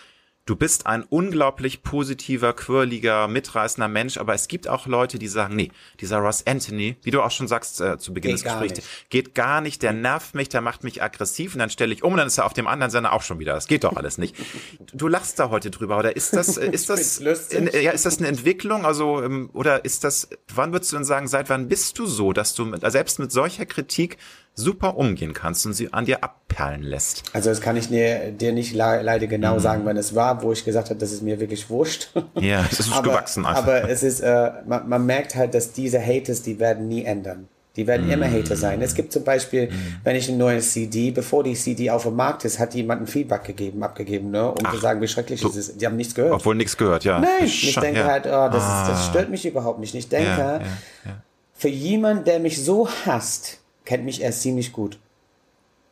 du 0.46 0.56
bist 0.56 0.86
ein 0.86 1.04
unglaublich 1.04 1.82
positiver, 1.82 2.54
quirliger, 2.54 3.28
mitreißender 3.28 3.88
Mensch, 3.88 4.18
aber 4.18 4.36
es 4.36 4.48
gibt 4.48 4.68
auch 4.68 4.86
Leute, 4.86 5.18
die 5.18 5.28
sagen, 5.28 5.56
nee, 5.56 5.72
dieser 6.00 6.20
Ross 6.20 6.46
Anthony, 6.46 6.96
wie 7.02 7.12
du 7.12 7.24
auch 7.24 7.32
schon 7.32 7.48
sagst 7.48 7.82
äh, 7.82 7.98
zu 7.98 8.14
Beginn 8.14 8.36
geht 8.36 8.46
des 8.46 8.52
Gesprächs, 8.52 8.88
geht 9.10 9.34
gar 9.34 9.62
nicht, 9.62 9.82
der 9.82 9.94
nervt 9.94 10.36
mich, 10.36 10.50
der 10.50 10.62
macht 10.62 10.84
mich 10.84 11.02
aggressiv 11.02 11.56
und 11.56 11.60
dann 11.60 11.72
stelle 11.72 11.94
ich 11.94 12.04
um 12.04 12.14
und 12.14 12.18
dann 12.18 12.28
ist 12.28 12.38
er 12.38 12.46
auf 12.46 12.54
dem 12.54 12.68
anderen 12.68 12.92
Sender 12.92 13.14
auch 13.14 13.24
schon 13.24 13.40
wieder. 13.40 13.54
Das 13.54 13.68
geht 13.68 13.84
doch 13.84 13.96
alles 13.96 14.18
nicht. 14.18 14.36
Du 14.94 15.08
lachst 15.08 15.40
da 15.40 15.50
heute 15.50 15.72
drüber, 15.72 15.98
oder 15.98 16.16
ist 16.16 16.34
das, 16.34 16.58
äh, 16.58 16.70
ist 16.72 16.90
das, 16.90 17.18
in, 17.18 17.68
ja, 17.68 17.92
ist 17.92 18.06
das 18.06 18.20
eine 18.20 18.28
Entwicklung, 18.28 18.86
also, 18.86 19.22
ähm, 19.22 19.50
oder 19.54 19.84
ist 19.84 20.04
das, 20.04 20.30
wann 20.54 20.72
würdest 20.72 20.92
du 20.92 20.98
denn 20.98 21.06
sagen, 21.06 21.28
seit 21.28 21.50
wann 21.50 21.68
bist 21.68 21.98
du 22.00 22.06
so, 22.06 22.34
dass 22.34 22.54
du 22.54 22.66
mit, 22.66 22.90
selbst 22.92 23.20
mit 23.20 23.32
solcher 23.32 23.66
Kritik 23.66 24.18
super 24.56 24.98
umgehen 24.98 25.34
kannst 25.34 25.66
und 25.66 25.74
sie 25.74 25.92
an 25.94 26.06
dir 26.06 26.24
abperlen 26.24 26.82
lässt. 26.82 27.24
Also 27.34 27.50
das 27.50 27.62
kann 27.62 27.76
ich 27.76 27.90
dir, 27.90 28.32
dir 28.32 28.54
nicht 28.54 28.74
le 28.74 29.02
leider 29.02 29.28
genau 29.28 29.56
mhm. 29.56 29.60
sagen, 29.60 29.82
wann 29.86 29.98
es 29.98 30.16
war, 30.16 30.42
wo 30.42 30.52
ich 30.52 30.64
gesagt 30.64 30.90
habe, 30.90 31.00
das 31.00 31.12
ist 31.12 31.22
mir 31.22 31.40
wirklich 31.40 31.70
wurscht. 31.70 32.10
Ja, 32.40 32.66
es 32.72 32.80
ist 32.80 32.94
aber, 32.94 33.10
gewachsen 33.10 33.46
einfach. 33.46 33.64
Aber 33.64 33.90
es 33.90 34.02
ist, 34.02 34.22
äh, 34.22 34.52
man, 34.66 34.88
man 34.88 35.06
merkt 35.06 35.36
halt, 35.36 35.54
dass 35.54 35.74
diese 35.74 36.02
Haters, 36.02 36.42
die 36.42 36.60
werden 36.60 36.88
nie 36.88 37.04
ändern. 37.04 37.48
Die 37.76 37.88
werden 37.88 38.08
mm. 38.08 38.12
immer 38.12 38.32
Hater 38.32 38.56
sein. 38.56 38.82
Es 38.82 38.96
gibt 38.96 39.12
zum 39.12 39.26
Beispiel, 39.26 39.68
mm. 39.68 40.00
wenn 40.06 40.16
ich 40.16 40.30
ein 40.30 40.38
neues 40.38 40.72
CD, 40.72 41.12
bevor 41.12 41.44
die 41.44 41.56
CD 41.56 41.90
auf 41.90 42.04
dem 42.04 42.16
Markt 42.16 42.46
ist, 42.46 42.58
hat 42.58 42.74
jemand 42.74 43.02
ein 43.02 43.08
Feedback 43.08 43.44
gegeben, 43.44 43.84
abgegeben, 43.84 44.32
ne, 44.32 44.50
um 44.50 44.56
Ach, 44.64 44.74
zu 44.74 44.80
sagen, 44.80 45.02
wie 45.02 45.08
schrecklich 45.10 45.44
es 45.44 45.56
ist. 45.58 45.82
Die 45.82 45.86
haben 45.86 45.98
nichts 45.98 46.16
gehört. 46.16 46.32
Obwohl 46.32 46.56
nichts 46.56 46.78
gehört, 46.78 47.04
ja. 47.04 47.20
Nein, 47.20 47.44
ich 47.44 47.76
denke 47.76 48.00
ja. 48.00 48.06
halt, 48.06 48.26
oh, 48.28 48.50
das, 48.50 48.64
ah. 48.64 48.82
ist, 48.84 48.90
das 48.92 49.00
ah. 49.00 49.10
stört 49.10 49.30
mich 49.30 49.46
überhaupt 49.46 49.80
nicht. 49.80 49.94
Ich 49.94 50.08
denke, 50.08 50.30
ja, 50.30 50.60
ja, 50.60 51.22
für 51.54 51.70
jemand, 51.70 52.28
der 52.28 52.40
mich 52.40 52.64
so 52.64 52.88
hasst, 53.06 53.60
kennt 53.86 54.06
mich 54.06 54.22
erst 54.22 54.42
ziemlich 54.42 54.74
gut. 54.74 55.00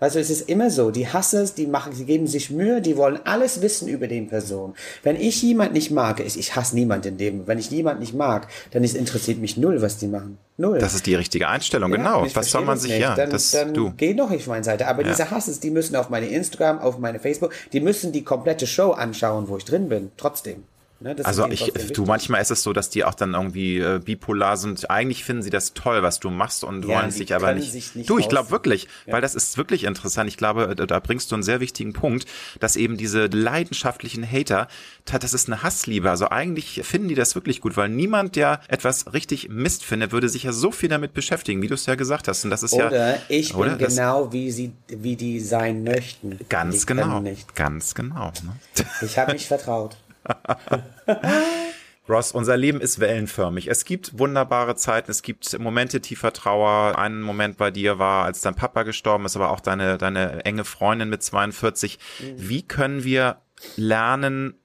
Also 0.03 0.19
es 0.19 0.29
ist 0.29 0.49
immer 0.49 0.69
so, 0.69 0.91
die 0.91 1.07
Hassers, 1.07 1.53
die 1.53 1.65
machen, 1.65 1.93
sie 1.93 2.03
geben 2.03 2.27
sich 2.27 2.49
Mühe, 2.49 2.81
die 2.81 2.97
wollen 2.97 3.19
alles 3.23 3.61
wissen 3.61 3.87
über 3.87 4.07
den 4.09 4.27
Person. 4.27 4.73
Wenn 5.01 5.15
ich 5.15 5.41
jemand 5.41 5.71
nicht 5.71 5.91
mag, 5.91 6.19
ich, 6.19 6.37
ich 6.37 6.57
hasse 6.57 6.75
niemand 6.75 7.05
in 7.05 7.17
dem, 7.17 7.47
wenn 7.47 7.57
ich 7.57 7.71
jemand 7.71 8.01
nicht 8.01 8.13
mag, 8.13 8.49
dann 8.71 8.83
ist, 8.83 8.97
interessiert 8.97 9.39
mich 9.39 9.55
null, 9.55 9.81
was 9.81 9.99
die 9.99 10.07
machen. 10.07 10.39
Null. 10.57 10.77
Das 10.79 10.93
ist 10.93 11.05
die 11.05 11.15
richtige 11.15 11.47
Einstellung, 11.47 11.89
ja, 11.91 11.95
genau. 11.95 12.27
Was 12.33 12.51
soll 12.51 12.65
man 12.65 12.77
sich, 12.77 12.91
nicht. 12.91 12.99
ja, 12.99 13.15
dann, 13.15 13.29
das, 13.29 13.51
dann 13.51 13.73
du. 13.73 13.93
geh 13.95 14.13
doch 14.13 14.29
nicht 14.29 14.41
auf 14.41 14.47
meine 14.47 14.65
Seite. 14.65 14.87
Aber 14.87 15.03
ja. 15.03 15.09
diese 15.09 15.31
Hasses, 15.31 15.61
die 15.61 15.71
müssen 15.71 15.95
auf 15.95 16.09
meine 16.09 16.27
Instagram, 16.27 16.79
auf 16.79 16.97
meine 16.97 17.19
Facebook, 17.19 17.53
die 17.71 17.79
müssen 17.79 18.11
die 18.11 18.25
komplette 18.25 18.67
Show 18.67 18.91
anschauen, 18.91 19.47
wo 19.47 19.55
ich 19.55 19.63
drin 19.63 19.87
bin. 19.87 20.11
Trotzdem. 20.17 20.63
Ne, 21.03 21.17
also 21.25 21.45
ich, 21.49 21.73
du, 21.93 22.05
manchmal 22.05 22.41
ist 22.41 22.49
es 22.49 22.63
so, 22.63 22.71
dass 22.71 22.89
die 22.89 23.03
auch 23.03 23.13
dann 23.13 23.33
irgendwie 23.33 23.77
äh, 23.77 23.99
bipolar 23.99 24.55
sind. 24.55 24.89
Eigentlich 24.89 25.25
finden 25.25 25.43
sie 25.43 25.49
das 25.49 25.73
toll, 25.73 26.01
was 26.01 26.21
du 26.21 26.29
machst 26.29 26.63
und 26.63 26.85
ja, 26.85 26.95
wollen 26.95 27.11
sich 27.11 27.35
aber 27.35 27.53
nicht. 27.53 27.73
Sich 27.73 27.93
nicht 27.93 28.09
du, 28.09 28.19
ich 28.19 28.29
glaube 28.29 28.51
wirklich, 28.51 28.87
ja. 29.05 29.11
weil 29.11 29.21
das 29.21 29.35
ist 29.35 29.57
wirklich 29.57 29.83
interessant. 29.83 30.29
Ich 30.29 30.37
glaube, 30.37 30.77
äh, 30.79 30.87
da 30.87 30.99
bringst 31.01 31.29
du 31.29 31.35
einen 31.35 31.43
sehr 31.43 31.59
wichtigen 31.59 31.91
Punkt, 31.91 32.25
dass 32.61 32.77
eben 32.77 32.95
diese 32.95 33.25
leidenschaftlichen 33.25 34.25
Hater, 34.25 34.69
das 35.03 35.33
ist 35.33 35.49
eine 35.49 35.61
Hassliebe. 35.61 36.09
Also 36.09 36.29
eigentlich 36.29 36.79
finden 36.85 37.09
die 37.09 37.15
das 37.15 37.35
wirklich 37.35 37.59
gut, 37.59 37.75
weil 37.75 37.89
niemand, 37.89 38.37
der 38.37 38.61
etwas 38.69 39.11
richtig 39.11 39.49
Mist 39.49 39.83
findet, 39.83 40.13
würde 40.13 40.29
sich 40.29 40.43
ja 40.43 40.53
so 40.53 40.71
viel 40.71 40.87
damit 40.87 41.13
beschäftigen, 41.13 41.61
wie 41.61 41.67
du 41.67 41.73
es 41.73 41.85
ja 41.85 41.95
gesagt 41.95 42.29
hast. 42.29 42.45
Und 42.45 42.49
das 42.49 42.63
ist 42.63 42.71
oder 42.71 42.95
ja. 42.95 43.17
Ich 43.27 43.55
oder 43.55 43.75
bin 43.75 43.89
genau 43.89 44.31
wie 44.31 44.51
sie, 44.51 44.71
wie 44.87 45.17
die 45.17 45.41
sein 45.41 45.83
möchten. 45.83 46.39
Ganz 46.47 46.79
die 46.79 46.85
genau. 46.85 47.21
Ganz 47.55 47.93
genau. 47.93 48.31
Ne? 48.45 48.85
Ich 49.01 49.17
habe 49.17 49.33
mich 49.33 49.47
vertraut. 49.47 49.97
Ross, 52.09 52.34
unser 52.34 52.57
Leben 52.57 52.82
ist 52.82 52.99
wellenförmig. 52.99 53.67
Es 53.67 53.86
gibt 53.86 54.19
wunderbare 54.19 54.76
Zeiten, 54.76 55.09
es 55.09 55.21
gibt 55.21 55.57
Momente 55.57 56.01
tiefer 56.01 56.34
Trauer. 56.34 56.97
Ein 56.97 57.21
Moment 57.21 57.57
bei 57.57 57.71
dir 57.71 57.97
war, 57.97 58.26
als 58.26 58.41
dein 58.41 58.55
Papa 58.55 58.84
gestorben 58.84 59.26
ist, 59.26 59.38
aber 59.38 59.51
auch 59.51 59.61
deine, 59.61 59.97
deine 59.97 60.43
enge 60.43 60.65
Freundin 60.65 61.09
mit 61.09 61.24
42. 61.24 61.99
Mhm. 62.19 62.34
Wie 62.38 62.67
können 62.67 63.03
wir 63.05 63.38
lernen, 63.78 64.55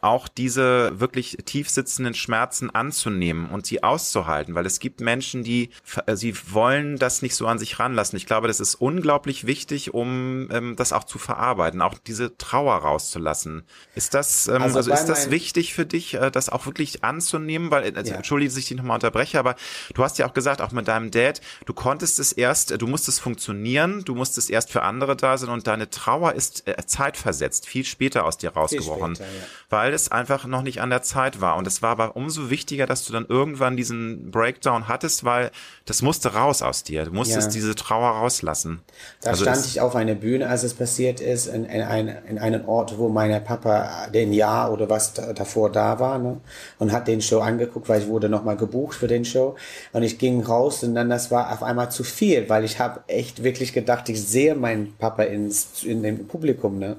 auch 0.00 0.28
diese 0.28 0.98
wirklich 0.98 1.38
tief 1.44 1.68
sitzenden 1.68 2.14
Schmerzen 2.14 2.70
anzunehmen 2.70 3.50
und 3.50 3.66
sie 3.66 3.82
auszuhalten, 3.82 4.54
weil 4.54 4.66
es 4.66 4.78
gibt 4.78 5.00
Menschen, 5.00 5.42
die 5.42 5.70
äh, 6.06 6.16
sie 6.16 6.34
wollen 6.52 6.96
das 6.96 7.22
nicht 7.22 7.34
so 7.34 7.46
an 7.46 7.58
sich 7.58 7.78
ranlassen. 7.78 8.16
Ich 8.16 8.26
glaube, 8.26 8.48
das 8.48 8.60
ist 8.60 8.76
unglaublich 8.76 9.46
wichtig, 9.46 9.94
um 9.94 10.48
ähm, 10.50 10.76
das 10.76 10.92
auch 10.92 11.04
zu 11.04 11.18
verarbeiten, 11.18 11.82
auch 11.82 11.94
diese 11.98 12.36
Trauer 12.38 12.76
rauszulassen. 12.76 13.64
Ist 13.94 14.14
das 14.14 14.48
ähm, 14.48 14.62
also, 14.62 14.78
also 14.78 14.92
ist 14.92 15.06
das 15.06 15.30
wichtig 15.30 15.74
für 15.74 15.86
dich, 15.86 16.14
äh, 16.14 16.30
das 16.30 16.48
auch 16.48 16.66
wirklich 16.66 17.04
anzunehmen? 17.04 17.70
Weil 17.70 17.96
also, 17.96 18.12
ja. 18.12 18.16
entschuldige, 18.16 18.50
dass 18.50 18.58
ich 18.58 18.68
dich 18.68 18.76
nochmal 18.76 18.96
unterbreche, 18.96 19.38
aber 19.38 19.56
du 19.94 20.02
hast 20.02 20.18
ja 20.18 20.28
auch 20.28 20.34
gesagt, 20.34 20.62
auch 20.62 20.72
mit 20.72 20.88
deinem 20.88 21.10
Dad, 21.10 21.40
du 21.66 21.74
konntest 21.74 22.18
es 22.18 22.32
erst, 22.32 22.80
du 22.80 22.86
musstest 22.86 23.20
funktionieren, 23.20 24.04
du 24.04 24.14
musstest 24.14 24.50
erst 24.50 24.70
für 24.70 24.82
andere 24.82 25.16
da 25.16 25.36
sein 25.36 25.50
und 25.50 25.66
deine 25.66 25.90
Trauer 25.90 26.34
ist 26.34 26.66
äh, 26.66 26.76
zeitversetzt, 26.86 27.66
viel 27.66 27.84
später 27.84 28.24
aus 28.24 28.38
dir 28.38 28.50
rausgebrochen, 28.50 29.16
später, 29.16 29.30
ja. 29.30 29.46
Weil 29.80 29.94
es 29.94 30.12
einfach 30.12 30.44
noch 30.44 30.60
nicht 30.60 30.82
an 30.82 30.90
der 30.90 31.00
Zeit 31.00 31.40
war. 31.40 31.56
Und 31.56 31.66
es 31.66 31.80
war 31.80 31.88
aber 31.88 32.14
umso 32.14 32.50
wichtiger, 32.50 32.84
dass 32.84 33.06
du 33.06 33.14
dann 33.14 33.24
irgendwann 33.26 33.78
diesen 33.78 34.30
Breakdown 34.30 34.88
hattest, 34.88 35.24
weil 35.24 35.50
das 35.86 36.02
musste 36.02 36.34
raus 36.34 36.60
aus 36.60 36.84
dir. 36.84 37.06
Du 37.06 37.12
musstest 37.12 37.48
ja. 37.48 37.52
diese 37.54 37.74
Trauer 37.74 38.10
rauslassen. 38.10 38.82
Da 39.22 39.30
also 39.30 39.44
stand 39.44 39.64
ich 39.64 39.80
auf 39.80 39.96
einer 39.96 40.14
Bühne, 40.14 40.50
als 40.50 40.64
es 40.64 40.74
passiert 40.74 41.22
ist, 41.22 41.46
in, 41.46 41.64
in, 41.64 41.80
ein, 41.80 42.08
in 42.28 42.38
einen 42.38 42.66
Ort, 42.66 42.98
wo 42.98 43.08
mein 43.08 43.42
Papa 43.42 44.08
den 44.12 44.34
Jahr 44.34 44.70
oder 44.70 44.90
was 44.90 45.14
davor 45.14 45.72
da 45.72 45.98
war, 45.98 46.18
ne? 46.18 46.38
und 46.78 46.92
hat 46.92 47.08
den 47.08 47.22
Show 47.22 47.40
angeguckt, 47.40 47.88
weil 47.88 48.02
ich 48.02 48.06
wurde 48.06 48.28
nochmal 48.28 48.58
gebucht 48.58 48.98
für 48.98 49.08
den 49.08 49.24
Show. 49.24 49.56
Und 49.94 50.02
ich 50.02 50.18
ging 50.18 50.42
raus 50.42 50.82
und 50.82 50.94
dann 50.94 51.08
das 51.08 51.30
war 51.30 51.50
auf 51.50 51.62
einmal 51.62 51.90
zu 51.90 52.04
viel, 52.04 52.50
weil 52.50 52.64
ich 52.64 52.78
habe 52.78 53.00
echt 53.06 53.42
wirklich 53.44 53.72
gedacht, 53.72 54.10
ich 54.10 54.22
sehe 54.22 54.54
meinen 54.54 54.92
Papa 54.98 55.22
ins, 55.22 55.84
in 55.84 56.02
dem 56.02 56.28
Publikum. 56.28 56.78
Ne? 56.78 56.96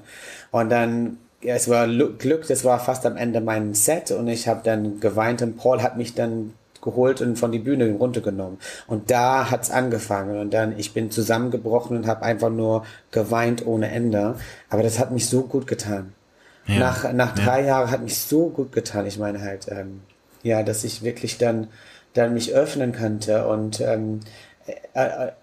Und 0.50 0.68
dann 0.68 1.18
ja, 1.42 1.54
es 1.54 1.68
war 1.68 1.86
Glück, 1.86 2.46
das 2.46 2.64
war 2.64 2.78
fast 2.78 3.04
am 3.04 3.16
Ende 3.16 3.40
mein 3.40 3.74
Set 3.74 4.10
und 4.10 4.28
ich 4.28 4.48
habe 4.48 4.60
dann 4.62 5.00
geweint 5.00 5.42
und 5.42 5.56
Paul 5.56 5.82
hat 5.82 5.96
mich 5.96 6.14
dann 6.14 6.54
geholt 6.82 7.20
und 7.20 7.36
von 7.36 7.52
die 7.52 7.58
Bühne 7.58 7.90
runtergenommen. 7.92 8.58
Und 8.86 9.10
da 9.10 9.50
hat's 9.50 9.70
angefangen 9.70 10.38
und 10.38 10.52
dann 10.52 10.78
ich 10.78 10.92
bin 10.92 11.10
zusammengebrochen 11.10 11.96
und 11.96 12.06
habe 12.06 12.22
einfach 12.22 12.50
nur 12.50 12.84
geweint 13.10 13.66
ohne 13.66 13.90
Ende. 13.90 14.36
Aber 14.68 14.82
das 14.82 14.98
hat 14.98 15.10
mich 15.10 15.28
so 15.28 15.42
gut 15.42 15.66
getan. 15.66 16.12
Ja, 16.66 16.78
nach 16.78 17.12
nach 17.12 17.34
drei 17.34 17.60
ja. 17.60 17.66
Jahren 17.66 17.90
hat 17.90 18.02
mich 18.02 18.18
so 18.18 18.48
gut 18.48 18.72
getan. 18.72 19.06
Ich 19.06 19.18
meine 19.18 19.40
halt, 19.40 19.66
ähm, 19.68 20.02
ja, 20.42 20.62
dass 20.62 20.84
ich 20.84 21.02
wirklich 21.02 21.38
dann 21.38 21.68
dann 22.14 22.34
mich 22.34 22.52
öffnen 22.52 22.92
könnte 22.92 23.46
und 23.46 23.80
ähm, 23.80 24.20
äh, 24.20 24.24
äh, 24.24 24.51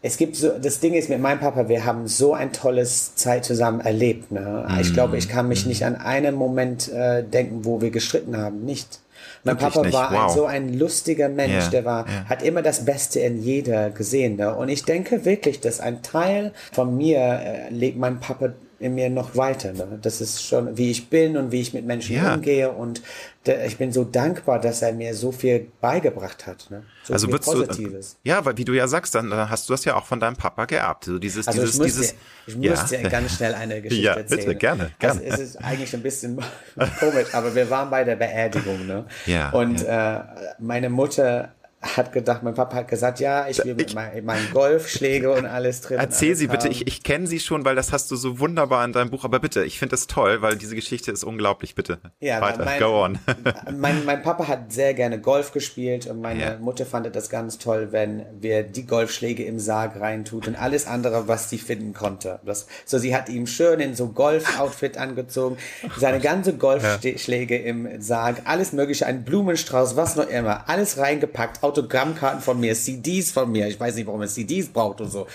es 0.02 0.18
gibt 0.18 0.36
so, 0.36 0.58
das 0.58 0.80
Ding 0.80 0.94
ist 0.94 1.10
mit 1.10 1.20
meinem 1.20 1.40
Papa, 1.40 1.68
wir 1.68 1.86
haben 1.86 2.08
so 2.08 2.34
ein 2.34 2.54
tolles 2.54 3.16
Zeit 3.16 3.44
zusammen 3.44 3.82
erlebt. 3.82 4.32
Ne? 4.32 4.68
Ich 4.80 4.94
glaube, 4.94 5.18
ich 5.18 5.28
kann 5.28 5.48
mich 5.48 5.66
mm. 5.66 5.70
nicht 5.70 5.86
an 5.86 5.96
einen 5.96 6.36
Moment 6.36 6.92
äh, 6.92 7.24
denken, 7.24 7.66
wo 7.66 7.82
wir 7.82 7.92
gestritten 7.92 8.38
haben. 8.38 8.64
Nicht. 8.64 9.00
Mein 9.44 9.56
Wirklich 9.56 9.74
Papa 9.74 9.86
nicht. 9.86 9.94
war 9.94 10.12
wow. 10.12 10.22
ein, 10.22 10.30
so 10.30 10.46
ein 10.46 10.74
lustiger 10.74 11.30
Mensch, 11.30 11.52
yeah. 11.52 11.70
der 11.70 11.86
war, 11.86 12.08
yeah. 12.08 12.26
hat 12.26 12.44
immer 12.44 12.62
das 12.62 12.86
Beste 12.86 13.20
in 13.20 13.42
jeder 13.42 13.90
gesehen. 13.90 14.38
Ne? 14.38 14.54
Und 14.54 14.70
ich 14.70 14.84
denke 14.84 15.26
wirklich, 15.26 15.60
dass 15.60 15.80
ein 15.80 16.02
Teil 16.02 16.54
von 16.72 16.96
mir 16.96 17.20
äh, 17.20 17.70
legt 17.70 17.98
mein 17.98 18.20
Papa 18.20 18.54
in 18.80 18.96
mir 18.96 19.10
noch 19.10 19.36
weiter. 19.36 19.74
Ne? 19.74 20.00
Das 20.02 20.22
ist 20.22 20.44
schon, 20.44 20.78
wie 20.78 20.92
ich 20.92 21.10
bin 21.10 21.36
und 21.38 21.52
wie 21.52 21.62
ich 21.62 21.74
mit 21.74 21.86
Menschen 21.86 22.16
ja. 22.16 22.36
umgehe. 22.36 22.72
Und 22.72 23.02
der, 23.46 23.66
ich 23.66 23.78
bin 23.78 23.92
so 23.92 24.04
dankbar, 24.04 24.60
dass 24.60 24.82
er 24.82 24.94
mir 24.94 25.14
so 25.14 25.32
viel 25.32 25.70
beigebracht 25.82 26.48
hat. 26.48 26.68
Ne? 26.70 26.84
So 27.04 27.14
also 27.14 27.28
viel 27.28 27.40
Positives. 27.40 28.18
Du, 28.24 28.30
ja, 28.30 28.44
weil 28.46 28.58
wie 28.58 28.66
du 28.66 28.74
ja 28.74 28.88
sagst, 28.88 29.16
dann 29.16 29.34
hast 29.34 29.68
du 29.70 29.74
das 29.74 29.86
ja 29.86 29.96
auch 29.96 30.06
von 30.06 30.20
deinem 30.20 30.36
Papa 30.36 30.66
geerbt. 30.66 31.08
Also 31.08 31.20
dieses, 31.20 31.48
also 31.48 31.62
dieses, 31.62 31.76
ich 31.76 31.80
muss 31.80 31.88
dieses. 31.88 32.12
Dir, 32.12 32.18
ich 32.48 32.56
muss 32.56 32.86
dir 32.86 33.10
ganz 33.10 33.36
schnell 33.36 33.54
eine 33.54 33.82
Geschichte 33.82 34.06
ja, 34.06 34.14
erzählen. 34.14 34.40
Bitte, 34.40 34.56
gerne, 34.56 34.92
gerne. 35.00 35.22
Also, 35.22 35.34
es 35.34 35.40
ist 35.40 35.56
eigentlich 35.58 35.94
ein 35.94 36.02
bisschen 36.02 36.40
komisch, 37.00 37.34
aber 37.34 37.54
wir 37.54 37.70
waren 37.70 37.90
bei 37.90 38.04
der 38.04 38.16
Beerdigung. 38.16 38.88
Ne? 38.88 39.06
Ja, 39.26 39.50
und 39.50 39.82
ja. 39.82 40.20
Äh, 40.20 40.54
meine 40.60 40.90
Mutter 40.90 41.54
hat 41.82 42.12
gedacht, 42.12 42.44
mein 42.44 42.54
Papa 42.54 42.76
hat 42.76 42.88
gesagt, 42.90 43.20
ja, 43.22 43.48
ich 43.48 43.64
will 43.64 43.74
mit 43.74 43.94
meinen 43.94 44.26
mein 44.26 44.50
Golfschläge 44.52 45.32
und 45.32 45.46
alles 45.46 45.82
drin. 45.82 45.98
Erzähl 46.00 46.30
alles 46.30 46.40
sie 46.40 46.48
bitte, 46.48 46.68
ich, 46.68 46.88
ich 46.88 47.04
kenne 47.04 47.26
sie 47.26 47.40
schon, 47.40 47.64
weil 47.64 47.76
das 47.76 47.94
hast 47.94 48.12
du 48.12 48.18
so 48.18 48.40
wunderbar 48.40 48.84
in 48.84 48.92
deinem 48.92 49.10
Buch, 49.10 49.24
aber 49.24 49.40
bitte, 49.40 49.64
ich 49.64 49.80
finde 49.80 49.92
das 49.92 50.08
toll, 50.08 50.42
weil 50.42 50.58
diese 50.58 50.76
Geschichte 50.76 51.12
ist 51.12 51.24
unglaublich, 51.24 51.76
bitte. 51.76 52.00
Ja, 52.20 52.42
Weiter, 52.42 52.66
mein, 52.66 52.80
go 52.80 53.04
on. 53.04 53.20
mein, 53.78 54.04
mein 54.04 54.22
Papa 54.22 54.48
hat 54.48 54.74
sehr 54.74 54.94
gerne 54.94 55.22
Golf 55.22 55.54
gespielt 55.54 56.08
und 56.08 56.20
meine 56.20 56.40
yeah. 56.42 56.58
Mutter 56.60 56.86
fand 56.86 57.10
das 57.16 57.30
ganz 57.30 57.58
toll, 57.58 57.90
wenn 57.92 58.26
wir 58.40 58.64
die 58.64 58.86
Golfschläge 58.86 59.46
im 59.46 59.60
Sarg 59.60 60.00
reintut 60.00 60.48
und 60.48 60.56
alles 60.56 60.86
andere, 60.86 61.30
was 61.30 61.50
sie 61.50 61.58
finden 61.58 61.94
konnte. 61.94 62.40
Das, 62.46 62.68
so, 62.86 62.98
sie 62.98 63.16
hat 63.16 63.30
ihm 63.30 63.48
schön 63.48 63.80
in 63.80 63.96
so 63.96 64.10
Golf-Outfit 64.10 64.98
angezogen, 64.98 65.58
seine 65.98 66.20
ganze 66.30 66.56
Golfschläge 66.56 67.58
ja. 67.58 67.66
im 67.66 68.02
Sarg, 68.02 68.42
alles 68.46 68.74
mögliche, 68.74 69.06
ein 69.06 69.24
Blumenstrauß, 69.24 69.96
was 69.96 70.18
noch 70.18 70.28
immer, 70.28 70.68
alles 70.68 70.98
reingepackt, 70.98 71.64
Autogrammkarten 71.70 72.42
von 72.42 72.60
mir, 72.60 72.74
CDs 72.76 73.32
von 73.32 73.52
mir. 73.52 73.68
Ich 73.68 73.80
weiß 73.80 73.96
nicht, 73.96 74.08
warum 74.08 74.22
es 74.22 74.34
CDs 74.34 74.68
braucht 74.68 75.02
und 75.02 75.12
so. 75.12 75.28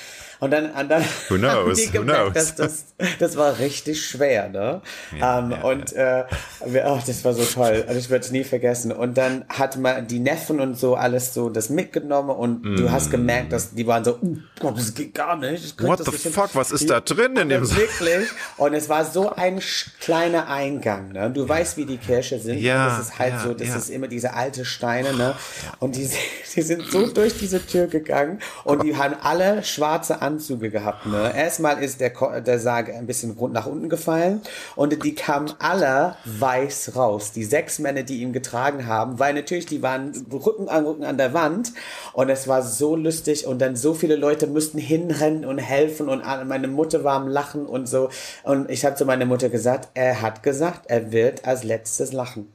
Und 0.45 0.51
dann, 0.51 0.70
und 0.72 0.90
dann 0.90 1.03
Who 1.30 1.36
knows? 1.36 1.55
haben 1.55 1.74
die 1.74 1.90
gemerkt, 1.90 2.36
dass 2.36 2.55
das, 2.55 2.84
das 3.18 3.34
war 3.38 3.59
richtig 3.59 4.05
schwer, 4.05 4.51
ne? 4.51 4.82
Ja, 5.18 5.38
ähm, 5.38 5.53
ja, 5.53 5.62
und 5.62 5.92
ja. 5.92 6.20
Äh, 6.20 6.82
oh, 6.84 6.99
das 7.07 7.24
war 7.24 7.32
so 7.32 7.45
toll. 7.45 7.82
Also 7.86 7.99
ich 7.99 8.11
werde 8.11 8.26
es 8.26 8.30
nie 8.30 8.45
vergessen. 8.45 8.92
Und 8.92 9.16
dann 9.16 9.47
hat 9.49 9.78
man 9.78 10.07
die 10.07 10.18
Neffen 10.18 10.61
und 10.61 10.78
so 10.78 10.97
alles 10.97 11.32
so 11.32 11.49
das 11.49 11.70
mitgenommen 11.70 12.28
und 12.28 12.62
mm. 12.62 12.76
du 12.76 12.92
hast 12.92 13.11
gemerkt, 13.11 13.55
dass 13.55 13.72
die 13.72 13.86
waren 13.86 14.05
so, 14.05 14.18
uh, 14.20 14.36
Gott, 14.61 14.76
das 14.76 14.92
geht 14.92 15.14
gar 15.14 15.36
nicht. 15.36 15.82
What 15.82 16.05
the 16.05 16.12
fuck, 16.12 16.51
was 16.53 16.72
ist 16.72 16.90
da 16.90 17.01
drin 17.01 17.36
in 17.36 17.49
dem 17.49 17.62
Wirklich. 17.74 18.28
Und 18.59 18.74
es 18.74 18.90
war 18.90 19.07
so 19.07 19.34
ein 19.34 19.62
kleiner 20.01 20.49
Eingang, 20.49 21.12
ne? 21.12 21.30
Du 21.30 21.49
weißt, 21.49 21.78
wie 21.78 21.86
die 21.86 21.97
Kirche 21.97 22.38
sind. 22.38 22.59
Ja. 22.59 22.88
Das 22.88 23.09
ist 23.09 23.18
halt 23.18 23.40
so, 23.42 23.55
das 23.55 23.74
ist 23.74 23.88
immer 23.88 24.09
diese 24.09 24.34
alte 24.34 24.66
Steine, 24.66 25.14
ne? 25.14 25.34
Und 25.78 25.97
die, 25.97 26.07
die 26.55 26.62
sind 26.62 26.82
so 26.90 27.07
durch 27.07 27.38
diese 27.38 27.64
Tür 27.64 27.86
gegangen 27.86 28.40
und 28.64 28.82
die 28.82 28.95
haben 28.95 29.14
alle 29.22 29.64
schwarze 29.64 30.20
Anzüge 30.20 30.34
Anzüge 30.35 30.70
gehabt. 30.70 31.07
Ne? 31.07 31.32
Erstmal 31.37 31.82
ist 31.82 32.01
der, 32.01 32.11
der 32.41 32.59
Sarg 32.59 32.93
ein 32.93 33.07
bisschen 33.07 33.37
nach 33.53 33.66
unten 33.66 33.89
gefallen 33.89 34.41
und 34.74 35.05
die 35.05 35.14
kamen 35.14 35.53
alle 35.59 36.16
weiß 36.24 36.97
raus. 36.97 37.32
Die 37.32 37.45
sechs 37.45 37.78
Männer, 37.78 38.03
die 38.03 38.20
ihn 38.20 38.32
getragen 38.32 38.87
haben, 38.87 39.18
weil 39.18 39.35
natürlich 39.35 39.66
die 39.66 39.82
waren 39.82 40.12
Rücken 40.32 40.68
an 40.68 40.85
Rücken 40.87 41.05
an 41.05 41.18
der 41.18 41.35
Wand 41.35 41.72
und 42.12 42.28
es 42.30 42.49
war 42.49 42.62
so 42.62 42.97
lustig 42.97 43.47
und 43.47 43.61
dann 43.61 43.76
so 43.76 43.95
viele 43.95 44.16
Leute 44.16 44.47
mussten 44.47 44.78
hinrennen 44.78 45.45
und 45.45 45.59
helfen 45.59 46.09
und 46.09 46.22
meine 46.47 46.68
Mutter 46.68 47.05
war 47.05 47.14
am 47.14 47.28
Lachen 47.28 47.66
und 47.66 47.89
so 47.89 48.09
und 48.43 48.70
ich 48.70 48.85
habe 48.85 48.97
zu 48.97 49.05
meiner 49.05 49.26
Mutter 49.26 49.49
gesagt, 49.49 49.89
er 49.95 50.20
hat 50.20 50.43
gesagt, 50.43 50.87
er 50.89 51.12
wird 51.12 51.45
als 51.47 51.62
letztes 51.62 52.12
lachen. 52.12 52.53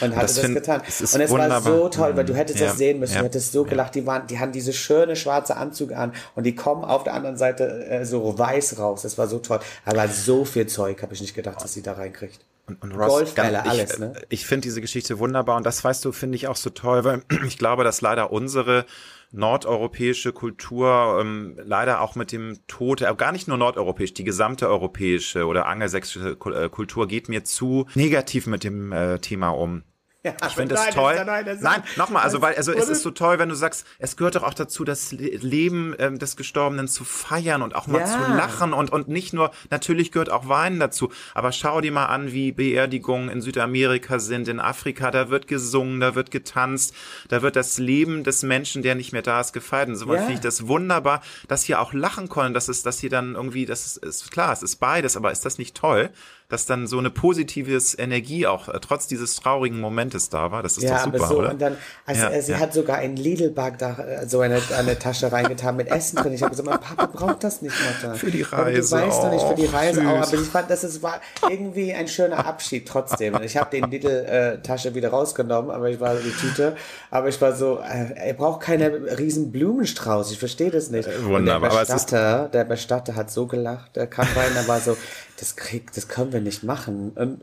Und 0.00 0.16
hatte 0.16 0.26
das, 0.26 0.34
das 0.34 0.44
find, 0.44 0.54
getan. 0.54 0.80
und 0.80 0.88
es 0.88 1.30
wunderbar. 1.30 1.64
war 1.64 1.72
so 1.72 1.88
toll, 1.88 2.16
weil 2.16 2.24
du 2.24 2.34
hättest 2.34 2.60
ja, 2.60 2.66
das 2.68 2.76
sehen 2.76 3.00
müssen. 3.00 3.14
Ja, 3.14 3.20
du 3.20 3.26
hättest 3.26 3.52
so 3.52 3.64
gelacht. 3.64 3.94
Die 3.94 4.06
waren, 4.06 4.26
die 4.26 4.38
haben 4.38 4.52
diese 4.52 4.72
schöne 4.72 5.16
schwarze 5.16 5.56
Anzüge 5.56 5.96
an 5.96 6.12
und 6.34 6.44
die 6.44 6.54
kommen 6.54 6.84
auf 6.84 7.04
der 7.04 7.14
anderen 7.14 7.36
Seite 7.36 7.86
äh, 7.86 8.04
so 8.04 8.38
weiß 8.38 8.78
raus. 8.78 9.02
Das 9.02 9.18
war 9.18 9.26
so 9.26 9.38
toll. 9.38 9.60
Aber 9.84 10.08
so 10.08 10.44
viel 10.44 10.66
Zeug 10.66 11.02
habe 11.02 11.14
ich 11.14 11.20
nicht 11.20 11.34
gedacht, 11.34 11.62
dass 11.62 11.72
sie 11.72 11.82
da 11.82 11.94
reinkriegt. 11.94 12.40
Und, 12.66 12.80
und 12.82 12.92
Ross, 12.92 13.08
Golfbälle, 13.08 13.64
alles, 13.64 13.98
ne? 13.98 14.12
Ich 14.28 14.46
finde 14.46 14.62
diese 14.62 14.80
Geschichte 14.80 15.18
wunderbar 15.18 15.56
und 15.56 15.66
das 15.66 15.82
weißt 15.82 16.04
du, 16.04 16.12
finde 16.12 16.36
ich 16.36 16.46
auch 16.46 16.56
so 16.56 16.70
toll, 16.70 17.04
weil 17.04 17.22
ich 17.46 17.58
glaube, 17.58 17.82
dass 17.84 18.00
leider 18.00 18.32
unsere 18.32 18.86
nordeuropäische 19.32 20.32
Kultur 20.32 21.18
ähm, 21.20 21.58
leider 21.64 22.00
auch 22.02 22.14
mit 22.14 22.30
dem 22.32 22.58
Tod, 22.68 23.00
äh, 23.00 23.14
gar 23.16 23.32
nicht 23.32 23.48
nur 23.48 23.56
nordeuropäisch, 23.56 24.14
die 24.14 24.24
gesamte 24.24 24.68
europäische 24.68 25.46
oder 25.46 25.66
angelsächsische 25.66 26.36
äh, 26.44 26.68
Kultur 26.68 27.08
geht 27.08 27.28
mir 27.28 27.42
zu 27.42 27.86
negativ 27.94 28.46
mit 28.46 28.62
dem 28.62 28.92
äh, 28.92 29.18
Thema 29.18 29.48
um. 29.48 29.82
Ja, 30.24 30.34
ich 30.46 30.54
finde 30.54 30.76
das 30.76 30.90
toll. 30.90 31.14
Das, 31.16 31.26
nein, 31.26 31.62
nein 31.62 31.82
nochmal, 31.96 32.22
also 32.22 32.40
weil 32.40 32.54
also 32.54 32.72
es 32.72 32.88
ist 32.88 33.02
so 33.02 33.10
toll, 33.10 33.40
wenn 33.40 33.48
du 33.48 33.56
sagst, 33.56 33.84
es 33.98 34.16
gehört 34.16 34.36
doch 34.36 34.44
auch 34.44 34.54
dazu, 34.54 34.84
das 34.84 35.10
Leben 35.10 35.96
ähm, 35.98 36.20
des 36.20 36.36
Gestorbenen 36.36 36.86
zu 36.86 37.02
feiern 37.04 37.60
und 37.60 37.74
auch 37.74 37.88
mal 37.88 38.00
ja. 38.00 38.06
zu 38.06 38.18
lachen 38.32 38.72
und 38.72 38.90
und 38.90 39.08
nicht 39.08 39.32
nur 39.32 39.50
natürlich 39.70 40.12
gehört 40.12 40.30
auch 40.30 40.48
Weinen 40.48 40.78
dazu, 40.78 41.10
aber 41.34 41.50
schau 41.50 41.80
dir 41.80 41.90
mal 41.90 42.06
an, 42.06 42.30
wie 42.30 42.52
Beerdigungen 42.52 43.30
in 43.30 43.40
Südamerika 43.40 44.20
sind, 44.20 44.46
in 44.46 44.60
Afrika, 44.60 45.10
da 45.10 45.28
wird 45.28 45.48
gesungen, 45.48 45.98
da 45.98 46.14
wird 46.14 46.30
getanzt, 46.30 46.94
da 47.28 47.42
wird 47.42 47.56
das 47.56 47.78
Leben 47.78 48.22
des 48.22 48.44
Menschen, 48.44 48.82
der 48.82 48.94
nicht 48.94 49.12
mehr 49.12 49.22
da 49.22 49.40
ist, 49.40 49.52
gefeiert. 49.52 49.88
Und 49.88 49.96
so 49.96 50.06
ja. 50.06 50.18
finde 50.18 50.34
ich 50.34 50.40
das 50.40 50.68
wunderbar, 50.68 51.22
dass 51.48 51.64
hier 51.64 51.80
auch 51.80 51.92
lachen 51.92 52.28
können, 52.28 52.54
dass 52.54 52.68
es 52.68 52.84
dass 52.84 53.00
hier 53.00 53.10
dann 53.10 53.34
irgendwie 53.34 53.66
das 53.66 53.96
ist, 53.96 54.04
ist 54.04 54.30
klar, 54.30 54.52
es 54.52 54.62
ist 54.62 54.76
beides, 54.76 55.16
aber 55.16 55.32
ist 55.32 55.44
das 55.44 55.58
nicht 55.58 55.76
toll? 55.76 56.10
Dass 56.52 56.66
dann 56.66 56.86
so 56.86 56.98
eine 56.98 57.08
positives 57.08 57.98
Energie 57.98 58.46
auch 58.46 58.68
äh, 58.68 58.78
trotz 58.78 59.06
dieses 59.06 59.36
traurigen 59.36 59.80
Momentes 59.80 60.28
da 60.28 60.50
war. 60.50 60.62
Das 60.62 60.76
ist 60.76 60.82
ja, 60.82 60.96
doch 60.96 61.04
super, 61.04 61.16
aber 61.16 61.26
so, 61.26 61.38
oder? 61.38 61.50
Und 61.52 61.62
dann, 61.62 61.78
also 62.04 62.24
ja, 62.24 62.28
äh, 62.28 62.42
sie 62.42 62.52
ja. 62.52 62.58
hat 62.58 62.74
sogar 62.74 62.98
einen 62.98 63.16
Lidl-Bag 63.16 63.78
da 63.78 63.96
äh, 63.96 64.28
so 64.28 64.40
eine, 64.40 64.60
eine 64.76 64.98
Tasche 64.98 65.32
reingetan 65.32 65.76
mit 65.76 65.88
Essen 65.88 66.16
drin. 66.16 66.34
Ich 66.34 66.42
habe 66.42 66.50
gesagt, 66.50 66.68
mein 66.68 66.78
Papa 66.78 67.06
braucht 67.06 67.42
das 67.42 67.62
nicht, 67.62 67.74
Mutter. 67.74 68.16
Für 68.16 68.30
die 68.30 68.42
Reise. 68.42 68.54
Aber 68.54 68.70
du 68.70 68.90
weißt 68.90 69.18
oh, 69.18 69.22
doch 69.22 69.32
nicht 69.32 69.46
für 69.46 69.54
die 69.54 69.64
Reise 69.64 70.02
auch. 70.02 70.28
Aber 70.28 70.34
ich 70.34 70.48
fand, 70.48 70.68
das 70.68 70.84
ist, 70.84 71.02
war 71.02 71.22
irgendwie 71.48 71.94
ein 71.94 72.06
schöner 72.06 72.44
Abschied 72.44 72.86
trotzdem. 72.86 73.34
Und 73.34 73.44
ich 73.44 73.56
habe 73.56 73.70
den 73.70 73.90
Lidl-Tasche 73.90 74.94
wieder 74.94 75.08
rausgenommen, 75.08 75.70
aber 75.70 75.88
ich 75.88 76.00
war 76.00 76.16
die 76.16 76.32
Tüte. 76.32 76.76
Aber 77.10 77.28
ich 77.28 77.40
war 77.40 77.56
so, 77.56 77.78
äh, 77.78 78.12
er 78.14 78.34
braucht 78.34 78.60
keine 78.60 79.18
riesen 79.18 79.52
Blumenstrauß. 79.52 80.30
Ich 80.32 80.38
verstehe 80.38 80.70
das 80.70 80.90
nicht. 80.90 81.08
Wunderbar. 81.24 81.70
Und 81.70 81.88
der 81.88 81.94
Bestatter, 81.94 82.48
der 82.50 82.64
Bestatter 82.64 83.14
hat 83.14 83.30
so 83.30 83.46
gelacht. 83.46 83.96
Der 83.96 84.06
kam 84.06 84.26
rein, 84.36 84.52
der 84.54 84.68
war 84.68 84.80
so, 84.80 84.98
das 85.38 85.56
krieg, 85.56 85.92
das 85.92 86.08
können 86.08 86.32
wir 86.32 86.40
nicht 86.40 86.62
machen. 86.62 87.12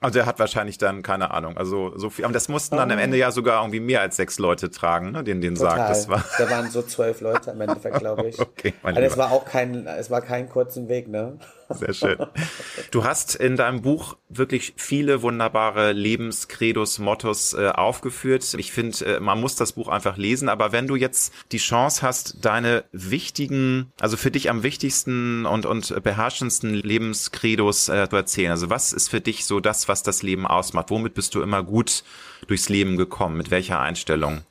also 0.00 0.18
er 0.18 0.26
hat 0.26 0.38
wahrscheinlich 0.38 0.78
dann, 0.78 1.02
keine 1.02 1.30
Ahnung, 1.32 1.56
also 1.56 1.96
so 1.96 2.10
viel, 2.10 2.24
aber 2.24 2.34
das 2.34 2.48
mussten 2.48 2.76
dann 2.76 2.90
am 2.90 2.98
Ende 2.98 3.16
ja 3.16 3.30
sogar 3.30 3.62
irgendwie 3.62 3.80
mehr 3.80 4.00
als 4.00 4.16
sechs 4.16 4.38
Leute 4.38 4.70
tragen, 4.70 5.12
ne, 5.12 5.24
den 5.24 5.40
den 5.40 5.56
sagt. 5.56 5.90
Das 5.90 6.08
war. 6.08 6.24
Da 6.38 6.50
waren 6.50 6.70
so 6.70 6.82
zwölf 6.82 7.20
Leute 7.20 7.50
im 7.50 7.60
Endeffekt, 7.60 7.98
glaube 7.98 8.28
ich. 8.28 8.38
okay, 8.38 8.74
Aber 8.82 9.00
es 9.02 9.16
war 9.16 9.32
auch 9.32 9.44
kein, 9.44 9.86
es 9.86 10.10
war 10.10 10.20
kein 10.20 10.48
kurzen 10.48 10.88
Weg, 10.88 11.08
ne? 11.08 11.38
Sehr 11.74 11.92
schön. 11.92 12.18
Du 12.90 13.04
hast 13.04 13.34
in 13.34 13.56
deinem 13.56 13.82
Buch 13.82 14.16
wirklich 14.28 14.74
viele 14.76 15.22
wunderbare 15.22 15.92
Lebenskredos, 15.92 16.98
Mottos 16.98 17.54
äh, 17.54 17.68
aufgeführt. 17.68 18.54
Ich 18.54 18.72
finde, 18.72 19.04
äh, 19.04 19.20
man 19.20 19.40
muss 19.40 19.56
das 19.56 19.72
Buch 19.72 19.88
einfach 19.88 20.16
lesen. 20.16 20.48
Aber 20.48 20.72
wenn 20.72 20.86
du 20.86 20.96
jetzt 20.96 21.32
die 21.52 21.58
Chance 21.58 22.02
hast, 22.02 22.44
deine 22.44 22.84
wichtigen, 22.92 23.92
also 24.00 24.16
für 24.16 24.30
dich 24.30 24.50
am 24.50 24.62
wichtigsten 24.62 25.46
und, 25.46 25.66
und 25.66 26.02
beherrschendsten 26.02 26.74
Lebenskredos 26.74 27.88
äh, 27.88 28.08
zu 28.08 28.16
erzählen, 28.16 28.50
also 28.50 28.70
was 28.70 28.92
ist 28.92 29.08
für 29.08 29.20
dich 29.20 29.44
so 29.44 29.60
das, 29.60 29.88
was 29.88 30.02
das 30.02 30.22
Leben 30.22 30.46
ausmacht? 30.46 30.90
Womit 30.90 31.14
bist 31.14 31.34
du 31.34 31.42
immer 31.42 31.62
gut 31.62 32.04
durchs 32.46 32.68
Leben 32.68 32.96
gekommen? 32.96 33.36
Mit 33.36 33.50
welcher 33.50 33.80
Einstellung? 33.80 34.42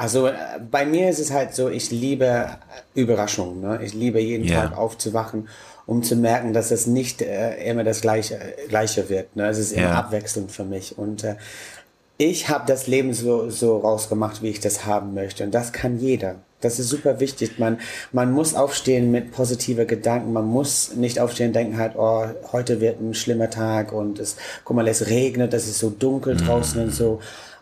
Also 0.00 0.28
äh, 0.28 0.32
bei 0.70 0.86
mir 0.86 1.10
ist 1.10 1.18
es 1.18 1.30
halt 1.30 1.54
so, 1.54 1.68
ich 1.68 1.90
liebe 1.90 2.56
Überraschungen. 2.94 3.60
Ne? 3.60 3.80
Ich 3.84 3.92
liebe 3.92 4.18
jeden 4.18 4.48
yeah. 4.48 4.68
Tag 4.68 4.78
aufzuwachen 4.78 5.48
um 5.90 6.04
zu 6.04 6.14
merken, 6.14 6.52
dass 6.52 6.70
es 6.70 6.86
nicht 6.86 7.20
äh, 7.20 7.68
immer 7.68 7.82
das 7.82 8.00
Gleiche, 8.00 8.38
Gleiche 8.68 9.08
wird. 9.08 9.34
Ne? 9.34 9.48
Es 9.48 9.58
ist 9.58 9.72
immer 9.72 9.88
ja. 9.88 9.98
abwechselnd 9.98 10.52
für 10.52 10.62
mich. 10.62 10.96
Und 10.96 11.24
äh, 11.24 11.34
ich 12.16 12.48
habe 12.48 12.64
das 12.64 12.86
Leben 12.86 13.12
so, 13.12 13.50
so 13.50 13.78
rausgemacht, 13.78 14.40
wie 14.40 14.50
ich 14.50 14.60
das 14.60 14.86
haben 14.86 15.14
möchte. 15.14 15.42
Und 15.42 15.52
das 15.52 15.72
kann 15.72 15.98
jeder. 15.98 16.36
Das 16.60 16.78
ist 16.78 16.90
super 16.90 17.18
wichtig. 17.18 17.58
Man, 17.58 17.80
man 18.12 18.30
muss 18.30 18.54
aufstehen 18.54 19.10
mit 19.10 19.32
positiver 19.32 19.84
Gedanken. 19.84 20.32
Man 20.32 20.46
muss 20.46 20.94
nicht 20.94 21.18
aufstehen 21.18 21.48
und 21.48 21.56
denken 21.56 21.76
halt, 21.76 21.94
oh, 21.96 22.24
heute 22.52 22.80
wird 22.80 23.00
ein 23.00 23.14
schlimmer 23.14 23.50
Tag 23.50 23.92
und 23.92 24.20
es, 24.20 24.36
guck 24.62 24.76
mal, 24.76 24.86
es 24.86 25.08
regnet, 25.08 25.52
es 25.54 25.66
ist 25.66 25.80
so 25.80 25.90
dunkel 25.90 26.36
draußen 26.36 26.80
mm. 26.80 26.84
und 26.84 26.94
so 26.94 27.20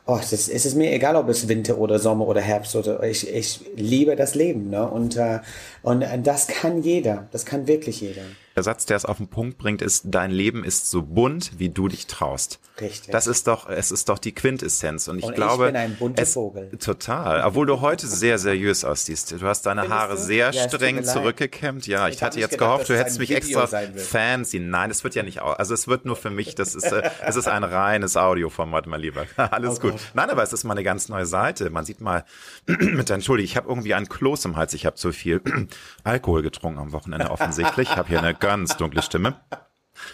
oh, 0.08 0.16
das, 0.16 0.32
es 0.32 0.66
ist 0.66 0.74
mir 0.74 0.90
egal, 0.92 1.16
ob 1.16 1.28
es 1.28 1.48
Winter 1.48 1.78
oder 1.78 1.98
Sommer 1.98 2.26
oder 2.26 2.40
Herbst 2.40 2.74
oder 2.74 3.02
ich, 3.02 3.32
ich 3.32 3.60
liebe 3.76 4.16
das 4.16 4.34
Leben, 4.34 4.70
ne? 4.70 4.88
Und, 4.90 5.16
äh, 5.16 5.40
und 5.82 6.02
äh, 6.02 6.18
das 6.18 6.48
kann 6.48 6.82
jeder, 6.82 7.28
das 7.30 7.44
kann 7.44 7.68
wirklich 7.68 8.00
jeder. 8.00 8.22
Der 8.58 8.64
Satz, 8.64 8.86
der 8.86 8.96
es 8.96 9.04
auf 9.04 9.18
den 9.18 9.28
Punkt 9.28 9.56
bringt, 9.56 9.82
ist, 9.82 10.06
dein 10.06 10.32
Leben 10.32 10.64
ist 10.64 10.90
so 10.90 11.02
bunt, 11.02 11.52
wie 11.60 11.68
du 11.68 11.86
dich 11.86 12.08
traust. 12.08 12.58
Richtig. 12.80 13.12
Das 13.12 13.28
ist 13.28 13.46
doch, 13.46 13.68
es 13.68 13.92
ist 13.92 14.08
doch 14.08 14.18
die 14.18 14.32
Quintessenz. 14.32 15.06
Und 15.06 15.18
ich 15.18 15.26
und 15.26 15.34
glaube. 15.34 15.66
Ich 15.66 15.72
bin 15.72 15.80
ein 15.80 15.96
bunter 15.96 16.22
es, 16.22 16.34
Vogel. 16.34 16.70
Total. 16.78 17.44
Obwohl 17.44 17.66
du 17.66 17.80
heute 17.80 18.08
sehr 18.08 18.38
seriös 18.38 18.84
aussiehst. 18.84 19.40
Du 19.40 19.46
hast 19.46 19.62
deine 19.62 19.82
Findest 19.82 20.00
Haare 20.00 20.14
du? 20.16 20.22
sehr 20.22 20.50
ja, 20.50 20.68
streng 20.68 21.04
zurückgekämmt. 21.04 21.86
Ja, 21.86 22.08
ich, 22.08 22.16
ich 22.16 22.22
hatte 22.24 22.40
jetzt 22.40 22.52
gedacht, 22.52 22.70
gehofft, 22.70 22.88
du 22.88 22.98
hättest 22.98 23.20
mich 23.20 23.30
Video 23.30 23.60
extra 23.60 23.82
fancy. 23.96 24.58
Nein, 24.58 24.90
es 24.90 25.04
wird 25.04 25.14
ja 25.14 25.22
nicht, 25.22 25.40
also 25.40 25.74
es 25.74 25.86
wird 25.86 26.04
nur 26.04 26.16
für 26.16 26.30
mich, 26.30 26.56
das 26.56 26.74
ist, 26.74 26.90
äh, 26.90 27.10
es 27.24 27.36
ist 27.36 27.46
ein 27.46 27.62
reines 27.62 28.16
Audioformat, 28.16 28.86
mein 28.86 29.00
Lieber. 29.00 29.26
Alles 29.36 29.78
oh 29.78 29.82
gut. 29.82 29.92
Gott. 29.92 30.00
Nein, 30.14 30.30
aber 30.30 30.42
es 30.42 30.52
ist 30.52 30.64
mal 30.64 30.72
eine 30.72 30.84
ganz 30.84 31.08
neue 31.08 31.26
Seite. 31.26 31.70
Man 31.70 31.84
sieht 31.84 32.00
mal, 32.00 32.24
mit 32.66 33.08
Entschuldigung, 33.08 33.44
ich 33.44 33.56
habe 33.56 33.68
irgendwie 33.68 33.94
einen 33.94 34.08
Kloß 34.08 34.44
im 34.46 34.56
Hals. 34.56 34.74
Ich 34.74 34.86
habe 34.86 34.96
zu 34.96 35.12
viel 35.12 35.40
Alkohol 36.04 36.42
getrunken 36.42 36.78
am 36.78 36.92
Wochenende 36.92 37.30
offensichtlich. 37.30 37.90
Ich 37.90 37.96
habe 37.96 38.08
hier 38.08 38.18
eine 38.18 38.34
ganz 38.48 38.76
dunkle 38.78 39.02
Stimme. 39.02 39.40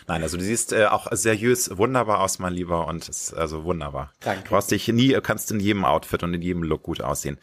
Nein, 0.09 0.23
also 0.23 0.37
du 0.37 0.43
siehst 0.43 0.73
äh, 0.73 0.87
auch 0.87 1.07
seriös 1.13 1.77
wunderbar 1.77 2.21
aus, 2.21 2.41
mein 2.41 2.53
Lieber, 2.53 2.89
und 2.89 3.09
ist 3.09 3.33
also 3.33 3.65
wunderbar. 3.65 4.13
Danke. 4.21 4.43
Du 4.45 4.51
brauchst 4.51 4.71
dich 4.71 4.89
nie, 4.89 5.13
kannst 5.23 5.53
in 5.53 5.61
jedem 5.61 5.85
Outfit 5.85 6.23
und 6.25 6.35
in 6.35 6.43
jedem 6.43 6.63
Look 6.65 6.83
gut 6.83 7.01
aussehen. 7.01 7.39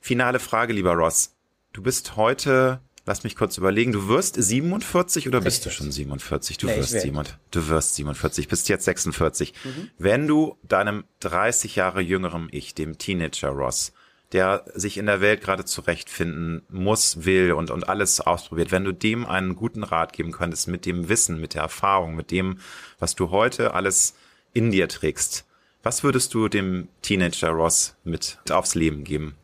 Finale 0.00 0.38
Frage, 0.38 0.72
lieber 0.74 0.92
Ross. 0.92 1.34
Du 1.72 1.82
bist 1.82 2.16
heute, 2.16 2.80
lass 3.06 3.24
mich 3.24 3.36
kurz 3.36 3.56
überlegen, 3.56 3.92
du 3.92 4.06
wirst 4.06 4.34
47 4.34 5.28
oder 5.28 5.38
Richtig. 5.38 5.54
bist 5.54 5.66
du 5.66 5.70
schon 5.70 5.90
47? 5.90 6.58
Du 6.58 6.66
nee, 6.66 6.76
wirst 6.76 6.90
47. 6.90 7.38
Du 7.50 7.68
wirst 7.68 7.94
47, 7.94 8.48
bist 8.48 8.68
jetzt 8.68 8.84
46. 8.84 9.54
Mhm. 9.64 9.90
Wenn 9.98 10.26
du 10.26 10.58
deinem 10.62 11.04
30 11.20 11.76
Jahre 11.76 12.02
jüngeren 12.02 12.48
Ich, 12.50 12.74
dem 12.74 12.98
Teenager 12.98 13.48
Ross, 13.48 13.92
der 14.32 14.64
sich 14.74 14.98
in 14.98 15.06
der 15.06 15.20
Welt 15.20 15.40
gerade 15.40 15.64
zurechtfinden 15.64 16.62
muss, 16.68 17.24
will 17.24 17.52
und, 17.52 17.70
und 17.70 17.88
alles 17.88 18.20
ausprobiert, 18.20 18.70
wenn 18.72 18.84
du 18.84 18.92
dem 18.92 19.26
einen 19.26 19.56
guten 19.56 19.82
Rat 19.82 20.12
geben 20.12 20.32
könntest 20.32 20.68
mit 20.68 20.84
dem 20.84 21.08
Wissen, 21.08 21.40
mit 21.40 21.54
der 21.54 21.62
Erfahrung, 21.62 22.14
mit 22.14 22.30
dem, 22.30 22.58
was 22.98 23.14
du 23.14 23.30
heute 23.30 23.74
alles 23.74 24.14
in 24.52 24.70
dir 24.70 24.88
trägst, 24.88 25.44
was 25.82 26.02
würdest 26.02 26.34
du 26.34 26.48
dem 26.48 26.88
Teenager 27.02 27.50
Ross 27.50 27.94
mit 28.04 28.38
aufs 28.50 28.74
Leben 28.74 29.04
geben? 29.04 29.36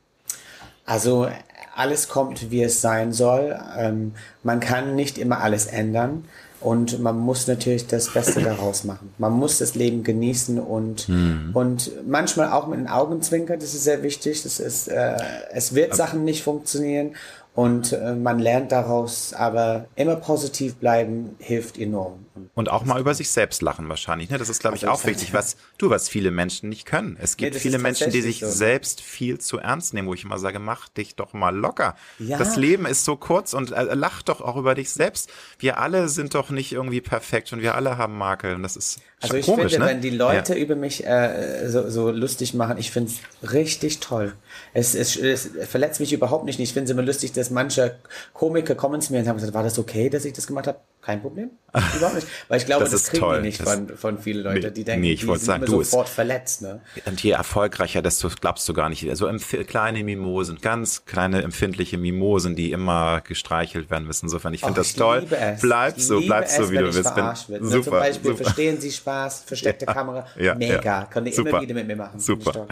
Also 0.84 1.30
alles 1.74 2.08
kommt, 2.08 2.50
wie 2.50 2.62
es 2.62 2.80
sein 2.80 3.12
soll. 3.12 3.58
Ähm, 3.76 4.14
man 4.42 4.60
kann 4.60 4.94
nicht 4.94 5.18
immer 5.18 5.40
alles 5.40 5.66
ändern. 5.66 6.24
Und 6.64 6.98
man 6.98 7.18
muss 7.18 7.46
natürlich 7.46 7.86
das 7.86 8.12
Beste 8.12 8.40
daraus 8.40 8.84
machen. 8.84 9.12
Man 9.18 9.32
muss 9.32 9.58
das 9.58 9.74
Leben 9.74 10.02
genießen 10.02 10.58
und, 10.58 11.10
mhm. 11.10 11.50
und 11.52 11.92
manchmal 12.08 12.50
auch 12.52 12.66
mit 12.66 12.78
den 12.78 12.88
Augen 12.88 13.20
zwinkern. 13.20 13.60
Das 13.60 13.74
ist 13.74 13.84
sehr 13.84 14.02
wichtig. 14.02 14.42
Das 14.42 14.60
ist, 14.60 14.88
äh, 14.88 15.16
es 15.52 15.74
wird 15.74 15.94
Sachen 15.94 16.24
nicht 16.24 16.42
funktionieren 16.42 17.16
und 17.54 17.92
äh, 17.92 18.14
man 18.14 18.38
lernt 18.38 18.72
daraus, 18.72 19.34
aber 19.34 19.84
immer 19.94 20.16
positiv 20.16 20.76
bleiben 20.76 21.36
hilft 21.38 21.78
enorm. 21.78 22.24
Und 22.54 22.70
auch 22.70 22.84
mal 22.84 23.00
über 23.00 23.14
sich 23.14 23.30
selbst 23.30 23.62
lachen 23.62 23.88
wahrscheinlich. 23.88 24.30
Ne? 24.30 24.38
Das 24.38 24.48
ist, 24.48 24.60
glaube 24.60 24.76
ich, 24.76 24.86
auch 24.86 25.04
wichtig, 25.04 25.32
was 25.32 25.56
du, 25.76 25.90
was 25.90 26.08
viele 26.08 26.30
Menschen 26.30 26.68
nicht 26.68 26.86
können. 26.86 27.16
Es 27.20 27.36
gibt 27.36 27.54
nee, 27.54 27.60
viele 27.60 27.78
Menschen, 27.78 28.12
die 28.12 28.20
sich 28.20 28.40
so. 28.40 28.48
selbst 28.48 29.00
viel 29.00 29.38
zu 29.38 29.58
ernst 29.58 29.92
nehmen, 29.92 30.06
wo 30.06 30.14
ich 30.14 30.24
immer 30.24 30.38
sage, 30.38 30.60
mach 30.60 30.88
dich 30.88 31.16
doch 31.16 31.32
mal 31.32 31.54
locker. 31.54 31.96
Ja. 32.20 32.38
Das 32.38 32.56
Leben 32.56 32.86
ist 32.86 33.04
so 33.04 33.16
kurz 33.16 33.54
und 33.54 33.72
äh, 33.72 33.94
lach 33.94 34.22
doch 34.22 34.40
auch 34.40 34.56
über 34.56 34.76
dich 34.76 34.90
selbst. 34.90 35.30
Wir 35.58 35.78
alle 35.78 36.08
sind 36.08 36.34
doch 36.36 36.50
nicht 36.50 36.72
irgendwie 36.72 37.00
perfekt 37.00 37.52
und 37.52 37.60
wir 37.60 37.74
alle 37.74 37.98
haben 37.98 38.16
Makel. 38.16 38.54
Und 38.54 38.62
das 38.62 38.76
ist 38.76 39.00
also 39.20 39.36
ich 39.36 39.46
komisch, 39.46 39.72
finde, 39.72 39.86
ne? 39.86 39.92
wenn 39.92 40.00
die 40.00 40.10
Leute 40.10 40.54
ja. 40.54 40.60
über 40.60 40.76
mich 40.76 41.04
äh, 41.04 41.68
so, 41.68 41.90
so 41.90 42.10
lustig 42.10 42.54
machen, 42.54 42.78
ich 42.78 42.92
finde 42.92 43.10
es 43.10 43.52
richtig 43.52 43.98
toll. 43.98 44.34
Es, 44.72 44.94
es, 44.94 45.16
es 45.16 45.50
verletzt 45.68 46.00
mich 46.00 46.12
überhaupt 46.12 46.44
nicht. 46.44 46.58
Ich 46.58 46.72
finde 46.72 46.84
es 46.84 46.90
immer 46.90 47.02
lustig, 47.02 47.32
dass 47.32 47.50
manche 47.50 47.96
Komiker 48.32 48.74
kommen 48.74 49.00
zu 49.00 49.12
mir 49.12 49.20
und 49.20 49.28
haben 49.28 49.36
gesagt, 49.36 49.54
war 49.54 49.62
das 49.62 49.78
okay, 49.78 50.10
dass 50.10 50.24
ich 50.24 50.32
das 50.32 50.46
gemacht 50.46 50.66
habe? 50.66 50.78
Kein 51.00 51.20
Problem. 51.20 51.50
Überhaupt 51.96 52.14
nicht. 52.14 52.26
Weil 52.48 52.58
ich 52.58 52.66
glaube, 52.66 52.84
das, 52.84 52.92
das 52.92 53.08
kriegen 53.08 53.22
toll. 53.22 53.36
die 53.36 53.42
nicht 53.42 53.60
von, 53.60 53.88
von 53.94 54.18
vielen 54.18 54.42
Leuten. 54.42 54.72
Die 54.72 54.84
denken, 54.84 55.02
nee, 55.02 55.12
ich 55.12 55.20
die 55.20 55.26
sind 55.26 55.40
sagen, 55.40 55.66
du 55.66 55.82
sofort 55.82 56.08
verletzt. 56.08 56.62
Ne? 56.62 56.80
Und 57.04 57.22
je 57.22 57.32
erfolgreicher, 57.32 58.00
desto 58.00 58.30
glaubst 58.40 58.66
du 58.68 58.72
gar 58.72 58.88
nicht. 58.88 59.06
Also 59.10 59.30
kleine 59.66 60.02
Mimosen, 60.02 60.58
ganz 60.62 61.04
kleine 61.04 61.42
empfindliche 61.42 61.98
Mimosen, 61.98 62.56
die 62.56 62.72
immer 62.72 63.20
gestreichelt 63.20 63.90
werden 63.90 64.06
müssen. 64.06 64.26
Insofern, 64.26 64.54
ich 64.54 64.60
finde 64.62 64.76
das 64.76 64.94
toll. 64.94 65.26
Bleib 65.60 66.00
so, 66.00 66.20
bleib 66.20 66.48
so, 66.48 66.70
wie 66.70 66.78
du 66.78 66.86
bist. 66.86 67.14
Bin, 67.14 67.68
super, 67.68 67.82
Zum 67.82 67.92
Beispiel, 67.92 68.30
super. 68.30 68.44
verstehen 68.44 68.80
Sie 68.80 68.90
Spaß, 68.90 69.44
versteckte 69.44 69.84
ja, 69.84 69.92
Kamera. 69.92 70.26
Ja, 70.38 70.54
Mega. 70.54 70.80
Ja. 70.82 71.04
Können 71.04 71.26
die 71.26 71.32
immer 71.32 71.60
wieder 71.60 71.74
mit 71.74 71.86
mir 71.86 71.96
machen. 71.96 72.18
Super. 72.18 72.66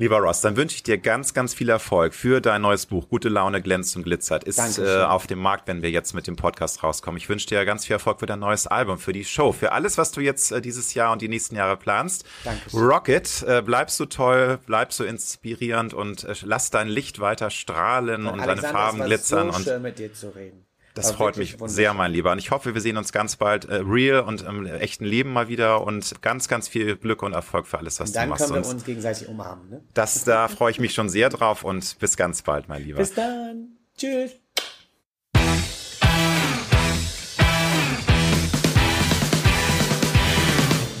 Lieber 0.00 0.18
Ross, 0.18 0.40
dann 0.42 0.56
wünsche 0.56 0.76
ich 0.76 0.84
dir 0.84 0.96
ganz, 0.96 1.34
ganz 1.34 1.54
viel 1.54 1.68
Erfolg 1.68 2.14
für 2.14 2.40
dein 2.40 2.62
neues 2.62 2.86
Buch. 2.86 3.08
Gute 3.08 3.28
Laune 3.28 3.60
glänzt 3.60 3.96
und 3.96 4.04
glitzert. 4.04 4.44
Ist 4.44 4.78
äh, 4.78 5.02
auf 5.02 5.26
dem 5.26 5.40
Markt, 5.40 5.66
wenn 5.66 5.82
wir 5.82 5.90
jetzt 5.90 6.14
mit 6.14 6.28
dem 6.28 6.36
Podcast 6.36 6.84
rauskommen. 6.84 7.18
Ich 7.18 7.28
wünsche 7.28 7.48
dir 7.48 7.64
ganz 7.64 7.84
viel 7.84 7.94
Erfolg 7.94 8.20
für 8.20 8.26
dein 8.26 8.38
neues 8.38 8.68
Album, 8.68 8.98
für 8.98 9.12
die 9.12 9.24
Show, 9.24 9.50
für 9.50 9.72
alles, 9.72 9.98
was 9.98 10.12
du 10.12 10.20
jetzt 10.20 10.52
äh, 10.52 10.60
dieses 10.60 10.94
Jahr 10.94 11.10
und 11.10 11.20
die 11.20 11.26
nächsten 11.26 11.56
Jahre 11.56 11.76
planst. 11.76 12.24
Dankeschön. 12.44 12.78
Rocket, 12.78 13.42
äh, 13.42 13.60
bleib 13.60 13.90
so 13.90 14.06
toll, 14.06 14.60
bleib 14.66 14.92
so 14.92 15.02
inspirierend 15.02 15.94
und 15.94 16.22
äh, 16.22 16.34
lass 16.44 16.70
dein 16.70 16.86
Licht 16.86 17.18
weiter 17.18 17.50
strahlen 17.50 18.28
und, 18.28 18.38
und 18.38 18.46
deine 18.46 18.62
Farben 18.62 19.02
glitzern. 19.02 19.50
So 19.50 19.56
und 19.58 19.64
schön 19.64 19.82
mit 19.82 19.98
dir 19.98 20.14
zu 20.14 20.28
reden. 20.32 20.67
Das 20.98 21.12
freut 21.12 21.36
mich 21.36 21.56
sehr, 21.66 21.94
mein 21.94 22.12
Lieber. 22.12 22.32
Und 22.32 22.38
ich 22.38 22.50
hoffe, 22.50 22.74
wir 22.74 22.80
sehen 22.80 22.96
uns 22.96 23.12
ganz 23.12 23.36
bald 23.36 23.66
äh, 23.66 23.76
real 23.76 24.20
und 24.20 24.42
im 24.42 24.66
echten 24.66 25.04
Leben 25.04 25.32
mal 25.32 25.48
wieder 25.48 25.86
und 25.86 26.20
ganz, 26.22 26.48
ganz 26.48 26.68
viel 26.68 26.96
Glück 26.96 27.22
und 27.22 27.32
Erfolg 27.32 27.66
für 27.66 27.78
alles, 27.78 28.00
was 28.00 28.12
du 28.12 28.26
machst. 28.26 28.42
Dann 28.42 28.48
können 28.50 28.64
wir 28.64 28.70
uns 28.70 28.84
gegenseitig 28.84 29.28
umarmen. 29.28 29.70
Ne? 29.70 29.80
Das, 29.94 30.24
da 30.24 30.48
freue 30.48 30.70
ich 30.70 30.80
mich 30.80 30.94
schon 30.94 31.08
sehr 31.08 31.28
drauf 31.28 31.64
und 31.64 31.98
bis 31.98 32.16
ganz 32.16 32.42
bald, 32.42 32.68
mein 32.68 32.84
Lieber. 32.84 32.98
Bis 32.98 33.14
dann. 33.14 33.76
Tschüss. 33.96 34.32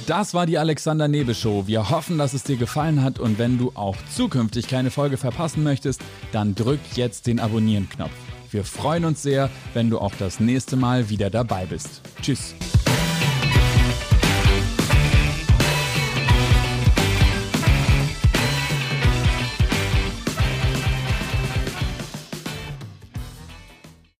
Das 0.06 0.32
war 0.32 0.46
die 0.46 0.56
Alexander 0.56 1.06
Nebel 1.06 1.34
Show. 1.34 1.66
Wir 1.66 1.90
hoffen, 1.90 2.16
dass 2.16 2.32
es 2.32 2.42
dir 2.42 2.56
gefallen 2.56 3.02
hat 3.02 3.18
und 3.18 3.38
wenn 3.38 3.58
du 3.58 3.72
auch 3.74 3.96
zukünftig 4.16 4.66
keine 4.66 4.90
Folge 4.90 5.18
verpassen 5.18 5.62
möchtest, 5.62 6.00
dann 6.32 6.54
drück 6.54 6.80
jetzt 6.94 7.26
den 7.26 7.38
Abonnieren-Knopf. 7.38 8.10
Wir 8.50 8.64
freuen 8.64 9.04
uns 9.04 9.22
sehr, 9.22 9.50
wenn 9.74 9.90
du 9.90 9.98
auch 9.98 10.14
das 10.18 10.40
nächste 10.40 10.76
Mal 10.76 11.08
wieder 11.10 11.30
dabei 11.30 11.66
bist. 11.66 12.02
Tschüss. 12.22 12.54